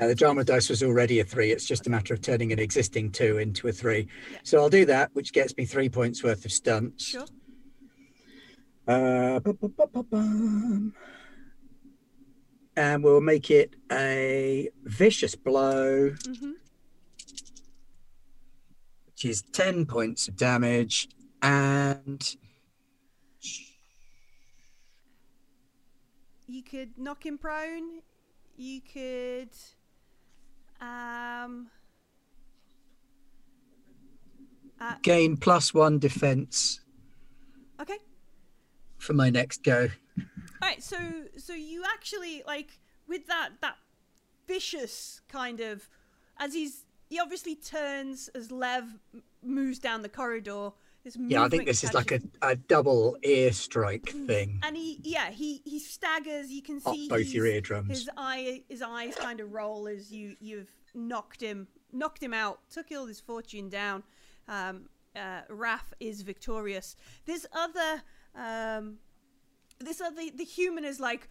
Uh, 0.00 0.06
the 0.06 0.14
drama 0.14 0.44
dice 0.44 0.68
was 0.68 0.84
already 0.84 1.18
a 1.18 1.24
three. 1.24 1.50
It's 1.50 1.66
just 1.66 1.88
a 1.88 1.90
matter 1.90 2.14
of 2.14 2.20
turning 2.20 2.52
an 2.52 2.60
existing 2.60 3.10
two 3.10 3.38
into 3.38 3.66
a 3.66 3.72
three. 3.72 4.06
So 4.44 4.58
I'll 4.58 4.70
do 4.70 4.84
that, 4.86 5.10
which 5.14 5.32
gets 5.32 5.56
me 5.56 5.64
three 5.64 5.88
points 5.88 6.22
worth 6.22 6.44
of 6.44 6.52
stunts. 6.52 7.04
Sure. 7.04 7.26
Uh. 8.90 9.38
And 12.76 13.04
we'll 13.04 13.20
make 13.20 13.50
it 13.50 13.76
a 13.92 14.68
vicious 14.84 15.34
blow, 15.36 16.10
hmm 16.26 16.50
which 19.06 19.24
is 19.24 19.42
10 19.52 19.84
points 19.86 20.28
of 20.28 20.36
damage. 20.36 21.08
And 21.42 22.36
You 26.48 26.62
could 26.64 26.98
knock 26.98 27.24
him 27.24 27.38
prone. 27.38 28.00
You 28.56 28.80
could. 28.80 29.50
Um. 30.80 31.68
gain 35.02 35.36
plus 35.36 35.74
one 35.74 35.98
defense 35.98 36.80
for 39.00 39.12
my 39.14 39.30
next 39.30 39.62
go. 39.62 39.88
All 40.18 40.68
right, 40.68 40.82
so 40.82 40.96
so 41.38 41.52
you 41.52 41.84
actually 41.94 42.42
like 42.46 42.78
with 43.08 43.26
that 43.26 43.50
that 43.60 43.76
vicious 44.46 45.20
kind 45.28 45.60
of 45.60 45.88
as 46.38 46.54
he's 46.54 46.84
he 47.08 47.18
obviously 47.18 47.56
turns 47.56 48.28
as 48.34 48.52
Lev 48.52 48.84
moves 49.42 49.78
down 49.78 50.02
the 50.02 50.08
corridor. 50.08 50.70
This 51.02 51.16
Yeah, 51.18 51.42
I 51.42 51.48
think 51.48 51.64
this 51.64 51.82
is 51.82 51.94
like 51.94 52.12
a, 52.12 52.20
a 52.42 52.56
double 52.56 53.16
ear 53.22 53.52
strike 53.52 54.10
thing. 54.10 54.60
and 54.62 54.76
he 54.76 55.00
yeah 55.02 55.30
he 55.30 55.62
he 55.64 55.78
staggers. 55.78 56.50
You 56.50 56.62
can 56.62 56.80
Up 56.84 56.94
see 56.94 57.08
both 57.08 57.28
your 57.28 57.46
eardrums. 57.46 57.88
His 57.88 58.10
eye 58.16 58.62
his 58.68 58.82
eyes 58.82 59.14
kind 59.16 59.40
of 59.40 59.52
roll 59.52 59.88
as 59.88 60.12
you 60.12 60.36
you've 60.40 60.70
knocked 60.94 61.40
him 61.40 61.68
knocked 61.92 62.22
him 62.22 62.34
out, 62.34 62.60
took 62.70 62.86
all 62.92 63.06
his 63.06 63.20
fortune 63.20 63.68
down. 63.68 64.02
Um, 64.46 64.88
uh, 65.16 65.42
Raph 65.50 65.92
is 65.98 66.22
victorious. 66.22 66.96
This 67.24 67.46
other 67.52 68.02
um, 68.34 68.98
this 69.78 70.00
other 70.00 70.22
the 70.34 70.44
human 70.44 70.84
is 70.84 71.00
like 71.00 71.28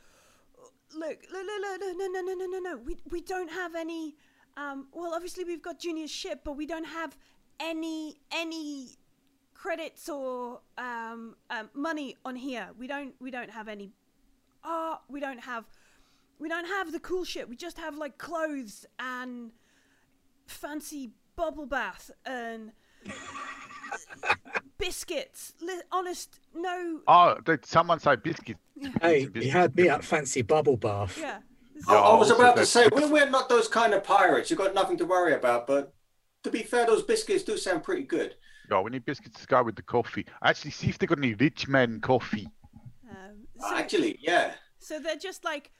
look 0.95 1.19
look 1.31 1.45
look 1.45 1.79
look 1.79 1.97
no 1.97 2.07
no 2.07 2.21
no 2.21 2.33
no 2.33 2.45
no 2.45 2.59
no. 2.59 2.77
We 2.77 2.97
we 3.09 3.21
don't 3.21 3.51
have 3.51 3.75
any 3.75 4.15
um 4.57 4.87
well 4.91 5.13
obviously 5.13 5.43
we've 5.43 5.61
got 5.61 5.79
junior's 5.79 6.11
ship 6.11 6.41
but 6.43 6.53
we 6.53 6.65
don't 6.65 6.85
have 6.85 7.15
any 7.59 8.19
any 8.31 8.89
credits 9.53 10.07
or 10.07 10.61
um, 10.77 11.35
um 11.49 11.69
money 11.73 12.15
on 12.25 12.35
here. 12.35 12.69
We 12.77 12.87
don't 12.87 13.13
we 13.19 13.31
don't 13.31 13.51
have 13.51 13.67
any 13.67 13.91
art. 14.63 15.01
We 15.09 15.19
don't 15.19 15.41
have 15.41 15.65
we 16.39 16.47
don't 16.47 16.65
have 16.65 16.91
the 16.91 16.99
cool 16.99 17.25
shit. 17.25 17.49
We 17.49 17.55
just 17.55 17.77
have 17.77 17.97
like 17.97 18.17
clothes 18.17 18.85
and 18.97 19.51
fancy 20.47 21.11
bubble 21.35 21.65
bath 21.65 22.09
and 22.25 22.71
biscuits 24.77 25.53
Li- 25.61 25.81
honest 25.91 26.39
no 26.53 26.99
Oh, 27.07 27.35
did 27.45 27.65
someone 27.65 27.99
say 27.99 28.15
biscuit? 28.15 28.57
Hey, 29.01 29.25
Biscuits, 29.25 29.45
you 29.45 29.51
had 29.51 29.75
me 29.75 29.89
at 29.89 30.03
fancy 30.03 30.41
bubble 30.41 30.77
bath. 30.77 31.17
yeah 31.19 31.39
This 31.75 31.87
I, 31.89 31.95
I 31.95 32.15
was 32.15 32.29
about 32.31 32.55
to 32.57 32.65
say 32.65 32.87
we're, 32.91 33.09
we're 33.09 33.29
not 33.29 33.49
those 33.49 33.67
kind 33.67 33.93
of 33.93 34.03
pirates. 34.03 34.49
You've 34.49 34.59
got 34.59 34.73
nothing 34.73 34.97
to 34.97 35.05
worry 35.05 35.33
about. 35.33 35.67
But 35.67 35.93
to 36.43 36.49
be 36.51 36.63
fair, 36.63 36.85
those 36.85 37.03
biscuits 37.03 37.43
do 37.43 37.57
sound 37.57 37.83
pretty 37.83 38.03
good. 38.03 38.35
Yeah, 38.71 38.79
we 38.81 38.91
need 38.91 39.03
biscuits 39.05 39.41
to 39.41 39.47
go 39.47 39.63
with 39.63 39.75
the 39.75 39.81
coffee. 39.81 40.25
Actually, 40.43 40.71
see 40.71 40.87
if 40.89 40.97
they 40.97 41.07
got 41.07 41.17
any 41.17 41.33
rich 41.33 41.67
man 41.67 41.99
coffee. 41.99 42.47
um, 43.09 43.45
Uh, 43.61 43.69
so- 43.69 43.75
Actually, 43.75 44.17
yeah. 44.21 44.53
So 44.79 44.99
they're 44.99 45.17
just 45.17 45.43
like 45.43 45.71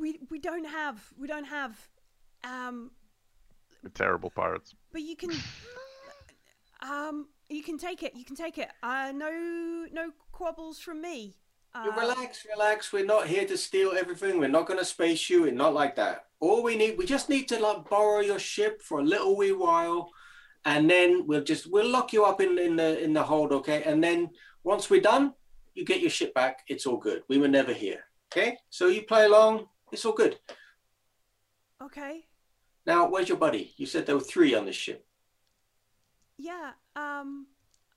we 0.00 0.20
we 0.30 0.38
don't 0.38 0.64
have 0.66 1.02
we 1.18 1.26
don't 1.26 1.44
have 1.46 1.76
um 2.44 2.92
The 3.82 3.90
terrible 3.90 4.30
pirates. 4.30 4.74
but 4.92 5.02
you 5.02 5.16
can 5.16 5.30
um 6.80 7.28
you 7.48 7.62
can 7.62 7.78
take 7.78 8.02
it 8.02 8.14
you 8.14 8.24
can 8.24 8.36
take 8.36 8.58
it 8.58 8.68
uh 8.82 9.12
no 9.14 9.30
no 9.92 10.10
quabbles 10.32 10.78
from 10.78 11.00
me 11.00 11.36
uh, 11.74 11.90
relax, 11.96 12.46
relax. 12.50 12.92
We're 12.92 13.04
not 13.04 13.26
here 13.26 13.44
to 13.46 13.56
steal 13.56 13.92
everything. 13.92 14.38
We're 14.38 14.48
not 14.48 14.66
going 14.66 14.78
to 14.78 14.84
space 14.84 15.28
you. 15.28 15.42
We're 15.42 15.52
not 15.52 15.74
like 15.74 15.96
that. 15.96 16.24
All 16.40 16.62
we 16.62 16.76
need, 16.76 16.96
we 16.96 17.04
just 17.04 17.28
need 17.28 17.46
to 17.48 17.58
like 17.58 17.88
borrow 17.88 18.20
your 18.20 18.38
ship 18.38 18.80
for 18.80 19.00
a 19.00 19.04
little 19.04 19.36
wee 19.36 19.52
while, 19.52 20.10
and 20.64 20.88
then 20.88 21.26
we'll 21.26 21.44
just 21.44 21.70
we'll 21.70 21.88
lock 21.88 22.12
you 22.12 22.24
up 22.24 22.40
in 22.40 22.58
in 22.58 22.76
the 22.76 23.02
in 23.02 23.12
the 23.12 23.22
hold, 23.22 23.52
okay? 23.52 23.82
And 23.82 24.02
then 24.02 24.30
once 24.64 24.88
we're 24.88 25.00
done, 25.00 25.34
you 25.74 25.84
get 25.84 26.00
your 26.00 26.10
ship 26.10 26.32
back. 26.34 26.60
It's 26.68 26.86
all 26.86 26.96
good. 26.96 27.22
We 27.28 27.38
were 27.38 27.48
never 27.48 27.72
here, 27.72 28.04
okay? 28.32 28.56
So 28.70 28.86
you 28.86 29.02
play 29.02 29.26
along. 29.26 29.66
It's 29.92 30.04
all 30.04 30.12
good. 30.12 30.38
okay 31.82 32.26
Now, 32.86 33.08
where's 33.08 33.28
your 33.28 33.38
buddy? 33.38 33.74
You 33.76 33.86
said 33.86 34.06
there 34.06 34.16
were 34.16 34.32
three 34.32 34.54
on 34.54 34.66
this 34.66 34.76
ship. 34.76 35.04
Yeah 36.38 36.70
um 36.96 37.46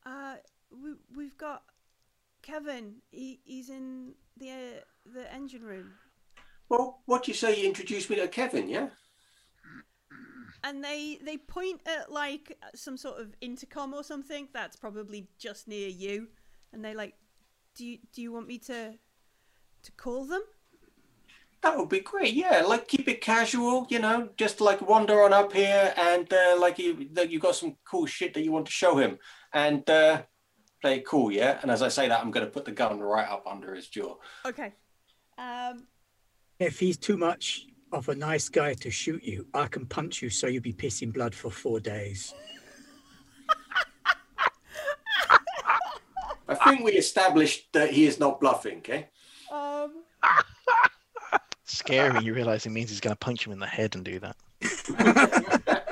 uh 0.06 0.36
we, 0.72 0.94
we've 1.16 1.38
got 1.38 1.64
kevin 2.42 2.96
he, 3.12 3.40
he's 3.44 3.70
in 3.70 4.14
the 4.38 4.50
uh, 4.50 5.14
the 5.14 5.34
engine 5.34 5.64
room 5.64 5.92
Well, 6.70 7.02
what 7.06 7.24
do 7.24 7.32
you 7.32 7.36
say? 7.36 7.60
You 7.60 7.68
introduced 7.68 8.10
me 8.10 8.16
to 8.16 8.28
Kevin, 8.30 8.70
yeah? 8.70 8.88
and 10.64 10.84
they 10.84 11.20
they 11.24 11.38
point 11.38 11.82
at 11.86 12.12
like 12.12 12.58
some 12.76 12.98
sort 12.98 13.20
of 13.20 13.36
intercom 13.42 13.94
or 13.94 14.04
something 14.04 14.48
that's 14.54 14.76
probably 14.76 15.28
just 15.38 15.68
near 15.68 15.90
you 15.90 16.28
and 16.72 16.84
they 16.84 16.94
like 16.94 17.16
do 17.76 17.86
you 17.86 17.98
do 18.14 18.22
you 18.22 18.32
want 18.32 18.48
me 18.48 18.58
to 18.58 18.94
to 19.84 19.92
call 19.94 20.26
them 20.26 20.44
That 21.62 21.78
would 21.78 21.90
be 21.90 22.00
great. 22.00 22.34
Yeah, 22.34 22.64
like 22.66 22.88
keep 22.88 23.08
it 23.08 23.22
casual, 23.22 23.86
you 23.90 24.00
know, 24.00 24.30
just 24.36 24.62
like 24.62 24.82
wander 24.82 25.24
on 25.24 25.32
up 25.32 25.54
here 25.54 25.94
and 25.96 26.32
uh, 26.34 26.56
like 26.60 26.80
you 26.80 27.08
that 27.14 27.30
you 27.30 27.40
got 27.40 27.56
some 27.56 27.76
cool 27.86 28.08
shit 28.08 28.34
that 28.34 28.44
you 28.44 28.52
want 28.52 28.66
to 28.66 28.72
show 28.72 28.98
him 28.98 29.20
and 29.54 29.88
uh, 29.88 30.24
play 30.82 30.96
it 30.98 31.06
cool, 31.06 31.32
yeah. 31.32 31.60
And 31.62 31.70
as 31.70 31.84
I 31.84 31.90
say 31.90 32.08
that, 32.08 32.20
I'm 32.20 32.32
going 32.32 32.46
to 32.46 32.52
put 32.52 32.66
the 32.66 32.72
gun 32.72 33.00
right 33.00 33.30
up 33.30 33.46
under 33.46 33.76
his 33.76 33.88
jaw. 33.88 34.16
okay 34.46 34.74
um 35.38 35.88
If 36.60 36.80
he's 36.80 36.98
too 36.98 37.18
much 37.18 37.68
of 37.92 38.10
a 38.10 38.16
nice 38.16 38.50
guy 38.50 38.74
to 38.76 38.90
shoot 38.90 39.24
you, 39.24 39.46
I 39.54 39.68
can 39.68 39.86
punch 39.86 40.22
you 40.22 40.30
so 40.30 40.48
you'll 40.48 40.62
be 40.64 40.74
pissing 40.74 41.14
blood 41.14 41.36
for 41.36 41.52
four 41.52 41.80
days. 41.80 42.34
I 46.48 46.56
think 46.56 46.84
we 46.84 46.94
established 46.94 47.72
that 47.74 47.92
he 47.92 48.06
is 48.06 48.20
not 48.20 48.40
bluffing. 48.42 48.80
Okay. 48.80 49.10
um 49.52 50.04
Scary. 51.72 52.22
You 52.24 52.34
realise 52.34 52.66
it 52.66 52.70
means 52.72 52.90
he's 52.90 53.00
going 53.00 53.14
to 53.14 53.20
punch 53.20 53.46
him 53.48 53.54
in 53.54 53.60
the 53.60 53.66
head 53.66 53.96
and 53.96 54.04
do 54.04 54.20
that. 54.20 54.36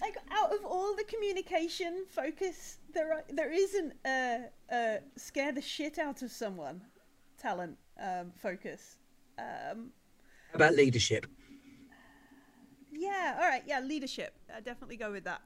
like 0.00 0.16
out 0.30 0.52
of 0.52 0.64
all 0.64 0.94
the 0.94 1.04
communication 1.04 2.04
focus 2.08 2.78
there 2.92 3.12
are, 3.14 3.24
there 3.30 3.50
isn't 3.50 3.94
a, 4.06 4.44
a 4.70 4.98
scare 5.16 5.50
the 5.50 5.62
shit 5.62 5.98
out 5.98 6.20
of 6.22 6.30
someone 6.30 6.82
talent 7.38 7.76
um 8.00 8.30
focus 8.36 8.98
um 9.38 9.90
How 10.52 10.56
about 10.56 10.74
leadership? 10.74 11.26
yeah 12.92 13.36
all 13.40 13.48
right 13.48 13.62
yeah 13.66 13.80
leadership 13.80 14.34
i 14.54 14.60
definitely 14.60 14.96
go 14.96 15.10
with 15.10 15.24
that 15.24 15.40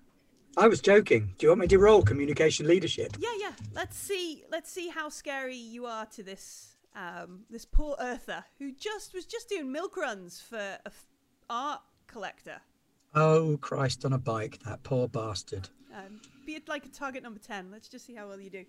I 0.56 0.66
was 0.66 0.80
joking. 0.80 1.34
Do 1.38 1.46
you 1.46 1.50
want 1.50 1.60
me 1.60 1.66
to 1.68 1.78
roll 1.78 2.02
communication 2.02 2.66
leadership? 2.66 3.16
yeah 3.20 3.28
yeah 3.38 3.52
let's 3.74 3.96
see 3.96 4.42
let's 4.50 4.70
see 4.70 4.88
how 4.88 5.08
scary 5.08 5.56
you 5.56 5.86
are 5.86 6.04
to 6.06 6.22
this 6.22 6.74
um 6.98 7.44
this 7.48 7.64
poor 7.64 7.94
earther 8.00 8.44
who 8.58 8.72
just 8.72 9.14
was 9.14 9.24
just 9.24 9.48
doing 9.48 9.70
milk 9.70 9.96
runs 9.96 10.40
for 10.40 10.56
a 10.58 10.78
f- 10.86 11.06
art 11.48 11.80
collector 12.06 12.60
Oh, 13.14 13.56
Christ 13.62 14.04
on 14.04 14.12
a 14.12 14.18
bike, 14.18 14.58
that 14.66 14.82
poor 14.82 15.08
bastard. 15.08 15.68
um 15.96 16.20
be 16.44 16.54
it 16.56 16.68
like 16.68 16.84
a 16.84 16.88
target 16.88 17.22
number 17.22 17.38
10 17.40 17.70
let's 17.70 17.88
just 17.88 18.04
see 18.06 18.14
how 18.14 18.26
well 18.28 18.40
you 18.40 18.50
do 18.50 18.64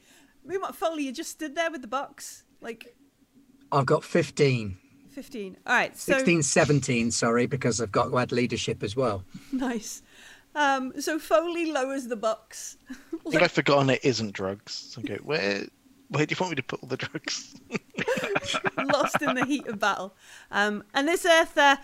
meanwhile 0.46 0.74
foley 0.74 1.04
you 1.04 1.12
just 1.12 1.32
stood 1.32 1.56
there 1.56 1.72
with 1.72 1.82
the 1.82 1.88
box 1.88 2.44
like 2.62 2.96
I've 3.72 3.86
got 3.86 4.04
15. 4.04 4.78
15 5.12 5.58
all 5.66 5.74
right 5.74 5.98
so 5.98 6.14
16, 6.14 6.44
17, 6.44 7.12
sorry, 7.12 7.46
because 7.48 7.82
I've 7.82 7.92
got 7.92 8.10
to 8.10 8.18
add 8.20 8.32
leadership 8.32 8.84
as 8.84 8.96
well. 8.96 9.24
nice 9.52 10.02
um 10.56 10.94
so 11.00 11.18
foley 11.20 11.72
lowers 11.72 12.08
the 12.08 12.16
box 12.16 12.78
I 13.26 13.30
think 13.32 13.44
I've 13.44 13.52
forgotten 13.52 13.90
it 13.90 14.00
isn't 14.04 14.32
drugs. 14.34 14.74
So 14.74 15.02
I 15.02 15.08
go, 15.08 15.16
where, 15.24 15.66
where 16.10 16.26
do 16.26 16.34
you 16.34 16.38
want 16.40 16.52
me 16.52 16.56
to 16.56 16.64
put 16.64 16.82
all 16.82 16.90
the 16.90 16.98
drugs? 16.98 17.56
lost 18.78 19.22
in 19.22 19.36
the 19.36 19.46
heat 19.46 19.68
of 19.68 19.80
battle. 19.80 20.16
Um, 20.52 20.84
and 20.94 21.08
this 21.08 21.26
Earther, 21.26 21.80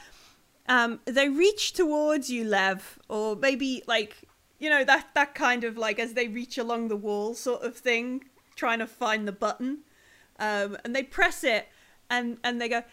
um, 0.68 1.00
they 1.06 1.30
reach 1.30 1.74
towards 1.74 2.30
you, 2.30 2.44
Lev, 2.44 3.00
or 3.08 3.36
maybe 3.36 3.84
like 3.88 4.18
you 4.60 4.70
know 4.70 4.84
that 4.84 5.10
that 5.14 5.36
kind 5.36 5.64
of 5.64 5.78
like 5.78 6.00
as 6.00 6.14
they 6.14 6.28
reach 6.28 6.58
along 6.58 6.88
the 6.88 6.96
wall 6.96 7.36
sort 7.36 7.62
of 7.62 7.76
thing, 7.78 8.24
trying 8.56 8.80
to 8.80 8.88
find 8.88 9.28
the 9.28 9.32
button, 9.32 9.80
um, 10.40 10.78
and 10.84 10.96
they 10.96 11.04
press 11.04 11.44
it, 11.44 11.68
and 12.10 12.38
and 12.44 12.60
they 12.60 12.70
go, 12.70 12.84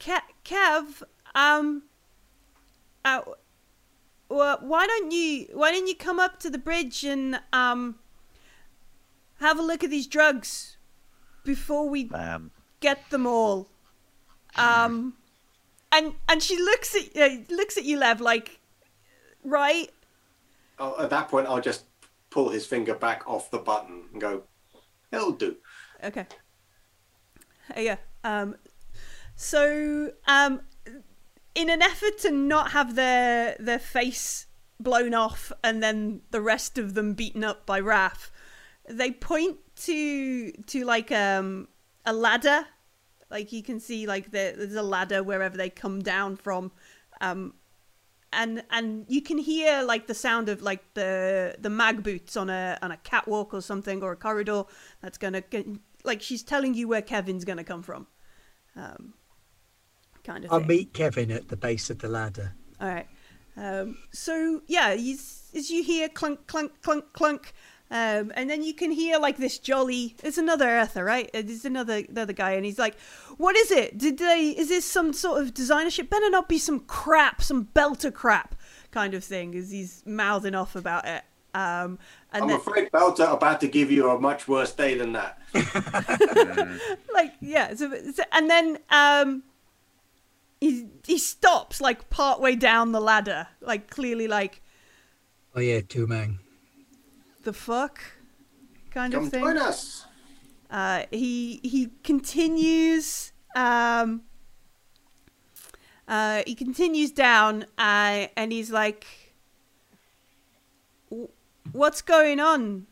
"Ke- 0.00 0.34
Kev, 0.44 1.02
um, 1.34 1.84
uh, 3.04 3.20
well, 4.28 4.58
why 4.62 4.86
don't 4.86 5.12
you 5.12 5.46
why 5.52 5.70
don't 5.70 5.86
you 5.86 5.94
come 5.94 6.18
up 6.18 6.40
to 6.40 6.50
the 6.50 6.58
bridge 6.58 7.04
and 7.04 7.40
um 7.52 7.99
have 9.40 9.58
a 9.58 9.62
look 9.62 9.82
at 9.82 9.90
these 9.90 10.06
drugs 10.06 10.76
before 11.44 11.88
we 11.88 12.04
Man, 12.04 12.50
get 12.80 13.10
them 13.10 13.26
all. 13.26 13.68
Um, 14.56 15.14
and 15.92 16.14
and 16.28 16.42
she 16.42 16.56
looks 16.56 16.94
at 16.94 17.16
uh, 17.16 17.36
looks 17.48 17.76
at 17.76 17.84
you, 17.84 17.98
Lev, 17.98 18.20
like, 18.20 18.60
right? 19.44 19.90
I'll, 20.78 20.98
at 21.00 21.10
that 21.10 21.28
point, 21.28 21.46
I'll 21.46 21.60
just 21.60 21.84
pull 22.30 22.50
his 22.50 22.66
finger 22.66 22.94
back 22.94 23.28
off 23.28 23.50
the 23.50 23.58
button 23.58 24.04
and 24.12 24.20
go, 24.20 24.44
"It'll 25.12 25.32
do." 25.32 25.56
Okay. 26.02 26.26
Uh, 27.76 27.80
yeah. 27.80 27.96
Um, 28.24 28.56
so 29.36 30.12
um, 30.26 30.60
in 31.54 31.70
an 31.70 31.82
effort 31.82 32.18
to 32.18 32.30
not 32.30 32.72
have 32.72 32.94
their 32.94 33.56
their 33.58 33.78
face 33.78 34.46
blown 34.78 35.14
off 35.14 35.52
and 35.62 35.82
then 35.82 36.22
the 36.30 36.40
rest 36.40 36.78
of 36.78 36.94
them 36.94 37.14
beaten 37.14 37.44
up 37.44 37.66
by 37.66 37.80
Raph, 37.80 38.30
they 38.90 39.10
point 39.12 39.58
to 39.76 40.52
to 40.52 40.84
like 40.84 41.12
um 41.12 41.68
a 42.04 42.12
ladder. 42.12 42.66
Like 43.30 43.52
you 43.52 43.62
can 43.62 43.78
see, 43.78 44.06
like 44.06 44.32
there, 44.32 44.56
there's 44.56 44.74
a 44.74 44.82
ladder 44.82 45.22
wherever 45.22 45.56
they 45.56 45.70
come 45.70 46.02
down 46.02 46.34
from, 46.34 46.72
um, 47.20 47.54
and 48.32 48.64
and 48.70 49.04
you 49.08 49.22
can 49.22 49.38
hear 49.38 49.82
like 49.82 50.08
the 50.08 50.14
sound 50.14 50.48
of 50.48 50.62
like 50.62 50.82
the 50.94 51.54
the 51.60 51.70
mag 51.70 52.02
boots 52.02 52.36
on 52.36 52.50
a 52.50 52.76
on 52.82 52.90
a 52.90 52.96
catwalk 52.96 53.54
or 53.54 53.60
something 53.60 54.02
or 54.02 54.10
a 54.10 54.16
corridor 54.16 54.64
that's 55.00 55.16
gonna 55.16 55.44
like 56.02 56.20
she's 56.20 56.42
telling 56.42 56.74
you 56.74 56.88
where 56.88 57.02
Kevin's 57.02 57.44
gonna 57.44 57.62
come 57.62 57.82
from, 57.82 58.08
um, 58.74 59.14
kind 60.24 60.44
of 60.44 60.52
I'll 60.52 60.58
thing. 60.58 60.68
meet 60.68 60.92
Kevin 60.92 61.30
at 61.30 61.48
the 61.48 61.56
base 61.56 61.88
of 61.88 62.00
the 62.00 62.08
ladder. 62.08 62.52
All 62.80 62.88
right. 62.88 63.06
Um, 63.56 63.98
so 64.12 64.62
yeah, 64.66 64.92
you, 64.92 65.16
as 65.54 65.70
you 65.70 65.82
hear 65.82 66.08
clunk, 66.08 66.46
clunk, 66.46 66.82
clunk, 66.82 67.12
clunk, 67.12 67.52
um, 67.90 68.32
and 68.36 68.48
then 68.48 68.62
you 68.62 68.72
can 68.72 68.90
hear 68.90 69.18
like 69.18 69.36
this 69.36 69.58
jolly. 69.58 70.14
It's 70.22 70.38
another 70.38 70.68
Earther, 70.68 71.04
right? 71.04 71.28
It's 71.34 71.64
another 71.64 72.02
another 72.08 72.32
guy, 72.32 72.52
and 72.52 72.64
he's 72.64 72.78
like, 72.78 72.98
"What 73.36 73.56
is 73.56 73.70
it? 73.70 73.98
Did 73.98 74.18
they? 74.18 74.50
Is 74.50 74.68
this 74.68 74.84
some 74.84 75.12
sort 75.12 75.42
of 75.42 75.52
designer 75.52 75.90
shit? 75.90 76.08
Better 76.08 76.30
not 76.30 76.48
be 76.48 76.58
some 76.58 76.80
crap, 76.80 77.42
some 77.42 77.68
belter 77.74 78.12
crap 78.14 78.54
kind 78.92 79.14
of 79.14 79.24
thing." 79.24 79.54
As 79.56 79.70
he's 79.70 80.02
mouthing 80.06 80.54
off 80.54 80.76
about 80.76 81.06
it. 81.06 81.24
Um, 81.52 81.98
and 82.32 82.44
I'm 82.44 82.48
then, 82.48 82.56
afraid 82.58 82.92
Belter 82.92 83.26
are 83.26 83.34
about 83.34 83.60
to 83.62 83.66
give 83.66 83.90
you 83.90 84.08
a 84.08 84.20
much 84.20 84.46
worse 84.46 84.72
day 84.72 84.94
than 84.96 85.14
that. 85.14 85.38
like 87.12 87.32
yeah 87.40 87.74
so, 87.74 87.92
so- 88.14 88.22
and 88.30 88.48
then 88.48 88.78
um 88.88 89.42
he 90.60 90.86
he 91.04 91.18
stops 91.18 91.80
like 91.80 92.08
partway 92.08 92.54
down 92.54 92.92
the 92.92 93.00
ladder 93.00 93.48
like 93.60 93.90
clearly 93.90 94.28
like 94.28 94.62
Oh 95.56 95.60
yeah, 95.60 95.80
two 95.80 96.06
man. 96.06 96.38
The 97.42 97.52
fuck 97.52 98.00
kind 98.90 99.12
Come 99.12 99.24
of 99.24 99.30
thing 99.30 99.42
join 99.42 99.56
us. 99.58 100.06
uh 100.70 101.04
he 101.10 101.60
he 101.62 101.90
continues 102.04 103.32
um 103.54 104.22
uh 106.08 106.42
he 106.46 106.54
continues 106.54 107.10
down 107.12 107.64
uh 107.78 108.26
and 108.36 108.52
he's 108.52 108.70
like 108.70 109.06
what's 111.72 112.02
going 112.02 112.40
on 112.40 112.86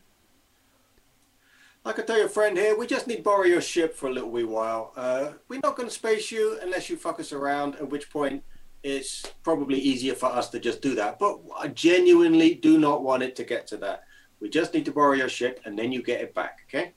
I 1.85 1.93
can 1.93 2.05
tell 2.05 2.17
your 2.17 2.29
friend 2.29 2.57
here, 2.57 2.77
we 2.77 2.85
just 2.85 3.07
need 3.07 3.17
to 3.17 3.23
borrow 3.23 3.43
your 3.45 3.61
ship 3.61 3.95
for 3.95 4.09
a 4.09 4.11
little 4.11 4.29
wee 4.29 4.43
while. 4.43 4.91
Uh, 4.97 5.31
we're 5.47 5.61
not 5.63 5.75
going 5.77 5.87
to 5.87 5.95
space 5.95 6.29
you 6.29 6.59
unless 6.61 6.89
you 6.89 6.97
fuck 6.97 7.19
us 7.21 7.31
around, 7.31 7.75
at 7.75 7.89
which 7.89 8.11
point 8.11 8.43
it's 8.83 9.23
probably 9.43 9.79
easier 9.79 10.13
for 10.13 10.27
us 10.27 10.49
to 10.49 10.59
just 10.59 10.81
do 10.81 10.93
that. 10.95 11.17
But 11.17 11.39
I 11.57 11.69
genuinely 11.69 12.53
do 12.53 12.77
not 12.77 13.01
want 13.01 13.23
it 13.23 13.35
to 13.37 13.43
get 13.45 13.65
to 13.67 13.77
that. 13.77 14.03
We 14.39 14.49
just 14.49 14.73
need 14.73 14.85
to 14.85 14.91
borrow 14.91 15.13
your 15.13 15.29
ship 15.29 15.61
and 15.65 15.77
then 15.77 15.91
you 15.91 16.01
get 16.01 16.21
it 16.21 16.33
back, 16.33 16.59
okay? 16.67 16.93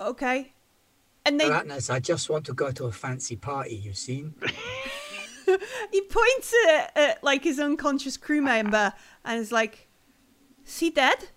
okay 0.00 0.52
and 1.24 1.38
they 1.38 1.50
Atlas, 1.50 1.90
I 1.90 2.00
just 2.00 2.28
want 2.28 2.44
to 2.46 2.52
go 2.52 2.70
to 2.72 2.86
a 2.86 2.92
fancy 2.92 3.36
party. 3.36 3.76
You've 3.76 3.96
seen? 3.96 4.34
he 5.92 6.02
points 6.02 6.54
at, 6.68 6.96
at 6.96 7.24
like 7.24 7.44
his 7.44 7.60
unconscious 7.60 8.16
crew 8.16 8.42
member 8.42 8.92
and 9.24 9.38
is 9.40 9.52
like, 9.52 9.88
"Is 10.66 10.78
he 10.78 10.90
dead?" 10.90 11.28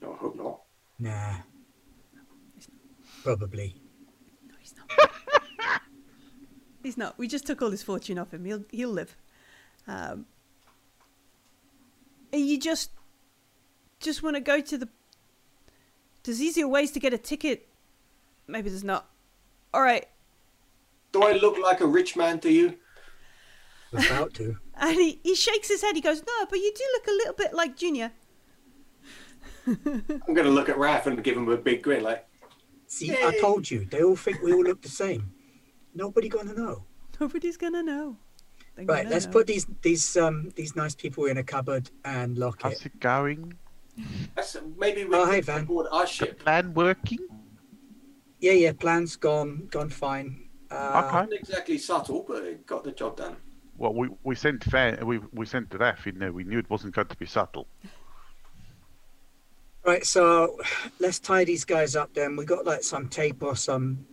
No, 0.00 0.12
I 0.12 0.16
hope 0.16 0.36
not. 0.36 0.60
Nah. 0.98 1.36
Probably. 3.22 3.76
No, 4.48 4.54
he's 4.60 4.74
not. 4.76 5.10
he's 6.82 6.96
not. 6.98 7.18
We 7.18 7.28
just 7.28 7.46
took 7.46 7.62
all 7.62 7.70
his 7.70 7.82
fortune 7.82 8.18
off 8.18 8.34
him. 8.34 8.44
He'll 8.44 8.64
he'll 8.70 8.90
live. 8.90 9.16
Um, 9.86 10.26
and 12.32 12.46
you 12.46 12.58
just 12.58 12.90
just 14.00 14.22
want 14.22 14.36
to 14.36 14.40
go 14.40 14.60
to 14.60 14.78
the. 14.78 14.88
There's 16.24 16.40
easier 16.40 16.68
ways 16.68 16.90
to 16.92 17.00
get 17.00 17.12
a 17.12 17.18
ticket. 17.18 17.68
Maybe 18.46 18.70
there's 18.70 18.84
not. 18.84 19.08
All 19.74 19.82
right, 19.82 20.06
Do 21.12 21.22
I 21.22 21.32
look 21.32 21.58
like 21.58 21.80
a 21.80 21.86
rich 21.86 22.14
man 22.16 22.38
to 22.40 22.52
you? 22.52 22.76
About 23.92 24.34
to. 24.34 24.58
and 24.76 24.96
he, 24.96 25.20
he 25.22 25.34
shakes 25.34 25.68
his 25.68 25.82
head. 25.82 25.94
He 25.94 26.02
goes, 26.02 26.20
"No, 26.20 26.46
but 26.48 26.58
you 26.58 26.72
do 26.74 26.84
look 26.92 27.06
a 27.06 27.10
little 27.10 27.34
bit 27.34 27.54
like 27.54 27.76
Junior." 27.76 28.12
I'm 29.66 30.34
going 30.34 30.44
to 30.44 30.50
look 30.50 30.68
at 30.68 30.76
Raph 30.76 31.06
and 31.06 31.22
give 31.22 31.36
him 31.36 31.48
a 31.48 31.56
big 31.56 31.82
grin, 31.82 32.02
like, 32.02 32.26
See, 32.88 33.12
I 33.12 33.38
told 33.40 33.70
you. 33.70 33.86
They 33.86 34.02
all 34.02 34.16
think 34.16 34.42
we 34.42 34.52
all 34.52 34.62
look 34.62 34.82
the 34.82 34.88
same. 34.88 35.32
Nobody 35.94 36.28
gonna 36.28 36.52
know. 36.52 36.84
Nobody's 37.18 37.56
gonna 37.56 37.82
know. 37.82 38.18
They're 38.76 38.86
Right, 38.86 39.06
let's 39.08 39.26
know. 39.26 39.32
put 39.32 39.46
these 39.46 39.66
these 39.82 40.16
um 40.16 40.50
these 40.56 40.74
nice 40.76 40.94
people 40.94 41.26
in 41.26 41.36
a 41.38 41.42
cupboard 41.44 41.90
and 42.04 42.38
lock 42.38 42.62
How's 42.62 42.80
it. 42.80 42.86
it 42.86 43.00
going? 43.00 43.54
that's, 44.34 44.56
maybe 44.78 45.04
we 45.04 45.14
Oh, 45.14 45.24
can 45.24 45.34
hey, 45.34 45.40
Van. 45.42 45.64
board 45.66 45.86
our 45.92 46.06
ship. 46.06 46.38
Plan 46.40 46.72
working? 46.74 47.18
Yeah, 48.40 48.52
yeah, 48.52 48.72
plan's 48.72 49.16
gone 49.16 49.68
gone 49.70 49.90
fine. 49.90 50.48
Uh, 50.70 51.02
Okay. 51.04 51.16
Not 51.16 51.32
exactly 51.34 51.76
subtle, 51.78 52.24
but 52.26 52.42
it 52.44 52.66
got 52.66 52.82
the 52.84 52.92
job 52.92 53.16
done. 53.18 53.36
Well, 53.76 53.92
we, 53.94 54.08
we 54.22 54.34
sent 54.34 54.64
Van, 54.64 55.04
we 55.06 55.18
we 55.32 55.44
sent 55.44 55.72
Raf 55.74 56.06
in 56.06 56.18
there. 56.18 56.32
We 56.32 56.44
knew 56.44 56.58
it 56.58 56.70
wasn't 56.70 56.94
going 56.94 57.08
to 57.08 57.16
be 57.16 57.26
subtle. 57.26 57.66
Right, 59.84 60.06
so 60.06 60.58
let's 61.00 61.18
tie 61.18 61.44
these 61.44 61.64
guys 61.64 61.96
up 61.96 62.14
then. 62.14 62.36
We 62.36 62.44
got 62.44 62.64
like 62.64 62.84
some 62.84 63.08
tape 63.08 63.42
or 63.42 63.56
some 63.56 64.06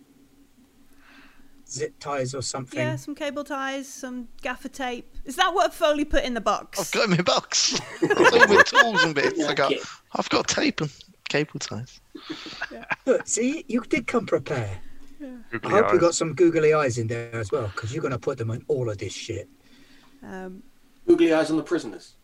zip 1.71 1.99
ties 1.99 2.33
or 2.33 2.41
something. 2.41 2.79
Yeah, 2.79 2.95
some 2.95 3.15
cable 3.15 3.43
ties, 3.43 3.87
some 3.87 4.27
gaffer 4.41 4.69
tape. 4.69 5.13
Is 5.25 5.35
that 5.35 5.53
what 5.53 5.73
Foley 5.73 6.05
put 6.05 6.23
in 6.23 6.33
the 6.33 6.41
box? 6.41 6.79
I've 6.79 6.91
got 6.91 7.05
in 7.05 7.11
my 7.11 7.21
box. 7.21 7.79
It's 8.01 8.33
all 8.33 8.47
my 8.47 8.63
tools 8.63 9.03
and 9.03 9.15
bits. 9.15 9.43
I 9.43 9.53
got, 9.53 9.71
Yeah. 9.71 9.77
I've 10.15 10.29
got 10.29 10.47
tape 10.47 10.81
and 10.81 10.91
cable 11.29 11.59
ties. 11.59 11.99
Good. 13.05 13.27
See, 13.27 13.65
you 13.67 13.81
did 13.81 14.07
come 14.07 14.25
prepared. 14.25 14.77
I 15.21 15.25
Googly 15.51 15.69
hope 15.71 15.93
you 15.93 15.99
got 15.99 16.15
some 16.15 16.33
googly 16.33 16.73
eyes 16.73 16.97
in 16.97 17.07
there 17.07 17.35
as 17.35 17.51
well, 17.51 17.67
because 17.67 17.93
you're 17.93 18.01
going 18.01 18.13
to 18.13 18.19
put 18.19 18.37
them 18.37 18.51
in 18.51 18.63
all 18.69 18.89
of 18.89 18.97
this 18.97 19.13
shit. 19.13 19.49
Um, 20.23 20.63
Googly 21.07 21.33
eyes 21.33 21.51
on 21.51 21.57
the 21.57 21.63
prisoners. 21.63 22.15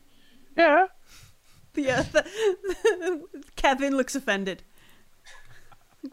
Yeah. 0.57 0.87
yeah, 1.75 2.03
the, 2.03 3.21
Kevin 3.57 3.97
looks 3.97 4.15
offended. 4.15 4.63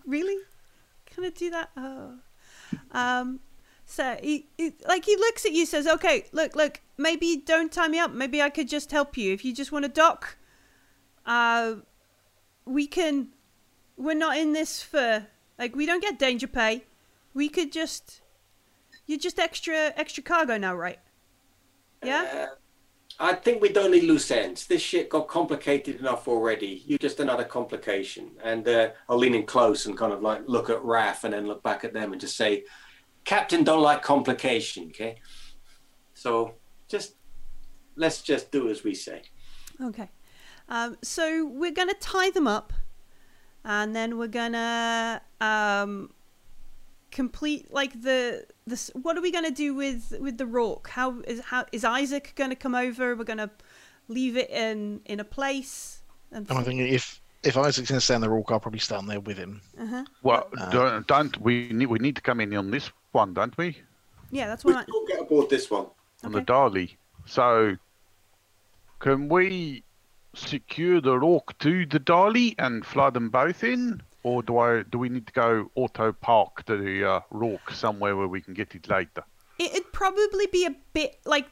really? 0.06 0.36
Can 1.06 1.24
I 1.24 1.30
do 1.30 1.50
that? 1.50 1.70
Oh. 1.76 2.14
Um, 2.92 3.40
so 3.84 4.16
he, 4.22 4.46
he, 4.56 4.74
like 4.86 5.04
he 5.04 5.16
looks 5.16 5.44
at 5.44 5.52
you, 5.52 5.66
says, 5.66 5.86
"Okay, 5.86 6.26
look, 6.32 6.56
look. 6.56 6.80
Maybe 6.96 7.42
don't 7.44 7.72
tie 7.72 7.88
me 7.88 7.98
up. 7.98 8.12
Maybe 8.12 8.40
I 8.40 8.48
could 8.48 8.68
just 8.68 8.90
help 8.90 9.16
you 9.16 9.32
if 9.32 9.44
you 9.44 9.54
just 9.54 9.72
want 9.72 9.84
to 9.84 9.88
dock. 9.90 10.36
Uh, 11.26 11.76
we 12.64 12.86
can. 12.86 13.28
We're 13.96 14.14
not 14.14 14.36
in 14.36 14.52
this 14.52 14.82
for 14.82 15.26
like 15.58 15.76
we 15.76 15.86
don't 15.86 16.00
get 16.00 16.18
danger 16.18 16.46
pay. 16.46 16.84
We 17.34 17.48
could 17.48 17.72
just. 17.72 18.20
You're 19.06 19.18
just 19.18 19.38
extra 19.38 19.92
extra 19.96 20.22
cargo 20.22 20.56
now, 20.56 20.74
right? 20.74 20.98
Yeah. 22.02 22.48
Uh, 22.50 22.54
I 23.22 23.34
think 23.34 23.62
we 23.62 23.68
don't 23.68 23.92
need 23.92 24.02
loose 24.02 24.32
ends. 24.32 24.66
This 24.66 24.82
shit 24.82 25.08
got 25.08 25.28
complicated 25.28 26.00
enough 26.00 26.26
already. 26.26 26.82
You're 26.84 26.98
just 26.98 27.20
another 27.20 27.44
complication. 27.44 28.32
And 28.42 28.66
uh, 28.66 28.90
I'll 29.08 29.16
lean 29.16 29.36
in 29.36 29.46
close 29.46 29.86
and 29.86 29.96
kind 29.96 30.12
of 30.12 30.22
like 30.22 30.42
look 30.46 30.68
at 30.70 30.82
Raf 30.82 31.22
and 31.22 31.32
then 31.32 31.46
look 31.46 31.62
back 31.62 31.84
at 31.84 31.92
them 31.92 32.10
and 32.10 32.20
just 32.20 32.36
say, 32.36 32.64
Captain 33.24 33.62
don't 33.62 33.80
like 33.80 34.02
complication, 34.02 34.88
okay? 34.88 35.20
So 36.14 36.56
just 36.88 37.14
let's 37.94 38.22
just 38.22 38.50
do 38.50 38.68
as 38.68 38.82
we 38.82 38.92
say. 38.92 39.22
Okay. 39.80 40.10
Um, 40.68 40.98
so 41.04 41.46
we're 41.46 41.70
going 41.70 41.90
to 41.90 41.96
tie 42.00 42.30
them 42.30 42.48
up 42.48 42.72
and 43.64 43.94
then 43.94 44.18
we're 44.18 44.26
going 44.26 44.54
to 44.54 45.22
um, 45.40 46.10
complete 47.12 47.72
like 47.72 48.02
the 48.02 48.44
this 48.66 48.90
what 48.94 49.16
are 49.16 49.20
we 49.20 49.30
going 49.30 49.44
to 49.44 49.50
do 49.50 49.74
with 49.74 50.14
with 50.18 50.38
the 50.38 50.46
rock 50.46 50.88
how 50.88 51.20
is 51.20 51.40
how 51.40 51.64
is 51.70 51.84
isaac 51.84 52.32
going 52.34 52.50
to 52.50 52.56
come 52.56 52.74
over 52.74 53.14
we're 53.14 53.22
going 53.24 53.38
to 53.38 53.50
leave 54.08 54.36
it 54.36 54.50
in 54.50 55.00
in 55.04 55.20
a 55.20 55.24
place 55.24 56.02
and 56.32 56.48
And 56.50 56.58
I 56.58 56.62
think 56.62 56.80
if 56.80 57.20
if 57.42 57.56
Isaac's 57.56 57.90
going 57.90 57.98
to 57.98 58.04
stand 58.04 58.24
rock, 58.26 58.50
I'll 58.52 58.60
probably 58.60 58.78
stand 58.78 59.08
there 59.10 59.20
with 59.20 59.36
him. 59.36 59.60
uh-huh. 59.78 60.04
Well, 60.22 60.48
Uh, 60.56 60.70
don't, 60.70 61.06
don't 61.06 61.40
we 61.40 61.68
need 61.72 61.86
we 61.86 61.98
need 61.98 62.16
to 62.16 62.22
come 62.22 62.40
in 62.40 62.54
on 62.54 62.70
this 62.70 62.90
one, 63.12 63.34
don't 63.34 63.56
we? 63.58 63.76
yeah 64.30 64.46
that's 64.46 64.64
We 64.64 64.72
what 64.72 64.88
I, 64.88 64.90
will 64.90 65.06
get 65.06 65.20
aboard 65.20 65.50
this 65.50 65.70
one. 65.70 65.86
On 66.24 66.34
Okay. 66.34 66.38
the 66.38 66.52
Dali. 66.52 66.96
So, 67.26 67.76
can 69.00 69.28
we 69.28 69.82
secure 70.34 71.00
the 71.00 71.18
rock 71.18 71.58
to 71.58 71.84
the 71.86 72.00
Dali 72.00 72.54
and 72.58 72.86
fly 72.86 73.10
them 73.10 73.28
both 73.28 73.64
in, 73.64 74.02
or 74.22 74.42
do 74.42 74.58
I 74.58 74.82
do 74.82 74.98
we 74.98 75.08
need 75.08 75.26
to 75.26 75.32
go 75.32 75.70
auto 75.74 76.12
park 76.12 76.64
to 76.64 76.76
the 76.76 77.04
uh, 77.04 77.20
rock 77.30 77.70
somewhere 77.72 78.16
where 78.16 78.28
we 78.28 78.40
can 78.40 78.54
get 78.54 78.74
it 78.74 78.88
later? 78.88 79.24
it'd 79.58 79.92
probably 79.92 80.46
be 80.46 80.64
a 80.64 80.74
bit 80.92 81.20
like 81.24 81.46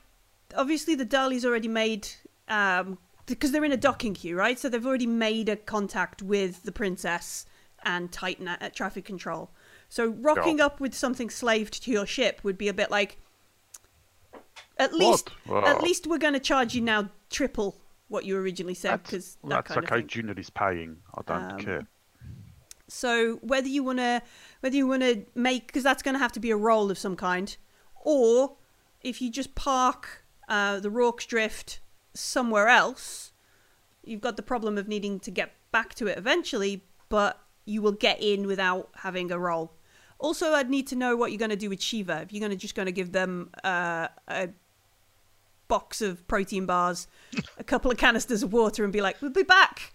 obviously 0.56 0.94
the 0.94 1.06
Dali's 1.06 1.44
already 1.44 1.68
made 1.68 2.08
um 2.48 2.98
because 3.26 3.52
they're 3.52 3.64
in 3.64 3.72
a 3.72 3.76
docking 3.76 4.14
queue 4.14 4.36
right 4.36 4.58
so 4.58 4.68
they've 4.68 4.86
already 4.86 5.06
made 5.06 5.48
a 5.48 5.54
contact 5.54 6.22
with 6.22 6.62
the 6.64 6.72
princess 6.72 7.46
and 7.84 8.10
titan 8.10 8.48
at, 8.48 8.60
at 8.60 8.74
traffic 8.74 9.04
control 9.04 9.50
so 9.88 10.08
rocking 10.08 10.60
up 10.60 10.80
with 10.80 10.94
something 10.94 11.30
slaved 11.30 11.82
to 11.84 11.90
your 11.92 12.06
ship 12.06 12.40
would 12.42 12.58
be 12.58 12.66
a 12.68 12.74
bit 12.74 12.90
like 12.90 13.18
at 14.78 14.92
least 14.94 15.30
at 15.64 15.82
least 15.82 16.06
we're 16.06 16.18
going 16.18 16.34
to 16.34 16.40
charge 16.40 16.74
you 16.74 16.80
now 16.80 17.08
triple 17.28 17.76
what 18.08 18.24
you 18.24 18.36
originally 18.36 18.74
said 18.74 18.90
That's, 18.90 19.10
because 19.10 19.36
that 19.44 19.64
that's 19.66 19.92
okay. 19.92 20.02
Junior 20.02 20.34
is 20.36 20.50
paying. 20.50 20.96
I 21.14 21.22
don't 21.26 21.52
Um, 21.52 21.58
care. 21.58 21.86
So 22.90 23.36
whether 23.36 23.68
you 23.68 23.82
want 23.82 23.98
to 23.98 24.22
whether 24.60 24.76
you 24.76 24.86
want 24.86 25.02
to 25.02 25.24
make 25.34 25.66
because 25.68 25.82
that's 25.82 26.02
going 26.02 26.14
to 26.14 26.18
have 26.18 26.32
to 26.32 26.40
be 26.40 26.50
a 26.50 26.56
roll 26.56 26.90
of 26.90 26.98
some 26.98 27.16
kind, 27.16 27.56
Or 28.02 28.56
if 29.00 29.20
you 29.22 29.30
just 29.30 29.54
park 29.54 30.24
uh, 30.48 30.80
the 30.80 30.90
Rorke's 30.90 31.26
Drift 31.26 31.80
somewhere 32.14 32.68
else, 32.68 33.32
you've 34.02 34.20
got 34.20 34.36
the 34.36 34.42
problem 34.42 34.76
of 34.78 34.88
needing 34.88 35.20
to 35.20 35.30
get 35.30 35.52
back 35.70 35.94
to 35.94 36.06
it 36.06 36.18
eventually, 36.18 36.84
but 37.08 37.40
you 37.64 37.82
will 37.82 37.92
get 37.92 38.20
in 38.20 38.46
without 38.46 38.90
having 38.96 39.30
a 39.30 39.38
roll. 39.38 39.72
Also, 40.18 40.52
I'd 40.52 40.68
need 40.68 40.86
to 40.88 40.96
know 40.96 41.16
what 41.16 41.30
you're 41.30 41.38
going 41.38 41.50
to 41.50 41.56
do 41.56 41.70
with 41.70 41.80
Shiva. 41.80 42.22
If 42.22 42.32
you're 42.32 42.40
going 42.40 42.50
to 42.50 42.56
just 42.56 42.74
going 42.74 42.86
to 42.86 42.92
give 42.92 43.12
them 43.12 43.50
uh, 43.64 44.08
a 44.28 44.50
box 45.68 46.02
of 46.02 46.26
protein 46.28 46.66
bars, 46.66 47.06
a 47.56 47.64
couple 47.64 47.90
of 47.90 47.96
canisters 47.96 48.42
of 48.42 48.52
water, 48.52 48.84
and 48.84 48.92
be 48.92 49.00
like, 49.00 49.22
"We'll 49.22 49.30
be 49.30 49.44
back." 49.44 49.94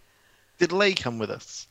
Did 0.58 0.72
Lay 0.72 0.94
come 0.94 1.20
with 1.20 1.30
us? 1.30 1.68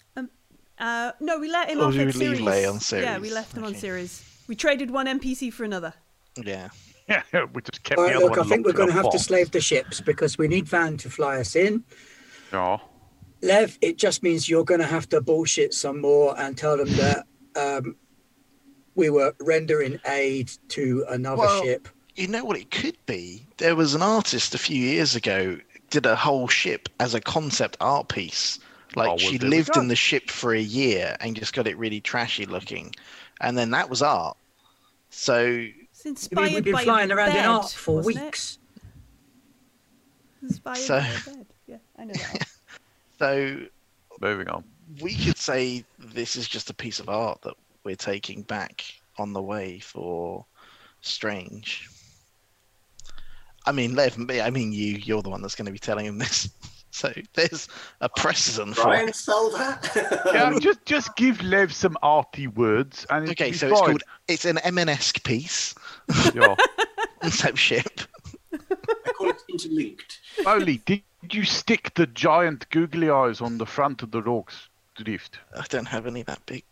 Uh, 0.78 1.12
no, 1.20 1.38
we 1.38 1.50
let 1.50 1.70
him 1.70 1.78
Or 1.80 1.84
off 1.84 1.92
did 1.92 2.08
at 2.08 2.14
we 2.14 2.20
leave 2.28 2.36
Ceres. 2.38 2.40
Lay 2.40 2.66
on 2.66 2.74
Yeah, 3.02 3.18
we 3.18 3.28
Ceres? 3.28 3.32
left 3.34 3.56
him 3.56 3.64
on 3.64 3.70
Okay. 3.70 3.78
Ceres. 3.80 4.24
We 4.48 4.54
traded 4.56 4.90
one 4.90 5.06
NPC 5.06 5.52
for 5.52 5.64
another. 5.64 5.94
Yeah. 6.42 6.68
Yeah, 7.08 7.22
we 7.52 7.62
just 7.62 7.82
kept 7.84 7.98
All 7.98 8.04
the 8.04 8.08
right, 8.12 8.16
other 8.16 8.24
look, 8.26 8.36
I 8.38 8.40
one 8.40 8.48
think 8.48 8.64
we're 8.66 8.70
locked 8.70 8.76
going 8.78 8.88
in 8.88 8.94
to 8.96 9.02
have 9.02 9.10
to 9.12 9.16
box. 9.18 9.24
slave 9.26 9.50
the 9.50 9.60
ships 9.60 10.00
because 10.00 10.36
we 10.38 10.48
need 10.48 10.66
Van 10.66 10.96
to 10.98 11.10
fly 11.10 11.38
us 11.38 11.54
in. 11.54 11.84
Yeah. 12.52 12.78
Lev, 13.42 13.78
it 13.82 13.98
just 13.98 14.22
means 14.22 14.48
you're 14.48 14.64
going 14.64 14.80
to 14.80 14.86
have 14.86 15.08
to 15.10 15.20
bullshit 15.20 15.74
some 15.74 16.00
more 16.00 16.34
and 16.40 16.56
tell 16.56 16.76
them 16.78 16.88
that 16.96 17.26
um, 17.56 17.94
we 18.94 19.10
were 19.10 19.34
rendering 19.40 20.00
aid 20.06 20.50
to 20.68 21.04
another 21.08 21.40
Well- 21.42 21.62
ship. 21.62 21.88
You 22.16 22.28
know 22.28 22.44
what 22.44 22.56
it 22.56 22.70
could 22.70 22.96
be? 23.06 23.44
There 23.56 23.74
was 23.74 23.94
an 23.96 24.02
artist 24.02 24.54
a 24.54 24.58
few 24.58 24.78
years 24.80 25.16
ago 25.16 25.58
did 25.90 26.06
a 26.06 26.14
whole 26.14 26.46
ship 26.46 26.88
as 27.00 27.12
a 27.12 27.20
concept 27.20 27.76
art 27.80 28.08
piece. 28.08 28.60
Like 28.96 29.06
Oh, 29.06 29.10
well, 29.10 29.18
she 29.18 29.38
lived 29.38 29.76
in 29.76 29.88
the 29.88 29.96
ship 29.96 30.30
for 30.30 30.54
a 30.54 30.60
year 30.60 31.16
and 31.20 31.34
just 31.36 31.52
got 31.52 31.66
it 31.66 31.76
really 31.76 32.00
trashy 32.00 32.46
looking, 32.46 32.94
and 33.40 33.56
then 33.58 33.70
that 33.70 33.90
was 33.90 34.02
art. 34.02 34.36
So 35.10 35.44
It's 35.44 36.06
I 36.06 36.08
inspired 36.10 36.52
we've 36.54 36.64
been 36.64 36.72
by 36.74 36.84
flying 36.84 37.10
a 37.10 37.14
around 37.16 37.36
in 37.36 37.44
art 37.44 37.70
for 37.70 38.02
weeks. 38.02 38.58
Inspired 40.42 40.76
So- 40.78 41.00
by 41.00 41.32
bed. 41.32 41.46
Yeah, 41.66 41.76
I 41.98 42.04
know 42.04 42.12
that. 42.14 42.48
so 43.18 43.60
Moving 44.20 44.48
on. 44.48 44.64
we 45.00 45.14
could 45.14 45.38
say 45.38 45.84
this 45.98 46.36
is 46.36 46.46
just 46.46 46.70
a 46.70 46.74
piece 46.74 47.00
of 47.00 47.08
art 47.08 47.40
that 47.42 47.54
we're 47.84 47.96
taking 47.96 48.42
back 48.42 48.84
on 49.18 49.32
the 49.32 49.42
way 49.42 49.78
for 49.80 50.44
Strange. 51.00 51.88
I 53.66 53.72
mean, 53.72 53.94
Lev, 53.94 54.18
me 54.18 54.40
I 54.40 54.50
mean 54.50 54.72
you. 54.72 54.96
You're 54.96 55.22
the 55.22 55.30
one 55.30 55.40
that's 55.42 55.54
going 55.54 55.66
to 55.66 55.72
be 55.72 55.78
telling 55.78 56.06
him 56.06 56.18
this. 56.18 56.48
So 56.94 57.12
there's 57.32 57.66
a 58.00 58.08
precedent 58.08 58.76
for 58.76 58.84
Brian 58.84 59.08
it. 59.08 59.16
sell 59.16 59.50
that. 59.50 59.90
Yeah, 60.32 60.56
just 60.60 60.84
just 60.86 61.16
give 61.16 61.42
Lev 61.42 61.72
some 61.74 61.96
arty 62.02 62.46
words 62.46 63.04
and 63.10 63.24
it'll 63.24 63.32
Okay, 63.32 63.50
be 63.50 63.56
so 63.56 63.66
it's 63.68 63.80
fine. 63.80 63.88
called 63.90 64.02
it's 64.28 64.44
an 64.44 64.58
MNesque 64.58 65.24
piece 65.24 65.74
Yeah. 66.34 66.54
concept 67.20 67.58
ship. 67.58 68.00
I 68.52 69.10
call 69.18 69.30
it 69.30 69.42
interlinked. 69.50 70.20
Oli, 70.46 70.76
did 70.86 71.02
you 71.32 71.42
stick 71.44 71.92
the 71.94 72.06
giant 72.06 72.70
googly 72.70 73.10
eyes 73.10 73.40
on 73.40 73.58
the 73.58 73.66
front 73.66 74.04
of 74.04 74.12
the 74.12 74.22
Rorke's 74.22 74.68
Drift? 74.94 75.40
I 75.58 75.64
don't 75.68 75.86
have 75.88 76.06
any 76.06 76.22
that 76.22 76.46
big. 76.46 76.62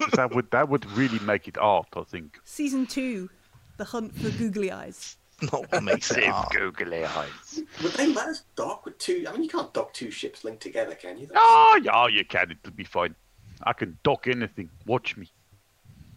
'Cause 0.00 0.12
that 0.12 0.34
would 0.34 0.50
that 0.52 0.70
would 0.70 0.86
really 0.92 1.18
make 1.18 1.48
it 1.48 1.58
art, 1.58 1.88
I 1.94 2.02
think. 2.04 2.40
Season 2.46 2.86
two, 2.86 3.28
the 3.76 3.84
hunt 3.84 4.14
for 4.16 4.30
googly 4.30 4.72
eyes. 4.72 5.18
Not 5.52 5.70
what 5.70 5.82
makes 5.82 6.10
it 6.12 6.24
art. 6.24 6.50
googly 6.52 7.04
eyes. 7.04 7.60
Would 7.82 7.92
they 7.92 8.06
let 8.06 8.28
us 8.28 8.44
dock 8.54 8.86
with 8.86 8.96
two? 8.98 9.26
I 9.28 9.32
mean, 9.32 9.42
you 9.42 9.48
can't 9.50 9.72
dock 9.74 9.92
two 9.92 10.10
ships 10.10 10.44
linked 10.44 10.62
together, 10.62 10.94
can 10.94 11.18
you? 11.18 11.26
That's- 11.26 11.42
Oh, 11.44 11.78
yeah, 11.82 12.06
you 12.08 12.24
can. 12.24 12.52
It'll 12.52 12.72
be 12.74 12.84
fine. 12.84 13.14
I 13.62 13.72
can 13.74 13.98
dock 14.02 14.26
anything. 14.28 14.70
Watch 14.86 15.16
me. 15.16 15.30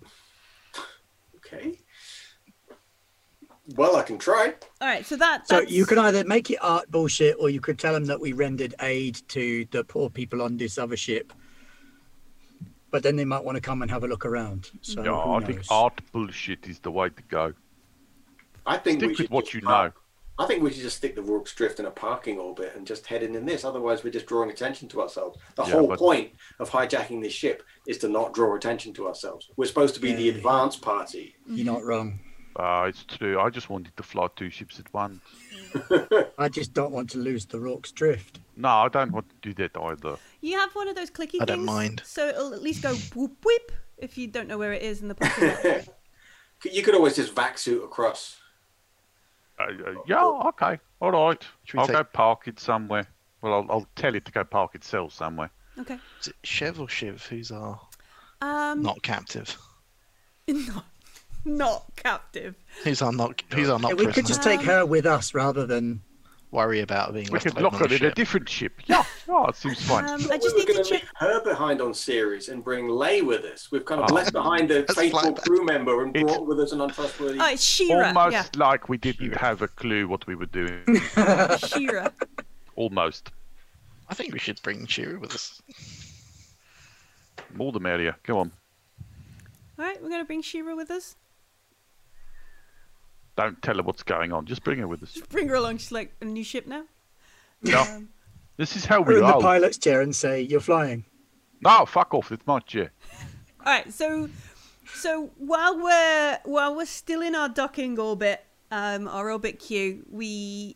Okay. 1.52 1.80
Well, 3.76 3.96
I 3.96 4.04
can 4.04 4.20
try. 4.20 4.54
All 4.82 4.88
right, 4.88 5.04
so 5.06 5.16
that 5.16 5.48
So 5.48 5.60
that's, 5.62 5.72
you 5.72 5.86
can 5.86 5.98
either 5.98 6.24
make 6.24 6.52
it 6.52 6.58
art 6.62 6.92
bullshit 6.92 7.38
or 7.40 7.50
you 7.50 7.60
could 7.60 7.80
tell 7.80 7.94
them 7.94 8.06
that 8.06 8.20
we 8.20 8.34
rendered 8.34 8.76
aid 8.82 9.20
to 9.30 9.66
the 9.72 9.84
poor 9.84 10.10
people 10.12 10.44
on 10.44 10.58
this 10.58 10.78
other 10.78 10.96
ship. 10.98 11.34
But 12.92 13.02
then 13.04 13.16
they 13.16 13.26
might 13.26 13.44
want 13.44 13.56
to 13.56 13.62
come 13.62 13.82
and 13.82 13.90
have 13.90 14.04
a 14.04 14.08
look 14.08 14.26
around. 14.26 14.70
So 14.82 15.04
yeah, 15.04 15.20
who 15.20 15.34
I 15.34 15.44
think 15.44 15.64
art 15.72 16.02
bullshit 16.12 16.68
is 16.68 16.80
the 16.80 16.92
way 16.92 17.10
to 17.10 17.24
go. 17.24 17.54
I 18.70 18.78
think 18.78 19.00
Stick 19.00 19.02
we 19.02 19.08
with 19.10 19.18
should 19.18 19.30
what 19.32 19.46
just 19.46 19.54
you 19.56 19.62
park- 19.62 19.96
know. 19.96 20.02
I 20.42 20.48
think 20.48 20.64
we 20.64 20.72
should 20.72 20.84
just 20.84 20.96
stick 20.96 21.16
the 21.16 21.22
Rorke's 21.22 21.54
Drift 21.54 21.82
in 21.82 21.86
a 21.86 21.92
parking 21.92 22.38
orbit 22.40 22.74
and 22.76 22.88
just 22.88 23.06
head 23.08 23.24
in 23.24 23.36
in 23.36 23.46
this. 23.46 23.66
Otherwise, 23.66 24.04
we're 24.06 24.12
just 24.14 24.26
drawing 24.26 24.50
attention 24.50 24.88
to 24.90 25.02
ourselves. 25.02 25.38
The 25.56 25.64
Yeah, 25.66 25.72
whole 25.72 25.88
but- 25.90 26.00
point 26.00 26.32
of 26.60 26.70
hijacking 26.70 27.22
this 27.22 27.34
ship 27.34 27.62
is 27.88 27.98
to 27.98 28.08
not 28.08 28.34
draw 28.34 28.56
attention 28.56 28.94
to 28.94 29.08
ourselves. 29.08 29.50
We're 29.58 29.66
supposed 29.66 29.96
to 29.96 30.00
be 30.00 30.14
the 30.14 30.24
Yeah. 30.24 30.34
advanced 30.36 30.82
party. 30.82 31.36
You're 31.46 31.66
not 31.66 31.84
wrong. 31.84 32.22
Uh, 32.56 32.86
it's 32.88 33.04
true. 33.04 33.40
I 33.40 33.50
just 33.50 33.70
wanted 33.70 33.96
to 33.98 34.04
fly 34.04 34.28
two 34.36 34.50
ships 34.50 34.80
at 34.80 34.94
once. 34.94 35.20
I 36.38 36.48
just 36.50 36.74
don't 36.74 36.92
want 36.92 37.10
to 37.12 37.18
lose 37.18 37.46
the 37.46 37.60
Rorke's 37.60 37.92
Drift. 37.92 38.40
No, 38.56 38.70
I 38.70 38.88
don't 38.88 39.12
want 39.12 39.30
to 39.30 39.36
do 39.42 39.54
that 39.56 39.78
either. 39.80 40.18
you 40.42 40.58
have 40.58 40.74
one 40.74 40.88
of 40.88 40.96
those 40.96 41.10
clicky 41.12 41.42
I 41.42 41.46
don't 41.46 41.58
things, 41.60 41.66
mind. 41.66 42.02
so 42.06 42.28
it'll 42.30 42.54
at 42.54 42.62
least 42.62 42.82
go 42.84 42.96
whoop 43.14 43.44
whoop 43.44 43.72
if 43.98 44.18
you 44.18 44.28
don't 44.28 44.48
know 44.48 44.58
where 44.58 44.74
it 44.74 44.82
is 44.84 45.02
in 45.02 45.10
the 45.10 45.16
parking 45.16 45.48
lot. 45.50 45.88
You 46.70 46.84
could 46.84 46.94
always 46.94 47.16
just 47.16 47.34
vac 47.34 47.58
suit 47.58 47.82
across. 47.84 48.36
Uh, 49.60 49.64
uh, 49.64 49.94
yeah, 50.08 50.24
okay. 50.24 50.80
All 51.02 51.12
right. 51.12 51.44
I'll 51.78 51.86
take- 51.88 51.96
go 51.96 52.04
park 52.04 52.48
it 52.48 52.60
somewhere. 52.60 53.06
Well, 53.42 53.54
I'll, 53.54 53.66
I'll 53.70 53.88
tell 53.96 54.16
it 54.16 54.26
to 54.26 54.32
go 54.32 54.44
park 54.44 54.76
itself 54.76 55.14
somewhere. 55.14 55.50
Okay. 55.80 55.98
Is 56.22 56.28
it 56.28 56.36
Chev 56.44 56.80
or 56.80 56.90
Shiv? 56.90 57.26
Who's 57.28 57.52
our 57.52 57.80
Um, 58.42 58.82
not 58.82 59.02
captive? 59.02 59.58
not, 60.48 60.86
not 61.46 61.86
captive. 61.96 62.56
Who's 62.84 63.02
our 63.02 63.12
not? 63.14 63.42
Who's 63.54 63.70
our 63.70 63.76
Yeah, 63.80 63.82
not 63.82 63.92
we 63.98 64.06
prisoner? 64.06 64.14
could 64.14 64.26
just 64.28 64.44
take 64.44 64.62
her 64.62 64.86
with 64.86 65.06
us 65.06 65.34
rather 65.34 65.66
than. 65.66 66.02
Worry 66.52 66.80
about 66.80 67.14
being 67.14 67.28
We 67.28 67.34
left 67.34 67.46
could 67.46 67.54
alone 67.58 67.64
lock 67.74 67.82
on 67.82 67.90
her 67.90 67.96
in 67.96 68.06
a 68.06 68.12
different 68.16 68.50
ship. 68.50 68.74
Yeah, 68.88 69.04
yeah, 69.28 69.46
it 69.50 69.56
seems 69.56 69.80
fine. 69.84 70.10
Um, 70.10 70.22
I 70.32 70.38
just 70.40 70.56
we 70.56 70.66
need 70.66 70.78
to 70.78 70.84
check. 70.84 71.02
leave 71.04 71.10
her 71.18 71.44
behind 71.44 71.80
on 71.80 71.94
Ceres 71.94 72.50
and 72.50 72.64
bring 72.64 72.88
Lay 72.90 73.22
with 73.22 73.46
us. 73.46 73.72
We've 73.72 73.86
kind 73.86 74.02
of 74.02 74.10
Oh. 74.12 74.16
left 74.16 74.34
behind 74.34 74.72
a 74.72 74.84
faithful 74.94 75.20
fly 75.22 75.32
crew 75.44 75.64
member 75.64 76.02
and 76.02 76.16
It's- 76.16 76.24
brought 76.36 76.48
with 76.48 76.60
us 76.60 76.72
an 76.72 76.82
untrustworthy. 76.82 77.38
Oh, 77.40 77.46
it's 77.52 77.64
Shira. 77.64 78.08
Almost 78.08 78.34
Yeah, 78.56 78.66
like 78.66 78.90
we 78.90 78.98
didn't 78.98 79.36
have 79.38 79.62
a 79.62 79.68
clue 79.68 80.08
what 80.08 80.26
we 80.26 80.34
were 80.34 80.48
doing. 80.48 80.82
Shira. 81.68 82.12
Almost. 82.76 83.32
I 84.10 84.16
think 84.16 84.34
we 84.34 84.40
should 84.40 84.60
bring 84.64 84.88
Shira 84.88 85.20
with 85.20 85.36
us. 85.36 85.62
More 87.54 87.72
the 87.72 87.80
merrier. 87.80 88.16
Go 88.24 88.40
on. 88.40 88.52
All 89.78 89.86
right, 89.86 90.02
we're 90.02 90.10
gonna 90.10 90.26
bring 90.26 90.42
Shira 90.42 90.76
with 90.76 90.90
us. 90.90 91.16
Don't 93.40 93.62
tell 93.62 93.78
her 93.78 93.84
what's 93.84 94.04
going 94.04 94.34
on. 94.34 94.46
Just 94.46 94.66
bring 94.66 94.80
her 94.80 94.88
with 94.88 95.02
us. 95.02 95.14
Just 95.14 95.30
bring 95.30 95.48
her 95.48 95.56
along. 95.56 95.78
She's 95.78 95.94
like 95.94 96.14
a 96.20 96.26
new 96.26 96.44
ship 96.44 96.68
now. 96.68 96.84
No, 97.62 97.80
Um, 97.84 98.10
this 98.58 98.76
is 98.76 98.84
how 98.84 99.02
We're 99.02 99.20
in 99.20 99.26
the 99.26 99.40
pilot's 99.40 99.78
chair 99.78 100.02
and 100.02 100.14
say, 100.14 100.42
You're 100.42 100.60
flying. 100.60 101.06
No, 101.62 101.86
fuck 101.86 102.14
off. 102.14 102.34
It's 102.34 102.46
my 102.46 102.60
chair. 102.60 102.92
All 103.66 103.72
right, 103.72 103.94
so 103.94 104.30
so 104.94 105.32
while 105.38 105.82
we're 105.82 106.40
while 106.44 106.76
we're 106.76 106.86
still 106.86 107.22
in 107.22 107.34
our 107.34 107.48
docking 107.48 107.98
orbit, 107.98 108.44
um, 108.72 109.08
our 109.08 109.32
orbit 109.32 109.58
queue, 109.60 110.06
we 110.10 110.76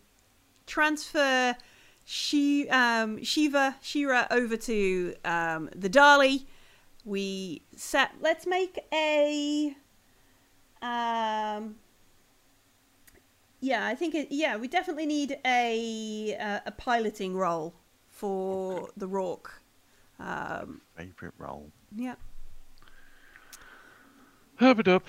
transfer 0.66 1.58
she 2.06 2.70
um, 2.70 3.22
Shiva 3.26 3.76
Shira 3.82 4.26
over 4.32 4.56
to 4.56 5.16
um, 5.26 5.70
the 5.76 5.90
Dali. 5.90 6.46
We 7.04 7.64
set. 7.76 8.12
Let's 8.22 8.48
make 8.48 8.80
a. 8.94 9.76
Um, 10.82 11.76
yeah, 13.64 13.88
I 13.88 13.96
think 13.96 14.14
it. 14.14 14.28
Yeah, 14.30 14.58
we 14.58 14.68
definitely 14.68 15.06
need 15.06 15.38
a 15.46 16.36
uh, 16.40 16.60
a 16.66 16.72
piloting 16.72 17.36
role 17.36 17.74
for 18.10 18.90
the 18.98 19.08
Rorke. 19.08 19.50
Um, 20.20 20.82
Favorite 20.96 21.34
roll. 21.38 21.72
yeah. 21.96 22.16
Herb 24.58 24.80
it 24.80 24.88
up. 24.88 25.04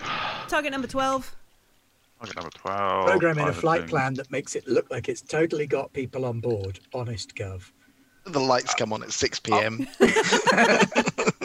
Target 0.48 0.72
number 0.72 0.88
12. 0.88 1.36
Target 2.18 2.36
number 2.36 2.50
12. 2.50 3.06
Programming 3.06 3.46
a 3.48 3.52
flight 3.52 3.86
plan 3.86 4.14
that 4.14 4.30
makes 4.30 4.56
it 4.56 4.66
look 4.66 4.90
like 4.90 5.08
it's 5.08 5.20
totally 5.20 5.66
got 5.66 5.92
people 5.92 6.24
on 6.24 6.40
board. 6.40 6.80
Honest, 6.94 7.34
Gov. 7.34 7.70
The 8.24 8.40
lights 8.40 8.72
come 8.74 8.92
on 8.92 9.02
at 9.02 9.12
6 9.12 9.40
p.m. 9.40 9.86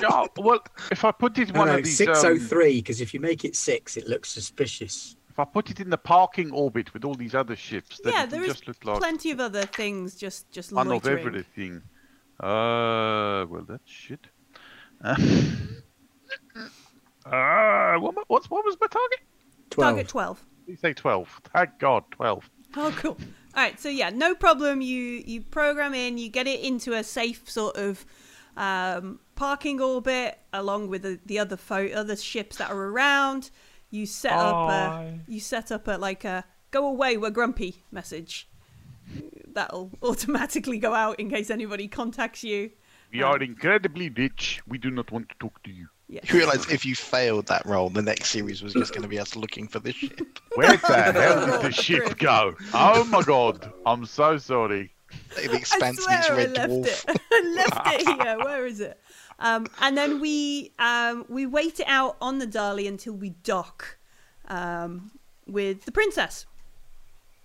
Yeah, 0.01 0.27
well, 0.37 0.61
if 0.91 1.03
I 1.03 1.11
put 1.11 1.37
it 1.37 1.49
in 1.49 1.53
No, 1.53 1.59
one 1.59 1.67
no, 1.67 1.75
of 1.77 1.83
these. 1.83 1.99
um, 2.07 2.15
603, 2.15 2.77
because 2.77 3.01
if 3.01 3.13
you 3.13 3.19
make 3.19 3.43
it 3.43 3.53
6, 3.57 3.97
it 3.97 4.07
looks 4.07 4.29
suspicious. 4.31 5.17
If 5.39 5.47
I 5.47 5.51
put 5.51 5.71
it 5.71 5.79
in 5.79 5.89
the 5.89 5.97
parking 5.97 6.51
orbit 6.51 6.93
with 6.93 7.05
all 7.05 7.15
these 7.15 7.33
other 7.33 7.55
ships, 7.55 8.01
then 8.03 8.11
yeah, 8.13 8.23
it'll 8.23 8.31
there 8.31 8.43
is 8.43 8.59
just 8.59 8.67
look 8.67 8.83
like 8.83 8.99
plenty 8.99 9.31
of 9.31 9.39
other 9.39 9.63
things 9.63 10.15
just 10.15 10.51
just 10.51 10.73
one 10.73 10.87
of 10.87 11.05
loitering. 11.05 11.27
everything. 11.27 11.81
Uh, 12.39 13.45
well, 13.49 13.63
that's 13.67 13.89
shit. 13.89 14.27
Uh, 15.01 15.15
uh, 17.25 17.97
what, 17.99 18.15
ma- 18.15 18.23
what's, 18.27 18.49
what 18.49 18.65
was 18.65 18.75
my 18.81 18.87
target? 18.87 19.19
12. 19.69 19.91
Target 19.91 20.07
12. 20.09 20.45
You 20.67 20.75
say 20.75 20.93
12. 20.93 21.41
Thank 21.53 21.79
God, 21.79 22.03
12. 22.11 22.49
Oh, 22.77 22.93
cool. 22.97 23.17
All 23.55 23.63
right, 23.63 23.79
so 23.79 23.87
yeah, 23.89 24.09
no 24.09 24.35
problem. 24.35 24.81
You 24.81 25.23
you 25.25 25.41
program 25.41 25.93
in, 25.93 26.17
you 26.17 26.29
get 26.29 26.47
it 26.47 26.59
into 26.59 26.93
a 26.93 27.03
safe 27.03 27.49
sort 27.49 27.77
of 27.77 28.05
um, 28.57 29.19
parking 29.35 29.79
orbit 29.79 30.37
along 30.51 30.89
with 30.89 31.03
the, 31.03 31.19
the 31.25 31.39
other 31.39 31.55
fo- 31.55 31.91
other 31.91 32.17
ships 32.17 32.57
that 32.57 32.71
are 32.71 32.77
around. 32.77 33.51
You 33.91 34.05
set 34.05 34.31
up 34.33 34.69
a 34.69 35.19
you 35.27 35.39
set 35.39 35.71
up 35.71 35.87
a 35.87 35.91
like 35.97 36.23
a 36.25 36.43
go 36.71 36.87
away 36.87 37.17
we're 37.17 37.29
grumpy 37.29 37.83
message 37.91 38.47
that'll 39.53 39.91
automatically 40.03 40.77
go 40.77 40.93
out 40.93 41.19
in 41.19 41.29
case 41.29 41.49
anybody 41.49 41.87
contacts 41.87 42.43
you 42.43 42.71
We 43.11 43.23
are 43.23 43.37
incredibly 43.41 44.09
rich. 44.09 44.61
We 44.67 44.77
do 44.77 44.91
not 44.91 45.11
want 45.11 45.29
to 45.29 45.35
talk 45.39 45.63
to 45.63 45.71
you. 45.71 45.87
yeah 46.07 46.21
You 46.25 46.37
realise 46.39 46.69
if 46.71 46.85
you 46.85 46.93
failed 46.95 47.47
that 47.47 47.65
role, 47.65 47.89
the 47.89 48.03
next 48.03 48.29
series 48.29 48.61
was 48.61 48.73
just 48.73 48.91
going 48.93 49.01
to 49.01 49.07
be 49.09 49.19
us 49.19 49.35
looking 49.35 49.67
for 49.67 49.79
the 49.79 49.91
ship. 49.93 50.37
Where 50.55 50.77
the 50.77 51.21
hell 51.23 51.45
did 51.47 51.61
the 51.61 51.71
ship 51.85 52.19
go? 52.19 52.53
Oh 52.73 53.03
my 53.05 53.23
god. 53.23 53.71
I'm 53.87 54.05
so 54.05 54.37
sorry. 54.37 54.93
The 55.35 55.49
I 55.55 55.61
swear 55.63 55.91
meets 55.91 56.07
I 56.29 56.35
Red 56.37 56.51
left 56.55 56.69
Dwarf. 56.71 57.09
it. 57.09 57.21
I 57.31 57.39
left 57.55 57.87
it 57.93 58.07
here. 58.21 58.37
Where 58.45 58.67
is 58.67 58.79
it? 58.79 58.99
Um, 59.39 59.67
and 59.79 59.97
then 59.97 60.19
we 60.19 60.71
um, 60.79 61.25
we 61.29 61.45
wait 61.45 61.79
it 61.79 61.87
out 61.87 62.17
on 62.21 62.39
the 62.39 62.47
Dali 62.47 62.87
until 62.87 63.13
we 63.13 63.29
dock 63.43 63.97
um, 64.47 65.11
with 65.47 65.85
the 65.85 65.91
princess. 65.91 66.45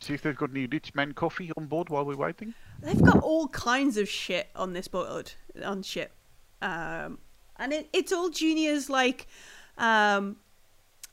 See 0.01 0.15
if 0.15 0.23
they've 0.23 0.37
got 0.37 0.51
any 0.51 0.67
rich 0.67 0.95
man 0.95 1.13
coffee 1.13 1.51
on 1.57 1.67
board 1.67 1.89
while 1.89 2.05
we're 2.05 2.17
waiting. 2.17 2.53
They've 2.83 3.01
got 3.01 3.23
all 3.23 3.49
kinds 3.49 3.97
of 3.97 4.09
shit 4.09 4.49
on 4.57 4.73
this 4.73 4.89
boat 4.89 5.37
on 5.65 5.83
ship, 5.83 6.13
um, 6.61 7.19
and 7.57 7.73
it, 7.73 7.89
it's 7.93 8.13
all 8.13 8.29
juniors 8.29 8.91
like. 8.91 9.27
Um, 9.79 10.37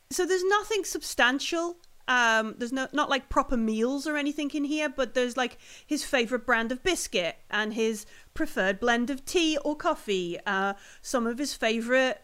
so 0.10 0.26
there's 0.26 0.44
nothing 0.44 0.84
substantial. 0.84 1.78
Um, 2.12 2.56
there's 2.58 2.74
no 2.74 2.90
not 2.92 3.10
like 3.10 3.30
proper 3.30 3.56
meals 3.56 4.06
or 4.06 4.18
anything 4.18 4.52
in 4.52 4.66
here, 4.66 4.90
but 4.90 5.14
there's 5.14 5.38
like 5.38 5.58
his 5.88 6.04
favorite 6.04 6.46
brand 6.46 6.70
of 6.74 6.84
biscuit 6.84 7.38
and 7.50 7.74
his 7.74 8.06
preferred 8.34 8.82
blend 8.82 9.10
of 9.10 9.24
tea 9.24 9.58
or 9.64 9.78
coffee. 9.78 10.38
Uh, 10.46 10.74
some 11.02 11.26
of 11.26 11.38
his 11.38 11.54
favorite, 11.54 12.22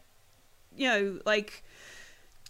you 0.75 0.89
know, 0.89 1.19
like 1.25 1.63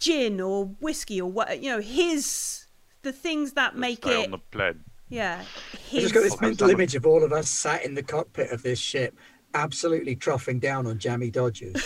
gin 0.00 0.40
or 0.40 0.64
whiskey 0.80 1.20
or 1.20 1.30
what 1.30 1.62
you 1.62 1.70
know 1.70 1.80
his 1.80 2.66
the 3.02 3.12
things 3.12 3.52
that 3.52 3.76
make 3.76 4.04
it 4.04 4.24
on 4.24 4.30
the 4.32 4.38
plane. 4.38 4.84
yeah 5.08 5.44
I 5.74 5.76
his 5.90 6.02
just 6.02 6.14
got 6.14 6.22
this 6.22 6.40
mental 6.40 6.70
image 6.70 6.96
of 6.96 7.06
all 7.06 7.22
of 7.22 7.32
us 7.32 7.48
sat 7.48 7.84
in 7.84 7.94
the 7.94 8.02
cockpit 8.02 8.50
of 8.50 8.62
this 8.64 8.80
ship, 8.80 9.16
absolutely 9.54 10.16
troughing 10.16 10.58
down 10.58 10.88
on 10.88 10.98
jammy 10.98 11.30
dodgers. 11.30 11.76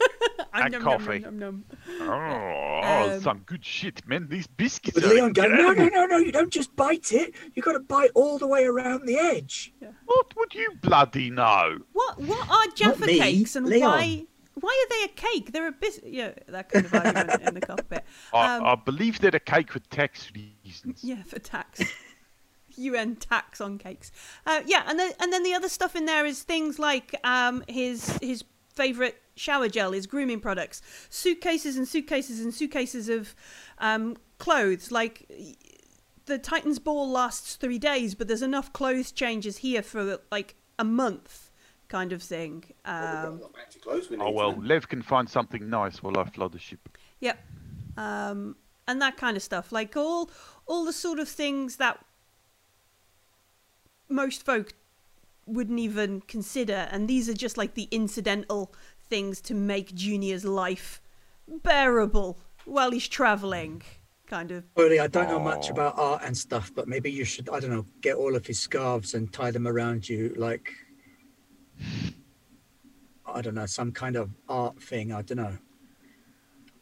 and 0.63 0.71
Nom, 0.73 0.83
nom, 0.83 0.99
coffee. 0.99 1.19
nom, 1.19 1.39
nom, 1.39 1.65
nom. 1.99 2.09
Oh, 2.09 3.11
Um, 3.13 3.21
some 3.21 3.39
good 3.45 3.63
shit, 3.65 4.05
man. 4.07 4.27
These 4.29 4.47
biscuits 4.47 4.95
With 4.95 5.05
are 5.05 5.09
Leon 5.13 5.33
going, 5.33 5.51
no, 5.51 5.71
no, 5.73 5.87
no, 5.87 6.05
no, 6.05 6.17
you 6.17 6.31
don't 6.31 6.51
just 6.51 6.75
bite 6.75 7.11
it. 7.11 7.33
You 7.53 7.61
got 7.61 7.73
to 7.73 7.79
bite 7.79 8.11
all 8.15 8.37
the 8.37 8.47
way 8.47 8.65
around 8.65 9.05
the 9.05 9.17
edge. 9.17 9.73
What 10.05 10.35
would 10.35 10.53
you 10.53 10.71
bloody 10.81 11.29
know? 11.29 11.79
What 11.93 12.19
what 12.21 12.49
are 12.49 12.67
Jaffa 12.75 13.05
cakes 13.07 13.55
and 13.55 13.65
Leon. 13.67 13.89
why 13.89 14.25
why 14.55 14.85
are 14.85 14.89
they 14.97 15.03
a 15.11 15.15
cake? 15.15 15.51
They're 15.51 15.67
a 15.67 15.71
bis 15.71 15.99
yeah 16.03 16.31
that 16.47 16.69
kind 16.69 16.85
of 16.85 16.93
argument 16.93 17.41
in 17.41 17.53
the 17.55 17.61
cockpit. 17.61 18.03
I, 18.33 18.55
Um, 18.57 18.63
I 18.65 18.75
believe 18.75 19.19
they're 19.19 19.35
a 19.35 19.39
cake 19.39 19.71
for 19.71 19.79
tax 19.79 20.31
reasons. 20.33 21.03
Yeah, 21.03 21.23
for 21.23 21.39
tax. 21.39 21.81
UN 22.77 23.15
tax 23.15 23.61
on 23.61 23.77
cakes. 23.77 24.11
Uh, 24.45 24.61
yeah, 24.65 24.83
and 24.87 24.99
then 24.99 25.11
and 25.19 25.31
then 25.31 25.43
the 25.43 25.53
other 25.53 25.69
stuff 25.69 25.95
in 25.95 26.05
there 26.05 26.25
is 26.25 26.43
things 26.43 26.77
like 26.77 27.15
um, 27.23 27.63
his 27.67 28.17
his 28.21 28.43
favorite 28.75 29.21
shower 29.35 29.67
gel, 29.69 29.93
is 29.93 30.07
grooming 30.07 30.39
products, 30.39 30.81
suitcases 31.09 31.77
and 31.77 31.87
suitcases 31.87 32.39
and 32.41 32.53
suitcases 32.53 33.09
of 33.09 33.35
um, 33.79 34.15
clothes. 34.37 34.91
Like 34.91 35.29
the 36.25 36.37
Titan's 36.37 36.79
ball 36.79 37.09
lasts 37.09 37.55
three 37.55 37.79
days, 37.79 38.15
but 38.15 38.27
there's 38.27 38.41
enough 38.41 38.71
clothes 38.73 39.11
changes 39.11 39.57
here 39.57 39.81
for 39.81 40.19
like 40.31 40.55
a 40.79 40.83
month, 40.83 41.51
kind 41.87 42.11
of 42.11 42.21
thing. 42.21 42.63
We've 42.67 42.83
got 42.85 43.25
a 43.25 43.27
Um, 43.27 43.39
lot 43.41 43.49
of 43.49 43.55
fancy 43.55 43.79
clothes 43.79 44.09
we 44.09 44.17
Oh 44.17 44.31
well, 44.31 44.53
to- 44.53 44.59
Lev 44.61 44.87
can 44.89 45.01
find 45.01 45.29
something 45.29 45.69
nice 45.69 46.01
while 46.03 46.17
I 46.17 46.25
flood 46.25 46.51
the 46.53 46.59
ship. 46.59 46.79
Yep. 47.19 47.37
Um, 47.97 48.55
and 48.87 49.01
that 49.01 49.17
kind 49.17 49.35
of 49.37 49.43
stuff. 49.43 49.71
Like 49.71 49.95
all 49.97 50.29
all 50.67 50.83
the 50.85 50.93
sort 50.93 51.19
of 51.19 51.29
things 51.29 51.77
that 51.77 52.03
most 54.09 54.45
folk 54.45 54.73
wouldn't 55.45 55.79
even 55.79 56.21
consider 56.21 56.87
and 56.91 57.07
these 57.07 57.29
are 57.29 57.33
just 57.33 57.57
like 57.57 57.73
the 57.75 57.87
incidental 57.91 58.73
things 59.09 59.39
to 59.41 59.53
make 59.53 59.93
Junior's 59.93 60.43
life 60.45 61.01
bearable 61.47 62.39
while 62.65 62.91
he's 62.91 63.07
traveling 63.07 63.81
kind 64.25 64.49
of 64.51 64.63
Only 64.75 64.99
I 64.99 65.05
don't 65.07 65.29
know 65.29 65.39
much 65.39 65.69
about 65.69 65.99
art 65.99 66.21
and 66.25 66.35
stuff, 66.35 66.71
but 66.75 66.87
maybe 66.87 67.11
you 67.11 67.23
should, 67.23 67.47
I 67.49 67.59
don't 67.59 67.69
know, 67.69 67.85
get 68.01 68.15
all 68.15 68.35
of 68.35 68.47
his 68.47 68.59
scarves 68.59 69.13
and 69.13 69.31
tie 69.31 69.51
them 69.51 69.67
around 69.67 70.09
you 70.09 70.33
like, 70.35 70.71
I 73.27 73.41
don't 73.41 73.53
know, 73.55 73.65
some 73.67 73.91
kind 73.91 74.15
of 74.15 74.31
art 74.49 74.81
thing. 74.81 75.11
I 75.11 75.21
don't 75.21 75.37
know. 75.37 75.57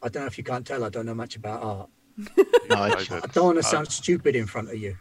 I 0.02 0.08
don't 0.08 0.22
know 0.22 0.26
if 0.26 0.38
you 0.38 0.44
can't 0.44 0.66
tell, 0.66 0.84
I 0.84 0.88
don't 0.88 1.04
know 1.06 1.14
much 1.14 1.36
about 1.36 1.62
art. 1.62 1.90
No, 2.70 2.76
I- 2.76 2.88
I 2.92 3.04
I 3.22 3.26
don't 3.34 3.44
want 3.44 3.58
to 3.58 3.62
sound 3.62 3.90
stupid 3.92 4.34
in 4.34 4.46
front 4.46 4.70
of 4.70 4.76
you, 4.78 4.96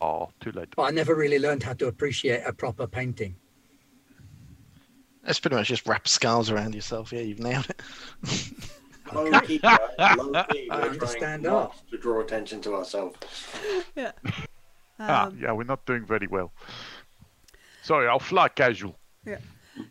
Oh, 0.00 0.30
too 0.40 0.52
late. 0.52 0.68
but 0.76 0.82
I 0.82 0.90
never 0.90 1.14
really 1.14 1.38
learned 1.38 1.62
how 1.62 1.72
to 1.74 1.86
appreciate 1.88 2.42
a 2.46 2.52
proper 2.52 2.86
painting. 2.86 3.34
That's 5.24 5.40
pretty 5.40 5.56
much 5.56 5.68
just 5.68 5.86
wrap 5.86 6.06
scarves 6.08 6.50
around 6.50 6.74
yourself. 6.74 7.12
Yeah, 7.12 7.20
you've 7.20 7.40
nailed 7.40 7.68
it. 7.68 7.82
Low 9.12 9.40
key, 9.40 9.60
right? 9.62 10.18
Low 10.18 10.44
key. 10.44 10.68
I 10.70 10.76
We're 10.80 10.80
trying 10.80 10.90
understand 10.92 11.42
not 11.42 11.52
art. 11.54 11.82
to 11.90 11.98
draw 11.98 12.20
attention 12.20 12.60
to 12.62 12.74
ourselves. 12.74 13.18
yeah. 13.96 14.12
ah, 15.00 15.26
Um, 15.26 15.38
yeah, 15.40 15.52
we're 15.52 15.64
not 15.64 15.84
doing 15.86 16.06
very 16.06 16.26
well. 16.26 16.52
Sorry, 17.82 18.06
I'll 18.08 18.18
fly 18.18 18.48
casual. 18.48 18.98
Yeah. 19.26 19.38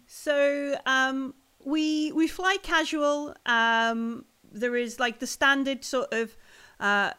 So 0.05 0.75
um, 0.85 1.34
we 1.65 2.11
we 2.13 2.27
fly 2.27 2.57
casual. 2.61 3.35
Um, 3.45 4.25
there 4.51 4.75
is 4.75 4.99
like 4.99 5.19
the 5.19 5.27
standard 5.27 5.84
sort 5.84 6.13
of, 6.13 6.35
uh, 6.79 7.11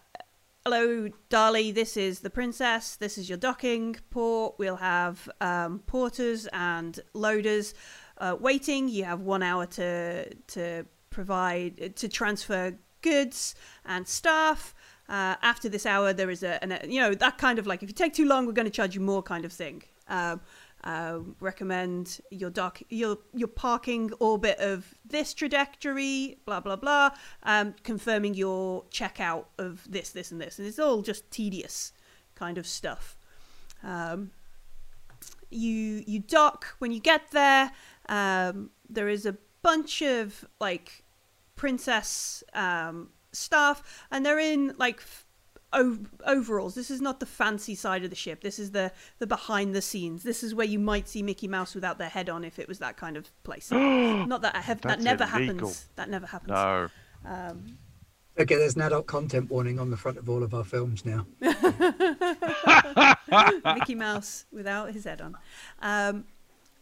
hello, 0.71 1.09
Dali. 1.31 1.75
This 1.75 1.97
is 1.97 2.21
the 2.21 2.29
princess. 2.29 2.97
This 2.97 3.17
is 3.17 3.27
your 3.27 3.39
docking 3.39 3.97
port. 4.11 4.57
We'll 4.59 4.77
have 4.77 5.27
um, 5.41 5.79
porters 5.87 6.47
and 6.53 7.01
loaders 7.15 7.73
uh, 8.19 8.37
waiting. 8.39 8.87
You 8.87 9.05
have 9.05 9.23
one 9.23 9.43
hour 9.43 9.65
to 9.65 10.29
to 10.35 10.85
provide 11.09 11.97
to 11.97 12.07
transfer 12.07 12.77
goods 13.01 13.55
and 13.87 14.07
staff. 14.07 14.75
Uh, 15.09 15.37
after 15.41 15.71
this 15.71 15.87
hour, 15.87 16.13
there 16.13 16.29
is 16.29 16.43
a, 16.43 16.63
an, 16.63 16.79
you 16.87 17.01
know, 17.01 17.15
that 17.15 17.39
kind 17.39 17.59
of 17.59 17.67
like 17.67 17.83
if 17.83 17.89
you 17.89 17.95
take 17.95 18.13
too 18.13 18.27
long, 18.27 18.45
we're 18.45 18.53
going 18.53 18.67
to 18.67 18.79
charge 18.81 18.95
you 18.95 19.01
more 19.01 19.23
kind 19.23 19.47
of 19.47 19.53
thing. 19.55 19.83
Um, 20.09 20.43
uh, 20.85 21.19
recommend 21.41 22.21
your 22.31 22.51
dock, 22.51 22.81
your 22.89 23.19
your 23.35 23.49
parking 23.49 24.13
orbit 24.21 24.59
of 24.59 24.95
this 25.05 25.35
trajectory, 25.35 26.39
blah 26.47 26.61
blah 26.61 26.77
blah. 26.77 27.11
Um, 27.43 27.75
confirming 27.83 28.35
your 28.35 28.85
checkout 28.85 29.47
of 29.59 29.91
this, 29.91 30.11
this, 30.11 30.31
and 30.31 30.41
this, 30.41 30.59
and 30.59 30.69
it's 30.69 30.79
all 30.79 31.03
just 31.03 31.31
tedious 31.31 31.93
kind 32.35 32.59
of 32.59 32.67
stuff. 32.67 33.17
Um, 33.83 34.31
you 35.51 36.05
you 36.07 36.21
dock 36.21 36.77
when 36.79 36.93
you 36.93 37.01
get 37.01 37.31
there. 37.33 37.73
Um, 38.09 38.71
there 38.89 39.09
is 39.09 39.27
a 39.27 39.37
bunch 39.63 40.03
of 40.03 40.45
like 40.61 41.05
princess 41.57 42.45
um, 42.55 43.11
staff, 43.33 44.07
and 44.11 44.25
they're 44.25 44.39
in 44.39 44.75
like 44.79 45.03
overalls. 45.73 46.75
This 46.75 46.91
is 46.91 47.01
not 47.01 47.21
the 47.21 47.27
fancy 47.27 47.75
side 47.75 48.05
of 48.05 48.11
the 48.11 48.17
ship. 48.17 48.43
This 48.43 48.59
is 48.59 48.73
the 48.73 48.93
the 49.19 49.27
behind 49.27 49.75
the 49.75 49.83
scenes. 49.83 50.23
This 50.23 50.43
is 50.43 50.55
where 50.55 50.67
you 50.67 50.79
might 50.79 51.09
see 51.09 51.23
Mickey 51.23 51.49
Mouse 51.49 51.75
without 51.75 51.99
their 51.99 52.09
head 52.09 52.29
on 52.29 52.45
if 52.45 52.59
it 52.59 52.69
was 52.69 52.79
that 52.79 52.97
kind 52.97 53.17
of 53.17 53.31
place. 53.45 53.71
not 53.71 54.43
that 54.43 54.57
I 54.57 54.61
have 54.61 54.81
that 54.83 55.01
never 55.01 55.25
illegal. 55.25 55.69
happens. 55.69 55.89
That 55.97 56.09
never 56.09 56.27
happens. 56.27 56.51
No. 56.51 56.89
Um, 57.25 57.79
Okay, 58.41 58.55
there's 58.55 58.77
an 58.77 58.83
adult 58.83 59.09
content 59.09 59.51
warning 59.51 59.81
on 59.81 59.91
the 59.91 59.97
front 59.97 60.17
of 60.17 60.31
all 60.31 60.45
of 60.45 60.55
our 60.55 60.63
films 60.63 61.05
now. 61.05 61.27
Mickey 63.75 63.97
Mouse 63.97 64.45
without 64.53 64.93
his 64.93 65.03
head 65.03 65.21
on. 65.21 65.37
Um, 65.83 66.25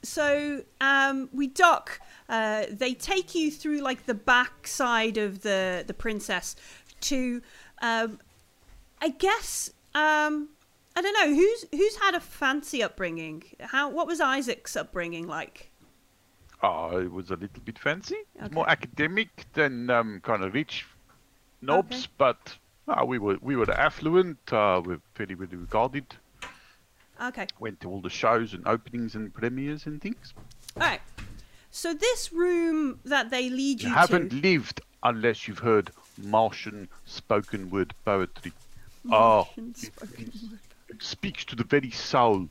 so 0.02 0.64
um, 0.82 1.30
we 1.32 1.46
dock. 1.46 1.98
Uh, 2.28 2.64
they 2.70 2.92
take 2.92 3.34
you 3.34 3.50
through 3.50 3.78
like 3.78 4.04
the 4.04 4.12
back 4.12 4.66
side 4.66 5.16
of 5.16 5.40
the 5.40 5.82
the 5.86 5.94
princess 5.94 6.56
to, 7.00 7.40
um, 7.80 8.18
I 9.06 9.10
guess. 9.10 9.70
Um, 9.94 10.48
I 10.96 11.00
don't 11.00 11.14
know 11.14 11.32
who's 11.32 11.64
who's 11.70 11.96
had 11.96 12.16
a 12.16 12.20
fancy 12.20 12.82
upbringing. 12.82 13.44
How 13.60 13.88
what 13.88 14.08
was 14.08 14.20
Isaac's 14.20 14.74
upbringing 14.74 15.28
like? 15.28 15.70
Oh, 16.60 16.98
it 16.98 17.12
was 17.12 17.30
a 17.30 17.36
little 17.36 17.62
bit 17.64 17.78
fancy. 17.78 18.16
Okay. 18.42 18.52
More 18.52 18.68
academic 18.68 19.28
than 19.52 19.90
um, 19.90 20.20
kind 20.24 20.42
of 20.42 20.54
rich 20.54 20.86
knobs, 21.62 21.96
Okay. 21.96 22.06
but 22.18 22.56
uh, 22.88 23.04
we 23.06 23.18
were 23.18 23.36
we 23.40 23.54
were 23.54 23.70
affluent. 23.70 24.38
Uh, 24.52 24.82
we're 24.84 25.00
very 25.14 25.34
very 25.34 25.56
regarded. 25.56 26.06
Okay, 27.22 27.46
Went 27.60 27.80
to 27.82 27.88
all 27.88 28.00
the 28.00 28.10
shows 28.10 28.52
and 28.54 28.66
openings 28.66 29.14
and 29.14 29.32
premieres 29.32 29.86
and 29.86 30.02
things. 30.02 30.34
all 30.76 30.82
right. 30.82 31.00
So 31.70 31.94
this 31.94 32.32
room 32.32 32.98
that 33.04 33.30
they 33.30 33.48
lead 33.50 33.82
you, 33.82 33.88
You 33.90 33.94
haven't 33.94 34.30
to. 34.30 34.36
lived 34.36 34.80
unless 35.02 35.46
you've 35.46 35.60
heard 35.60 35.92
Martian 36.18 36.88
spoken 37.04 37.70
word 37.70 37.94
poetry. 38.04 38.52
Martian 39.06 39.74
oh, 39.76 39.80
spoken 39.80 40.32
word. 40.50 40.58
It 40.88 41.02
speaks 41.02 41.44
to 41.46 41.56
the 41.56 41.64
very 41.64 41.90
soul. 41.90 42.48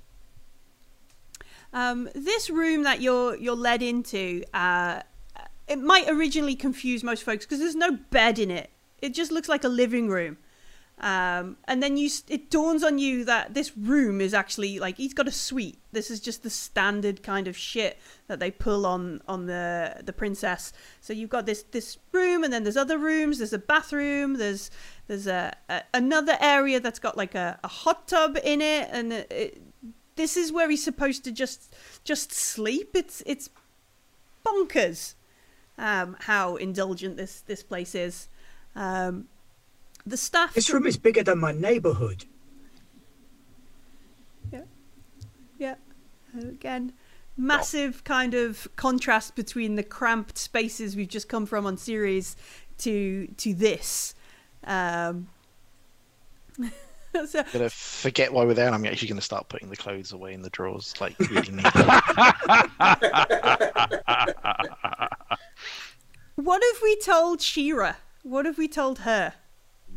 Um, 1.74 2.10
this 2.16 2.50
room 2.50 2.84
that 2.84 3.02
you're 3.02 3.36
you're 3.36 3.56
led 3.56 3.82
into, 3.82 4.44
uh, 4.54 5.02
it 5.68 5.80
might 5.80 6.10
originally 6.10 6.56
confuse 6.56 7.04
most 7.04 7.24
folks 7.24 7.46
because 7.46 7.60
there's 7.60 7.76
no 7.76 7.92
bed 7.92 8.40
in 8.40 8.52
it. 8.52 8.70
It 9.02 9.14
just 9.14 9.32
looks 9.32 9.50
like 9.50 9.64
a 9.64 9.70
living 9.70 10.10
room. 10.10 10.38
Um, 10.98 11.58
and 11.66 11.84
then 11.84 11.98
you, 11.98 12.10
it 12.30 12.50
dawns 12.50 12.82
on 12.82 13.00
you 13.00 13.26
that 13.26 13.54
this 13.54 13.76
room 13.78 14.22
is 14.22 14.34
actually 14.34 14.80
like 14.80 14.96
he's 14.96 15.14
got 15.14 15.28
a 15.28 15.32
suite. 15.32 15.78
This 15.92 16.10
is 16.10 16.22
just 16.22 16.42
the 16.42 16.50
standard 16.50 17.22
kind 17.22 17.50
of 17.50 17.58
shit 17.58 17.98
that 18.28 18.40
they 18.40 18.50
pull 18.50 18.86
on 18.86 19.22
on 19.28 19.46
the 19.46 20.02
the 20.04 20.14
princess. 20.14 20.72
So 21.02 21.12
you've 21.12 21.30
got 21.30 21.46
this 21.46 21.64
this 21.64 21.98
room, 22.14 22.46
and 22.46 22.54
then 22.54 22.64
there's 22.64 22.78
other 22.78 22.98
rooms. 22.98 23.40
There's 23.40 23.52
a 23.52 23.60
bathroom. 23.60 24.36
There's 24.36 24.72
there's 25.08 25.28
a, 25.28 25.54
a 25.68 25.82
another 25.94 26.38
area 26.40 26.80
that's 26.80 27.00
got 27.00 27.18
like 27.18 27.36
a, 27.36 27.60
a 27.62 27.68
hot 27.68 28.08
tub 28.08 28.38
in 28.42 28.62
it, 28.62 28.88
and 28.90 29.12
it, 29.12 29.32
it, 29.32 29.62
this 30.16 30.38
is 30.38 30.54
where 30.54 30.70
he's 30.70 30.84
supposed 30.84 31.26
to 31.26 31.32
just 31.32 31.76
just 32.06 32.32
sleep. 32.32 32.92
It's 32.94 33.22
it's 33.26 33.50
bonkers 34.46 35.16
um, 35.78 36.16
how 36.22 36.56
indulgent 36.56 37.18
this 37.18 37.42
this 37.42 37.64
place 37.64 37.96
is. 37.96 38.30
Um, 38.76 39.28
the 40.06 40.18
staff. 40.18 40.54
This 40.54 40.72
room 40.72 40.86
is 40.86 40.98
bigger 40.98 41.24
than 41.24 41.40
my 41.40 41.52
neighborhood. 41.52 42.26
Yeah. 44.52 44.64
Yeah. 45.58 45.76
Again, 46.38 46.94
massive 47.38 48.04
kind 48.04 48.34
of 48.34 48.68
contrast 48.76 49.36
between 49.36 49.76
the 49.76 49.84
cramped 49.84 50.38
spaces 50.38 50.96
we've 50.96 51.08
just 51.08 51.30
come 51.30 51.46
from 51.46 51.66
on 51.66 51.78
Ceres 51.78 52.36
to 52.80 53.28
to 53.38 53.54
this. 53.54 54.16
Um, 54.64 55.28
so 57.26 57.44
gonna 57.54 57.70
forget 57.70 58.34
why 58.34 58.46
we're 58.46 58.54
there. 58.54 58.68
and 58.68 58.76
I'm 58.76 58.86
actually 58.86 59.08
gonna 59.08 59.22
start 59.22 59.50
putting 59.50 59.70
the 59.70 59.76
clothes 59.76 60.12
away 60.12 60.34
in 60.34 60.42
the 60.42 60.50
drawers. 60.50 60.94
Like 61.00 61.18
really 61.20 61.52
neat. 61.52 61.66
what 66.36 66.62
have 66.64 66.82
we 66.84 66.98
told 66.98 67.42
Shira? 67.42 67.98
What 68.24 68.46
have 68.46 68.58
we 68.58 68.68
told 68.68 69.00
her? 69.00 69.34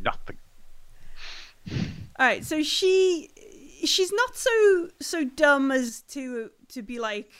Nothing. 0.01 0.37
All 1.71 2.25
right, 2.25 2.43
so 2.45 2.63
she 2.63 3.29
she's 3.85 4.11
not 4.11 4.35
so 4.35 4.89
so 4.99 5.23
dumb 5.23 5.71
as 5.71 6.01
to 6.09 6.51
to 6.69 6.81
be 6.81 6.99
like 6.99 7.31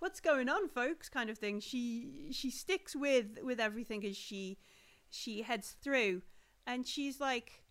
what's 0.00 0.20
going 0.20 0.48
on 0.48 0.68
folks 0.68 1.08
kind 1.08 1.30
of 1.30 1.38
thing. 1.38 1.60
She 1.60 2.28
she 2.32 2.50
sticks 2.50 2.94
with 2.96 3.38
with 3.42 3.60
everything 3.60 4.04
as 4.04 4.16
she 4.16 4.58
she 5.10 5.42
heads 5.42 5.76
through 5.82 6.22
and 6.66 6.86
she's 6.86 7.20
like 7.20 7.62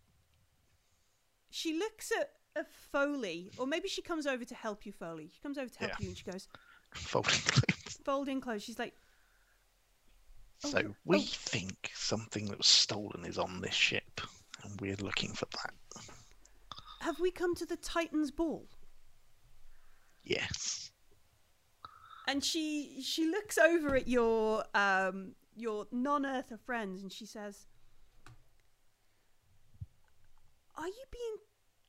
she 1.49 1.77
looks 1.77 2.11
at, 2.11 2.31
at 2.55 2.71
Foley 2.91 3.51
or 3.57 3.67
maybe 3.67 3.87
she 3.87 4.01
comes 4.01 4.25
over 4.25 4.43
to 4.45 4.55
help 4.55 4.85
you 4.85 4.91
Foley. 4.91 5.29
She 5.33 5.41
comes 5.41 5.57
over 5.57 5.69
to 5.69 5.79
help 5.79 5.91
Yeah. 5.91 6.03
you 6.03 6.07
and 6.09 6.17
she 6.17 6.23
goes 6.25 6.47
Folding 6.93 7.39
clothes. 7.39 7.99
folding 8.05 8.41
clothes. 8.41 8.63
She's 8.63 8.79
like 8.79 8.93
So 10.63 10.79
Oh, 10.85 10.95
we 11.05 11.17
oh. 11.17 11.21
think 11.21 11.91
something 11.93 12.45
that 12.45 12.57
was 12.57 12.67
stolen 12.67 13.25
is 13.25 13.37
on 13.37 13.61
this 13.61 13.73
ship, 13.75 14.21
and 14.63 14.79
we're 14.81 14.95
looking 14.97 15.33
for 15.33 15.45
that. 15.51 15.73
have 17.01 17.19
we 17.19 17.31
come 17.31 17.53
to 17.55 17.65
the 17.65 17.75
Titans 17.77 18.31
ball? 18.31 18.65
Yes. 20.23 20.91
and 22.27 22.41
she 22.43 23.01
she 23.03 23.25
looks 23.29 23.57
over 23.57 23.93
at 23.97 24.07
your 24.07 24.63
um 24.73 25.35
your 25.55 25.85
non-earther 25.91 26.57
friends 26.57 27.01
and 27.01 27.11
she 27.11 27.25
says 27.25 27.67
are 30.75 30.87
you 30.87 31.03
being 31.11 31.35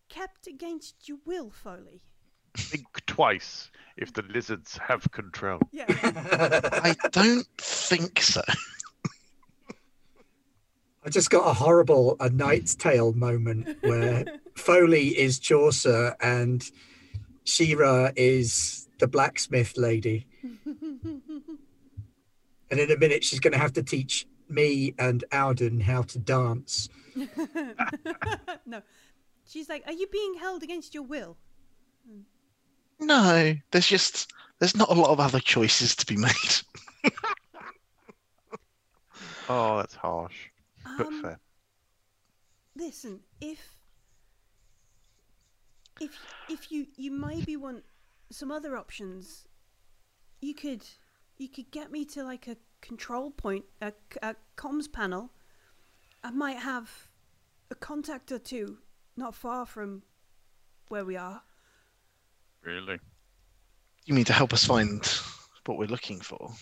kept 0.09 0.49
against 0.49 1.09
your 1.09 1.19
will 1.25 1.49
foley 1.51 2.03
Think 2.57 3.05
twice 3.07 3.71
if 3.97 4.13
the 4.13 4.23
lizards 4.23 4.79
have 4.79 5.11
control. 5.13 5.61
yeah 5.73 5.85
I 5.89 6.95
don't 7.11 7.47
think 7.59 8.21
so. 8.23 8.43
I 11.07 11.11
just 11.11 11.31
got 11.31 11.47
a 11.47 11.53
horrible 11.53 12.17
A 12.19 12.31
Knight's 12.31 12.75
Tale 12.75 13.13
moment 13.13 13.77
where 13.83 14.25
Foley 14.57 15.09
is 15.19 15.39
Chaucer 15.39 16.17
and 16.21 16.65
Shira 17.45 18.13
is 18.17 18.89
the 18.99 19.07
blacksmith 19.07 19.77
lady. 19.77 20.27
And 22.71 22.81
in 22.81 22.91
a 22.91 22.97
minute, 22.99 23.23
she's 23.23 23.39
going 23.39 23.53
to 23.53 23.59
have 23.59 23.75
to 23.75 23.85
teach 23.85 24.27
me 24.49 24.95
and 24.99 25.23
Alden 25.31 25.79
how 25.81 26.03
to 26.03 26.19
dance. 26.19 26.89
no 28.67 28.83
she's 29.47 29.69
like 29.69 29.85
are 29.87 29.93
you 29.93 30.09
being 30.09 30.35
held 30.35 30.65
against 30.65 30.93
your 30.95 31.05
will 31.05 31.37
No, 33.01 33.55
there's 33.71 33.87
just 33.87 34.33
there's 34.59 34.77
not 34.77 34.91
a 34.91 34.95
lot 34.95 35.11
of 35.11 35.21
other 35.21 35.41
choices 35.41 35.95
to 35.97 36.07
be 36.07 36.17
made. 36.17 36.33
Oh, 39.49 39.77
that's 39.77 39.95
harsh, 39.95 40.49
but 40.97 41.07
um, 41.07 41.23
fair. 41.23 41.39
listen 42.75 43.21
if 43.41 43.77
if 46.01 46.13
if 46.49 46.73
you 46.73 46.87
you 46.97 47.11
maybe 47.11 47.57
want 47.57 47.85
some 48.31 48.51
other 48.51 48.77
options 48.77 49.47
you 50.41 50.55
could 50.55 50.83
you 51.37 51.49
could 51.49 51.71
get 51.71 51.91
me 51.93 52.05
to 52.05 52.23
like 52.25 52.49
a 52.49 52.57
control 52.81 53.31
point 53.31 53.65
a, 53.81 53.93
a 54.23 54.35
comms 54.57 54.91
panel 54.91 55.31
i 56.23 56.31
might 56.31 56.59
have 56.59 57.09
a 57.71 57.75
contact 57.75 58.33
or 58.33 58.39
two 58.39 58.79
not 59.17 59.35
far 59.35 59.65
from 59.65 60.03
where 60.89 61.05
we 61.05 61.17
are 61.17 61.43
Really? 62.65 62.99
You 64.07 64.15
mean 64.15 64.25
to 64.25 64.33
help 64.33 64.53
us 64.53 64.65
find 64.65 65.05
what 65.67 65.79
we're 65.79 65.87
looking 65.87 66.21
for? 66.21 66.53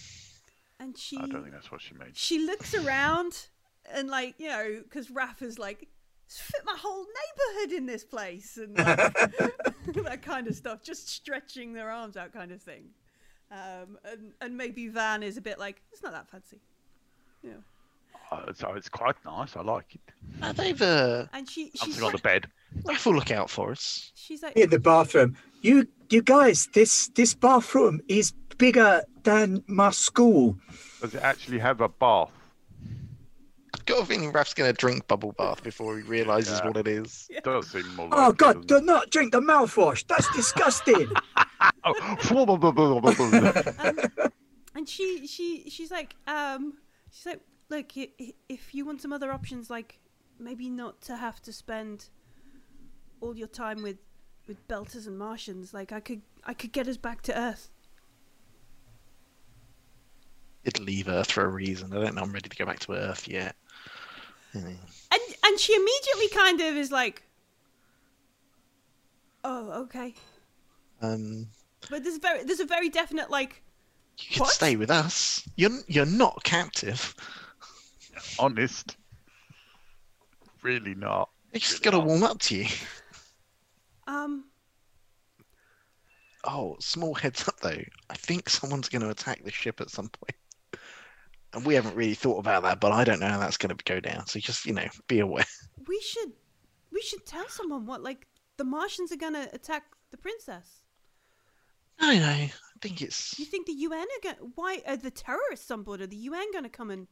and 0.80 0.98
she 0.98 1.16
I 1.16 1.26
don't 1.26 1.42
think 1.42 1.52
that's 1.54 1.70
what 1.70 1.80
she 1.80 1.94
means. 1.94 2.18
she 2.18 2.40
looks 2.40 2.74
around 2.74 3.46
and 3.92 4.08
like 4.08 4.34
you 4.38 4.48
know 4.48 4.80
because 4.82 5.08
Raph 5.08 5.40
is 5.40 5.56
like 5.58 5.86
fit 6.26 6.62
my 6.64 6.74
whole 6.76 7.04
neighborhood 7.04 7.78
in 7.78 7.86
this 7.86 8.02
place 8.04 8.56
and 8.56 8.76
like, 8.76 9.14
that 10.04 10.22
kind 10.22 10.48
of 10.48 10.56
stuff 10.56 10.82
just 10.82 11.08
stretching 11.08 11.72
their 11.72 11.88
arms 11.90 12.16
out 12.16 12.32
kind 12.32 12.50
of 12.50 12.60
thing 12.60 12.86
um, 13.52 13.96
and, 14.04 14.32
and 14.40 14.56
maybe 14.56 14.88
Van 14.88 15.22
is 15.22 15.36
a 15.36 15.40
bit 15.40 15.58
like 15.60 15.82
it's 15.92 16.02
not 16.02 16.12
that 16.12 16.28
fancy 16.28 16.58
yeah 17.44 17.52
Uh, 18.32 18.52
so 18.52 18.72
it's 18.74 18.88
quite 18.88 19.16
nice. 19.26 19.56
I 19.56 19.62
like 19.62 19.94
it. 19.94 20.00
Uh, 20.40 20.52
they've 20.52 20.80
uh, 20.80 21.26
and 21.34 21.48
she 21.48 21.70
she's 21.70 21.80
Something 21.80 22.02
on 22.04 22.12
the 22.12 22.18
bed. 22.18 22.46
Raph 22.84 23.06
will 23.06 23.14
look 23.14 23.30
out 23.30 23.50
for 23.50 23.72
us. 23.72 24.12
she's 24.14 24.42
like 24.42 24.56
In 24.56 24.70
the 24.70 24.78
bathroom, 24.78 25.36
you 25.60 25.86
you 26.10 26.22
guys, 26.22 26.68
this 26.74 27.08
this 27.14 27.34
bathroom 27.34 28.00
is 28.08 28.32
bigger 28.58 29.02
than 29.24 29.62
my 29.66 29.90
school. 29.90 30.56
Does 31.00 31.14
it 31.14 31.22
actually 31.22 31.58
have 31.58 31.80
a 31.80 31.88
bath? 31.88 32.30
I've 33.74 33.84
got 33.86 34.02
a 34.02 34.06
feeling 34.06 34.32
Raph's 34.32 34.54
gonna 34.54 34.72
drink 34.72 35.06
bubble 35.08 35.32
bath 35.38 35.62
before 35.62 35.96
he 35.96 36.02
realizes 36.02 36.58
Yeah. 36.60 36.66
what 36.66 36.76
it 36.76 36.88
is. 36.88 37.28
Does 37.44 37.70
seem 37.70 37.94
more 37.96 38.08
like 38.08 38.18
Oh 38.18 38.32
God, 38.32 38.54
doesn't 38.54 38.66
do 38.66 38.76
it? 38.76 38.84
not 38.84 39.10
drink 39.10 39.32
the 39.32 39.40
mouthwash. 39.40 40.06
That's 40.06 40.28
disgusting. 40.36 41.08
Oh, 41.84 41.94
and 44.74 44.88
she 44.88 45.26
she 45.26 45.68
she's 45.70 45.90
like 45.90 46.14
um 46.26 46.74
she's 47.10 47.26
like 47.26 47.40
look 47.70 47.86
i- 47.96 48.10
i- 48.20 48.34
if 48.48 48.74
you 48.74 48.84
want 48.84 49.00
some 49.00 49.12
other 49.12 49.30
options 49.32 49.70
like 49.70 49.98
maybe 50.38 50.68
not 50.68 51.00
to 51.02 51.16
have 51.16 51.40
to 51.42 51.52
spend 51.52 52.08
all 53.22 53.36
your 53.36 53.48
time 53.48 53.82
with 53.82 53.96
with 54.48 54.66
belters 54.68 55.06
and 55.06 55.16
martians 55.18 55.72
like 55.72 55.92
i 55.92 56.00
could 56.00 56.20
i 56.44 56.52
could 56.52 56.72
get 56.72 56.86
us 56.88 56.96
back 56.96 57.22
to 57.22 57.36
earth 57.38 57.70
Did 60.64 60.78
leave 60.78 61.08
Earth 61.08 61.32
for 61.32 61.44
a 61.44 61.48
reason. 61.48 61.92
I 61.92 62.04
don't 62.04 62.14
know. 62.14 62.22
I'm 62.22 62.30
ready 62.32 62.48
to 62.48 62.56
go 62.56 62.64
back 62.64 62.78
to 62.80 62.92
Earth 62.92 63.26
yet. 63.26 63.56
Yeah. 64.54 64.60
and 64.60 65.20
and 65.44 65.58
she 65.58 65.74
immediately 65.74 66.28
kind 66.28 66.60
of 66.60 66.76
is 66.76 66.92
like 66.92 67.22
oh 69.44 69.82
okay 69.82 70.14
Um, 71.00 71.48
but 71.90 72.04
there's 72.04 72.18
very 72.18 72.44
there's 72.44 72.60
a 72.60 72.64
very 72.66 72.88
definite 72.90 73.28
like 73.30 73.62
you 74.18 74.26
can 74.30 74.40
What? 74.42 74.50
stay 74.52 74.76
with 74.76 74.90
us. 74.90 75.42
You're 75.56 75.80
you're 75.88 76.06
not 76.06 76.44
captive. 76.44 77.14
honest. 78.38 78.96
Really 80.62 80.94
not. 80.94 81.28
You 81.52 81.58
just 81.58 81.72
Really 81.72 81.84
gotta 81.84 81.96
not. 81.98 82.06
warm 82.06 82.22
up 82.22 82.38
to 82.40 82.56
you. 82.56 82.66
Um 84.12 84.44
Oh, 86.44 86.76
small 86.80 87.14
heads 87.14 87.46
up 87.46 87.60
though. 87.60 87.82
I 88.10 88.14
think 88.14 88.48
someone's 88.48 88.88
going 88.88 89.02
to 89.02 89.10
attack 89.10 89.44
the 89.44 89.52
ship 89.52 89.80
at 89.80 89.90
some 89.90 90.08
point. 90.08 90.82
And 91.54 91.64
we 91.64 91.74
haven't 91.74 91.94
really 91.94 92.14
thought 92.14 92.38
about 92.38 92.64
that, 92.64 92.80
but 92.80 92.90
I 92.90 93.04
don't 93.04 93.20
know 93.20 93.28
how 93.28 93.38
that's 93.38 93.58
going 93.58 93.76
to 93.76 93.84
go 93.84 94.00
down. 94.00 94.26
So 94.26 94.40
just, 94.40 94.66
you 94.66 94.72
know, 94.72 94.88
be 95.06 95.20
aware. 95.20 95.44
we 95.86 96.00
should 96.00 96.32
we 96.90 97.00
should 97.00 97.24
tell 97.26 97.48
someone 97.48 97.86
what 97.86 98.02
like 98.02 98.26
the 98.56 98.64
martians 98.64 99.12
are 99.12 99.16
gonna 99.16 99.48
attack 99.52 99.84
the 100.10 100.16
princess 100.16 100.82
I 102.02 102.18
know. 102.18 102.24
I 102.26 102.52
think 102.80 103.00
it's. 103.00 103.38
You 103.38 103.44
think 103.44 103.66
the 103.66 103.72
UN 103.72 104.00
are 104.00 104.34
going? 104.34 104.52
Why 104.56 104.82
are 104.86 104.96
the 104.96 105.10
terrorists 105.10 105.70
on 105.70 105.82
board? 105.82 106.00
Are 106.00 106.06
the 106.06 106.16
UN 106.16 106.50
going 106.52 106.64
to 106.64 106.70
come 106.70 106.90
and? 106.90 107.06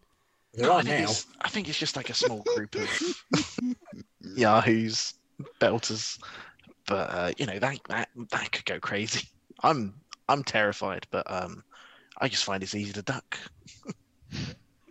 There 0.54 0.70
I 0.70 0.82
think 0.82 1.04
now. 1.04 1.10
It's, 1.10 1.26
I 1.40 1.48
think 1.48 1.68
it's 1.68 1.78
just 1.78 1.96
like 1.96 2.10
a 2.10 2.14
small 2.14 2.42
group 2.56 2.74
of 2.74 3.24
yahoos, 4.20 5.14
belters, 5.60 6.18
but 6.90 7.10
uh, 7.10 7.32
you 7.38 7.46
know 7.46 7.58
that 7.58 7.78
that 7.88 8.10
that 8.30 8.52
could 8.52 8.66
go 8.66 8.78
crazy. 8.78 9.26
I'm 9.62 9.94
I'm 10.28 10.44
terrified, 10.44 11.06
but 11.10 11.30
um, 11.30 11.64
I 12.20 12.28
just 12.28 12.44
find 12.44 12.62
it's 12.62 12.74
easy 12.74 12.92
to 12.92 13.02
duck. 13.02 13.38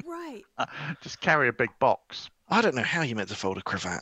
Right. 0.05 0.43
Just 1.01 1.21
carry 1.21 1.47
a 1.49 1.53
big 1.53 1.69
box. 1.79 2.29
I 2.49 2.61
don't 2.61 2.73
know 2.75 2.81
how 2.83 3.03
you 3.03 3.15
meant 3.15 3.29
to 3.29 3.35
fold 3.35 3.57
a 3.59 3.61
cravat. 3.61 4.01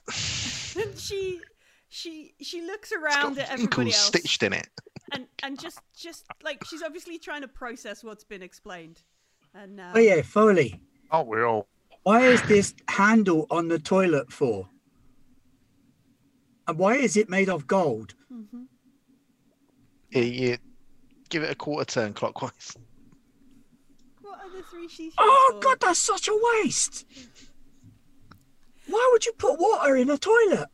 And 0.82 0.98
she 0.98 1.42
she 1.90 2.34
she 2.42 2.62
looks 2.62 2.92
It's 2.92 3.02
around 3.02 3.36
got 3.36 3.44
at 3.44 3.52
everybody 3.52 3.88
else 3.90 4.06
stitched 4.06 4.42
in 4.44 4.54
it. 4.54 4.70
and 5.12 5.28
and 5.44 5.60
just 5.60 5.80
just 5.96 6.26
like 6.44 6.64
she's 6.66 6.82
obviously 6.82 7.18
trying 7.20 7.42
to 7.42 7.48
process 7.48 8.04
what's 8.04 8.24
been 8.24 8.42
explained. 8.42 9.02
And 9.54 9.80
uh, 9.80 9.92
Oh 9.96 10.00
yeah, 10.00 10.22
Foley. 10.22 10.80
Oh, 11.12 11.24
we 11.24 11.42
all. 11.44 11.68
Why 12.04 12.22
is 12.22 12.42
this 12.44 12.74
handle 12.88 13.46
on 13.52 13.68
the 13.68 13.80
toilet 13.80 14.32
for? 14.32 14.70
And 16.68 16.78
why 16.78 16.96
is 16.96 17.16
it 17.18 17.30
made 17.30 17.50
of 17.50 17.68
gold? 17.68 18.14
mhm. 18.32 18.66
You, 20.12 20.22
you 20.22 20.58
give 21.30 21.44
it 21.44 21.52
a 21.52 21.56
quarter 21.56 21.86
turn 21.86 22.14
clockwise. 22.14 22.76
What 24.22 24.40
are 24.40 24.50
the 24.50 24.64
three 24.64 24.88
she 24.88 25.12
Oh 25.18 25.50
for? 25.54 25.60
god, 25.60 25.78
that's 25.82 26.00
such 26.00 26.28
a 26.28 26.40
waste. 26.64 27.06
Why 28.88 29.10
would 29.12 29.26
you 29.26 29.34
put 29.34 29.60
water 29.60 29.96
in 29.96 30.10
a 30.10 30.18
toilet? 30.18 30.68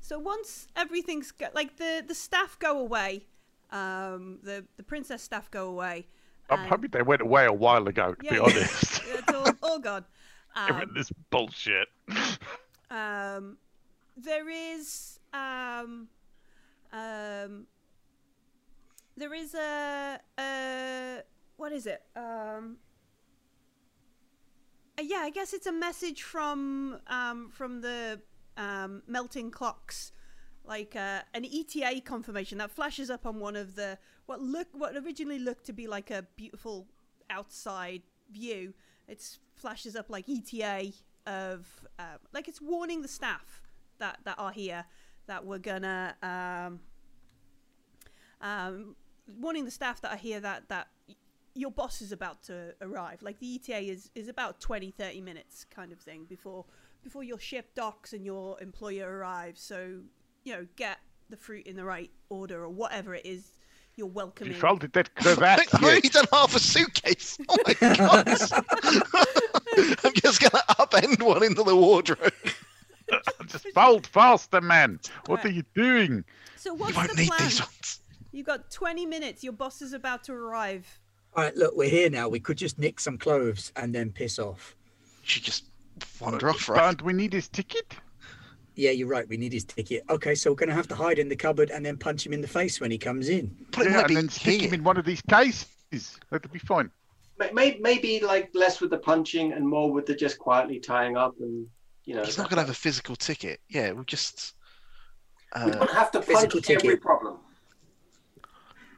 So 0.00 0.18
once 0.18 0.68
everything's 0.76 1.32
go- 1.32 1.48
like 1.54 1.76
the 1.76 2.02
the 2.06 2.14
staff 2.14 2.58
go 2.58 2.78
away, 2.78 3.26
um, 3.70 4.38
the 4.42 4.64
the 4.76 4.82
princess 4.82 5.22
staff 5.22 5.50
go 5.50 5.68
away. 5.68 6.06
I'm 6.50 6.60
and- 6.60 6.68
hoping 6.68 6.90
they 6.90 7.02
went 7.02 7.20
away 7.22 7.44
a 7.46 7.52
while 7.52 7.86
ago, 7.88 8.14
to 8.14 8.24
Yeah, 8.24 8.32
be 8.34 8.38
honest. 8.40 9.02
It's 9.06 9.32
all, 9.32 9.52
all 9.62 9.78
gone. 9.78 10.04
Given 10.66 10.82
Um, 10.88 10.94
this 10.94 11.10
bullshit. 11.30 11.88
um, 12.90 13.58
there 14.18 14.48
is 14.48 15.20
um, 15.32 16.08
um, 16.92 17.66
there 19.16 19.34
is 19.34 19.54
a, 19.54 20.18
a 20.38 21.22
what 21.56 21.72
is 21.72 21.86
it? 21.86 22.02
Um, 22.16 22.78
uh, 24.98 25.02
yeah, 25.02 25.18
I 25.18 25.30
guess 25.30 25.52
it's 25.52 25.66
a 25.66 25.72
message 25.72 26.22
from 26.22 26.98
um, 27.06 27.50
from 27.50 27.80
the 27.80 28.20
um, 28.56 29.02
melting 29.06 29.50
clocks, 29.50 30.12
like 30.64 30.96
uh, 30.96 31.20
an 31.34 31.44
ETA 31.44 32.02
confirmation 32.04 32.58
that 32.58 32.70
flashes 32.70 33.10
up 33.10 33.26
on 33.26 33.38
one 33.38 33.56
of 33.56 33.76
the 33.76 33.98
what 34.26 34.40
look 34.40 34.68
what 34.72 34.96
originally 34.96 35.38
looked 35.38 35.66
to 35.66 35.72
be 35.72 35.86
like 35.86 36.10
a 36.10 36.26
beautiful 36.36 36.86
outside 37.30 38.02
view. 38.30 38.74
It 39.06 39.24
flashes 39.54 39.96
up 39.96 40.10
like 40.10 40.28
ETA 40.28 40.92
of 41.26 41.66
uh, 41.98 42.18
like 42.32 42.48
it's 42.48 42.60
warning 42.60 43.02
the 43.02 43.08
staff 43.08 43.62
that 43.98 44.18
that 44.24 44.38
are 44.38 44.52
here 44.52 44.84
that 45.26 45.44
we're 45.44 45.58
gonna 45.58 46.14
um, 46.22 46.80
um, 48.40 48.96
warning 49.40 49.64
the 49.64 49.70
staff 49.70 50.00
that 50.00 50.12
are 50.12 50.16
here 50.18 50.40
that 50.40 50.68
that 50.68 50.88
your 51.54 51.70
boss 51.70 52.00
is 52.00 52.12
about 52.12 52.42
to 52.44 52.74
arrive 52.80 53.20
like 53.22 53.38
the 53.40 53.56
eta 53.56 53.78
is 53.78 54.10
is 54.14 54.28
about 54.28 54.60
20 54.60 54.90
30 54.92 55.20
minutes 55.20 55.64
kind 55.64 55.92
of 55.92 55.98
thing 55.98 56.24
before 56.28 56.64
before 57.02 57.24
your 57.24 57.38
ship 57.38 57.74
docks 57.74 58.12
and 58.12 58.24
your 58.24 58.60
employer 58.60 59.10
arrives 59.18 59.60
so 59.60 60.00
you 60.44 60.52
know 60.52 60.66
get 60.76 60.98
the 61.30 61.36
fruit 61.36 61.66
in 61.66 61.76
the 61.76 61.84
right 61.84 62.10
order 62.28 62.62
or 62.62 62.68
whatever 62.68 63.14
it 63.14 63.26
is 63.26 63.52
you're 63.96 64.06
You 64.06 64.12
welcoming 64.12 64.54
folded 64.54 64.92
that 64.92 65.12
cravat 65.16 65.74
I've 65.74 65.82
already 65.82 66.08
done 66.08 66.26
half 66.32 66.54
a 66.54 66.60
suitcase. 66.60 67.36
Oh 67.48 67.56
my 67.66 67.74
god! 67.80 68.28
I'm 70.04 70.12
just 70.14 70.40
gonna 70.40 70.62
upend 70.70 71.20
one 71.20 71.42
into 71.42 71.64
the 71.64 71.74
wardrobe. 71.74 72.32
Just 73.46 73.68
fold 73.72 74.06
faster, 74.06 74.60
man. 74.60 75.00
What 75.26 75.38
Right. 75.38 75.46
are 75.46 75.50
you 75.50 75.62
doing? 75.74 76.24
so 76.56 76.74
We 76.74 76.80
what's 76.80 76.96
won't 76.96 77.10
the 77.10 77.16
need 77.16 77.28
plan 77.28 77.40
these 77.48 77.60
ones. 77.60 78.00
you 78.32 78.42
got 78.44 78.70
20 78.70 79.06
minutes 79.06 79.42
your 79.44 79.52
boss 79.52 79.80
is 79.82 79.92
about 79.92 80.24
to 80.24 80.32
arrive 80.32 81.00
All 81.36 81.44
right, 81.44 81.56
look, 81.56 81.76
we're 81.76 81.88
here 81.88 82.10
now. 82.10 82.28
We 82.28 82.40
could 82.40 82.56
just 82.58 82.78
nick 82.78 82.98
some 83.00 83.16
clothes 83.18 83.72
and 83.76 83.94
then 83.94 84.10
piss 84.12 84.38
off. 84.38 84.74
You 85.22 85.28
should 85.28 85.44
just 85.44 85.64
wander 86.20 86.48
off, 86.50 86.68
right? 86.68 86.80
Don't 86.80 87.02
we 87.02 87.12
need 87.12 87.32
his 87.32 87.48
ticket? 87.48 87.94
Yeah, 88.74 88.90
you're 88.92 89.08
right. 89.08 89.28
We 89.28 89.36
need 89.36 89.52
his 89.52 89.64
ticket. 89.64 90.04
Okay, 90.08 90.34
so 90.36 90.50
we're 90.50 90.56
going 90.56 90.68
to 90.68 90.74
have 90.74 90.86
to 90.88 90.94
hide 90.94 91.18
in 91.18 91.28
the 91.28 91.34
cupboard 91.36 91.70
and 91.70 91.84
then 91.84 91.96
punch 91.96 92.24
him 92.24 92.32
in 92.32 92.40
the 92.40 92.46
face 92.48 92.80
when 92.80 92.90
he 92.92 92.98
comes 92.98 93.28
in. 93.28 93.54
But 93.72 93.90
yeah, 93.90 94.04
and 94.04 94.16
then 94.16 94.28
stick 94.28 94.60
here. 94.60 94.68
him 94.68 94.74
in 94.74 94.84
one 94.84 94.96
of 94.96 95.04
these 95.04 95.20
cases. 95.22 96.18
That'll 96.30 96.50
be 96.50 96.58
fine. 96.60 96.90
May- 97.38 97.50
may- 97.52 97.78
Maybe 97.80 98.20
like 98.20 98.50
less 98.54 98.80
with 98.80 98.90
the 98.90 98.98
punching 98.98 99.52
and 99.52 99.66
more 99.68 99.90
with 99.92 100.06
the 100.06 100.14
just 100.14 100.38
quietly 100.38 100.78
tying 100.80 101.16
up 101.16 101.34
and 101.40 101.66
you 102.08 102.14
know. 102.14 102.24
He's 102.24 102.38
not 102.38 102.48
gonna 102.48 102.62
have 102.62 102.70
a 102.70 102.74
physical 102.74 103.16
ticket. 103.16 103.60
Yeah, 103.68 103.92
we'll 103.92 104.04
just. 104.04 104.54
We 105.54 105.60
Uh, 105.62 105.70
don't 105.78 105.90
have 105.90 106.10
to 106.12 106.22
Physical 106.22 106.60
punch 106.60 106.70
every 106.70 106.88
ticket. 106.88 107.00
problem. 107.02 107.38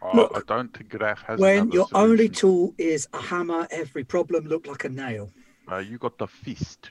Oh, 0.03 0.17
Look, 0.17 0.33
I 0.35 0.41
don't 0.47 0.71
think 0.77 0.91
Graf 0.91 1.21
has 1.23 1.39
when 1.41 1.59
another 1.59 1.75
your 1.77 1.89
only 1.93 2.29
tool 2.29 2.75
is 2.79 3.07
a 3.13 3.21
hammer, 3.21 3.67
every 3.71 4.05
problem 4.05 4.47
look 4.47 4.67
like 4.67 4.85
a 4.85 4.89
nail. 4.89 5.31
Uh, 5.71 5.79
you 5.79 5.99
got 5.99 6.17
the 6.19 6.27
fist. 6.27 6.91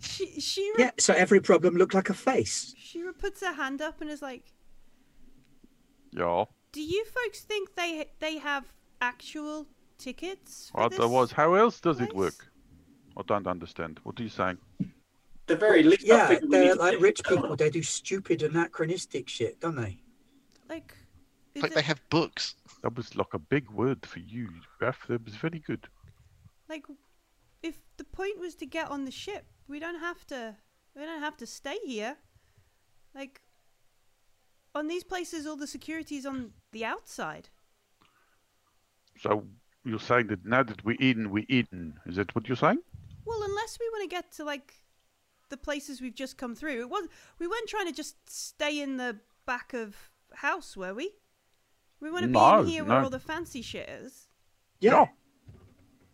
she 0.00 0.40
she 0.40 0.62
re- 0.76 0.84
Yeah, 0.84 0.90
so 0.98 1.14
every 1.14 1.40
problem 1.40 1.74
look 1.76 1.94
like 1.94 2.10
a 2.10 2.14
face. 2.14 2.74
she 2.76 3.02
puts 3.24 3.40
her 3.46 3.52
hand 3.62 3.80
up 3.80 4.00
and 4.00 4.10
is 4.10 4.22
like 4.22 4.44
Yeah. 6.12 6.44
Do 6.72 6.82
you 6.82 7.04
folks 7.16 7.40
think 7.50 7.74
they 7.76 7.92
they 8.24 8.38
have 8.38 8.64
actual 9.00 9.66
tickets? 9.98 10.70
For 10.72 10.80
Otherwise, 10.82 11.28
this? 11.28 11.36
how 11.36 11.54
else 11.54 11.80
does 11.80 12.00
it 12.00 12.14
work? 12.14 12.38
I 13.16 13.22
don't 13.30 13.46
understand. 13.46 14.00
What 14.04 14.20
are 14.20 14.22
you 14.28 14.28
saying? 14.40 14.58
The 15.50 15.56
very 15.56 15.82
least. 15.82 16.06
Yeah, 16.06 16.28
figure 16.28 16.46
we 16.46 16.58
need 16.58 16.66
they're 16.68 16.74
like 16.76 17.00
rich 17.00 17.22
people. 17.24 17.56
They 17.56 17.70
do 17.70 17.82
stupid 17.82 18.44
anachronistic 18.44 19.28
shit, 19.28 19.58
don't 19.58 19.74
they? 19.74 19.98
Like, 20.68 20.94
like 21.56 21.72
it- 21.72 21.74
they 21.74 21.82
have 21.82 22.00
books. 22.08 22.54
That 22.82 22.94
was 22.96 23.16
like 23.16 23.34
a 23.34 23.40
big 23.40 23.68
word 23.68 24.06
for 24.06 24.20
you, 24.20 24.48
Graf. 24.78 25.08
That 25.08 25.24
was 25.24 25.34
very 25.34 25.58
good. 25.58 25.88
like, 26.68 26.86
if 27.64 27.80
the 27.96 28.04
point 28.04 28.38
was 28.38 28.54
to 28.56 28.66
get 28.66 28.88
on 28.92 29.04
the 29.06 29.10
ship, 29.10 29.44
we 29.66 29.80
don't 29.80 29.98
have 29.98 30.24
to. 30.28 30.54
We 30.94 31.02
don't 31.02 31.20
have 31.20 31.36
to 31.38 31.46
stay 31.46 31.78
here. 31.84 32.16
Like, 33.12 33.40
on 34.72 34.86
these 34.86 35.02
places, 35.02 35.48
all 35.48 35.56
the 35.56 35.66
security's 35.66 36.26
on 36.26 36.52
the 36.70 36.84
outside. 36.84 37.48
So 39.18 39.48
you're 39.84 39.98
saying 39.98 40.28
that 40.28 40.44
now 40.44 40.62
that 40.62 40.84
we're 40.84 41.00
in, 41.00 41.30
we're 41.32 41.44
in. 41.48 41.94
Is 42.06 42.14
that 42.16 42.32
what 42.36 42.46
you're 42.46 42.56
saying? 42.56 42.78
Well, 43.24 43.42
unless 43.42 43.78
we 43.80 43.88
want 43.92 44.08
to 44.08 44.14
get 44.16 44.30
to 44.36 44.44
like 44.44 44.74
the 45.50 45.56
places 45.56 46.00
we've 46.00 46.14
just 46.14 46.36
come 46.38 46.54
through, 46.54 46.80
it 46.80 46.88
was 46.90 47.08
we 47.38 47.46
weren't 47.46 47.68
trying 47.68 47.86
to 47.86 47.92
just 47.92 48.16
stay 48.28 48.80
in 48.80 48.96
the 48.96 49.18
back 49.46 49.74
of 49.74 49.96
house, 50.34 50.76
were 50.76 50.94
we? 50.94 51.10
We 52.00 52.10
want 52.10 52.22
to 52.22 52.28
be 52.28 52.38
in 52.38 52.66
here 52.66 52.84
where 52.84 53.00
all 53.02 53.10
the 53.10 53.18
fancy 53.20 53.60
shit 53.62 53.88
is. 53.88 54.28
Yeah. 54.80 54.92
Yeah. 54.92 55.06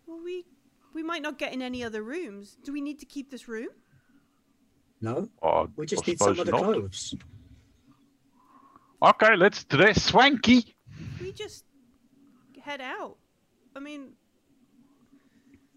Well, 0.07 0.21
we 0.25 0.45
we 0.95 1.03
might 1.03 1.23
not 1.23 1.39
get 1.39 1.53
in 1.53 1.63
any 1.63 1.85
other 1.85 2.03
rooms. 2.03 2.57
Do 2.65 2.73
we 2.73 2.81
need 2.81 2.99
to 3.01 3.07
keep 3.07 3.31
this 3.31 3.47
room? 3.49 3.69
No, 5.01 5.29
Oh, 5.43 5.69
we 5.77 5.85
just 5.87 6.05
I 6.09 6.11
need 6.13 6.19
some 6.19 6.35
suppose 6.35 6.39
of 6.41 6.47
the 6.47 6.53
not. 6.53 6.63
clothes. 6.63 7.15
Okay, 9.03 9.37
let's 9.37 9.63
dress 9.65 10.03
swanky. 10.03 10.75
We 11.21 11.33
just 11.33 11.65
head 12.63 12.81
out. 12.81 13.19
I 13.77 13.81
mean, 13.81 14.13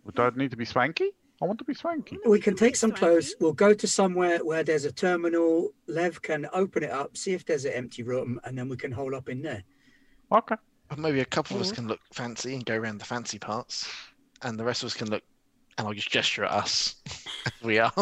We 0.05 0.13
don't 0.13 0.37
need 0.37 0.51
to 0.51 0.57
be 0.57 0.63
swanky. 0.65 1.11
I 1.41 1.45
want 1.45 1.57
to 1.59 1.65
be 1.65 1.73
swanky. 1.73 2.17
We 2.25 2.39
can 2.39 2.55
take 2.55 2.73
be 2.73 2.77
some 2.77 2.91
clothes. 2.91 3.33
We'll 3.39 3.53
go 3.53 3.73
to 3.73 3.87
somewhere 3.87 4.43
where 4.43 4.63
there's 4.63 4.83
a 4.85 4.91
terminal. 4.91 5.69
Lev 5.87 6.21
can 6.21 6.47
open 6.53 6.83
it 6.83 6.91
up, 6.91 7.15
see 7.15 7.33
if 7.33 7.45
there's 7.45 7.65
an 7.65 7.73
empty 7.73 8.03
room, 8.03 8.39
and 8.43 8.57
then 8.57 8.67
we 8.67 8.75
can 8.75 8.91
hole 8.91 9.15
up 9.15 9.29
in 9.29 9.41
there. 9.41 9.63
Okay. 10.31 10.55
Or 10.91 10.97
maybe 10.97 11.21
a 11.21 11.25
couple 11.25 11.55
of 11.55 11.61
us 11.61 11.71
can 11.71 11.87
look 11.87 11.99
fancy 12.13 12.55
and 12.55 12.65
go 12.65 12.75
around 12.75 12.99
the 12.99 13.05
fancy 13.05 13.39
parts, 13.39 13.89
and 14.41 14.59
the 14.59 14.65
rest 14.65 14.83
of 14.83 14.87
us 14.87 14.93
can 14.95 15.09
look. 15.09 15.23
And 15.77 15.87
I'll 15.87 15.93
just 15.93 16.11
gesture 16.11 16.43
at 16.43 16.51
us. 16.51 16.95
we 17.63 17.79
are. 17.79 17.93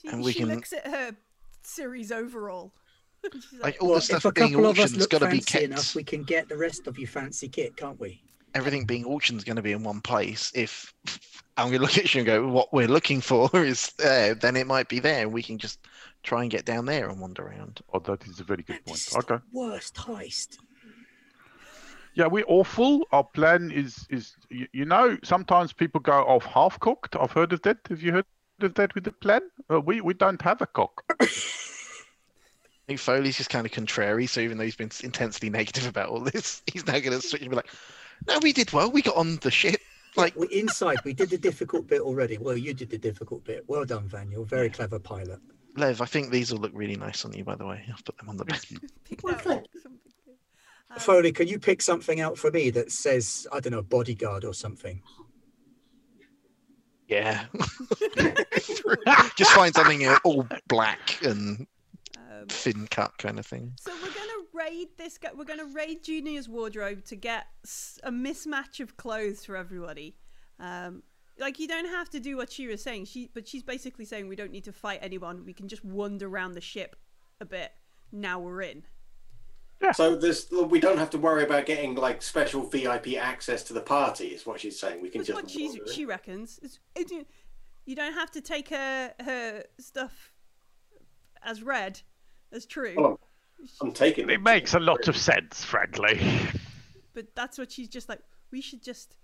She, 0.00 0.08
and 0.08 0.22
we 0.22 0.32
she 0.32 0.38
can- 0.40 0.48
looks 0.48 0.72
at 0.72 0.86
her 0.86 1.16
Ceres 1.62 2.10
overall. 2.12 2.72
Like 3.22 3.62
like, 3.62 3.82
all 3.82 3.88
Well, 3.88 3.96
the 3.98 4.00
stuff 4.02 4.18
if 4.24 4.24
a 4.24 4.32
being 4.32 4.52
couple 4.52 4.66
of 4.66 4.78
us 4.78 4.84
auctioned 4.84 4.96
is 4.96 5.00
look 5.02 5.10
going 5.10 5.20
to 5.24 5.26
be 5.28 5.40
fancy 5.42 5.52
kept. 5.52 5.64
enough, 5.64 5.94
we 5.94 6.02
can 6.04 6.22
get 6.22 6.48
the 6.48 6.56
rest 6.56 6.86
of 6.86 6.98
your 6.98 7.08
fancy 7.08 7.48
kit, 7.50 7.76
can't 7.76 8.00
we? 8.00 8.22
Everything 8.54 8.86
being 8.86 9.04
auctioned 9.04 9.36
is 9.38 9.44
going 9.44 9.56
to 9.56 9.62
be 9.62 9.72
in 9.72 9.82
one 9.82 10.00
place. 10.00 10.50
If 10.54 10.94
I'm 11.60 11.68
going 11.68 11.80
to 11.80 11.82
look 11.86 11.98
at 11.98 12.14
you 12.14 12.20
and 12.20 12.26
go, 12.26 12.48
what 12.48 12.72
we're 12.72 12.88
looking 12.88 13.20
for 13.20 13.50
is 13.54 13.92
there, 13.98 14.34
then 14.34 14.56
it 14.56 14.66
might 14.66 14.88
be 14.88 14.98
there, 14.98 15.22
and 15.22 15.32
we 15.32 15.42
can 15.42 15.58
just 15.58 15.78
try 16.22 16.42
and 16.42 16.50
get 16.50 16.64
down 16.64 16.86
there 16.86 17.08
and 17.08 17.20
wander 17.20 17.46
around. 17.46 17.80
Oh, 17.92 17.98
that 18.00 18.26
is 18.26 18.40
a 18.40 18.44
very 18.44 18.62
good 18.62 18.80
This 18.86 19.08
is 19.08 19.12
point. 19.14 19.26
the 19.26 19.34
Okay. 19.34 19.44
worst 19.52 19.94
heist. 19.96 20.58
Yeah, 22.14 22.26
we're 22.26 22.44
awful. 22.48 23.06
Our 23.12 23.24
plan 23.24 23.70
is 23.70 24.06
is 24.10 24.34
you, 24.48 24.66
you 24.72 24.84
know 24.84 25.16
sometimes 25.22 25.72
people 25.72 26.00
go 26.00 26.22
off 26.24 26.44
half 26.44 26.78
cooked. 26.80 27.14
I've 27.14 27.30
heard 27.30 27.52
of 27.52 27.62
that. 27.62 27.78
Have 27.88 28.02
you 28.02 28.12
heard 28.12 28.26
of 28.60 28.74
that 28.74 28.94
with 28.96 29.04
the 29.04 29.12
plan? 29.12 29.42
Uh, 29.70 29.80
we 29.80 30.00
we 30.00 30.12
don't 30.14 30.42
have 30.42 30.60
a 30.60 30.66
cook. 30.66 31.04
I 31.20 31.26
think 32.88 32.98
Foley's 33.00 33.36
just 33.36 33.50
kind 33.50 33.64
of 33.64 33.70
contrary, 33.72 34.26
so 34.26 34.40
even 34.40 34.58
though 34.58 34.64
he's 34.64 34.74
been 34.76 34.90
intensely 35.04 35.48
negative 35.58 35.86
about 35.86 36.08
all 36.08 36.20
this, 36.20 36.62
he's 36.66 36.84
now 36.86 36.98
going 36.98 37.12
to 37.18 37.22
switch 37.26 37.42
and 37.42 37.50
be 37.50 37.56
like, 37.56 37.70
"No, 38.26 38.40
we 38.42 38.52
did 38.52 38.72
well. 38.72 38.90
We 38.90 39.02
got 39.02 39.16
on 39.16 39.36
the 39.36 39.50
ship. 39.52 39.80
Like, 40.16 40.34
We 40.36 40.48
inside. 40.48 40.98
We 41.04 41.12
did 41.14 41.30
the 41.30 41.38
difficult 41.38 41.86
bit 41.86 42.00
already. 42.00 42.38
Well, 42.38 42.56
you 42.56 42.74
did 42.74 42.90
the 42.90 42.98
difficult 42.98 43.44
bit. 43.44 43.64
Well 43.68 43.84
done, 43.84 44.08
Van. 44.08 44.30
You're 44.30 44.42
a 44.42 44.46
very 44.46 44.70
clever 44.70 44.98
pilot. 44.98 45.38
Lev, 45.76 46.00
I 46.02 46.06
think 46.06 46.30
these 46.30 46.50
will 46.52 46.58
look 46.60 46.72
really 46.74 46.96
nice 46.96 47.24
on 47.24 47.32
you. 47.32 47.44
By 47.44 47.54
the 47.54 47.64
way, 47.66 47.84
I'll 47.88 47.94
put 48.04 48.18
them 48.18 48.28
on 48.28 48.36
the 48.36 48.44
bed. 48.44 48.60
picked 49.04 49.22
Well, 49.22 49.34
out 49.34 49.42
thank. 49.42 49.66
Um, 50.92 50.98
Foley, 50.98 51.30
can 51.30 51.46
you 51.46 51.60
pick 51.60 51.80
something 51.80 52.20
out 52.20 52.36
for 52.36 52.50
me 52.50 52.70
that 52.70 52.90
says 52.90 53.46
I 53.52 53.60
don't 53.60 53.72
know 53.72 53.82
bodyguard 53.82 54.44
or 54.44 54.52
something? 54.52 55.00
Yeah. 57.06 57.44
Just 59.36 59.52
find 59.52 59.74
something 59.74 60.04
uh, 60.06 60.18
all 60.24 60.46
black 60.68 61.18
and 61.24 61.66
Um, 62.16 62.46
thin 62.48 62.86
cut 62.88 63.16
kind 63.18 63.38
of 63.38 63.46
thing. 63.46 63.72
so 63.80 63.92
we're 64.02 64.10
gonna 64.12 64.29
raid 64.60 64.88
this 64.96 65.18
guy. 65.18 65.30
We're 65.36 65.44
gonna 65.44 65.64
raid 65.64 66.02
Junior's 66.02 66.48
wardrobe 66.48 67.04
to 67.06 67.16
get 67.16 67.46
a 68.02 68.10
mismatch 68.10 68.80
of 68.80 68.96
clothes 68.96 69.44
for 69.44 69.56
everybody. 69.56 70.16
Um, 70.58 71.02
like 71.38 71.58
you 71.58 71.66
don't 71.66 71.88
have 71.88 72.10
to 72.10 72.20
do 72.20 72.36
what 72.36 72.52
she 72.52 72.66
was 72.66 72.82
saying. 72.82 73.06
She, 73.06 73.30
but 73.32 73.48
she's 73.48 73.62
basically 73.62 74.04
saying 74.04 74.28
we 74.28 74.36
don't 74.36 74.52
need 74.52 74.64
to 74.64 74.72
fight 74.72 75.00
anyone. 75.02 75.44
We 75.44 75.52
can 75.52 75.68
just 75.68 75.84
wander 75.84 76.28
around 76.28 76.52
the 76.52 76.60
ship 76.60 76.96
a 77.40 77.44
bit. 77.44 77.72
Now 78.12 78.38
we're 78.38 78.62
in. 78.62 78.82
Yeah. 79.80 79.92
So 79.92 80.14
there's 80.14 80.50
we 80.50 80.78
don't 80.78 80.98
have 80.98 81.10
to 81.10 81.18
worry 81.18 81.42
about 81.42 81.64
getting 81.64 81.94
like 81.94 82.22
special 82.22 82.62
VIP 82.62 83.16
access 83.16 83.62
to 83.64 83.72
the 83.72 83.80
party. 83.80 84.28
Is 84.28 84.44
what 84.44 84.60
she's 84.60 84.78
saying. 84.78 85.00
We 85.00 85.08
can 85.08 85.20
That's 85.20 85.28
just. 85.28 85.42
what 85.42 85.50
she's, 85.50 85.78
she 85.94 86.04
reckons. 86.04 86.60
It's, 86.62 86.78
it, 86.94 87.26
you 87.86 87.96
don't 87.96 88.12
have 88.12 88.30
to 88.32 88.42
take 88.42 88.68
her 88.68 89.14
her 89.24 89.64
stuff 89.78 90.32
as 91.42 91.62
read 91.62 92.02
as 92.52 92.66
true. 92.66 92.94
Well, 92.96 93.20
I'm 93.80 93.92
taking 93.92 94.28
It 94.30 94.42
makes 94.42 94.74
a 94.74 94.80
lot 94.80 95.08
of 95.08 95.16
sense, 95.16 95.64
frankly. 95.64 96.20
But 97.12 97.26
that's 97.34 97.58
what 97.58 97.72
she's 97.72 97.88
just 97.88 98.08
like. 98.08 98.20
We 98.52 98.60
should 98.60 98.82
just. 98.84 99.16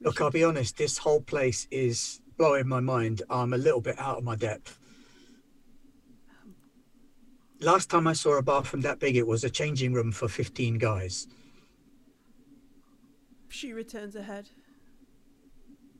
we 0.00 0.06
Look, 0.06 0.16
should- 0.16 0.24
I'll 0.24 0.30
be 0.30 0.44
honest, 0.44 0.76
this 0.78 0.96
whole 0.96 1.20
place 1.20 1.68
is 1.70 2.20
blowing 2.38 2.66
my 2.66 2.80
mind. 2.80 3.22
I'm 3.28 3.52
a 3.52 3.58
little 3.58 3.82
bit 3.82 3.98
out 3.98 4.16
of 4.18 4.24
my 4.24 4.34
depth. 4.34 4.78
Last 7.60 7.90
time 7.90 8.06
I 8.06 8.12
saw 8.14 8.38
a 8.38 8.42
bathroom 8.42 8.80
that 8.82 8.98
big, 8.98 9.16
it 9.16 9.26
was 9.26 9.44
a 9.44 9.50
changing 9.50 9.92
room 9.92 10.10
for 10.12 10.26
15 10.28 10.78
guys. 10.78 11.26
She 13.48 13.72
returns 13.72 14.14
her 14.14 14.22
head. 14.22 14.48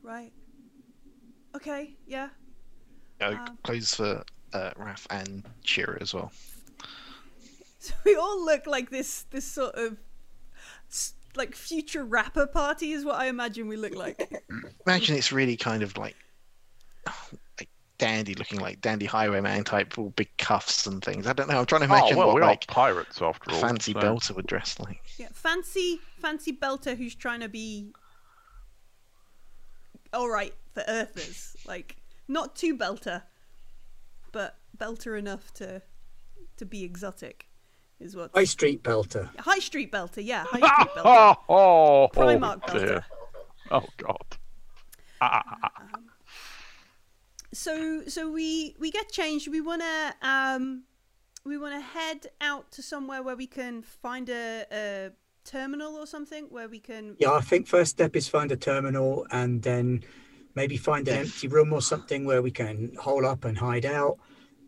Right. 0.01 0.31
Okay. 1.55 1.95
Yeah. 2.07 2.29
Uh, 3.21 3.35
Um, 3.37 3.57
clothes 3.63 3.93
for 3.93 4.23
uh, 4.53 4.71
Raf 4.77 5.05
and 5.09 5.43
Shira 5.63 5.97
as 6.01 6.13
well. 6.13 6.31
So 7.81 7.93
we 8.05 8.15
all 8.15 8.43
look 8.45 8.67
like 8.67 8.89
this. 8.89 9.23
This 9.31 9.45
sort 9.45 9.75
of. 9.75 9.97
Like 11.35 11.55
future 11.55 12.03
rapper 12.03 12.47
party 12.47 12.91
is 12.91 13.05
what 13.05 13.15
I 13.15 13.27
imagine 13.27 13.67
we 13.67 13.77
look 13.77 13.95
like. 13.95 14.19
Imagine 14.87 15.15
it's 15.15 15.31
really 15.31 15.55
kind 15.55 15.83
of 15.83 15.95
like 15.97 16.15
like 17.59 17.69
dandy 17.99 18.33
looking, 18.33 18.59
like 18.59 18.81
dandy 18.81 19.05
highwayman 19.05 19.63
type, 19.63 19.97
all 19.97 20.09
big 20.09 20.27
cuffs 20.37 20.87
and 20.87 21.03
things. 21.03 21.27
I 21.27 21.33
don't 21.33 21.47
know. 21.47 21.59
I'm 21.59 21.65
trying 21.67 21.81
to 21.81 21.87
Oh, 21.93 21.95
imagine 21.97 22.17
well, 22.17 22.27
what 22.27 22.35
we're 22.35 22.41
like 22.41 22.65
pirates 22.67 23.21
after 23.21 23.51
all. 23.51 23.59
fancy 23.59 23.93
so- 23.93 23.99
belter 23.99 24.35
would 24.35 24.47
dress 24.47 24.79
like. 24.79 25.01
Yeah, 25.17 25.27
fancy, 25.31 26.01
fancy 26.19 26.51
belter 26.51 26.97
who's 26.97 27.13
trying 27.15 27.41
to 27.41 27.47
be 27.49 27.93
all 30.11 30.29
right 30.29 30.53
for 30.73 30.83
Earthers. 30.87 31.55
Like 31.67 31.95
not 32.27 32.55
too 32.55 32.75
belter, 32.77 33.21
but 34.31 34.57
belter 34.77 35.17
enough 35.17 35.53
to 35.55 35.81
to 36.57 36.65
be 36.65 36.83
exotic, 36.83 37.45
is 37.99 38.15
what. 38.15 38.31
High 38.33 38.43
Street 38.45 38.83
Belter. 38.83 39.29
High 39.39 39.59
street 39.59 39.91
belter, 39.91 40.23
yeah, 40.23 40.43
high 40.45 40.59
street 40.59 40.95
belter. 40.95 41.01
Oh, 41.05 41.35
oh, 41.49 41.55
oh, 41.55 42.09
Primark 42.13 42.61
belter. 42.61 43.03
Oh 43.71 43.85
God. 43.97 44.37
Ah, 45.21 45.43
ah, 45.45 45.55
ah, 45.63 45.69
ah. 45.75 45.99
So, 47.53 48.03
so 48.07 48.29
we 48.31 48.75
we 48.79 48.91
get 48.91 49.11
changed. 49.11 49.47
We 49.49 49.61
wanna 49.61 50.13
um, 50.21 50.83
we 51.43 51.57
wanna 51.57 51.81
head 51.81 52.27
out 52.41 52.71
to 52.73 52.81
somewhere 52.81 53.23
where 53.23 53.35
we 53.35 53.47
can 53.47 53.81
find 53.81 54.29
a, 54.29 54.65
a 54.71 55.09
terminal 55.45 55.95
or 55.95 56.05
something 56.05 56.45
where 56.49 56.69
we 56.69 56.79
can. 56.79 57.15
Yeah, 57.19 57.31
I 57.33 57.41
think 57.41 57.67
first 57.67 57.91
step 57.91 58.15
is 58.15 58.27
find 58.27 58.51
a 58.51 58.57
terminal 58.57 59.25
and 59.31 59.61
then 59.61 60.03
maybe 60.55 60.77
find 60.77 61.07
an 61.07 61.17
empty 61.17 61.47
room 61.47 61.73
or 61.73 61.81
something 61.81 62.25
where 62.25 62.41
we 62.41 62.51
can 62.51 62.95
hole 62.99 63.25
up 63.25 63.45
and 63.45 63.57
hide 63.57 63.85
out. 63.85 64.17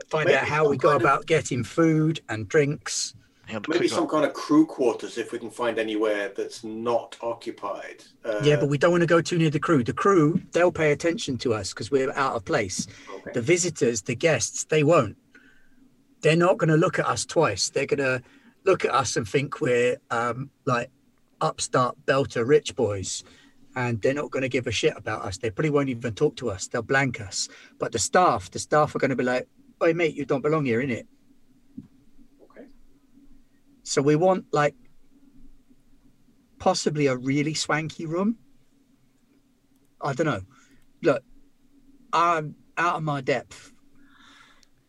Find 0.10 0.26
Maybe 0.26 0.38
out 0.38 0.46
how 0.46 0.68
we 0.68 0.78
go 0.78 0.96
of- 0.96 1.02
about 1.02 1.28
getting 1.28 1.64
food 1.64 2.22
and 2.30 2.48
drinks. 2.50 3.14
Hang 3.48 3.58
on, 3.58 3.64
Maybe 3.68 3.88
some 3.88 4.02
look. 4.02 4.12
kind 4.12 4.26
of 4.26 4.34
crew 4.34 4.66
quarters 4.66 5.18
if 5.18 5.32
we 5.32 5.40
can 5.40 5.50
find 5.50 5.78
anywhere 5.80 6.32
that's 6.36 6.64
not 6.64 7.18
occupied. 7.22 8.04
Uh, 8.24 8.40
yeah, 8.44 8.56
but 8.56 8.70
we 8.70 8.78
don't 8.78 8.92
want 8.92 9.02
to 9.02 9.08
go 9.08 9.22
too 9.22 9.38
near 9.38 9.50
the 9.50 9.60
crew. 9.60 9.84
The 9.84 9.94
crew, 9.94 10.42
they'll 10.52 10.72
pay 10.72 10.92
attention 10.92 11.38
to 11.40 11.54
us 11.54 11.74
because 11.74 11.92
we're 11.92 12.12
out 12.14 12.36
of 12.36 12.46
place. 12.46 12.88
okay. 13.14 13.32
The 13.34 13.42
visitors, 13.42 14.04
the 14.04 14.16
guests, 14.16 14.66
they 14.66 14.84
won't. 14.84 15.18
They're 16.22 16.36
not 16.38 16.58
going 16.58 16.70
to 16.70 16.78
look 16.78 17.00
at 17.00 17.08
us 17.08 17.26
twice. 17.26 17.70
They're 17.70 17.88
going 17.88 17.98
to 17.98 18.22
look 18.64 18.86
at 18.86 18.94
us 18.94 19.18
and 19.18 19.28
think 19.28 19.60
we're 19.60 19.98
um, 20.12 20.52
like 20.66 20.90
upstart 21.42 21.98
belter 22.06 22.48
rich 22.48 22.76
boys. 22.76 23.24
And 23.76 24.02
they're 24.02 24.14
not 24.14 24.32
going 24.32 24.44
to 24.44 24.50
give 24.50 24.68
a 24.68 24.72
shit 24.72 24.94
about 24.96 25.24
us. 25.24 25.38
They 25.38 25.50
probably 25.50 25.72
won't 25.72 25.90
even 25.90 26.14
talk 26.14 26.36
to 26.38 26.52
us. 26.52 26.68
They'll 26.68 26.82
blank 26.84 27.20
us. 27.22 27.50
But 27.80 27.92
the 27.92 28.00
staff, 28.00 28.52
the 28.52 28.60
staff 28.60 28.94
are 28.96 29.00
going 29.00 29.12
to 29.12 29.16
be 29.16 29.24
like, 29.24 29.48
"Hey 29.82 29.94
mate, 29.94 30.14
you 30.14 30.26
don't 30.26 30.42
belong 30.42 30.66
here, 30.66 30.82
innit?" 30.82 31.06
So 33.92 34.02
we 34.02 34.16
want 34.16 34.46
like 34.54 34.74
possibly 36.60 37.08
a 37.08 37.18
really 37.18 37.54
swanky 37.54 38.06
room. 38.06 38.38
I 40.02 40.14
don't 40.14 40.28
know. 40.28 40.42
Look, 41.04 41.22
I'm 42.14 42.56
out 42.78 42.96
of 42.96 43.04
my 43.04 43.20
depth. 43.20 43.74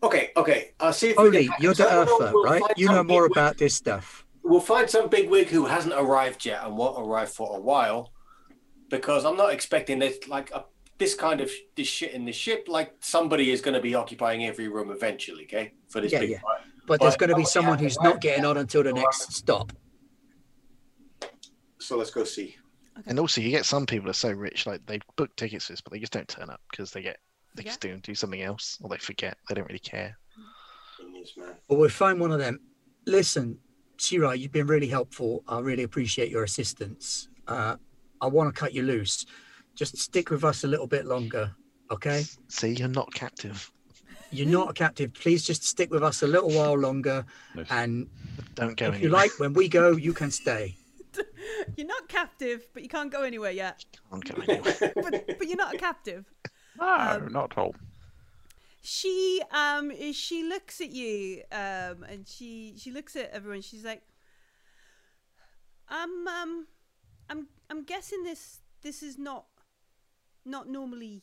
Okay, 0.04 0.30
okay. 0.36 0.70
I'll 0.78 0.92
see 0.92 1.10
if 1.10 1.18
Oli, 1.18 1.48
can- 1.48 1.56
you're 1.58 1.74
the 1.74 1.92
earther, 1.92 2.30
we'll 2.32 2.44
right? 2.44 2.62
You 2.76 2.86
know 2.86 3.02
more 3.02 3.24
bigwig- 3.28 3.32
about 3.32 3.58
this 3.58 3.74
stuff. 3.74 4.24
We'll 4.44 4.60
find 4.60 4.88
some 4.88 5.08
bigwig 5.08 5.48
who 5.48 5.64
hasn't 5.66 5.94
arrived 5.94 6.44
yet 6.44 6.64
and 6.64 6.76
won't 6.76 6.96
arrive 7.04 7.30
for 7.32 7.56
a 7.56 7.60
while, 7.60 8.12
because 8.88 9.24
I'm 9.24 9.36
not 9.36 9.52
expecting 9.52 9.98
this 9.98 10.28
like 10.28 10.52
a, 10.52 10.64
this 10.98 11.16
kind 11.16 11.40
of 11.40 11.50
this 11.74 11.88
shit 11.88 12.12
in 12.12 12.24
the 12.24 12.32
ship. 12.32 12.66
Like 12.68 12.94
somebody 13.00 13.50
is 13.50 13.60
going 13.60 13.74
to 13.74 13.80
be 13.80 13.96
occupying 13.96 14.44
every 14.46 14.68
room 14.68 14.92
eventually. 14.92 15.42
Okay, 15.44 15.72
for 15.88 16.00
this 16.00 16.12
Yeah, 16.12 16.20
big 16.20 16.30
yeah. 16.30 16.38
fight. 16.40 16.60
But 16.92 17.00
there's 17.00 17.16
going 17.16 17.30
to 17.30 17.36
be 17.36 17.44
someone 17.44 17.78
who's 17.78 17.98
not 18.00 18.20
getting 18.20 18.44
on 18.44 18.58
until 18.58 18.82
the 18.82 18.92
next 18.92 19.32
stop. 19.32 19.72
So 21.78 21.96
let's 21.96 22.10
go 22.10 22.24
see. 22.24 22.56
And 23.06 23.18
also, 23.18 23.40
you 23.40 23.50
get 23.50 23.64
some 23.64 23.86
people 23.86 24.04
that 24.04 24.10
are 24.10 24.12
so 24.12 24.30
rich, 24.30 24.66
like 24.66 24.84
they 24.84 25.00
book 25.16 25.34
tickets 25.36 25.64
for 25.64 25.72
this, 25.72 25.80
but 25.80 25.94
they 25.94 25.98
just 25.98 26.12
don't 26.12 26.28
turn 26.28 26.50
up 26.50 26.60
because 26.70 26.92
they 26.92 27.00
get 27.00 27.16
they 27.54 27.62
just 27.62 27.80
do 27.80 27.96
do 28.02 28.14
something 28.14 28.42
else 28.42 28.78
or 28.82 28.90
they 28.90 28.98
forget. 28.98 29.38
They 29.48 29.54
don't 29.54 29.66
really 29.66 29.78
care. 29.78 30.18
Well, 31.66 31.78
we'll 31.78 31.88
find 31.88 32.20
one 32.20 32.30
of 32.30 32.38
them. 32.38 32.60
Listen, 33.06 33.58
Shira, 33.96 34.34
you've 34.34 34.52
been 34.52 34.66
really 34.66 34.88
helpful. 34.88 35.42
I 35.48 35.60
really 35.60 35.84
appreciate 35.84 36.30
your 36.30 36.44
assistance. 36.44 37.28
Uh, 37.48 37.76
I 38.20 38.26
want 38.26 38.54
to 38.54 38.60
cut 38.60 38.74
you 38.74 38.82
loose. 38.82 39.24
Just 39.74 39.96
stick 39.96 40.30
with 40.30 40.44
us 40.44 40.64
a 40.64 40.66
little 40.68 40.86
bit 40.86 41.06
longer, 41.06 41.52
okay? 41.90 42.24
See, 42.48 42.74
you're 42.74 42.88
not 42.88 43.12
captive. 43.14 43.72
You're 44.32 44.48
not 44.48 44.70
a 44.70 44.72
captive. 44.72 45.12
Please 45.14 45.44
just 45.44 45.62
stick 45.64 45.90
with 45.90 46.02
us 46.02 46.22
a 46.22 46.26
little 46.26 46.50
while 46.50 46.74
longer. 46.78 47.24
Nice. 47.54 47.66
And 47.70 48.08
Don't 48.54 48.76
go 48.76 48.88
if 48.88 49.00
you 49.00 49.08
like, 49.10 49.38
when 49.38 49.52
we 49.52 49.68
go, 49.68 49.92
you 49.92 50.12
can 50.14 50.30
stay. 50.30 50.74
You're 51.76 51.86
not 51.86 52.08
captive, 52.08 52.66
but 52.72 52.82
you 52.82 52.88
can't 52.88 53.12
go 53.12 53.22
anywhere 53.22 53.50
yet. 53.50 53.84
Can't 54.10 54.24
go 54.24 54.42
anywhere. 54.42 54.74
But 54.96 55.38
but 55.38 55.46
you're 55.46 55.56
not 55.56 55.74
a 55.74 55.78
captive. 55.78 56.24
No, 56.80 56.88
Um, 56.88 57.32
not 57.32 57.52
at 57.52 57.58
all. 57.58 57.74
she 58.80 59.42
um 59.52 59.92
she 60.12 60.42
looks 60.42 60.80
at 60.80 60.90
you 60.90 61.42
um 61.52 62.02
and 62.10 62.26
she 62.26 62.74
she 62.78 62.90
looks 62.90 63.14
at 63.14 63.30
everyone 63.30 63.60
she's 63.60 63.84
like 63.84 64.02
um 65.88 66.26
um 66.26 66.66
i'm 67.30 67.46
i'm 67.70 67.84
guessing 67.84 68.24
this 68.24 68.58
this 68.82 69.02
is 69.02 69.18
not 69.18 69.44
not 70.44 70.68
normally 70.68 71.22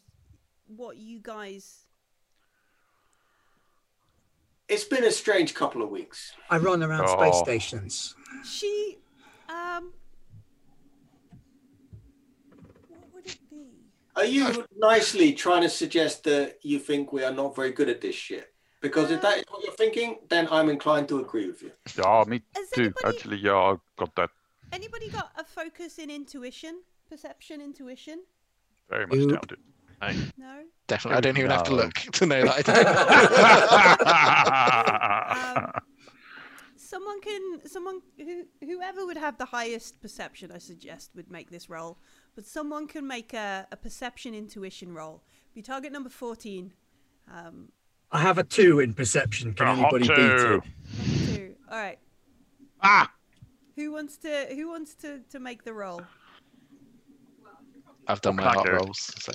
what 0.67 0.95
you 0.97 1.19
guys 1.19 1.85
It's 4.69 4.83
been 4.83 5.03
a 5.03 5.11
strange 5.11 5.53
couple 5.55 5.81
of 5.81 5.89
weeks. 5.89 6.33
I 6.49 6.57
run 6.57 6.83
around 6.83 7.07
space 7.07 7.33
Oh. 7.35 7.43
stations. 7.43 8.15
she 8.45 8.97
um 9.49 9.91
what 12.87 13.03
would 13.13 13.25
it 13.25 13.39
be 13.49 13.65
Are 14.15 14.23
you 14.25 14.65
nicely 14.77 15.33
trying 15.33 15.63
to 15.63 15.69
suggest 15.69 16.23
that 16.25 16.59
you 16.61 16.77
think 16.79 17.11
we 17.11 17.23
are 17.23 17.33
not 17.33 17.55
very 17.55 17.71
good 17.71 17.89
at 17.89 17.99
this 18.01 18.15
shit? 18.15 18.53
Because 18.81 19.11
if 19.11 19.21
that 19.21 19.39
is 19.39 19.43
what 19.49 19.63
you're 19.63 19.73
thinking, 19.75 20.19
then 20.29 20.47
I'm 20.51 20.69
inclined 20.69 21.09
to 21.09 21.19
agree 21.19 21.47
with 21.47 21.61
you. 21.63 21.71
Yeah, 21.97 22.23
me 22.27 22.41
Has 22.55 22.69
too. 22.69 22.81
anybody- 22.83 23.07
Actually, 23.07 23.37
yeah, 23.37 23.55
I 23.55 23.75
got 23.97 24.15
that 24.15 24.29
anybody 24.71 25.09
got 25.09 25.31
a 25.35 25.43
focus 25.43 25.97
in 25.97 26.09
intuition 26.11 26.83
perception 27.09 27.59
intuition 27.59 28.23
very 28.87 29.07
much 29.07 29.17
Nope. 29.17 29.31
down 29.31 29.47
to. 29.49 29.57
No 30.37 30.63
Definitely. 30.87 31.17
I 31.17 31.21
don't 31.21 31.37
even 31.37 31.51
have 31.51 31.63
to 31.63 31.75
look 31.75 31.93
to 32.13 32.25
know 32.25 32.43
that. 32.45 32.67
Um, 35.55 35.71
someone 36.75 37.21
can 37.21 37.67
someone 37.67 38.01
who 38.17 38.43
whoever 38.65 39.05
would 39.05 39.17
have 39.17 39.37
the 39.37 39.45
highest 39.45 40.01
perception 40.01 40.51
i 40.51 40.57
suggest 40.57 41.11
would 41.15 41.29
make 41.29 41.51
this 41.51 41.69
roll 41.69 41.97
but 42.35 42.45
someone 42.47 42.87
can 42.87 43.05
make 43.05 43.33
a, 43.33 43.67
a 43.71 43.77
perception 43.77 44.33
intuition 44.33 44.91
roll 44.93 45.21
be 45.53 45.61
target 45.61 45.91
number 45.91 46.09
14 46.09 46.71
um 47.31 47.69
I 48.11 48.21
have 48.21 48.39
a 48.39 48.43
two 48.43 48.79
in 48.79 48.95
perception. 48.95 49.53
Can 49.53 49.67
A 49.67 49.75
hot 49.75 49.93
anybody 49.93 50.07
beat 50.07 50.39
two. 50.39 50.63
it? 50.63 51.35
two 51.35 51.55
all 51.71 51.77
right 51.77 51.99
Ah, 52.81 53.11
who 53.75 53.91
wants 53.91 54.17
to 54.17 54.47
who 54.55 54.67
wants 54.67 54.95
to 54.95 55.19
to 55.29 55.39
make 55.39 55.63
the 55.63 55.73
roll 55.73 56.01
I've 58.09 58.21
done 58.21 58.33
Or 58.39 58.43
my 58.43 58.47
art 58.47 58.57
cracker. 58.65 58.75
rolls. 58.77 58.99
So, 59.19 59.31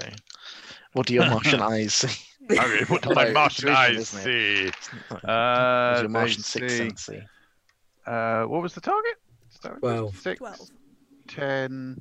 what 0.92 1.06
do 1.06 1.14
your 1.14 1.26
Martian 1.30 1.60
eyes 1.60 1.94
see? 1.94 2.24
Okay, 2.50 2.84
what 2.88 3.00
do 3.00 3.14
my 3.14 3.30
Martian 3.30 3.70
eyes 3.70 4.08
see? 4.10 4.70
What 5.08 5.24
Uh, 5.24 5.92
your 6.00 6.02
they 6.02 6.08
Martian 6.08 6.42
sixth 6.42 6.76
sense 6.76 7.06
see? 7.06 7.20
Uh, 8.06 8.42
what 8.44 8.60
was 8.60 8.74
the 8.74 8.82
target? 8.82 9.14
Start 9.48 9.76
with 9.76 9.80
Twelve. 9.80 10.16
Six, 10.18 10.38
12. 10.38 10.68
10, 11.28 12.00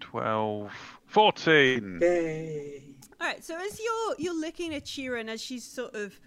12, 0.00 0.72
14. 1.06 1.98
Yay. 2.02 2.82
All 3.20 3.26
right. 3.28 3.44
So 3.44 3.56
as 3.56 3.78
you're 3.78 4.14
you're 4.18 4.40
looking 4.40 4.74
at 4.74 4.84
Sheeran 4.86 5.28
as 5.28 5.40
she's 5.40 5.64
sort 5.64 5.94
of 5.94 6.18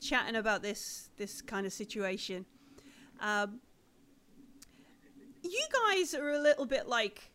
chatting 0.00 0.34
about 0.34 0.62
this 0.62 1.10
this 1.16 1.40
kind 1.40 1.64
of 1.64 1.72
situation, 1.72 2.44
um, 3.20 3.60
you 5.44 5.64
guys 5.86 6.12
are 6.14 6.30
a 6.30 6.40
little 6.40 6.66
bit 6.66 6.88
like 6.88 7.30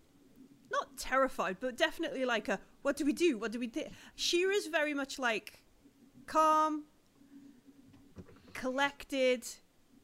not 0.74 0.98
terrified, 0.98 1.58
but 1.60 1.78
definitely 1.78 2.26
like 2.26 2.50
a 2.50 2.60
what 2.82 2.98
do 2.98 3.06
we 3.06 3.14
do? 3.14 3.38
What 3.38 3.52
do 3.52 3.60
we 3.60 3.68
do? 3.68 3.84
Shira's 4.16 4.68
very 4.68 4.94
much 4.94 5.18
like 5.18 5.64
calm, 6.26 6.84
collected. 8.54 9.46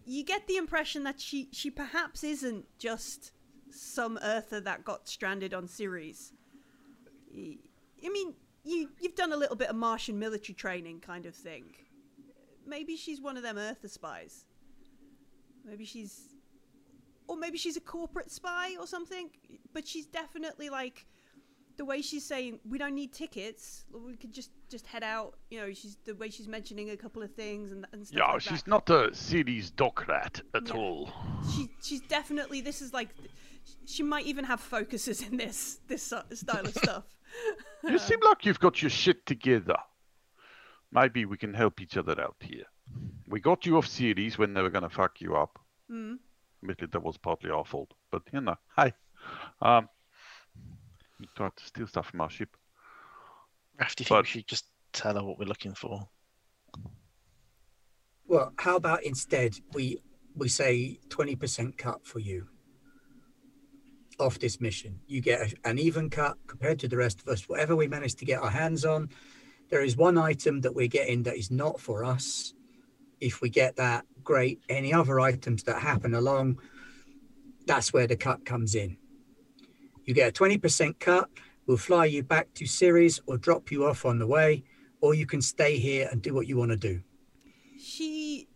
You 0.06 0.24
get 0.24 0.48
the 0.48 0.58
impression 0.58 1.04
that 1.04 1.20
she 1.20 1.50
she 1.52 1.70
perhaps 1.70 2.24
isn't 2.24 2.66
just 2.78 3.32
some 3.72 4.18
Earther 4.22 4.62
that 4.62 4.84
got 4.84 5.08
stranded 5.08 5.54
on 5.54 5.68
Ceres. 5.68 6.34
I 7.36 8.10
mean, 8.10 8.34
you 8.64 8.90
you've 9.00 9.16
done 9.16 9.34
a 9.34 9.38
little 9.38 9.56
bit 9.56 9.70
of 9.70 9.76
Martian 9.76 10.18
military 10.18 10.56
training 10.56 11.02
kind 11.02 11.26
of 11.26 11.36
thing. 11.36 11.76
Maybe 12.66 12.96
she's 12.96 13.22
one 13.22 13.38
of 13.38 13.44
them 13.44 13.58
Earther 13.58 13.88
spies. 13.88 14.46
Maybe 15.66 15.86
she's 15.86 16.29
or 17.30 17.38
maybe 17.38 17.58
she's 17.58 17.78
a 17.78 17.82
corporate 17.82 18.32
spy 18.32 18.76
or 18.80 18.88
something, 18.88 19.30
but 19.74 19.88
she's 19.88 20.06
definitely 20.08 20.70
like 20.70 21.06
the 21.78 21.86
way 21.86 22.02
she's 22.02 22.26
saying 22.26 22.60
we 22.68 22.78
don't 22.78 22.96
need 22.96 23.14
tickets, 23.14 23.86
we 24.08 24.16
could 24.18 24.34
just 24.34 24.52
just 24.70 24.86
head 24.86 25.04
out, 25.04 25.36
you 25.50 25.60
know, 25.62 25.72
she's 25.74 25.96
the 26.06 26.14
way 26.16 26.30
she's 26.30 26.48
mentioning 26.48 26.90
a 26.90 26.98
couple 26.98 27.22
of 27.24 27.32
things 27.34 27.72
and 27.72 27.86
and 27.94 28.06
stuff 28.06 28.18
Yeah, 28.20 28.32
like 28.34 28.42
she's 28.42 28.64
that. 28.64 28.70
not 28.70 28.90
a 28.90 29.14
Ceres 29.14 29.70
dock 29.72 30.08
rat 30.08 30.42
at 30.54 30.68
Yeah. 30.68 30.74
all. 30.76 31.10
she 31.54 31.70
she's 31.82 32.02
definitely 32.02 32.60
this 32.62 32.82
is 32.82 32.94
like 32.94 33.10
she 33.86 34.04
might 34.04 34.26
even 34.26 34.44
have 34.46 34.60
focuses 34.60 35.22
in 35.22 35.38
this 35.38 35.80
this 35.88 36.04
style 36.04 36.66
of 36.66 36.74
stuff. 36.76 37.06
You 37.84 37.98
seem 38.10 38.20
like 38.26 38.46
you've 38.46 38.60
got 38.60 38.82
your 38.82 38.90
shit 38.90 39.26
together. 39.26 39.78
Maybe 40.92 41.26
we 41.26 41.38
can 41.38 41.54
help 41.54 41.80
each 41.82 41.96
other 41.98 42.20
out 42.20 42.36
here. 42.42 42.66
We 43.28 43.40
got 43.40 43.66
you 43.68 43.78
off 43.78 43.88
Ceres 43.88 44.38
when 44.40 44.54
they 44.56 44.62
were 44.64 44.72
going 44.72 44.88
to 44.90 44.90
fuck 44.90 45.22
you 45.22 45.36
up. 45.36 45.60
Hmm. 45.88 46.16
Admittedly, 46.62 46.90
that 46.92 47.04
was 47.04 47.18
partly 47.18 47.50
our 47.50 47.66
fault. 47.66 47.94
But, 48.12 48.24
you 48.34 48.42
know, 48.42 48.56
hey. 48.76 48.94
Um, 49.62 49.88
you 51.20 51.28
tried 51.36 51.56
to 51.56 51.66
steal 51.66 51.88
stuff 51.88 52.10
from 52.10 52.22
our 52.22 52.30
ship. 52.30 52.56
Raf, 53.80 53.96
do 53.96 54.02
you 54.02 54.06
think 54.06 54.10
But- 54.10 54.24
we 54.24 54.28
should 54.28 54.48
just 54.48 54.66
tell 54.94 55.16
her 55.16 55.24
what 55.24 55.40
we're 55.40 55.46
looking 55.46 55.74
for? 55.76 56.08
Well, 58.26 58.54
how 58.60 58.76
about 58.76 59.04
instead 59.04 59.56
we 59.74 59.98
we 60.36 60.48
say 60.48 61.00
twenty 61.10 61.36
percent 61.36 61.78
cut 61.80 62.06
for 62.06 62.20
you 62.20 62.48
off 64.20 64.38
this 64.38 64.62
mission. 64.62 65.00
You 65.08 65.20
get 65.20 65.42
a, 65.42 65.68
an 65.68 65.80
even 65.80 66.10
cut 66.12 66.38
compared 66.46 66.78
to 66.80 66.88
the 66.88 66.98
rest 66.98 67.22
of 67.22 67.28
us. 67.28 67.50
Whatever 67.50 67.76
we 67.76 67.88
manage 67.88 68.16
to 68.16 68.26
get 68.26 68.40
our 68.42 68.52
hands 68.52 68.86
on, 68.86 69.10
there 69.70 69.82
is 69.82 69.98
one 69.98 70.18
item 70.18 70.62
that 70.62 70.76
we're 70.76 70.88
getting 70.88 71.24
that 71.24 71.38
is 71.38 71.50
not 71.50 71.80
for 71.80 72.06
us. 72.06 72.54
If 73.22 73.42
we 73.42 73.50
get 73.50 73.76
that, 73.78 74.06
great. 74.24 74.60
Any 74.70 74.94
other 74.94 75.20
items 75.20 75.64
that 75.64 75.82
happen 75.82 76.14
along, 76.14 76.60
that's 77.66 77.94
where 77.94 78.08
the 78.08 78.16
cut 78.16 78.46
comes 78.46 78.76
in. 78.76 78.98
You 80.06 80.14
get 80.14 80.30
a 80.30 80.32
twenty 80.32 80.58
percent 80.58 81.00
cut. 81.00 81.30
We'll 81.68 81.78
fly 81.78 82.06
you 82.06 82.24
back 82.24 82.54
to 82.56 82.66
Ceres 82.66 83.22
or 83.28 83.38
drop 83.38 83.72
you 83.72 83.86
off 83.86 84.06
on 84.06 84.18
the 84.20 84.26
way, 84.28 84.64
or 85.02 85.14
you 85.14 85.26
can 85.28 85.42
stay 85.42 85.78
here 85.78 86.08
and 86.12 86.22
do 86.22 86.34
what 86.34 86.48
you 86.48 86.58
want 86.58 86.72
to 86.72 86.78
do. 86.78 87.02
she 87.78 88.48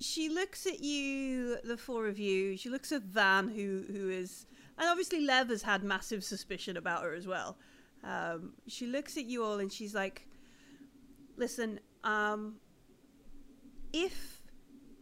she 0.00 0.28
looks 0.28 0.66
at 0.66 0.80
you, 0.82 1.58
the 1.64 1.76
four 1.76 2.06
of 2.06 2.18
you. 2.18 2.56
She 2.56 2.68
looks 2.68 2.92
at 2.92 3.02
Van, 3.02 3.48
who 3.48 3.84
who 3.90 4.10
is, 4.10 4.46
and 4.78 4.88
obviously 4.88 5.20
Lev 5.24 5.48
has 5.48 5.62
had 5.62 5.82
massive 5.82 6.22
suspicion 6.24 6.76
about 6.76 7.02
her 7.02 7.14
as 7.14 7.26
well. 7.26 7.58
Um, 8.04 8.54
she 8.66 8.86
looks 8.86 9.16
at 9.16 9.24
you 9.26 9.42
all 9.44 9.58
and 9.58 9.72
she's 9.72 9.94
like, 9.94 10.26
"Listen, 11.36 11.80
um, 12.04 12.56
if 14.04 14.42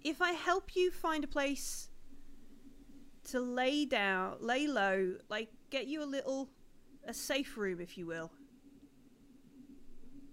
if 0.03 0.21
I 0.21 0.33
help 0.33 0.77
you 0.77 0.91
find 0.91 1.25
a 1.25 1.27
place 1.27 1.89
to 3.31 3.41
lay 3.41 3.87
down, 3.87 4.37
lay 4.41 4.67
low, 4.67 5.15
like 5.29 5.49
get 5.71 5.87
you 5.87 6.03
a 6.03 6.09
little 6.17 6.51
a 7.07 7.15
safe 7.15 7.57
room, 7.57 7.81
if 7.81 7.97
you 7.99 8.07
will, 8.07 8.31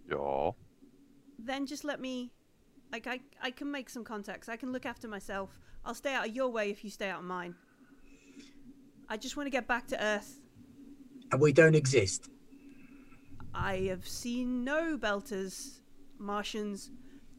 Yeah. 0.09 0.51
then 1.39 1.65
just 1.65 1.83
let 1.83 1.99
me 1.99 2.31
like 2.91 3.07
I, 3.07 3.21
I 3.41 3.51
can 3.51 3.71
make 3.71 3.89
some 3.89 4.03
contacts. 4.03 4.49
I 4.49 4.57
can 4.57 4.71
look 4.71 4.85
after 4.85 5.07
myself. 5.07 5.59
I'll 5.85 5.95
stay 5.95 6.13
out 6.13 6.27
of 6.27 6.35
your 6.35 6.49
way 6.49 6.69
if 6.69 6.83
you 6.83 6.89
stay 6.89 7.09
out 7.09 7.19
of 7.19 7.25
mine. 7.25 7.55
I 9.09 9.17
just 9.17 9.35
want 9.37 9.47
to 9.47 9.51
get 9.51 9.67
back 9.67 9.87
to 9.87 10.03
earth. 10.03 10.39
And 11.31 11.41
we 11.41 11.51
don't 11.53 11.75
exist. 11.75 12.29
i 13.53 13.75
have 13.91 14.05
seen 14.07 14.63
no 14.63 14.97
belters 14.97 15.79
martians 16.17 16.91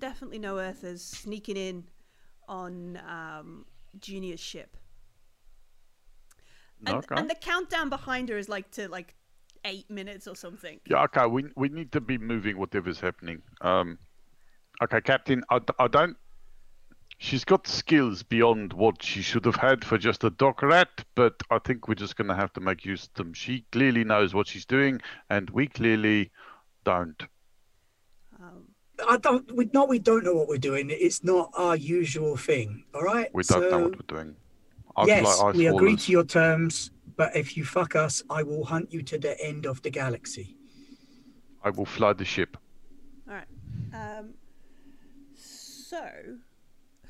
definitely 0.03 0.39
no 0.41 0.59
earthers 0.59 1.01
sneaking 1.01 1.57
in 1.57 1.85
on 2.49 3.01
um, 3.09 3.65
junior's 4.01 4.41
ship 4.41 4.77
and, 6.87 6.97
Okay. 6.97 7.15
and 7.17 7.31
the 7.31 7.37
countdown 7.37 7.89
behind 7.89 8.29
her 8.29 8.37
is 8.37 8.49
like 8.49 8.69
to 8.73 8.89
like 8.89 9.15
eight 9.65 9.89
minutes 9.89 10.27
or 10.27 10.35
something 10.35 10.81
Yeah, 10.91 11.05
okay, 11.05 11.27
we, 11.27 11.45
we 11.57 11.69
need 11.69 11.93
to 11.93 12.01
be 12.01 12.19
moving 12.19 12.59
whatever's 12.59 12.99
happening. 12.99 13.43
Um, 13.61 13.99
okay, 14.83 15.01
Captain, 15.01 15.45
I, 15.51 15.61
I 15.79 15.87
don't. 15.87 16.17
She's 17.19 17.45
got 17.45 17.69
skills 17.69 18.25
beyond 18.25 18.73
what 18.73 19.01
she 19.05 19.23
should 19.23 19.45
have 19.45 19.55
had 19.55 19.85
for 19.85 19.97
just 19.99 20.25
a 20.25 20.31
dock 20.31 20.63
rat, 20.63 21.05
but 21.15 21.35
I 21.49 21.61
think 21.61 21.87
we're 21.87 21.95
just 21.95 22.17
going 22.17 22.27
to 22.27 22.35
have 22.35 22.53
to 22.55 22.61
make 22.61 22.85
use 22.85 23.05
of 23.07 23.15
them. 23.15 23.33
She 23.35 23.65
clearly 23.71 24.03
knows 24.03 24.35
what 24.35 24.49
she's 24.49 24.65
doing, 24.65 25.01
and 25.31 25.49
we 25.51 25.69
clearly 25.69 26.33
don't. 26.83 27.23
I 29.09 29.17
don't. 29.17 29.55
We 29.55 29.71
no, 29.73 29.85
we 29.85 29.99
don't 29.99 30.25
know 30.25 30.35
what 30.35 30.49
we're 30.49 30.59
doing. 30.59 30.89
It's 30.91 31.23
not 31.25 31.51
our 31.57 31.77
usual 31.77 32.37
thing. 32.37 32.85
All 32.95 33.03
right. 33.03 33.31
We 33.33 33.43
don't 33.43 33.71
know 33.71 33.79
what 33.81 33.93
we're 33.93 34.17
doing. 34.17 34.37
I'd 34.97 35.09
Yes, 35.09 35.41
like 35.41 35.55
we 35.55 35.67
agree 35.67 35.97
to 35.97 36.13
your 36.13 36.25
terms, 36.25 36.91
but 37.17 37.35
if 37.35 37.57
you 37.57 37.65
fuck 37.65 37.97
us, 37.97 38.23
I 38.29 38.43
will 38.43 38.65
hunt 38.65 38.93
you 38.93 39.03
to 39.03 39.19
the 39.19 39.41
end 39.43 39.67
of 39.67 39.81
the 39.83 39.91
galaxy. 39.91 40.57
I 41.65 41.71
will 41.71 41.87
fly 41.87 42.13
the 42.13 42.25
ship. 42.25 42.57
All 43.29 43.35
right. 43.35 43.47
Um, 43.95 44.35
so, 45.35 46.05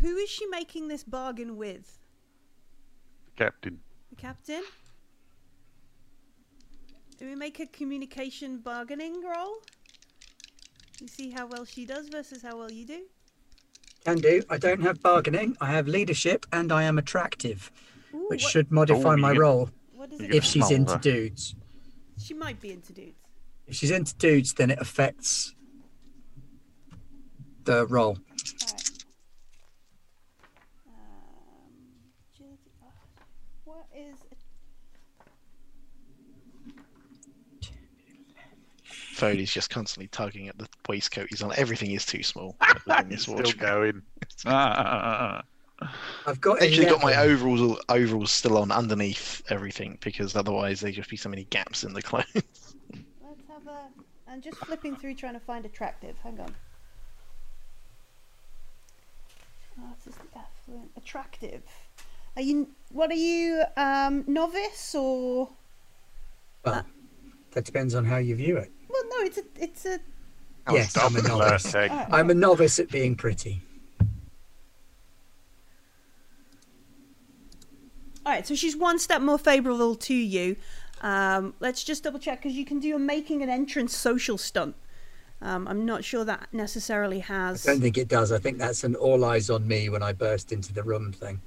who 0.00 0.16
is 0.16 0.28
she 0.28 0.46
making 0.46 0.88
this 0.88 1.02
bargain 1.02 1.56
with? 1.56 1.98
The 3.26 3.44
captain. 3.44 3.80
The 4.10 4.16
captain? 4.16 4.62
Do 7.18 7.26
we 7.26 7.34
make 7.34 7.60
a 7.60 7.66
communication 7.66 8.58
bargaining 8.58 9.22
roll? 9.22 9.62
You 11.00 11.08
see 11.08 11.30
how 11.30 11.46
well 11.46 11.64
she 11.64 11.84
does 11.84 12.08
versus 12.08 12.42
how 12.42 12.56
well 12.58 12.70
you 12.70 12.84
do? 12.86 13.02
Can 14.04 14.18
do. 14.18 14.42
I 14.50 14.58
don't 14.58 14.82
have 14.82 15.00
bargaining. 15.02 15.56
I 15.60 15.66
have 15.66 15.86
leadership, 15.88 16.46
and 16.52 16.72
I 16.72 16.82
am 16.84 16.98
attractive, 16.98 17.70
Ooh, 18.14 18.26
which 18.28 18.42
what, 18.42 18.52
should 18.52 18.70
modify 18.72 19.14
Oh, 19.14 19.16
my 19.16 19.32
get- 19.32 19.40
role 19.40 19.70
what 19.94 20.10
does 20.10 20.18
you 20.20 20.26
it 20.26 20.28
get 20.32 20.36
if 20.38 20.44
she's 20.44 20.66
smell, 20.66 20.78
into 20.80 20.92
huh? 20.92 20.98
dudes. 20.98 21.54
She 22.18 22.34
might 22.34 22.60
be 22.60 22.72
into 22.72 22.92
dudes. 22.92 23.16
If 23.66 23.76
she's 23.76 23.90
into 23.90 24.14
dudes, 24.16 24.54
then 24.54 24.70
it 24.70 24.78
affects 24.80 25.54
the 27.64 27.86
roll. 27.86 28.18
Alright. 28.18 29.04
Um, 30.88 30.92
agility- 32.34 32.70
oh, 32.82 32.88
what 33.64 33.86
is. 33.96 34.16
Foley's 39.22 39.52
just 39.52 39.70
constantly 39.70 40.08
tugging 40.08 40.48
at 40.48 40.58
the 40.58 40.66
waistcoat 40.88 41.28
he's 41.30 41.42
on. 41.42 41.52
Everything 41.54 41.92
is 41.92 42.04
too 42.04 42.24
small 42.24 42.56
within 42.86 43.08
this 43.08 43.22
Still 43.22 43.34
wardrobe. 43.34 43.58
going. 43.60 44.02
Ah, 44.46 45.42
I've 46.26 46.40
got. 46.40 46.60
Actually, 46.62 46.86
got 46.86 47.02
my 47.02 47.14
overalls 47.16 47.80
overalls 47.88 48.30
still 48.32 48.58
on 48.58 48.72
underneath 48.72 49.42
everything 49.48 49.98
because 50.00 50.34
otherwise 50.34 50.80
there'd 50.80 50.94
just 50.94 51.10
be 51.10 51.16
so 51.16 51.28
many 51.28 51.44
gaps 51.44 51.84
in 51.84 51.92
the 51.92 52.02
clothes. 52.02 52.24
Let's 52.34 52.74
have 53.48 53.66
a. 53.68 53.88
I'm 54.28 54.40
just 54.40 54.58
flipping 54.58 54.96
through 54.96 55.14
trying 55.14 55.34
to 55.34 55.40
find 55.40 55.64
attractive. 55.64 56.16
Hang 56.22 56.40
on. 56.40 56.54
Artist 59.88 60.18
affluent. 60.36 60.90
Attractive. 60.96 61.62
Are 62.36 62.42
you. 62.42 62.68
What 62.90 63.10
are 63.10 63.14
you, 63.14 63.62
um, 63.76 64.24
novice 64.26 64.94
or. 64.94 65.48
Well, 66.64 66.84
that 67.52 67.64
depends 67.64 67.94
on 67.94 68.04
how 68.04 68.16
you 68.18 68.34
view 68.36 68.56
it. 68.56 68.72
Well, 68.92 69.02
no, 69.04 69.26
it's 69.26 69.38
a. 69.38 69.42
It's 69.58 69.86
a. 69.86 70.00
yes, 70.70 70.96
I'm 70.96 71.16
a 71.16 71.22
novice. 71.22 71.70
Classic. 71.70 71.92
I'm 72.10 72.30
a 72.30 72.34
novice 72.34 72.78
at 72.78 72.90
being 72.90 73.14
pretty. 73.14 73.62
Alright, 78.24 78.46
so 78.46 78.54
she's 78.54 78.76
one 78.76 78.98
step 79.00 79.20
more 79.20 79.38
favourable 79.38 79.96
to 79.96 80.14
you. 80.14 80.56
Um, 81.00 81.54
let's 81.58 81.82
just 81.82 82.04
double 82.04 82.20
check 82.20 82.40
because 82.42 82.56
you 82.56 82.64
can 82.64 82.78
do 82.78 82.94
a 82.94 82.98
making 82.98 83.42
an 83.42 83.48
entrance 83.48 83.96
social 83.96 84.38
stunt. 84.38 84.76
Um, 85.40 85.66
I'm 85.66 85.84
not 85.84 86.04
sure 86.04 86.24
that 86.24 86.46
necessarily 86.52 87.18
has. 87.18 87.66
I 87.66 87.72
don't 87.72 87.80
think 87.80 87.98
it 87.98 88.06
does. 88.06 88.30
I 88.30 88.38
think 88.38 88.58
that's 88.58 88.84
an 88.84 88.94
all 88.94 89.24
eyes 89.24 89.50
on 89.50 89.66
me 89.66 89.88
when 89.88 90.00
I 90.00 90.12
burst 90.12 90.52
into 90.52 90.72
the 90.72 90.84
room 90.84 91.12
thing. 91.12 91.40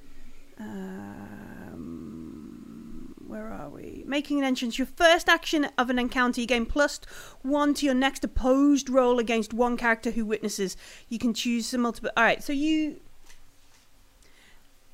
Where 0.58 0.68
are 3.66 3.70
we? 3.70 4.04
Making 4.06 4.40
an 4.40 4.46
entrance. 4.46 4.78
Your 4.78 4.88
first 4.88 5.28
action 5.28 5.68
of 5.78 5.90
an 5.90 6.00
encounter, 6.00 6.42
you 6.42 6.48
gain 6.48 6.66
plus 6.66 7.02
one 7.42 7.74
to 7.76 7.86
your 7.86 7.96
next 7.96 8.24
opposed 8.24 8.90
roll 8.90 9.20
against 9.20 9.54
one 9.54 9.78
character 9.78 10.12
who 10.12 10.26
witnesses. 10.26 10.78
You 11.10 11.20
can 11.20 11.34
choose 11.34 11.68
some 11.68 11.82
multiple. 11.82 12.12
All 12.16 12.24
right, 12.24 12.44
so 12.44 12.54
you. 12.54 12.98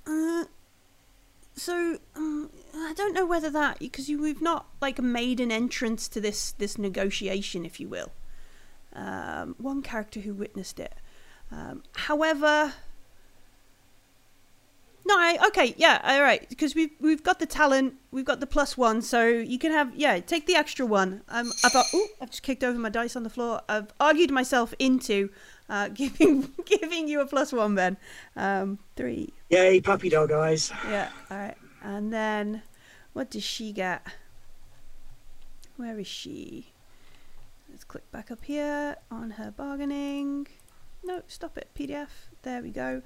Uh, 0.07 0.45
so 1.55 1.99
um, 2.15 2.49
I 2.73 2.93
don't 2.95 3.13
know 3.13 3.25
whether 3.25 3.49
that 3.49 3.79
because 3.79 4.09
you 4.09 4.21
we've 4.21 4.41
not 4.41 4.65
like 4.81 4.99
made 4.99 5.39
an 5.39 5.51
entrance 5.51 6.07
to 6.09 6.21
this 6.21 6.53
this 6.53 6.77
negotiation, 6.77 7.65
if 7.65 7.79
you 7.79 7.87
will. 7.87 8.11
Um, 8.93 9.55
one 9.57 9.81
character 9.81 10.19
who 10.21 10.33
witnessed 10.33 10.79
it. 10.79 10.93
Um, 11.51 11.83
however, 11.93 12.73
no, 15.05 15.15
I, 15.17 15.37
okay, 15.47 15.73
yeah, 15.77 15.99
all 16.03 16.21
right, 16.21 16.47
because 16.49 16.75
we've 16.75 16.91
we've 16.99 17.23
got 17.23 17.39
the 17.39 17.45
talent, 17.45 17.95
we've 18.11 18.25
got 18.25 18.39
the 18.39 18.47
plus 18.47 18.77
one, 18.77 19.01
so 19.01 19.27
you 19.27 19.57
can 19.57 19.71
have 19.71 19.93
yeah, 19.95 20.19
take 20.19 20.45
the 20.45 20.55
extra 20.55 20.85
one. 20.85 21.21
Um, 21.29 21.51
I've 21.63 21.75
ooh, 21.93 22.07
I've 22.21 22.29
just 22.29 22.43
kicked 22.43 22.63
over 22.63 22.77
my 22.77 22.89
dice 22.89 23.15
on 23.15 23.23
the 23.23 23.29
floor. 23.29 23.61
I've 23.67 23.91
argued 23.99 24.31
myself 24.31 24.73
into 24.79 25.29
uh, 25.69 25.87
giving 25.93 26.51
giving 26.65 27.07
you 27.07 27.21
a 27.21 27.25
plus 27.25 27.51
one, 27.51 27.75
Ben. 27.75 27.97
Um, 28.35 28.79
three, 28.95 29.33
Yay, 29.49 29.81
puppy 29.81 30.09
dog 30.09 30.31
eyes. 30.31 30.71
yeah, 30.87 31.09
all 31.29 31.37
right, 31.37 31.57
and 31.81 32.13
then 32.13 32.61
what 33.13 33.29
does 33.31 33.43
she 33.43 33.71
get? 33.71 34.05
Where 35.77 35.97
is 35.99 36.07
she? 36.07 36.73
Let's 37.69 37.83
click 37.83 38.09
back 38.11 38.29
up 38.29 38.43
here 38.45 38.97
on 39.09 39.31
her 39.31 39.49
bargaining. 39.51 40.47
No, 41.03 41.23
stop 41.27 41.57
it, 41.57 41.69
PDF. 41.75 42.09
There 42.43 42.61
we 42.61 42.69
go. 42.69 43.01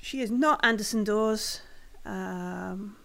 She 0.00 0.20
is 0.20 0.30
not 0.30 0.64
Anderson 0.64 1.04
Dawes. 1.04 1.60
Um, 2.04 2.96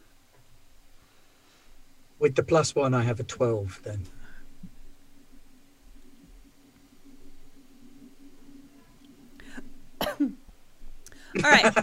With 2.19 2.35
the 2.35 2.43
plus 2.43 2.73
one, 2.75 2.93
I 2.93 3.01
have 3.01 3.19
a 3.19 3.23
12 3.23 3.81
then. 3.83 4.07
all 11.43 11.51
right. 11.51 11.73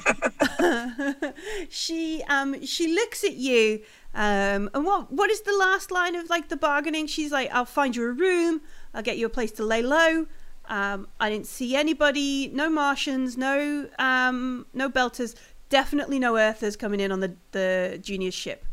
she 1.69 2.23
um 2.29 2.65
she 2.65 2.95
looks 2.95 3.25
at 3.25 3.35
you 3.35 3.83
um 4.15 4.71
and 4.75 4.85
what 4.85 5.13
what 5.13 5.31
is 5.31 5.41
the 5.43 5.53
last 5.57 5.91
line 5.91 6.15
of 6.15 6.31
like 6.31 6.49
the 6.49 6.57
bargaining? 6.57 7.07
She's 7.07 7.33
like, 7.33 7.51
"I'll 7.53 7.65
find 7.65 7.97
you 7.97 8.05
a 8.05 8.13
room. 8.13 8.61
I'll 8.95 9.03
get 9.03 9.19
you 9.19 9.27
a 9.27 9.31
place 9.31 9.53
to 9.53 9.65
lay 9.65 9.83
low." 9.83 10.27
Um, 10.67 11.09
I 11.19 11.31
didn't 11.31 11.47
see 11.47 11.75
anybody, 11.75 12.49
no 12.55 12.71
Martians, 12.71 13.37
no 13.37 13.89
um, 13.99 14.67
no 14.73 14.89
Belters, 14.89 15.35
definitely 15.69 16.19
no 16.19 16.37
Earthers 16.37 16.77
coming 16.77 17.01
in 17.01 17.11
on 17.11 17.21
the 17.21 17.35
the 17.53 17.99
junior 18.01 18.31
ship. 18.31 18.65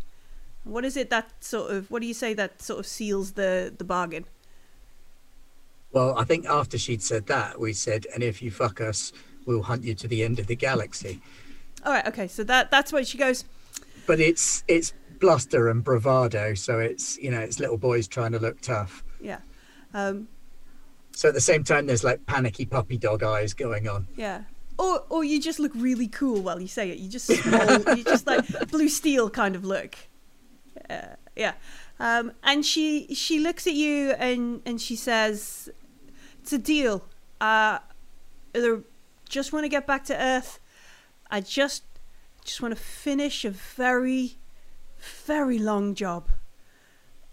What 0.63 0.85
is 0.85 0.97
it 0.97 1.09
that 1.09 1.43
sort 1.43 1.71
of? 1.71 1.89
What 1.89 2.01
do 2.01 2.07
you 2.07 2.13
say 2.13 2.33
that 2.33 2.61
sort 2.61 2.79
of 2.79 2.85
seals 2.85 3.31
the 3.31 3.73
the 3.75 3.83
bargain? 3.83 4.25
Well, 5.91 6.17
I 6.17 6.25
think 6.25 6.45
after 6.45 6.77
she'd 6.77 7.01
said 7.01 7.27
that, 7.27 7.59
we 7.59 7.73
said, 7.73 8.05
and 8.13 8.21
if 8.21 8.41
you 8.41 8.51
fuck 8.51 8.81
us, 8.81 9.13
we'll 9.45 9.63
hunt 9.63 9.83
you 9.83 9.95
to 9.95 10.07
the 10.07 10.23
end 10.23 10.37
of 10.37 10.47
the 10.47 10.55
galaxy. 10.55 11.21
All 11.85 11.93
right, 11.93 12.05
okay, 12.05 12.27
so 12.27 12.43
that 12.43 12.69
that's 12.69 12.91
what 12.91 13.07
she 13.07 13.17
goes. 13.17 13.45
But 14.05 14.19
it's 14.19 14.63
it's 14.67 14.93
bluster 15.19 15.69
and 15.69 15.83
bravado, 15.83 16.53
so 16.53 16.79
it's 16.79 17.17
you 17.17 17.31
know 17.31 17.39
it's 17.39 17.59
little 17.59 17.77
boys 17.77 18.07
trying 18.07 18.33
to 18.33 18.39
look 18.39 18.61
tough. 18.61 19.03
Yeah, 19.21 19.39
um, 19.93 20.27
So 21.17 21.29
at 21.29 21.33
the 21.33 21.41
same 21.41 21.63
time, 21.63 21.87
there's 21.87 22.03
like 22.03 22.27
panicky 22.27 22.63
puppy 22.63 22.95
dog 22.95 23.23
eyes 23.23 23.55
going 23.55 23.87
on. 23.87 24.07
yeah. 24.15 24.43
Or 24.77 25.03
or 25.09 25.23
you 25.23 25.41
just 25.41 25.57
look 25.57 25.71
really 25.73 26.07
cool 26.07 26.43
while 26.43 26.61
you 26.61 26.67
say 26.67 26.91
it. 26.91 26.99
You 26.99 27.09
just 27.09 27.25
small, 27.25 27.95
you 27.97 28.03
just 28.03 28.27
like 28.27 28.45
blue 28.69 28.87
steel 28.87 29.27
kind 29.31 29.55
of 29.55 29.65
look. 29.65 29.95
Uh, 30.87 31.15
yeah, 31.35 31.53
um, 31.99 32.33
and 32.43 32.63
she 32.63 33.15
she 33.15 33.39
looks 33.39 33.65
at 33.65 33.73
you 33.73 34.11
and 34.11 34.61
and 34.63 34.79
she 34.79 34.95
says, 34.95 35.71
"It's 36.43 36.53
a 36.53 36.59
deal. 36.59 37.03
Uh, 37.41 37.79
either 38.53 38.83
just 39.27 39.51
want 39.51 39.63
to 39.63 39.69
get 39.69 39.87
back 39.87 40.03
to 40.05 40.15
Earth. 40.15 40.59
I 41.31 41.41
just 41.41 41.81
just 42.45 42.61
want 42.61 42.77
to 42.77 42.79
finish 42.79 43.43
a 43.43 43.49
very 43.49 44.35
very 44.99 45.57
long 45.57 45.95
job 45.95 46.29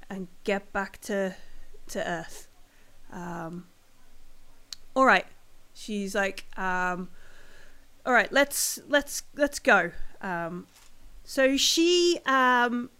and 0.08 0.28
get 0.44 0.72
back 0.72 1.02
to 1.02 1.36
to 1.88 2.08
Earth." 2.08 2.48
Um, 3.12 3.66
all 4.94 5.06
right, 5.06 5.26
she's 5.72 6.14
like, 6.14 6.44
um, 6.56 7.08
all 8.06 8.12
right, 8.12 8.32
let's 8.32 8.78
let's 8.88 9.22
let's 9.36 9.58
go. 9.58 9.90
Um, 10.20 10.66
so 11.24 11.56
she 11.56 12.20
um, 12.26 12.90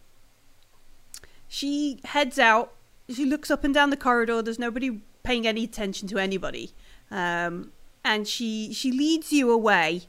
she 1.49 2.01
heads 2.05 2.39
out. 2.39 2.73
She 3.09 3.25
looks 3.25 3.51
up 3.51 3.65
and 3.65 3.75
down 3.75 3.91
the 3.91 3.97
corridor. 3.97 4.43
There's 4.43 4.59
nobody 4.59 5.01
paying 5.23 5.47
any 5.47 5.65
attention 5.65 6.09
to 6.09 6.19
anybody, 6.19 6.73
um, 7.11 7.73
and 8.05 8.27
she 8.27 8.73
she 8.73 8.91
leads 8.91 9.33
you 9.33 9.51
away 9.51 10.03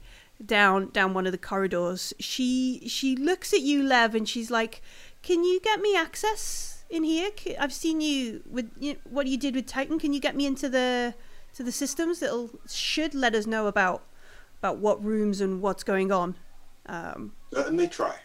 down 0.44 0.90
down 0.90 1.14
one 1.14 1.26
of 1.26 1.32
the 1.32 1.38
corridors. 1.38 2.14
She 2.20 2.88
she 2.88 3.16
looks 3.16 3.54
at 3.54 3.62
you, 3.62 3.84
Lev, 3.84 4.16
and 4.16 4.28
she's 4.28 4.50
like, 4.50 4.82
"Can 5.22 5.44
you 5.44 5.60
get 5.60 5.82
me 5.82 5.96
access 5.96 6.86
in 6.90 7.04
here? 7.04 7.32
I've 7.60 7.74
seen 7.74 8.02
you 8.02 8.44
with 8.50 8.72
you 8.80 8.94
know, 8.94 9.00
what 9.10 9.28
you 9.28 9.38
did 9.38 9.56
with 9.56 9.68
Titan. 9.68 10.00
Can 10.00 10.14
you 10.14 10.20
get 10.20 10.36
me 10.36 10.46
into 10.46 10.70
the 10.70 11.16
to 11.56 11.64
the 11.64 11.72
systems 11.72 12.20
that'll 12.20 12.52
should 12.70 13.14
let 13.16 13.34
us 13.36 13.46
know 13.48 13.68
about 13.68 14.04
about 14.60 14.78
what 14.78 15.04
rooms 15.04 15.42
and 15.42 15.62
what's 15.62 15.84
going 15.84 16.12
on." 16.12 16.36
Um, 16.88 17.34
Certainly 17.54 17.88
try. 17.88 18.16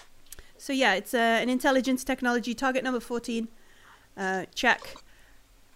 so 0.58 0.72
yeah, 0.72 0.94
it's 0.94 1.14
uh, 1.14 1.18
an 1.42 1.48
intelligence 1.48 2.04
technology 2.04 2.54
target 2.54 2.84
number 2.84 3.00
fourteen. 3.00 3.48
Uh, 4.16 4.44
check. 4.54 4.80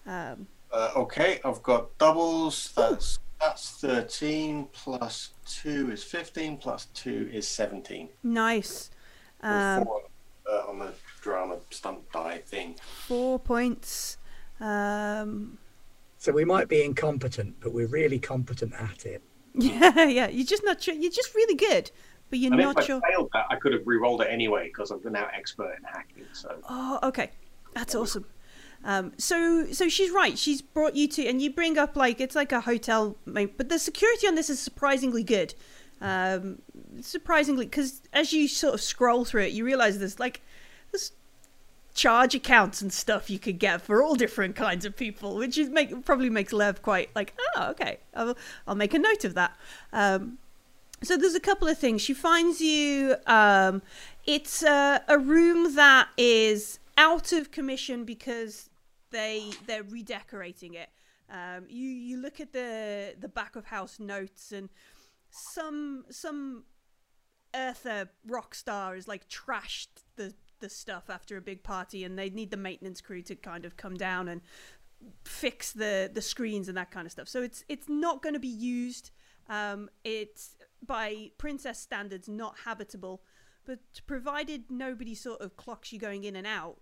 Um, 0.06 0.48
Uh, 0.72 0.90
okay, 0.96 1.40
I've 1.44 1.62
got 1.62 1.96
doubles. 1.98 2.72
That's 2.76 3.18
that's 3.40 3.70
thirteen 3.80 4.68
plus 4.72 5.30
two 5.46 5.90
is 5.92 6.02
fifteen 6.02 6.56
plus 6.58 6.86
two 6.94 7.30
is 7.32 7.46
seventeen. 7.48 8.08
nice. 8.22 8.90
Um, 9.42 9.84
four, 9.84 10.02
uh, 10.50 10.68
on 10.70 10.78
the 10.78 10.92
drama 11.20 11.56
stunt 11.70 12.10
die 12.12 12.38
thing. 12.38 12.76
four 13.06 13.38
points. 13.38 14.16
Um, 14.60 15.58
So 16.24 16.32
we 16.32 16.46
might 16.46 16.68
be 16.68 16.82
incompetent, 16.82 17.56
but 17.60 17.74
we're 17.74 17.86
really 17.86 18.18
competent 18.18 18.72
at 18.80 19.04
it. 19.04 19.22
yeah, 19.54 20.04
yeah. 20.04 20.28
You're 20.28 20.46
just 20.46 20.64
not 20.64 20.82
sure. 20.82 20.94
You're 20.94 21.12
just 21.12 21.34
really 21.34 21.54
good, 21.54 21.90
but 22.30 22.38
you're 22.38 22.50
And 22.50 22.58
if 22.62 22.66
not 22.66 22.78
I 22.78 22.86
sure. 22.86 23.02
failed 23.06 23.28
that, 23.34 23.44
I 23.50 23.56
could 23.56 23.74
have 23.74 23.82
re-rolled 23.84 24.22
it 24.22 24.28
anyway 24.30 24.68
because 24.68 24.90
I'm 24.90 25.02
now 25.12 25.28
expert 25.36 25.76
in 25.76 25.84
hacking. 25.84 26.24
So 26.32 26.60
Oh, 26.66 26.98
okay. 27.02 27.30
That's 27.74 27.94
awesome. 27.94 28.24
Um, 28.84 29.12
so, 29.18 29.70
so 29.70 29.90
she's 29.90 30.10
right. 30.12 30.38
She's 30.38 30.62
brought 30.62 30.96
you 30.96 31.08
to, 31.08 31.26
and 31.26 31.42
you 31.42 31.50
bring 31.52 31.76
up 31.76 31.94
like 31.94 32.22
it's 32.22 32.34
like 32.34 32.52
a 32.52 32.62
hotel, 32.62 33.18
but 33.26 33.68
the 33.68 33.78
security 33.78 34.26
on 34.26 34.34
this 34.34 34.48
is 34.48 34.58
surprisingly 34.58 35.24
good. 35.24 35.54
Um, 36.00 36.62
surprisingly, 37.02 37.66
because 37.66 38.00
as 38.14 38.32
you 38.32 38.48
sort 38.48 38.72
of 38.72 38.80
scroll 38.80 39.26
through 39.26 39.42
it, 39.42 39.52
you 39.52 39.62
realize 39.66 39.98
there's 39.98 40.18
like 40.18 40.40
there's 40.90 41.12
charge 41.94 42.34
accounts 42.34 42.82
and 42.82 42.92
stuff 42.92 43.30
you 43.30 43.38
could 43.38 43.58
get 43.58 43.80
for 43.80 44.02
all 44.02 44.14
different 44.14 44.56
kinds 44.56 44.84
of 44.84 44.96
people, 44.96 45.36
which 45.36 45.56
is 45.56 45.70
make 45.70 46.04
probably 46.04 46.28
makes 46.28 46.52
Lev 46.52 46.82
quite 46.82 47.10
like, 47.14 47.34
oh, 47.56 47.70
okay, 47.70 47.98
I'll, 48.14 48.36
I'll 48.66 48.74
make 48.74 48.94
a 48.94 48.98
note 48.98 49.24
of 49.24 49.34
that. 49.34 49.56
Um, 49.92 50.38
so 51.02 51.16
there's 51.16 51.34
a 51.34 51.40
couple 51.40 51.68
of 51.68 51.78
things. 51.78 52.02
She 52.02 52.14
finds 52.14 52.60
you. 52.60 53.16
Um, 53.26 53.82
it's 54.26 54.62
a, 54.62 55.02
a 55.06 55.18
room 55.18 55.74
that 55.76 56.08
is 56.16 56.78
out 56.96 57.32
of 57.32 57.50
commission 57.50 58.04
because 58.04 58.70
they 59.10 59.52
they're 59.66 59.82
redecorating 59.84 60.74
it. 60.74 60.88
Um, 61.30 61.66
you 61.68 61.88
you 61.88 62.20
look 62.20 62.40
at 62.40 62.52
the 62.52 63.14
the 63.18 63.28
back 63.28 63.54
of 63.56 63.66
house 63.66 64.00
notes 64.00 64.50
and 64.50 64.68
some 65.30 66.04
some 66.10 66.64
Earther 67.54 68.10
rock 68.26 68.52
star 68.52 68.96
has 68.96 69.06
like 69.06 69.28
trashed 69.28 70.02
the 70.16 70.34
the 70.64 70.70
stuff 70.70 71.10
after 71.10 71.36
a 71.36 71.42
big 71.42 71.62
party 71.62 72.04
and 72.04 72.18
they 72.18 72.30
need 72.30 72.50
the 72.50 72.56
maintenance 72.56 73.02
crew 73.02 73.20
to 73.20 73.36
kind 73.36 73.66
of 73.66 73.76
come 73.76 73.94
down 73.94 74.28
and 74.28 74.40
fix 75.24 75.72
the 75.72 76.10
the 76.12 76.22
screens 76.22 76.68
and 76.68 76.76
that 76.78 76.90
kind 76.90 77.04
of 77.04 77.12
stuff. 77.12 77.28
So 77.28 77.42
it's 77.42 77.64
it's 77.68 77.88
not 77.88 78.22
going 78.22 78.32
to 78.32 78.40
be 78.40 78.48
used. 78.48 79.10
Um, 79.50 79.90
it's 80.04 80.56
by 80.86 81.32
princess 81.36 81.78
standards 81.78 82.28
not 82.28 82.54
habitable, 82.64 83.22
but 83.66 83.80
provided 84.06 84.70
nobody 84.70 85.14
sort 85.14 85.42
of 85.42 85.56
clocks 85.56 85.92
you 85.92 85.98
going 85.98 86.24
in 86.24 86.34
and 86.34 86.46
out, 86.46 86.76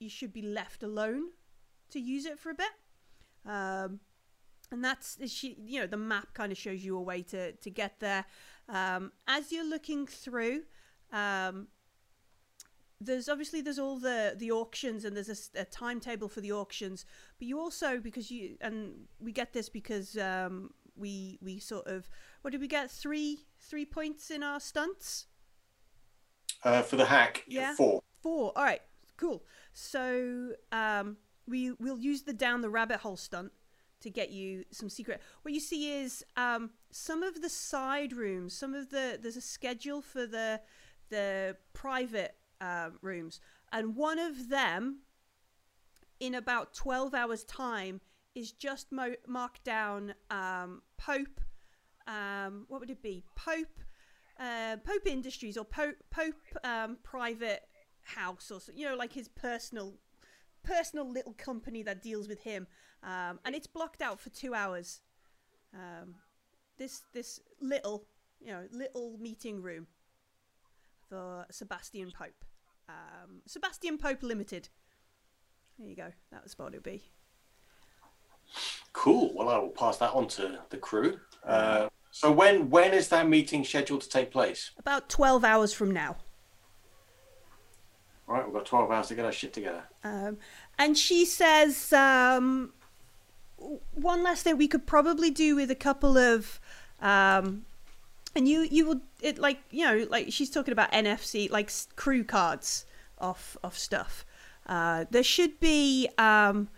you 0.00 0.08
should 0.08 0.32
be 0.32 0.42
left 0.42 0.82
alone 0.82 1.28
to 1.90 2.00
use 2.00 2.26
it 2.26 2.40
for 2.40 2.50
a 2.50 2.54
bit. 2.54 2.74
Um, 3.46 4.00
and 4.72 4.84
that's 4.84 5.16
she, 5.30 5.56
you 5.64 5.80
know, 5.80 5.86
the 5.86 5.96
map 5.96 6.34
kind 6.34 6.50
of 6.50 6.58
shows 6.58 6.84
you 6.84 6.96
a 6.96 7.00
way 7.02 7.22
to 7.22 7.52
to 7.52 7.70
get 7.70 8.00
there. 8.00 8.24
Um, 8.68 9.12
as 9.28 9.52
you're 9.52 9.68
looking 9.68 10.08
through, 10.08 10.62
um, 11.12 11.68
there's 13.00 13.28
obviously 13.28 13.60
there's 13.60 13.78
all 13.78 13.98
the 13.98 14.34
the 14.36 14.50
auctions 14.50 15.04
and 15.04 15.16
there's 15.16 15.50
a 15.54 15.64
timetable 15.64 16.28
for 16.28 16.40
the 16.40 16.52
auctions, 16.52 17.04
but 17.38 17.46
you 17.46 17.58
also 17.58 17.98
because 18.00 18.30
you 18.30 18.56
and 18.60 19.06
we 19.20 19.32
get 19.32 19.52
this 19.52 19.68
because 19.68 20.16
um, 20.18 20.70
we 20.96 21.38
we 21.40 21.58
sort 21.60 21.86
of 21.86 22.08
what 22.42 22.50
did 22.50 22.60
we 22.60 22.68
get 22.68 22.90
three 22.90 23.46
three 23.60 23.84
points 23.84 24.30
in 24.30 24.42
our 24.42 24.58
stunts 24.60 25.26
Uh, 26.64 26.82
for 26.82 26.96
the 26.96 27.04
hack, 27.06 27.44
Yeah. 27.46 27.74
four. 27.74 28.02
four 28.20 28.52
all 28.56 28.64
right 28.64 28.82
cool 29.16 29.44
so 29.72 30.52
um, 30.72 31.16
we 31.46 31.72
we'll 31.78 31.98
use 32.00 32.22
the 32.22 32.32
down 32.32 32.60
the 32.62 32.70
rabbit 32.70 32.98
hole 33.00 33.16
stunt 33.16 33.52
to 34.00 34.10
get 34.10 34.30
you 34.30 34.64
some 34.72 34.88
secret 34.88 35.20
what 35.42 35.54
you 35.54 35.60
see 35.60 35.92
is 35.92 36.24
um, 36.36 36.70
some 36.90 37.22
of 37.22 37.42
the 37.42 37.48
side 37.48 38.12
rooms 38.12 38.54
some 38.54 38.74
of 38.74 38.90
the 38.90 39.18
there's 39.22 39.36
a 39.36 39.40
schedule 39.40 40.02
for 40.02 40.26
the 40.26 40.60
the 41.10 41.56
private 41.72 42.37
um, 42.60 42.98
rooms. 43.02 43.40
And 43.72 43.96
one 43.96 44.18
of 44.18 44.48
them 44.48 45.00
in 46.20 46.34
about 46.34 46.74
12 46.74 47.14
hours 47.14 47.44
time 47.44 48.00
is 48.34 48.52
just 48.52 48.90
mo- 48.90 49.14
marked 49.26 49.64
down 49.64 50.14
um, 50.30 50.82
pope 50.96 51.40
um, 52.08 52.64
what 52.68 52.80
would 52.80 52.90
it 52.90 53.02
be? 53.02 53.22
Pope 53.36 53.80
uh, 54.40 54.76
pope 54.82 55.06
industries 55.06 55.56
or 55.56 55.64
pope 55.64 55.96
pope 56.10 56.34
um, 56.64 56.96
private 57.02 57.62
house 58.02 58.50
or 58.50 58.60
so, 58.60 58.72
you 58.74 58.88
know 58.88 58.96
like 58.96 59.12
his 59.12 59.28
personal 59.28 59.94
personal 60.62 61.10
little 61.10 61.34
company 61.34 61.82
that 61.82 62.02
deals 62.02 62.26
with 62.26 62.40
him. 62.40 62.66
Um, 63.02 63.38
and 63.44 63.54
it's 63.54 63.66
blocked 63.66 64.00
out 64.02 64.18
for 64.18 64.30
two 64.30 64.54
hours. 64.54 65.00
Um, 65.74 66.14
this 66.78 67.02
this 67.12 67.40
little 67.60 68.06
you 68.40 68.52
know 68.52 68.64
little 68.72 69.18
meeting 69.20 69.60
room 69.60 69.86
for 71.08 71.46
sebastian 71.50 72.10
pope 72.10 72.44
um, 72.88 73.42
sebastian 73.46 73.98
pope 73.98 74.22
limited 74.22 74.68
there 75.78 75.88
you 75.88 75.96
go 75.96 76.12
that 76.30 76.42
was 76.42 76.58
what 76.58 76.74
it 76.74 76.76
would 76.78 76.82
be 76.82 77.02
Cool. 78.92 79.32
Well, 79.34 79.48
I 79.48 79.58
will 79.58 79.68
pass 79.68 79.98
that 79.98 80.12
on 80.12 80.26
to 80.28 80.58
the 80.70 80.76
crew. 80.76 81.18
Uh, 81.44 81.88
so 82.10 82.32
when 82.32 82.70
when 82.70 82.92
is 82.92 83.08
that 83.08 83.28
meeting 83.28 83.64
scheduled 83.64 84.00
to 84.00 84.08
take 84.08 84.30
place? 84.30 84.70
about 84.78 85.08
12 85.08 85.44
hours 85.44 85.72
from 85.72 85.90
now 85.92 86.16
All 88.26 88.34
right, 88.34 88.44
we've 88.44 88.54
got 88.54 88.66
12 88.66 88.90
hours 88.90 89.08
to 89.08 89.14
get 89.14 89.24
our 89.24 89.32
shit 89.32 89.52
together. 89.52 89.84
Um, 90.02 90.38
and 90.78 90.96
she 90.98 91.24
says, 91.24 91.92
um, 91.92 92.72
one 93.92 94.22
last 94.22 94.42
thing 94.42 94.56
we 94.56 94.68
could 94.68 94.86
probably 94.86 95.30
do 95.30 95.54
with 95.56 95.70
a 95.70 95.74
couple 95.74 96.18
of, 96.18 96.60
um, 97.00 97.66
and 98.34 98.48
you 98.48 98.66
you 98.70 98.86
would 98.86 99.00
it 99.20 99.38
like 99.38 99.58
you 99.70 99.84
know 99.84 100.06
like 100.10 100.32
she's 100.32 100.50
talking 100.50 100.72
about 100.72 100.92
NFC 100.92 101.50
like 101.50 101.70
crew 101.96 102.24
cards 102.24 102.86
off 103.18 103.56
of 103.62 103.76
stuff. 103.76 104.24
Uh, 104.66 105.06
there 105.10 105.22
should 105.22 105.58
be 105.60 106.08
um, 106.18 106.68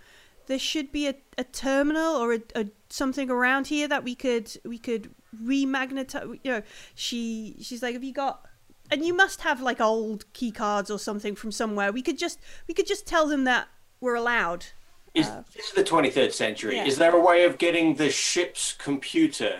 there 0.46 0.58
should 0.58 0.92
be 0.92 1.08
a, 1.08 1.14
a 1.38 1.44
terminal 1.44 2.16
or 2.16 2.34
a, 2.34 2.40
a 2.54 2.66
something 2.88 3.30
around 3.30 3.66
here 3.68 3.88
that 3.88 4.04
we 4.04 4.14
could 4.14 4.52
we 4.64 4.78
could 4.78 5.14
remagnetize. 5.44 6.38
You 6.42 6.52
know, 6.52 6.62
she 6.94 7.56
she's 7.60 7.82
like, 7.82 7.94
have 7.94 8.04
you 8.04 8.12
got? 8.12 8.46
And 8.92 9.04
you 9.04 9.14
must 9.14 9.42
have 9.42 9.60
like 9.60 9.80
old 9.80 10.24
key 10.32 10.50
cards 10.50 10.90
or 10.90 10.98
something 10.98 11.36
from 11.36 11.52
somewhere. 11.52 11.92
We 11.92 12.02
could 12.02 12.18
just 12.18 12.40
we 12.66 12.74
could 12.74 12.86
just 12.86 13.06
tell 13.06 13.26
them 13.26 13.44
that 13.44 13.68
we're 14.00 14.16
allowed. 14.16 14.66
Is 15.14 15.26
Uh, 15.26 15.42
this 15.54 15.66
is 15.66 15.72
the 15.72 15.84
23rd 15.84 16.32
century? 16.32 16.76
yeah. 16.76 16.84
Is 16.84 16.98
there 16.98 17.14
a 17.14 17.20
way 17.20 17.44
of 17.44 17.58
getting 17.58 17.94
the 17.96 18.10
ship's 18.10 18.72
computer 18.72 19.58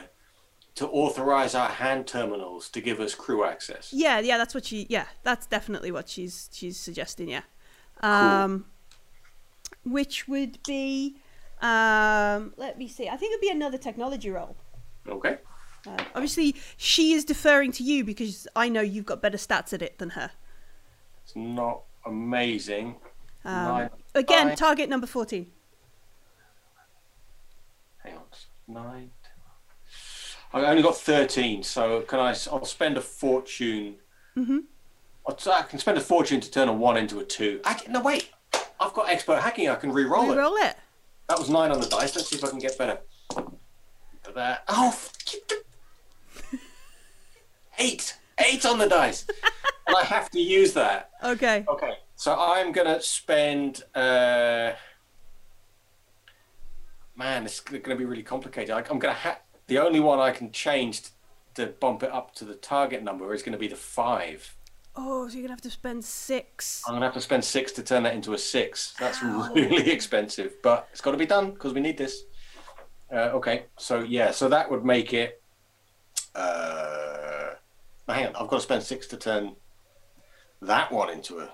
to 0.77 0.87
authorize 0.89 1.55
our 1.55 1.69
hand 1.69 2.07
terminals 2.07 2.69
to 2.71 2.81
give 2.81 3.01
us 3.01 3.15
crew 3.15 3.45
access? 3.45 3.93
Yeah, 3.93 4.21
yeah, 4.21 4.39
that's 4.39 4.55
what 4.55 4.65
she. 4.67 4.87
Yeah, 4.89 5.07
that's 5.23 5.47
definitely 5.47 5.91
what 5.93 6.09
she's 6.09 6.49
she's 6.53 6.79
suggesting. 6.79 7.29
Yeah, 7.29 7.43
um, 8.03 8.67
which 9.85 10.29
would 10.29 10.59
be, 10.67 11.17
um, 11.61 12.53
let 12.57 12.79
me 12.79 12.89
see. 12.89 13.09
I 13.09 13.17
think 13.17 13.33
it'd 13.33 13.41
be 13.43 13.51
another 13.51 13.79
technology 13.79 14.31
roll. 14.31 14.57
Okay. 15.09 15.39
Uh, 15.87 15.97
obviously, 16.15 16.55
she 16.77 17.13
is 17.15 17.25
deferring 17.25 17.73
to 17.73 17.83
you 17.83 18.05
because 18.05 18.47
I 18.55 18.69
know 18.69 18.83
you've 18.83 19.07
got 19.07 19.23
better 19.23 19.39
stats 19.39 19.73
at 19.73 19.81
it 19.81 19.99
than 19.99 20.11
her. 20.11 20.31
It's 21.25 21.35
not 21.35 21.83
amazing. 22.05 22.97
Um, 23.45 23.55
Nine- 23.65 23.91
again, 24.15 24.49
nine- 24.49 24.57
target 24.57 24.89
number 24.91 25.07
fourteen. 25.07 25.51
Hang 28.05 28.17
on. 28.17 28.23
Nine. 28.69 29.11
I 30.53 30.65
only 30.67 30.83
got 30.83 30.97
13, 30.97 31.63
so 31.63 32.01
can 32.03 32.19
I? 32.19 32.29
I'll 32.51 32.65
spend 32.65 32.97
a 32.97 33.01
fortune. 33.01 33.97
Mm-hmm. 34.37 34.59
I'll- 35.27 35.65
can 35.65 35.79
spend 35.79 35.97
a 35.97 36.01
fortune 36.01 36.41
to 36.41 36.51
turn 36.51 36.69
a 36.69 36.73
one 36.73 36.97
into 36.97 37.21
a 37.21 37.25
two. 37.25 37.61
I 37.65 37.81
no, 37.89 38.01
wait. 38.01 38.31
I've 38.81 38.93
got 38.95 39.09
expert 39.11 39.41
hacking. 39.41 39.69
I 39.69 39.77
can 39.77 39.93
re-roll 39.93 40.33
it. 40.33 40.37
Roll 40.37 40.57
it. 40.57 40.77
That 41.29 41.39
was 41.39 41.49
nine 41.49 41.71
on 41.71 41.81
the 41.81 41.87
dice. 41.87 42.17
Let's 42.17 42.29
see 42.31 42.37
if 42.37 42.45
I 42.45 42.49
can 42.49 42.59
get 42.59 42.77
better. 42.77 42.99
That. 44.35 44.65
Oh, 44.69 44.97
eight. 47.79 48.17
Eight 48.39 48.65
on 48.67 48.79
the 48.79 48.89
dice. 48.89 49.27
and 49.87 49.97
I 49.97 50.05
have 50.05 50.31
to 50.31 50.41
use 50.41 50.73
that. 50.75 51.11
Okay. 51.23 51.65
Okay. 51.69 51.95
So 52.17 52.37
I'm 52.39 52.73
gonna 52.73 53.01
spend. 53.01 53.83
Uh, 53.95 54.73
man, 57.17 57.45
it's 57.45 57.61
going 57.61 57.83
to 57.83 57.97
be 57.97 58.05
really 58.05 58.23
complicated. 58.23 58.71
I, 58.71 58.79
I'm 58.91 58.99
gonna 58.99 59.15
ha- 59.15 59.39
the 59.71 59.79
only 59.79 60.01
one 60.01 60.19
I 60.19 60.33
can 60.33 60.51
change 60.51 61.03
to 61.55 61.67
bump 61.67 62.03
it 62.03 62.11
up 62.11 62.35
to 62.35 62.45
the 62.45 62.55
target 62.55 63.05
number 63.05 63.33
is 63.33 63.43
going 63.43 63.53
to 63.53 63.59
be 63.59 63.69
the 63.69 63.77
five. 63.77 64.57
Oh, 64.97 65.29
so 65.29 65.35
you're 65.35 65.43
gonna 65.43 65.53
have 65.53 65.61
to 65.61 65.71
spend 65.71 66.05
six. 66.05 66.83
I'm 66.87 66.95
gonna 66.95 67.07
have 67.07 67.15
to 67.15 67.21
spend 67.21 67.45
six 67.45 67.71
to 67.73 67.83
turn 67.83 68.03
that 68.03 68.15
into 68.15 68.35
a 68.35 68.39
six. 68.39 68.93
That's 68.99 69.23
really 69.23 69.91
expensive, 69.93 70.55
but 70.65 70.89
it's 70.91 71.01
got 71.01 71.13
to 71.13 71.17
be 71.17 71.27
done 71.27 71.53
because 71.53 71.73
we 71.73 71.81
need 71.81 71.97
this. 71.97 72.25
Uh, 73.11 73.31
okay, 73.39 73.67
so 73.79 74.01
yeah, 74.01 74.33
so 74.33 74.49
that 74.49 74.69
would 74.69 74.85
make 74.85 75.13
it. 75.15 75.41
Uh, 76.35 77.51
hang 78.09 78.27
on, 78.27 78.37
I've 78.37 78.49
got 78.49 78.57
to 78.57 78.61
spend 78.61 78.83
six 78.83 79.07
to 79.07 79.17
turn 79.17 79.55
that 80.61 80.91
one 80.91 81.09
into 81.09 81.39
a 81.39 81.49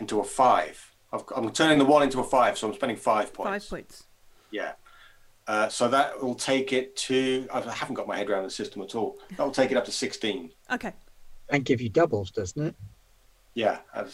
into 0.00 0.18
a 0.18 0.24
five. 0.24 0.92
I've, 1.12 1.22
I'm 1.34 1.50
turning 1.52 1.78
the 1.78 1.84
one 1.84 2.02
into 2.02 2.18
a 2.18 2.24
five, 2.24 2.58
so 2.58 2.68
I'm 2.68 2.74
spending 2.74 2.98
five 2.98 3.32
points. 3.32 3.66
Five 3.66 3.70
points. 3.70 4.04
Yeah. 4.50 4.72
Uh, 5.46 5.68
so 5.68 5.86
that 5.86 6.20
will 6.20 6.34
take 6.34 6.72
it 6.72 6.96
to. 6.96 7.46
I 7.52 7.60
haven't 7.60 7.94
got 7.94 8.08
my 8.08 8.16
head 8.16 8.28
around 8.28 8.42
the 8.44 8.50
system 8.50 8.82
at 8.82 8.94
all. 8.96 9.18
That 9.36 9.44
will 9.44 9.52
take 9.52 9.70
it 9.70 9.76
up 9.76 9.84
to 9.84 9.92
sixteen. 9.92 10.50
Okay. 10.72 10.92
And 11.50 11.64
give 11.64 11.80
you 11.80 11.88
doubles, 11.88 12.32
doesn't 12.32 12.60
it? 12.60 12.74
Yeah, 13.54 13.78
uh, 13.94 14.04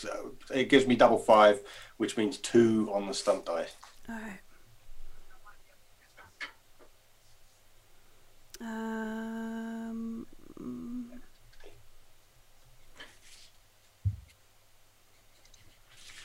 it 0.55 0.69
gives 0.69 0.87
me 0.87 0.95
double 0.95 1.19
five, 1.19 1.61
which 1.97 2.17
means 2.17 2.37
two 2.37 2.91
on 2.93 3.07
the 3.07 3.15
stunt 3.15 3.47
die. 3.47 3.67
All 4.09 4.15
right. 4.15 4.39
Um. 8.61 10.27
mm. 10.61 11.05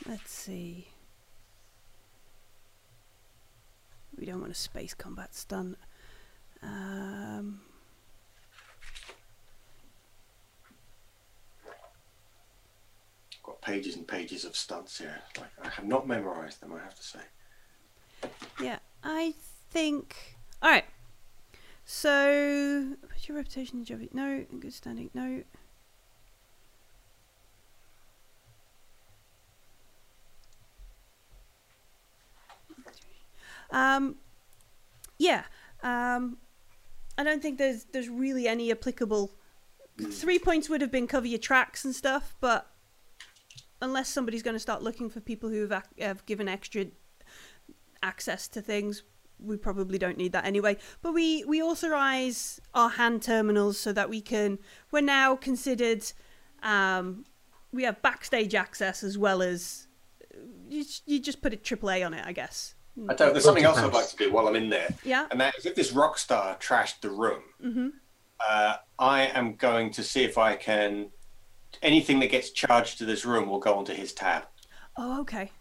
Let's 0.06 0.32
see. 0.32 0.88
We 4.18 4.26
don't 4.26 4.40
want 4.40 4.52
a 4.52 4.56
space 4.56 4.94
combat 4.94 5.36
stunt. 5.36 5.78
Um, 6.64 7.62
got 13.44 13.62
pages 13.62 13.96
and 13.96 14.08
pages 14.08 14.44
of 14.44 14.56
stunts 14.56 14.98
here. 14.98 15.22
Like, 15.38 15.52
I 15.64 15.70
have 15.70 15.86
not 15.86 16.08
memorized 16.08 16.62
them, 16.62 16.74
I 16.74 16.80
have 16.80 16.96
to 16.96 17.04
say. 17.04 17.20
yeah, 18.62 18.80
I 19.04 19.34
think. 19.70 20.16
All 20.62 20.72
right. 20.72 20.86
So, 21.86 22.96
what's 23.08 23.28
your 23.30 23.38
reputation 23.38 23.80
in 23.80 23.86
job? 23.86 24.02
No, 24.14 24.46
in 24.52 24.60
good 24.60 24.74
standing. 24.74 25.10
No. 25.14 25.44
Um, 33.72 34.16
yeah. 35.18 35.44
Um, 35.84 36.38
I 37.18 37.24
don't 37.24 37.42
think 37.42 37.58
there's 37.58 37.86
there's 37.86 38.10
really 38.10 38.48
any 38.48 38.72
applicable. 38.72 39.32
Three 40.12 40.38
points 40.38 40.70
would 40.70 40.82
have 40.82 40.92
been 40.92 41.08
cover 41.08 41.26
your 41.26 41.40
tracks 41.40 41.84
and 41.84 41.96
stuff, 41.96 42.36
but 42.40 42.68
unless 43.82 44.10
somebody's 44.10 44.44
going 44.44 44.56
to 44.56 44.60
start 44.60 44.84
looking 44.84 45.10
for 45.10 45.20
people 45.20 45.50
who 45.50 45.68
have, 45.68 45.88
have 46.00 46.26
given 46.26 46.48
extra 46.48 46.86
access 48.04 48.48
to 48.48 48.62
things, 48.62 49.04
we 49.40 49.58
probably 49.58 49.98
don't 49.98 50.18
need 50.18 50.32
that 50.34 50.46
anyway. 50.46 50.78
But 51.02 51.14
we 51.14 51.44
we 51.46 51.62
authorize 51.62 52.60
our 52.74 52.90
hand 52.90 53.22
terminals 53.22 53.80
so 53.80 53.92
that 53.94 54.10
we 54.10 54.22
can. 54.22 54.60
We're 54.92 55.02
now 55.02 55.36
considered. 55.36 56.04
Um, 56.64 57.26
we 57.72 57.84
have 57.84 58.02
backstage 58.02 58.56
access 58.56 59.04
as 59.04 59.18
well 59.18 59.42
as. 59.42 59.88
You, 60.70 60.84
you 61.06 61.20
just 61.20 61.42
put 61.42 61.54
a 61.54 61.58
AAA 61.58 62.06
on 62.06 62.14
it, 62.14 62.24
I 62.26 62.32
guess. 62.32 62.76
I 63.10 63.14
don't, 63.14 63.32
there's 63.34 63.44
something 63.44 63.64
else 63.64 63.78
I'd 63.78 63.94
like 63.94 64.08
to 64.10 64.16
do 64.18 64.32
while 64.32 64.48
I'm 64.48 64.56
in 64.56 64.70
there, 64.70 64.90
Yeah. 65.04 65.28
and 65.32 65.40
that 65.40 65.56
is 65.58 65.66
if 65.66 65.76
this 65.76 65.92
rock 65.92 66.18
star 66.18 66.56
trashed 66.58 67.02
the 67.02 67.10
room, 67.10 67.44
Mm-hmm. 67.64 67.88
uh, 68.48 68.76
I 69.00 69.28
am 69.28 69.56
going 69.56 69.92
to 69.92 70.04
see 70.04 70.24
if 70.24 70.38
I 70.38 70.56
can 70.56 71.10
anything 71.84 72.20
that 72.22 72.32
gets 72.32 72.50
charged 72.52 72.98
to 73.00 73.06
this 73.06 73.24
room 73.26 73.48
will 73.50 73.60
go 73.60 73.76
onto 73.76 73.94
his 73.94 74.14
tab. 74.14 74.44
Oh, 74.98 75.22
okay. 75.22 75.52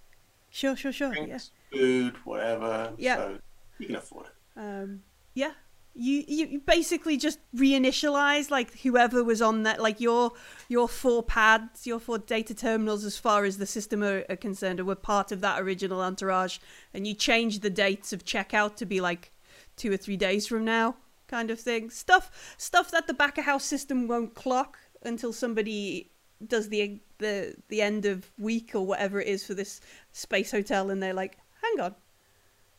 Sure, 0.50 0.74
sure, 0.76 0.92
sure. 0.92 1.14
Yeah. 1.14 1.38
Food, 1.72 2.14
whatever. 2.24 2.92
Yeah. 2.96 3.16
So 3.16 3.38
you 3.78 3.86
can 3.86 3.96
afford 3.96 4.26
it. 4.26 4.32
Um, 4.58 5.02
yeah. 5.34 5.52
You, 5.98 6.24
you 6.28 6.60
basically 6.60 7.16
just 7.16 7.38
reinitialize 7.54 8.50
like 8.50 8.80
whoever 8.80 9.24
was 9.24 9.40
on 9.40 9.62
that 9.62 9.80
like 9.80 9.98
your 9.98 10.32
your 10.68 10.88
four 10.88 11.22
pads 11.22 11.86
your 11.86 11.98
four 11.98 12.18
data 12.18 12.54
terminals 12.54 13.02
as 13.02 13.16
far 13.16 13.46
as 13.46 13.56
the 13.56 13.64
system 13.64 14.04
are, 14.04 14.22
are 14.28 14.36
concerned 14.36 14.84
were 14.84 14.94
part 14.94 15.32
of 15.32 15.40
that 15.40 15.58
original 15.58 16.02
entourage 16.02 16.58
and 16.92 17.06
you 17.06 17.14
change 17.14 17.60
the 17.60 17.70
dates 17.70 18.12
of 18.12 18.26
checkout 18.26 18.76
to 18.76 18.84
be 18.84 19.00
like 19.00 19.30
two 19.76 19.90
or 19.90 19.96
three 19.96 20.18
days 20.18 20.46
from 20.46 20.66
now 20.66 20.96
kind 21.26 21.50
of 21.50 21.60
thing. 21.60 21.90
Stuff 21.90 22.54
stuff 22.56 22.90
that 22.90 23.06
the 23.06 23.14
back 23.14 23.38
of 23.38 23.44
house 23.44 23.64
system 23.64 24.08
won't 24.08 24.34
clock 24.34 24.78
until 25.02 25.32
somebody 25.32 26.10
does 26.46 26.68
the 26.68 27.00
the 27.18 27.54
the 27.68 27.82
end 27.82 28.04
of 28.06 28.30
week 28.38 28.72
or 28.74 28.84
whatever 28.86 29.20
it 29.20 29.28
is 29.28 29.46
for 29.46 29.54
this 29.54 29.80
space 30.12 30.50
hotel 30.50 30.90
and 30.90 31.02
they're 31.02 31.14
like 31.14 31.38
hang 31.62 31.80
on. 31.80 31.94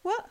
What 0.02 0.30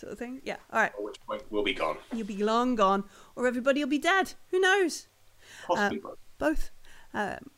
sort 0.00 0.12
of 0.12 0.18
thing 0.18 0.40
yeah 0.44 0.56
all 0.72 0.80
right 0.80 0.92
At 0.96 1.02
which 1.02 1.20
point 1.26 1.42
we'll 1.50 1.62
be 1.62 1.74
gone. 1.74 1.96
you'll 2.12 2.26
be 2.26 2.42
long 2.42 2.74
gone, 2.74 3.04
or 3.36 3.46
everybody 3.46 3.80
will 3.82 3.90
be 3.90 3.98
dead. 3.98 4.32
Who 4.50 4.58
knows? 4.60 5.06
Possibly 5.66 5.98
Um, 5.98 6.02
both. 6.02 6.18
Both. 6.38 6.70
Um, 7.12 7.50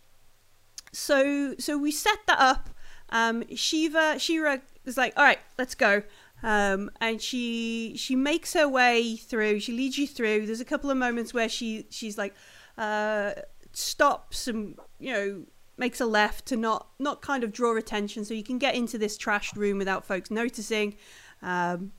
so 0.92 1.54
so 1.58 1.78
we 1.78 1.90
set 1.90 2.18
that 2.26 2.38
up. 2.38 2.70
Um, 3.10 3.44
Shiva 3.54 4.18
Shira 4.18 4.60
is 4.84 4.96
like, 4.96 5.12
all 5.16 5.24
right, 5.24 5.38
let's 5.58 5.74
go. 5.74 6.02
Um, 6.42 6.90
and 7.00 7.20
she 7.22 7.94
she 7.96 8.16
makes 8.16 8.52
her 8.54 8.66
way 8.68 9.16
through. 9.16 9.60
She 9.60 9.72
leads 9.72 9.96
you 9.98 10.06
through. 10.06 10.46
There's 10.46 10.60
a 10.60 10.64
couple 10.64 10.90
of 10.90 10.96
moments 10.96 11.32
where 11.32 11.48
she 11.48 11.86
she's 11.90 12.18
like, 12.18 12.34
uh, 12.76 13.32
stops 13.72 14.48
and 14.48 14.76
you 14.98 15.12
know 15.12 15.42
makes 15.78 16.00
a 16.00 16.06
left 16.06 16.46
to 16.46 16.56
not 16.56 16.88
not 16.98 17.22
kind 17.22 17.44
of 17.44 17.52
draw 17.52 17.76
attention, 17.76 18.24
so 18.24 18.34
you 18.34 18.42
can 18.42 18.58
get 18.58 18.74
into 18.74 18.98
this 18.98 19.16
trashed 19.16 19.54
room 19.56 19.78
without 19.78 20.04
folks 20.04 20.30
noticing. 20.30 20.96
Um, 21.42 21.92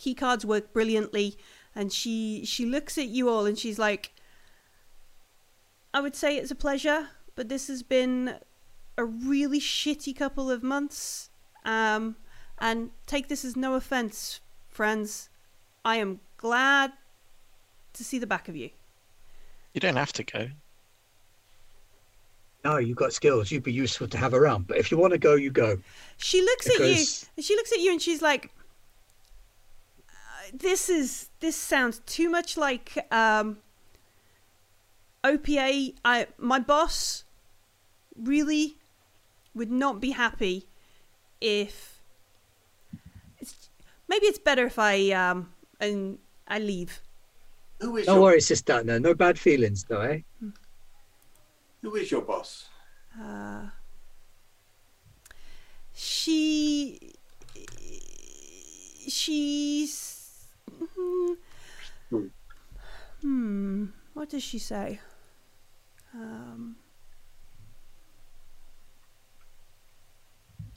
key 0.00 0.14
cards 0.14 0.46
work 0.46 0.72
brilliantly 0.72 1.36
and 1.74 1.92
she 1.92 2.42
she 2.46 2.64
looks 2.64 2.96
at 2.96 3.08
you 3.08 3.28
all 3.28 3.44
and 3.44 3.58
she's 3.58 3.78
like 3.78 4.12
i 5.92 6.00
would 6.00 6.16
say 6.16 6.36
it's 6.38 6.50
a 6.50 6.54
pleasure 6.54 7.08
but 7.36 7.50
this 7.50 7.68
has 7.68 7.82
been 7.82 8.34
a 8.96 9.04
really 9.04 9.60
shitty 9.60 10.16
couple 10.16 10.50
of 10.50 10.62
months 10.62 11.28
um 11.66 12.16
and 12.58 12.90
take 13.06 13.28
this 13.28 13.44
as 13.44 13.54
no 13.56 13.74
offense 13.74 14.40
friends 14.68 15.28
i 15.84 15.96
am 15.96 16.18
glad 16.38 16.92
to 17.92 18.02
see 18.02 18.18
the 18.18 18.26
back 18.26 18.48
of 18.48 18.56
you 18.56 18.70
You 19.74 19.80
don't 19.80 19.96
have 19.96 20.12
to 20.14 20.24
go. 20.24 20.48
No, 22.64 22.76
you've 22.78 22.96
got 23.04 23.12
skills. 23.12 23.50
You'd 23.50 23.62
be 23.62 23.72
useful 23.72 24.08
to 24.08 24.18
have 24.18 24.34
around. 24.34 24.66
But 24.66 24.76
if 24.78 24.90
you 24.90 24.98
want 24.98 25.12
to 25.12 25.18
go, 25.18 25.34
you 25.34 25.50
go. 25.50 25.78
she 26.18 26.40
looks 26.42 26.66
at 26.68 26.80
you 26.80 26.96
she 27.46 27.54
looks 27.56 27.72
at 27.72 27.78
you 27.84 27.90
and 27.92 28.02
she's 28.02 28.20
like 28.20 28.46
"Uh, 28.46 28.59
this 30.52 30.88
is 30.88 31.28
this 31.40 31.56
sounds 31.56 32.00
too 32.06 32.28
much 32.30 32.56
like 32.56 32.98
um 33.12 33.58
opa 35.24 35.94
i 36.04 36.26
my 36.38 36.58
boss 36.58 37.24
really 38.16 38.76
would 39.54 39.70
not 39.70 40.00
be 40.00 40.10
happy 40.10 40.66
if 41.40 42.00
it's, 43.38 43.68
maybe 44.08 44.26
it's 44.26 44.38
better 44.38 44.66
if 44.66 44.78
i 44.78 45.10
um 45.10 45.52
and 45.80 46.18
i 46.48 46.58
leave 46.58 47.00
Who 47.80 47.96
is 47.96 48.04
Don't 48.06 48.16
your 48.16 48.22
worry, 48.24 48.40
sister. 48.44 48.84
No, 48.84 48.98
no 48.98 49.14
bad 49.14 49.38
feelings, 49.38 49.84
though, 49.88 50.02
eh? 50.04 50.20
Who 51.80 51.96
is 51.96 52.10
your 52.12 52.20
boss? 52.20 52.68
Uh, 53.16 53.72
she 55.94 57.00
she's 59.08 60.09
hmm, 63.22 63.84
what 64.14 64.28
does 64.28 64.42
she 64.42 64.58
say 64.58 65.00
um 66.14 66.76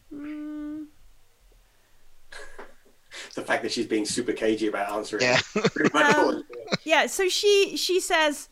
hmm, 0.10 0.84
The 3.36 3.42
fact 3.42 3.64
that 3.64 3.72
she's 3.72 3.88
being 3.88 4.06
super 4.06 4.34
cagey 4.34 4.68
about 4.68 4.92
answering. 4.92 5.24
Yeah. 5.24 5.40
Pretty 5.54 5.90
much 5.94 6.16
all. 6.16 6.30
Um, 6.30 6.44
yeah 6.84 7.08
so 7.08 7.28
she 7.30 7.76
she 7.78 8.00
says 8.00 8.50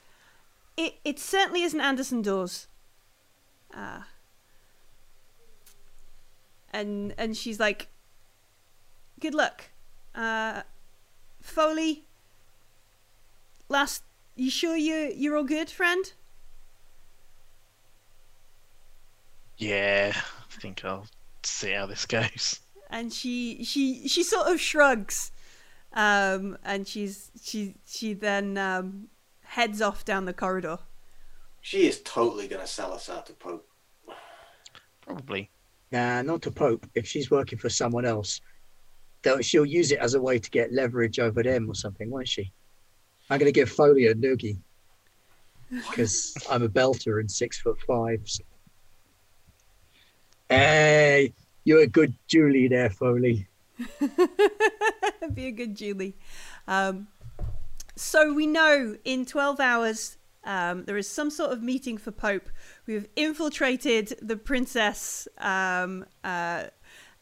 it 0.77 0.95
it 1.03 1.19
certainly 1.19 1.63
isn't 1.63 1.79
Anderson 1.81 2.21
Dawes 2.21 2.67
uh 3.73 4.01
and 6.71 7.13
and 7.17 7.35
she's 7.35 7.59
like 7.59 7.87
good 9.19 9.33
luck 9.33 9.65
uh 10.15 10.61
foley 11.41 12.05
last 13.69 14.03
you 14.35 14.49
sure 14.49 14.75
you 14.75 15.11
you're 15.15 15.35
all 15.37 15.43
good 15.43 15.69
friend 15.69 16.13
Yeah, 19.57 20.13
I 20.15 20.59
think 20.61 20.83
I'll 20.83 21.07
see 21.43 21.71
how 21.71 21.85
this 21.85 22.05
goes. 22.05 22.59
and 22.89 23.11
she 23.13 23.63
she 23.63 24.07
she 24.07 24.23
sort 24.23 24.47
of 24.47 24.59
shrugs 24.59 25.31
um 25.93 26.57
and 26.63 26.87
she's 26.87 27.31
she 27.41 27.75
she 27.85 28.13
then 28.13 28.57
um 28.57 29.07
heads 29.43 29.81
off 29.81 30.03
down 30.05 30.25
the 30.25 30.33
corridor 30.33 30.77
She 31.61 31.85
is 31.87 32.01
totally 32.01 32.47
going 32.47 32.61
to 32.61 32.67
sell 32.67 32.93
us 32.93 33.09
out 33.09 33.25
to 33.27 33.33
Pope. 33.33 33.67
Probably. 35.01 35.49
Nah, 35.91 36.21
not 36.21 36.41
to 36.43 36.51
Pope. 36.51 36.87
If 36.95 37.05
she's 37.07 37.29
working 37.29 37.59
for 37.59 37.69
someone 37.69 38.05
else, 38.05 38.41
they'll- 39.23 39.41
she'll 39.41 39.65
use 39.65 39.91
it 39.91 39.99
as 39.99 40.13
a 40.13 40.21
way 40.21 40.39
to 40.39 40.49
get 40.49 40.73
leverage 40.73 41.19
over 41.19 41.43
them 41.43 41.69
or 41.69 41.75
something, 41.75 42.09
won't 42.09 42.27
she? 42.27 42.51
I'm 43.29 43.39
going 43.39 43.51
to 43.51 43.53
give 43.53 43.69
Foley 43.69 44.07
a 44.07 44.15
noogie 44.15 44.57
because 45.89 46.35
I'm 46.49 46.63
a 46.63 46.69
belter 46.69 47.19
and 47.19 47.31
six 47.31 47.59
foot 47.59 47.79
five. 47.87 48.21
Hey, 50.49 51.33
you're 51.63 51.81
a 51.81 51.87
good 51.87 52.13
Julie 52.27 52.67
there, 52.67 52.89
Foley. 52.89 53.47
Be 55.33 55.45
a 55.47 55.51
good 55.51 55.75
Julie. 55.75 56.15
Um, 56.67 57.07
so 57.95 58.33
we 58.33 58.47
know 58.47 58.97
in 59.05 59.25
12 59.25 59.59
hours 59.59 60.17
um, 60.43 60.85
there 60.85 60.97
is 60.97 61.07
some 61.07 61.29
sort 61.29 61.51
of 61.51 61.61
meeting 61.61 61.97
for 61.97 62.11
Pope. 62.11 62.49
We've 62.87 63.07
infiltrated 63.15 64.17
the 64.21 64.35
princess, 64.35 65.27
um, 65.37 66.05
uh, 66.23 66.65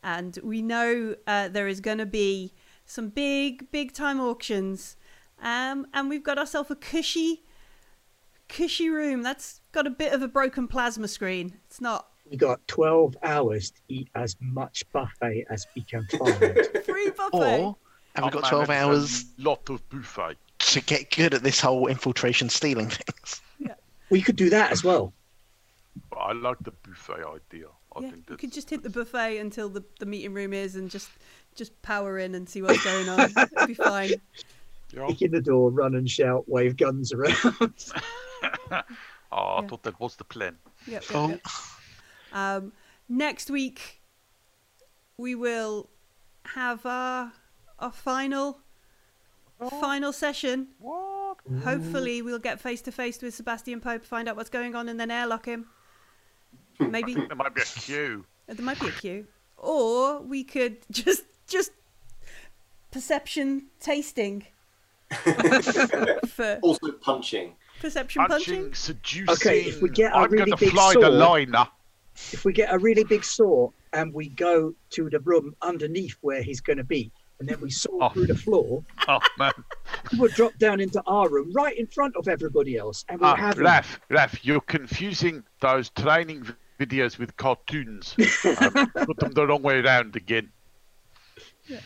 and 0.04 0.38
we 0.44 0.62
know 0.62 1.16
uh, 1.28 1.48
there 1.50 1.68
is 1.68 1.80
going 1.82 1.98
to 1.98 2.06
be 2.06 2.54
some 2.86 3.10
big, 3.10 3.70
big 3.72 3.94
time 3.94 4.20
auctions. 4.20 4.98
Um, 5.42 5.88
and 5.94 6.10
we've 6.10 6.24
got 6.24 6.38
ourselves 6.38 6.72
a 6.72 6.76
cushy, 6.76 7.44
cushy 8.48 8.90
room 8.90 9.22
that's 9.22 9.62
got 9.72 9.88
a 9.88 9.92
bit 9.92 10.14
of 10.14 10.22
a 10.22 10.28
broken 10.28 10.68
plasma 10.68 11.08
screen. 11.08 11.58
It's 11.68 11.80
not 11.80 12.08
We 12.30 12.38
got 12.38 12.68
12 12.68 13.16
hours 13.24 13.72
to 13.72 13.82
eat 13.88 14.10
as 14.16 14.36
much 14.42 14.84
buffet 14.92 15.46
as 15.50 15.66
we 15.76 15.84
can 15.84 16.06
find. 16.08 16.38
free 16.86 17.10
buffet. 17.12 17.62
Or 17.62 17.78
have 18.16 18.26
we 18.26 18.32
got 18.32 18.50
12 18.50 18.70
hours 18.70 19.26
lot 19.38 19.70
of 19.70 19.88
buffet. 19.90 20.36
to 20.60 20.82
get 20.82 21.12
good 21.12 21.34
at 21.34 21.44
this 21.44 21.62
whole 21.62 21.88
infiltration 21.88 22.50
stealing 22.50 22.90
things? 22.90 23.42
Yeah. 23.60 23.76
we 24.10 24.22
could 24.22 24.36
do 24.36 24.50
that 24.50 24.72
as 24.72 24.84
well. 24.84 25.14
I 26.18 26.34
like 26.34 26.58
the 26.62 26.72
buffet 26.72 27.24
idea. 27.26 27.68
I 27.96 28.02
yeah, 28.02 28.08
think 28.10 28.26
you 28.30 28.36
that's 28.36 28.42
could 28.42 28.52
just 28.52 28.70
hit 28.70 28.84
the 28.84 28.90
buffet 28.90 29.38
until 29.40 29.70
the, 29.70 29.84
the 30.00 30.06
meeting 30.06 30.34
room 30.34 30.54
is 30.54 30.76
and 30.76 30.90
just 30.90 31.20
just 31.56 31.82
power 31.82 32.18
in 32.20 32.36
and 32.36 32.48
see 32.50 32.62
what's 32.62 32.80
going 32.80 33.10
on. 33.10 33.42
It'll 33.52 33.66
be 33.66 33.74
fine. 33.74 34.22
yeah. 34.94 35.08
Kick 35.08 35.22
in 35.24 35.32
the 35.32 35.42
door, 35.42 35.72
run 35.72 35.96
and 35.96 36.10
shout, 36.10 36.48
wave 36.50 36.78
guns 36.78 37.14
around. 37.14 37.36
Oh, 39.32 39.58
I 39.58 39.62
Yeah. 39.62 39.68
thought 39.68 39.84
that 39.84 40.00
was 40.00 40.16
the 40.16 40.24
plan. 40.24 40.58
Yep, 40.86 41.10
yep, 41.10 41.12
Oh, 41.14 41.28
yep. 41.28 41.42
Um, 42.32 42.74
next 43.08 43.50
week 43.50 44.02
we 45.18 45.36
will 45.36 45.90
have 46.46 46.86
our 46.86 47.34
our 47.80 47.92
final 47.92 48.62
final 49.70 50.12
session. 50.14 50.70
What? 50.80 51.38
Hopefully 51.64 52.22
we'll 52.22 52.40
get 52.40 52.60
face 52.60 52.82
to 52.84 52.92
face 52.92 53.22
with 53.22 53.36
Sebastian 53.36 53.82
Pope, 53.82 54.04
find 54.04 54.28
out 54.28 54.36
what's 54.36 54.50
going 54.50 54.76
on, 54.76 54.90
and 54.90 55.00
then 55.00 55.12
airlock 55.12 55.46
him. 55.46 55.68
Maybe 56.80 57.14
There 57.28 57.36
might 57.36 57.54
be 57.56 57.62
a 57.62 57.66
queue. 57.66 58.26
there 58.48 58.66
might 58.66 58.80
be 58.80 58.88
a 58.88 58.92
queue, 58.92 59.26
or 59.58 60.22
we 60.22 60.44
could 60.44 60.78
just 60.92 61.24
just 61.48 61.72
perception 62.92 63.68
tasting 63.80 64.46
for 66.28 66.60
Also 66.62 66.92
punching. 67.02 67.54
perception 67.82 68.26
punching. 68.28 68.56
Punching, 68.56 68.74
seducing. 68.74 69.30
Okay, 69.30 69.62
if 69.62 69.82
we 69.82 69.90
get 69.90 70.12
a 70.14 70.18
I'm 70.18 70.32
really 70.32 70.46
gonna 70.52 70.58
big 70.58 70.72
fly 70.72 70.94
the 70.94 71.10
liner. 71.10 71.68
if 72.32 72.46
we 72.46 72.54
get 72.54 72.74
a 72.74 72.78
really 72.78 73.04
big 73.04 73.24
saw 73.24 73.70
and 73.94 74.14
we 74.14 74.30
go 74.30 74.74
to 74.92 75.10
the 75.10 75.20
room 75.22 75.56
underneath 75.62 76.16
where 76.22 76.44
he's 76.44 76.62
going 76.62 76.78
to 76.78 76.84
be, 76.84 77.12
and 77.40 77.50
then 77.50 77.60
we 77.60 77.72
saw 77.72 77.90
Oh. 78.02 78.10
through 78.10 78.28
the 78.28 78.36
floor. 78.38 78.84
Oh 79.08 79.20
man. 79.40 79.52
We 80.12 80.20
would 80.20 80.34
drop 80.34 80.56
down 80.60 80.80
into 80.80 81.02
our 81.08 81.28
room 81.30 81.52
right 81.54 81.76
in 81.78 81.88
front 81.88 82.16
of 82.16 82.28
everybody 82.28 82.78
else, 82.78 83.04
and 83.10 83.20
we'll 83.20 83.32
Ah, 83.32 83.36
have 83.36 83.56
them. 83.56 83.66
Raf, 83.66 84.00
Raf, 84.10 84.46
you're 84.46 84.62
confusing 84.62 85.44
those 85.60 85.90
training 85.92 86.44
v- 86.44 86.54
videos 86.80 87.18
with 87.18 87.36
cartoons. 87.38 88.16
Um, 88.46 88.92
put 89.06 89.18
them 89.20 89.32
the 89.34 89.46
wrong 89.46 89.62
way 89.62 89.80
around 89.80 90.16
again. 90.16 90.52
Um, 91.70 91.80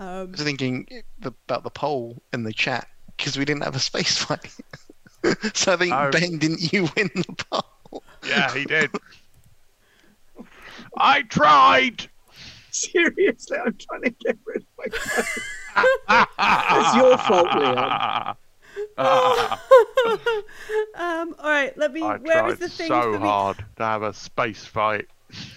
I 0.00 0.22
was 0.22 0.40
thinking 0.42 0.86
the, 1.18 1.32
about 1.46 1.64
the 1.64 1.70
poll 1.70 2.22
in 2.32 2.44
the 2.44 2.52
chat 2.52 2.88
because 3.16 3.36
we 3.36 3.44
didn't 3.44 3.64
have 3.64 3.74
a 3.76 3.80
space 3.80 4.16
fight. 4.24 4.54
so 5.54 5.72
I 5.72 5.76
think 5.76 5.92
Oh. 5.92 6.10
Ben 6.10 6.38
didn't 6.38 6.72
you 6.72 6.88
win 6.96 7.10
the 7.14 7.44
poll? 7.50 8.02
Yeah, 8.26 8.52
he 8.54 8.64
did. 8.64 8.90
I 10.96 11.22
tried. 11.22 12.08
Seriously, 12.70 13.58
I'm 13.58 13.76
trying 13.76 14.02
to 14.02 14.10
get 14.10 14.38
rid 14.44 14.62
of 14.62 14.68
my 14.78 14.98
phone. 14.98 16.26
it's 16.38 16.94
your 16.96 17.18
fault, 17.18 17.54
Leon. 17.54 18.36
um, 20.94 21.34
all 21.38 21.50
right, 21.50 21.76
let 21.78 21.92
me. 21.92 22.02
I 22.02 22.16
where 22.16 22.48
is 22.48 22.58
tried 22.58 22.58
the 22.58 22.68
thing 22.68 22.88
so 22.88 23.02
for 23.02 23.12
the 23.12 23.18
hard 23.18 23.64
to 23.76 23.84
have 23.84 24.02
a 24.02 24.12
space 24.12 24.64
fight. 24.64 25.06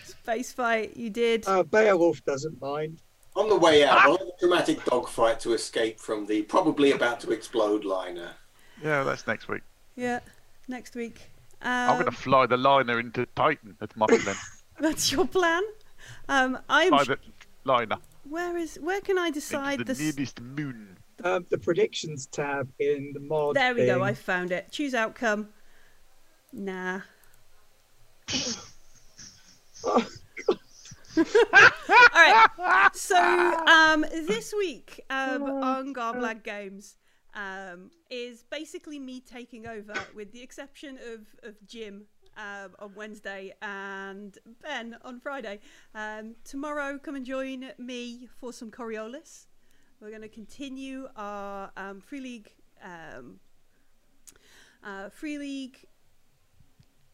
space 0.05 0.51
fight? 0.53 0.95
You 0.95 1.09
did. 1.09 1.47
Uh, 1.47 1.63
Beowulf 1.63 2.23
doesn't 2.25 2.61
mind. 2.61 3.01
On 3.35 3.47
the 3.49 3.55
way 3.55 3.83
out, 3.85 4.07
we'll 4.07 4.17
a 4.17 4.39
dramatic 4.39 4.83
dogfight 4.85 5.39
to 5.39 5.53
escape 5.53 5.99
from 5.99 6.25
the 6.25 6.41
probably 6.43 6.91
about 6.91 7.19
to 7.21 7.31
explode 7.31 7.85
liner. 7.85 8.31
Yeah, 8.83 9.03
that's 9.03 9.25
next 9.25 9.47
week. 9.47 9.61
yeah, 9.95 10.19
next 10.67 10.95
week. 10.95 11.31
I'm 11.61 11.91
Um, 11.91 11.97
gonna 11.99 12.11
fly 12.11 12.45
the 12.45 12.57
liner 12.57 12.99
into 12.99 13.25
Titan. 13.35 13.75
That's 13.79 13.95
my 13.95 14.05
plan. 14.07 14.35
That's 14.79 15.11
your 15.11 15.27
plan. 15.27 15.61
Um, 16.27 16.57
I'm. 16.67 16.89
fly 16.89 17.03
the 17.03 17.17
liner 17.63 17.97
Where 18.27 18.57
is? 18.57 18.75
Where 18.77 18.99
can 19.01 19.17
I 19.19 19.27
into 19.27 19.39
decide 19.39 19.85
the 19.85 19.93
nearest 19.93 20.41
moon. 20.41 20.97
Um, 21.23 21.45
the 21.49 21.57
predictions 21.57 22.25
tab 22.27 22.69
in 22.79 23.11
the 23.13 23.19
mod. 23.19 23.55
There 23.55 23.75
we 23.75 23.85
go. 23.85 24.03
I 24.03 24.13
found 24.13 24.51
it. 24.51 24.71
Choose 24.71 24.93
outcome. 24.93 25.49
Nah. 26.53 27.01
Oh, 29.83 30.07
All 31.17 31.23
right. 32.13 32.89
So 32.93 33.17
um, 33.17 34.05
this 34.11 34.53
week 34.55 35.03
um, 35.09 35.41
on 35.63 35.91
Garblag 35.91 36.43
Games 36.43 36.97
um, 37.33 37.89
is 38.11 38.43
basically 38.43 38.99
me 38.99 39.21
taking 39.21 39.65
over, 39.65 39.93
with 40.13 40.31
the 40.31 40.43
exception 40.43 40.99
of 41.11 41.49
of 41.49 41.55
Jim. 41.65 42.03
Um, 42.37 42.71
on 42.79 42.95
Wednesday 42.95 43.53
and 43.61 44.37
Ben 44.63 44.95
on 45.03 45.19
Friday. 45.19 45.59
Um, 45.93 46.35
tomorrow, 46.45 46.97
come 46.97 47.15
and 47.15 47.25
join 47.25 47.73
me 47.77 48.29
for 48.39 48.53
some 48.53 48.71
Coriolis. 48.71 49.47
We're 50.01 50.09
going 50.09 50.23
to 50.23 50.29
continue 50.29 51.07
our 51.15 51.71
um, 51.77 52.01
Free 52.01 52.21
League 52.21 52.49
um, 52.83 53.39
uh, 54.83 55.09
Free 55.09 55.37
League 55.37 55.85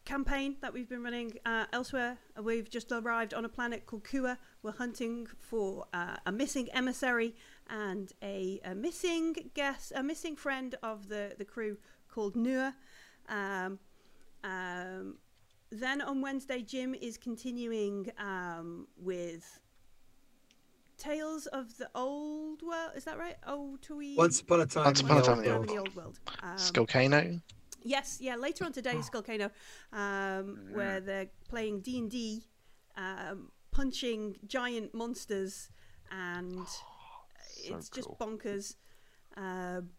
campaign 0.06 0.56
that 0.62 0.72
we've 0.72 0.88
been 0.88 1.02
running 1.02 1.34
uh, 1.44 1.66
elsewhere. 1.74 2.16
Uh, 2.34 2.42
We've 2.42 2.70
just 2.70 2.90
arrived 2.90 3.34
on 3.34 3.44
a 3.44 3.48
planet 3.50 3.84
called 3.84 4.04
Kua. 4.04 4.38
We're 4.62 4.72
hunting 4.72 5.26
for 5.38 5.84
uh, 5.92 6.16
a 6.24 6.32
missing 6.32 6.70
emissary 6.72 7.34
and 7.68 8.10
a, 8.22 8.58
a 8.64 8.74
missing 8.74 9.36
guest, 9.52 9.92
a 9.94 10.02
missing 10.02 10.34
friend 10.34 10.74
of 10.82 11.10
the, 11.10 11.34
the 11.36 11.44
crew 11.44 11.76
called 12.08 12.36
Nua. 12.36 12.72
Um, 13.28 13.78
um, 14.42 15.18
then 15.70 16.00
on 16.00 16.22
Wednesday, 16.22 16.62
Jim 16.62 16.94
is 16.94 17.18
continuing 17.18 18.10
um, 18.18 18.86
with 18.96 19.60
Tales 20.98 21.46
of 21.46 21.76
the 21.78 21.88
Old 21.94 22.62
World. 22.62 22.90
Is 22.96 23.04
that 23.04 23.18
right? 23.18 23.36
Old 23.46 23.82
Tui. 23.82 24.14
Once 24.16 24.40
upon 24.40 24.60
a 24.60 24.66
time. 24.66 24.84
Once 24.84 25.00
upon 25.00 25.18
a 25.18 25.22
time 25.22 25.38
in 25.38 25.44
the 25.44 25.50
Time 25.50 25.58
world. 25.58 25.68
in 25.70 25.74
the 25.74 25.80
Old 25.80 25.94
World. 25.96 26.20
Um, 26.42 26.56
Skullcano. 26.56 27.40
Yes, 27.82 28.18
yeah. 28.20 28.36
Later 28.36 28.64
on 28.64 28.72
today, 28.72 28.96
is 28.96 29.08
Skullcano, 29.08 29.50
um, 29.92 30.58
where 30.72 31.00
they're 31.00 31.28
playing 31.48 31.80
D 31.80 31.98
and 31.98 32.10
D, 32.10 32.42
um, 32.96 33.52
punching 33.70 34.36
giant 34.46 34.92
monsters, 34.92 35.70
and 36.10 36.66
So 37.66 37.76
it's 37.76 37.88
just 37.88 38.08
bonkers. 38.18 38.76
Um, 39.36 39.90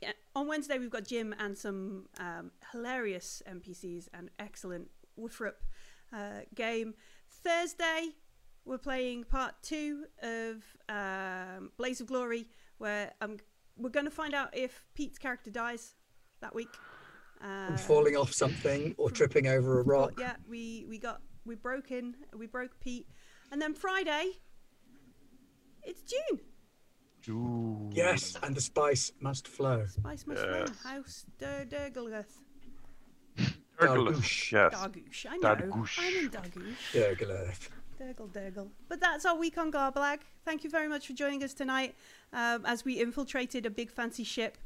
yeah, 0.00 0.12
on 0.34 0.46
Wednesday 0.48 0.78
we've 0.78 0.90
got 0.90 1.04
Jim 1.04 1.34
and 1.38 1.56
some 1.56 2.06
um, 2.18 2.52
hilarious 2.72 3.42
NPCs 3.48 4.08
and 4.14 4.30
excellent 4.38 4.88
Woofrup 5.18 5.54
uh, 6.12 6.40
game. 6.54 6.94
Thursday 7.28 8.10
we're 8.68 8.78
playing 8.78 9.24
part 9.24 9.54
two 9.62 10.04
of 10.22 10.62
um, 10.88 11.70
Blaze 11.78 12.00
of 12.00 12.06
Glory, 12.06 12.46
where 12.76 13.12
um, 13.20 13.38
we're 13.76 13.88
going 13.88 14.04
to 14.04 14.10
find 14.10 14.34
out 14.34 14.56
if 14.56 14.84
Pete's 14.94 15.18
character 15.18 15.50
dies 15.50 15.94
that 16.40 16.54
week. 16.54 16.68
From 17.40 17.74
Uh, 17.74 17.76
falling 17.78 18.16
off 18.16 18.32
something 18.32 18.94
or 18.98 19.10
tripping 19.10 19.46
over 19.46 19.80
a 19.80 19.82
rock. 19.84 20.12
Yeah, 20.18 20.36
we 20.48 20.84
we 20.88 20.98
got 20.98 21.22
we 21.46 21.54
broke 21.54 21.90
in, 21.92 22.14
we 22.36 22.46
broke 22.46 22.78
Pete, 22.80 23.06
and 23.52 23.62
then 23.62 23.74
Friday, 23.74 24.32
it's 25.84 26.02
Dune. 26.02 26.40
Ooh. 27.28 27.90
Yes, 27.92 28.36
and 28.42 28.54
the 28.56 28.60
spice 28.60 29.12
must 29.20 29.46
flow. 29.46 29.86
Spice 29.86 30.26
must 30.26 30.42
flow. 30.42 30.66
House 30.82 31.26
Der 31.38 31.64
Dergeleth. 31.64 32.42
Urgulus, 33.78 34.16
Dargoosh. 34.16 34.52
Yes. 34.52 34.74
Dargoosh. 34.74 35.26
I 35.30 35.36
know. 35.36 35.54
Dargoosh. 35.54 35.98
I'm 36.00 36.14
in 36.24 36.30
Dargoosh. 36.30 36.92
Dergeleth. 36.92 37.68
Dergle 37.98 38.28
Dergle. 38.28 38.70
But 38.88 39.00
that's 39.00 39.26
our 39.26 39.36
week 39.36 39.58
on 39.58 39.72
Garblag. 39.72 40.20
Thank 40.44 40.64
you 40.64 40.70
very 40.70 40.88
much 40.88 41.06
for 41.06 41.12
joining 41.12 41.42
us 41.42 41.52
tonight 41.52 41.94
um, 42.32 42.64
as 42.64 42.84
we 42.84 43.00
infiltrated 43.00 43.66
a 43.66 43.70
big 43.70 43.90
fancy 43.90 44.24
ship, 44.24 44.56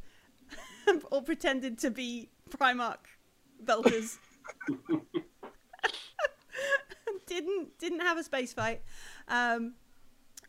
or 1.10 1.22
pretended 1.22 1.78
to 1.78 1.90
be 1.90 2.28
Primarch 2.50 2.96
belters. 3.64 4.18
didn't 7.26 7.78
didn't 7.78 8.00
have 8.00 8.18
a 8.18 8.22
space 8.22 8.52
fight. 8.52 8.82
Um, 9.28 9.74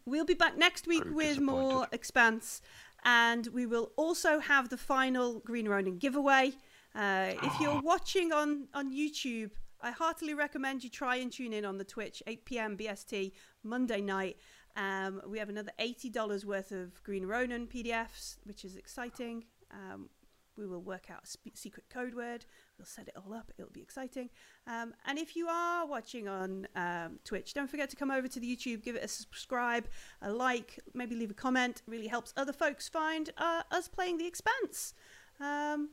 we'll 0.06 0.26
be 0.26 0.34
back 0.34 0.58
next 0.58 0.88
week 0.88 1.04
with 1.06 1.40
more. 1.40 1.88
Expanse, 1.92 2.62
and 3.06 3.48
we 3.48 3.66
will 3.66 3.92
also 3.96 4.40
have 4.40 4.70
the 4.70 4.78
final 4.78 5.40
Green 5.40 5.68
Ronin 5.68 5.98
giveaway. 5.98 6.52
Uh, 6.96 7.32
if 7.42 7.60
you're 7.60 7.82
watching 7.82 8.32
on 8.32 8.68
on 8.74 8.94
YouTube, 8.94 9.52
I 9.84 9.92
heartily 9.92 10.34
recommend 10.34 10.82
you 10.82 10.90
try 10.90 11.18
and 11.18 11.30
tune 11.30 11.52
in 11.52 11.66
on 11.66 11.78
the 11.78 11.84
Twitch 11.84 12.24
8 12.26 12.46
p.m. 12.46 12.78
BST 12.78 13.34
Monday 13.64 14.00
night. 14.00 14.38
Um, 14.78 15.22
we 15.28 15.38
have 15.40 15.50
another 15.50 15.72
eighty 15.78 16.10
dollars 16.10 16.46
worth 16.46 16.72
of 16.72 17.04
Green 17.04 17.26
Ronin 17.26 17.68
PDFs, 17.68 18.38
which 18.46 18.64
is 18.64 18.78
exciting. 18.78 19.44
Um, 19.72 20.10
we 20.58 20.66
will 20.66 20.82
work 20.82 21.12
out 21.12 21.24
a 21.26 21.58
secret 21.58 21.88
code 21.90 22.16
word. 22.16 22.46
We'll 22.78 22.86
set 22.86 23.08
it 23.10 23.16
all 23.18 23.34
up. 23.34 23.52
It'll 23.58 23.72
be 23.72 23.82
exciting. 23.82 24.30
Um, 24.68 24.94
and 25.06 25.20
if 25.20 25.36
you 25.36 25.48
are 25.48 25.86
watching 25.86 26.28
on 26.28 26.68
um, 26.76 27.20
Twitch, 27.26 27.54
don't 27.54 27.70
forget 27.70 27.90
to 27.90 27.96
come 27.96 28.10
over 28.10 28.28
to 28.28 28.40
the 28.40 28.56
YouTube, 28.56 28.84
give 28.84 28.96
it 28.96 29.04
a 29.04 29.08
subscribe, 29.08 29.88
a 30.22 30.32
like, 30.32 30.80
maybe 30.94 31.16
leave 31.16 31.32
a 31.32 31.36
comment. 31.36 31.82
It 31.86 31.92
really 31.92 32.08
helps 32.08 32.34
other 32.38 32.54
folks 32.54 32.88
find 32.88 33.32
uh, 33.38 33.64
us 33.72 33.88
playing 33.88 34.20
The 34.20 34.28
Expanse. 34.28 34.94
Um, 35.40 35.90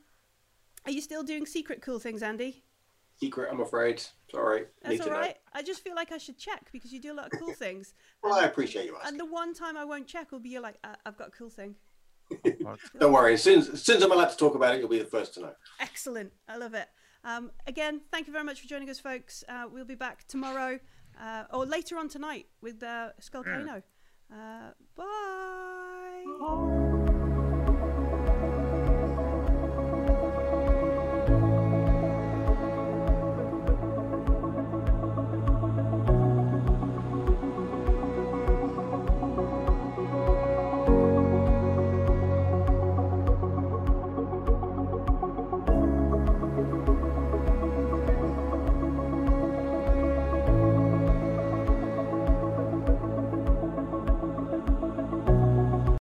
are 0.85 0.91
you 0.91 1.01
still 1.01 1.23
doing 1.23 1.47
secret 1.47 1.81
cool 1.81 1.99
things, 1.99 2.21
Andy? 2.21 2.63
Secret, 3.21 3.49
I'm 3.51 3.61
afraid. 3.61 4.03
Sorry. 4.31 4.63
That's 4.81 4.93
Need 4.93 5.01
all 5.01 5.07
to 5.07 5.13
right. 5.13 5.35
I 5.53 5.61
just 5.61 5.83
feel 5.83 5.93
like 5.95 6.11
I 6.11 6.17
should 6.17 6.39
check 6.39 6.69
because 6.71 6.91
you 6.91 6.99
do 6.99 7.13
a 7.13 7.15
lot 7.15 7.31
of 7.31 7.39
cool 7.39 7.53
things. 7.53 7.93
know. 8.23 8.29
Well, 8.29 8.39
I 8.39 8.45
appreciate 8.45 8.85
you 8.85 8.95
asking. 8.95 9.07
And 9.09 9.15
asking. 9.15 9.29
the 9.29 9.33
one 9.33 9.53
time 9.53 9.77
I 9.77 9.85
won't 9.85 10.07
check 10.07 10.31
will 10.31 10.39
be 10.39 10.49
you're 10.49 10.61
like, 10.61 10.77
uh, 10.83 10.95
I've 11.05 11.17
got 11.17 11.27
a 11.27 11.31
cool 11.31 11.49
thing. 11.49 11.75
Don't 12.99 13.13
worry. 13.13 13.33
As 13.33 13.43
soon 13.43 13.59
as, 13.59 13.69
as 13.69 13.83
soon 13.83 13.97
as 13.97 14.03
I'm 14.03 14.11
allowed 14.11 14.29
to 14.29 14.37
talk 14.37 14.55
about 14.55 14.73
it, 14.73 14.79
you'll 14.79 14.89
be 14.89 14.99
the 14.99 15.05
first 15.05 15.35
to 15.35 15.41
know. 15.41 15.53
Excellent. 15.79 16.31
I 16.47 16.57
love 16.57 16.73
it. 16.73 16.87
Um, 17.23 17.51
again, 17.67 18.01
thank 18.11 18.25
you 18.25 18.33
very 18.33 18.45
much 18.45 18.61
for 18.61 18.67
joining 18.67 18.89
us, 18.89 18.99
folks. 18.99 19.43
Uh, 19.47 19.65
we'll 19.71 19.85
be 19.85 19.95
back 19.95 20.27
tomorrow 20.27 20.79
uh, 21.21 21.43
or 21.53 21.65
later 21.65 21.97
on 21.97 22.09
tonight 22.09 22.47
with 22.61 22.81
uh, 22.81 23.09
Skullcano. 23.21 23.83
Uh, 24.33 24.71
bye. 24.95 26.87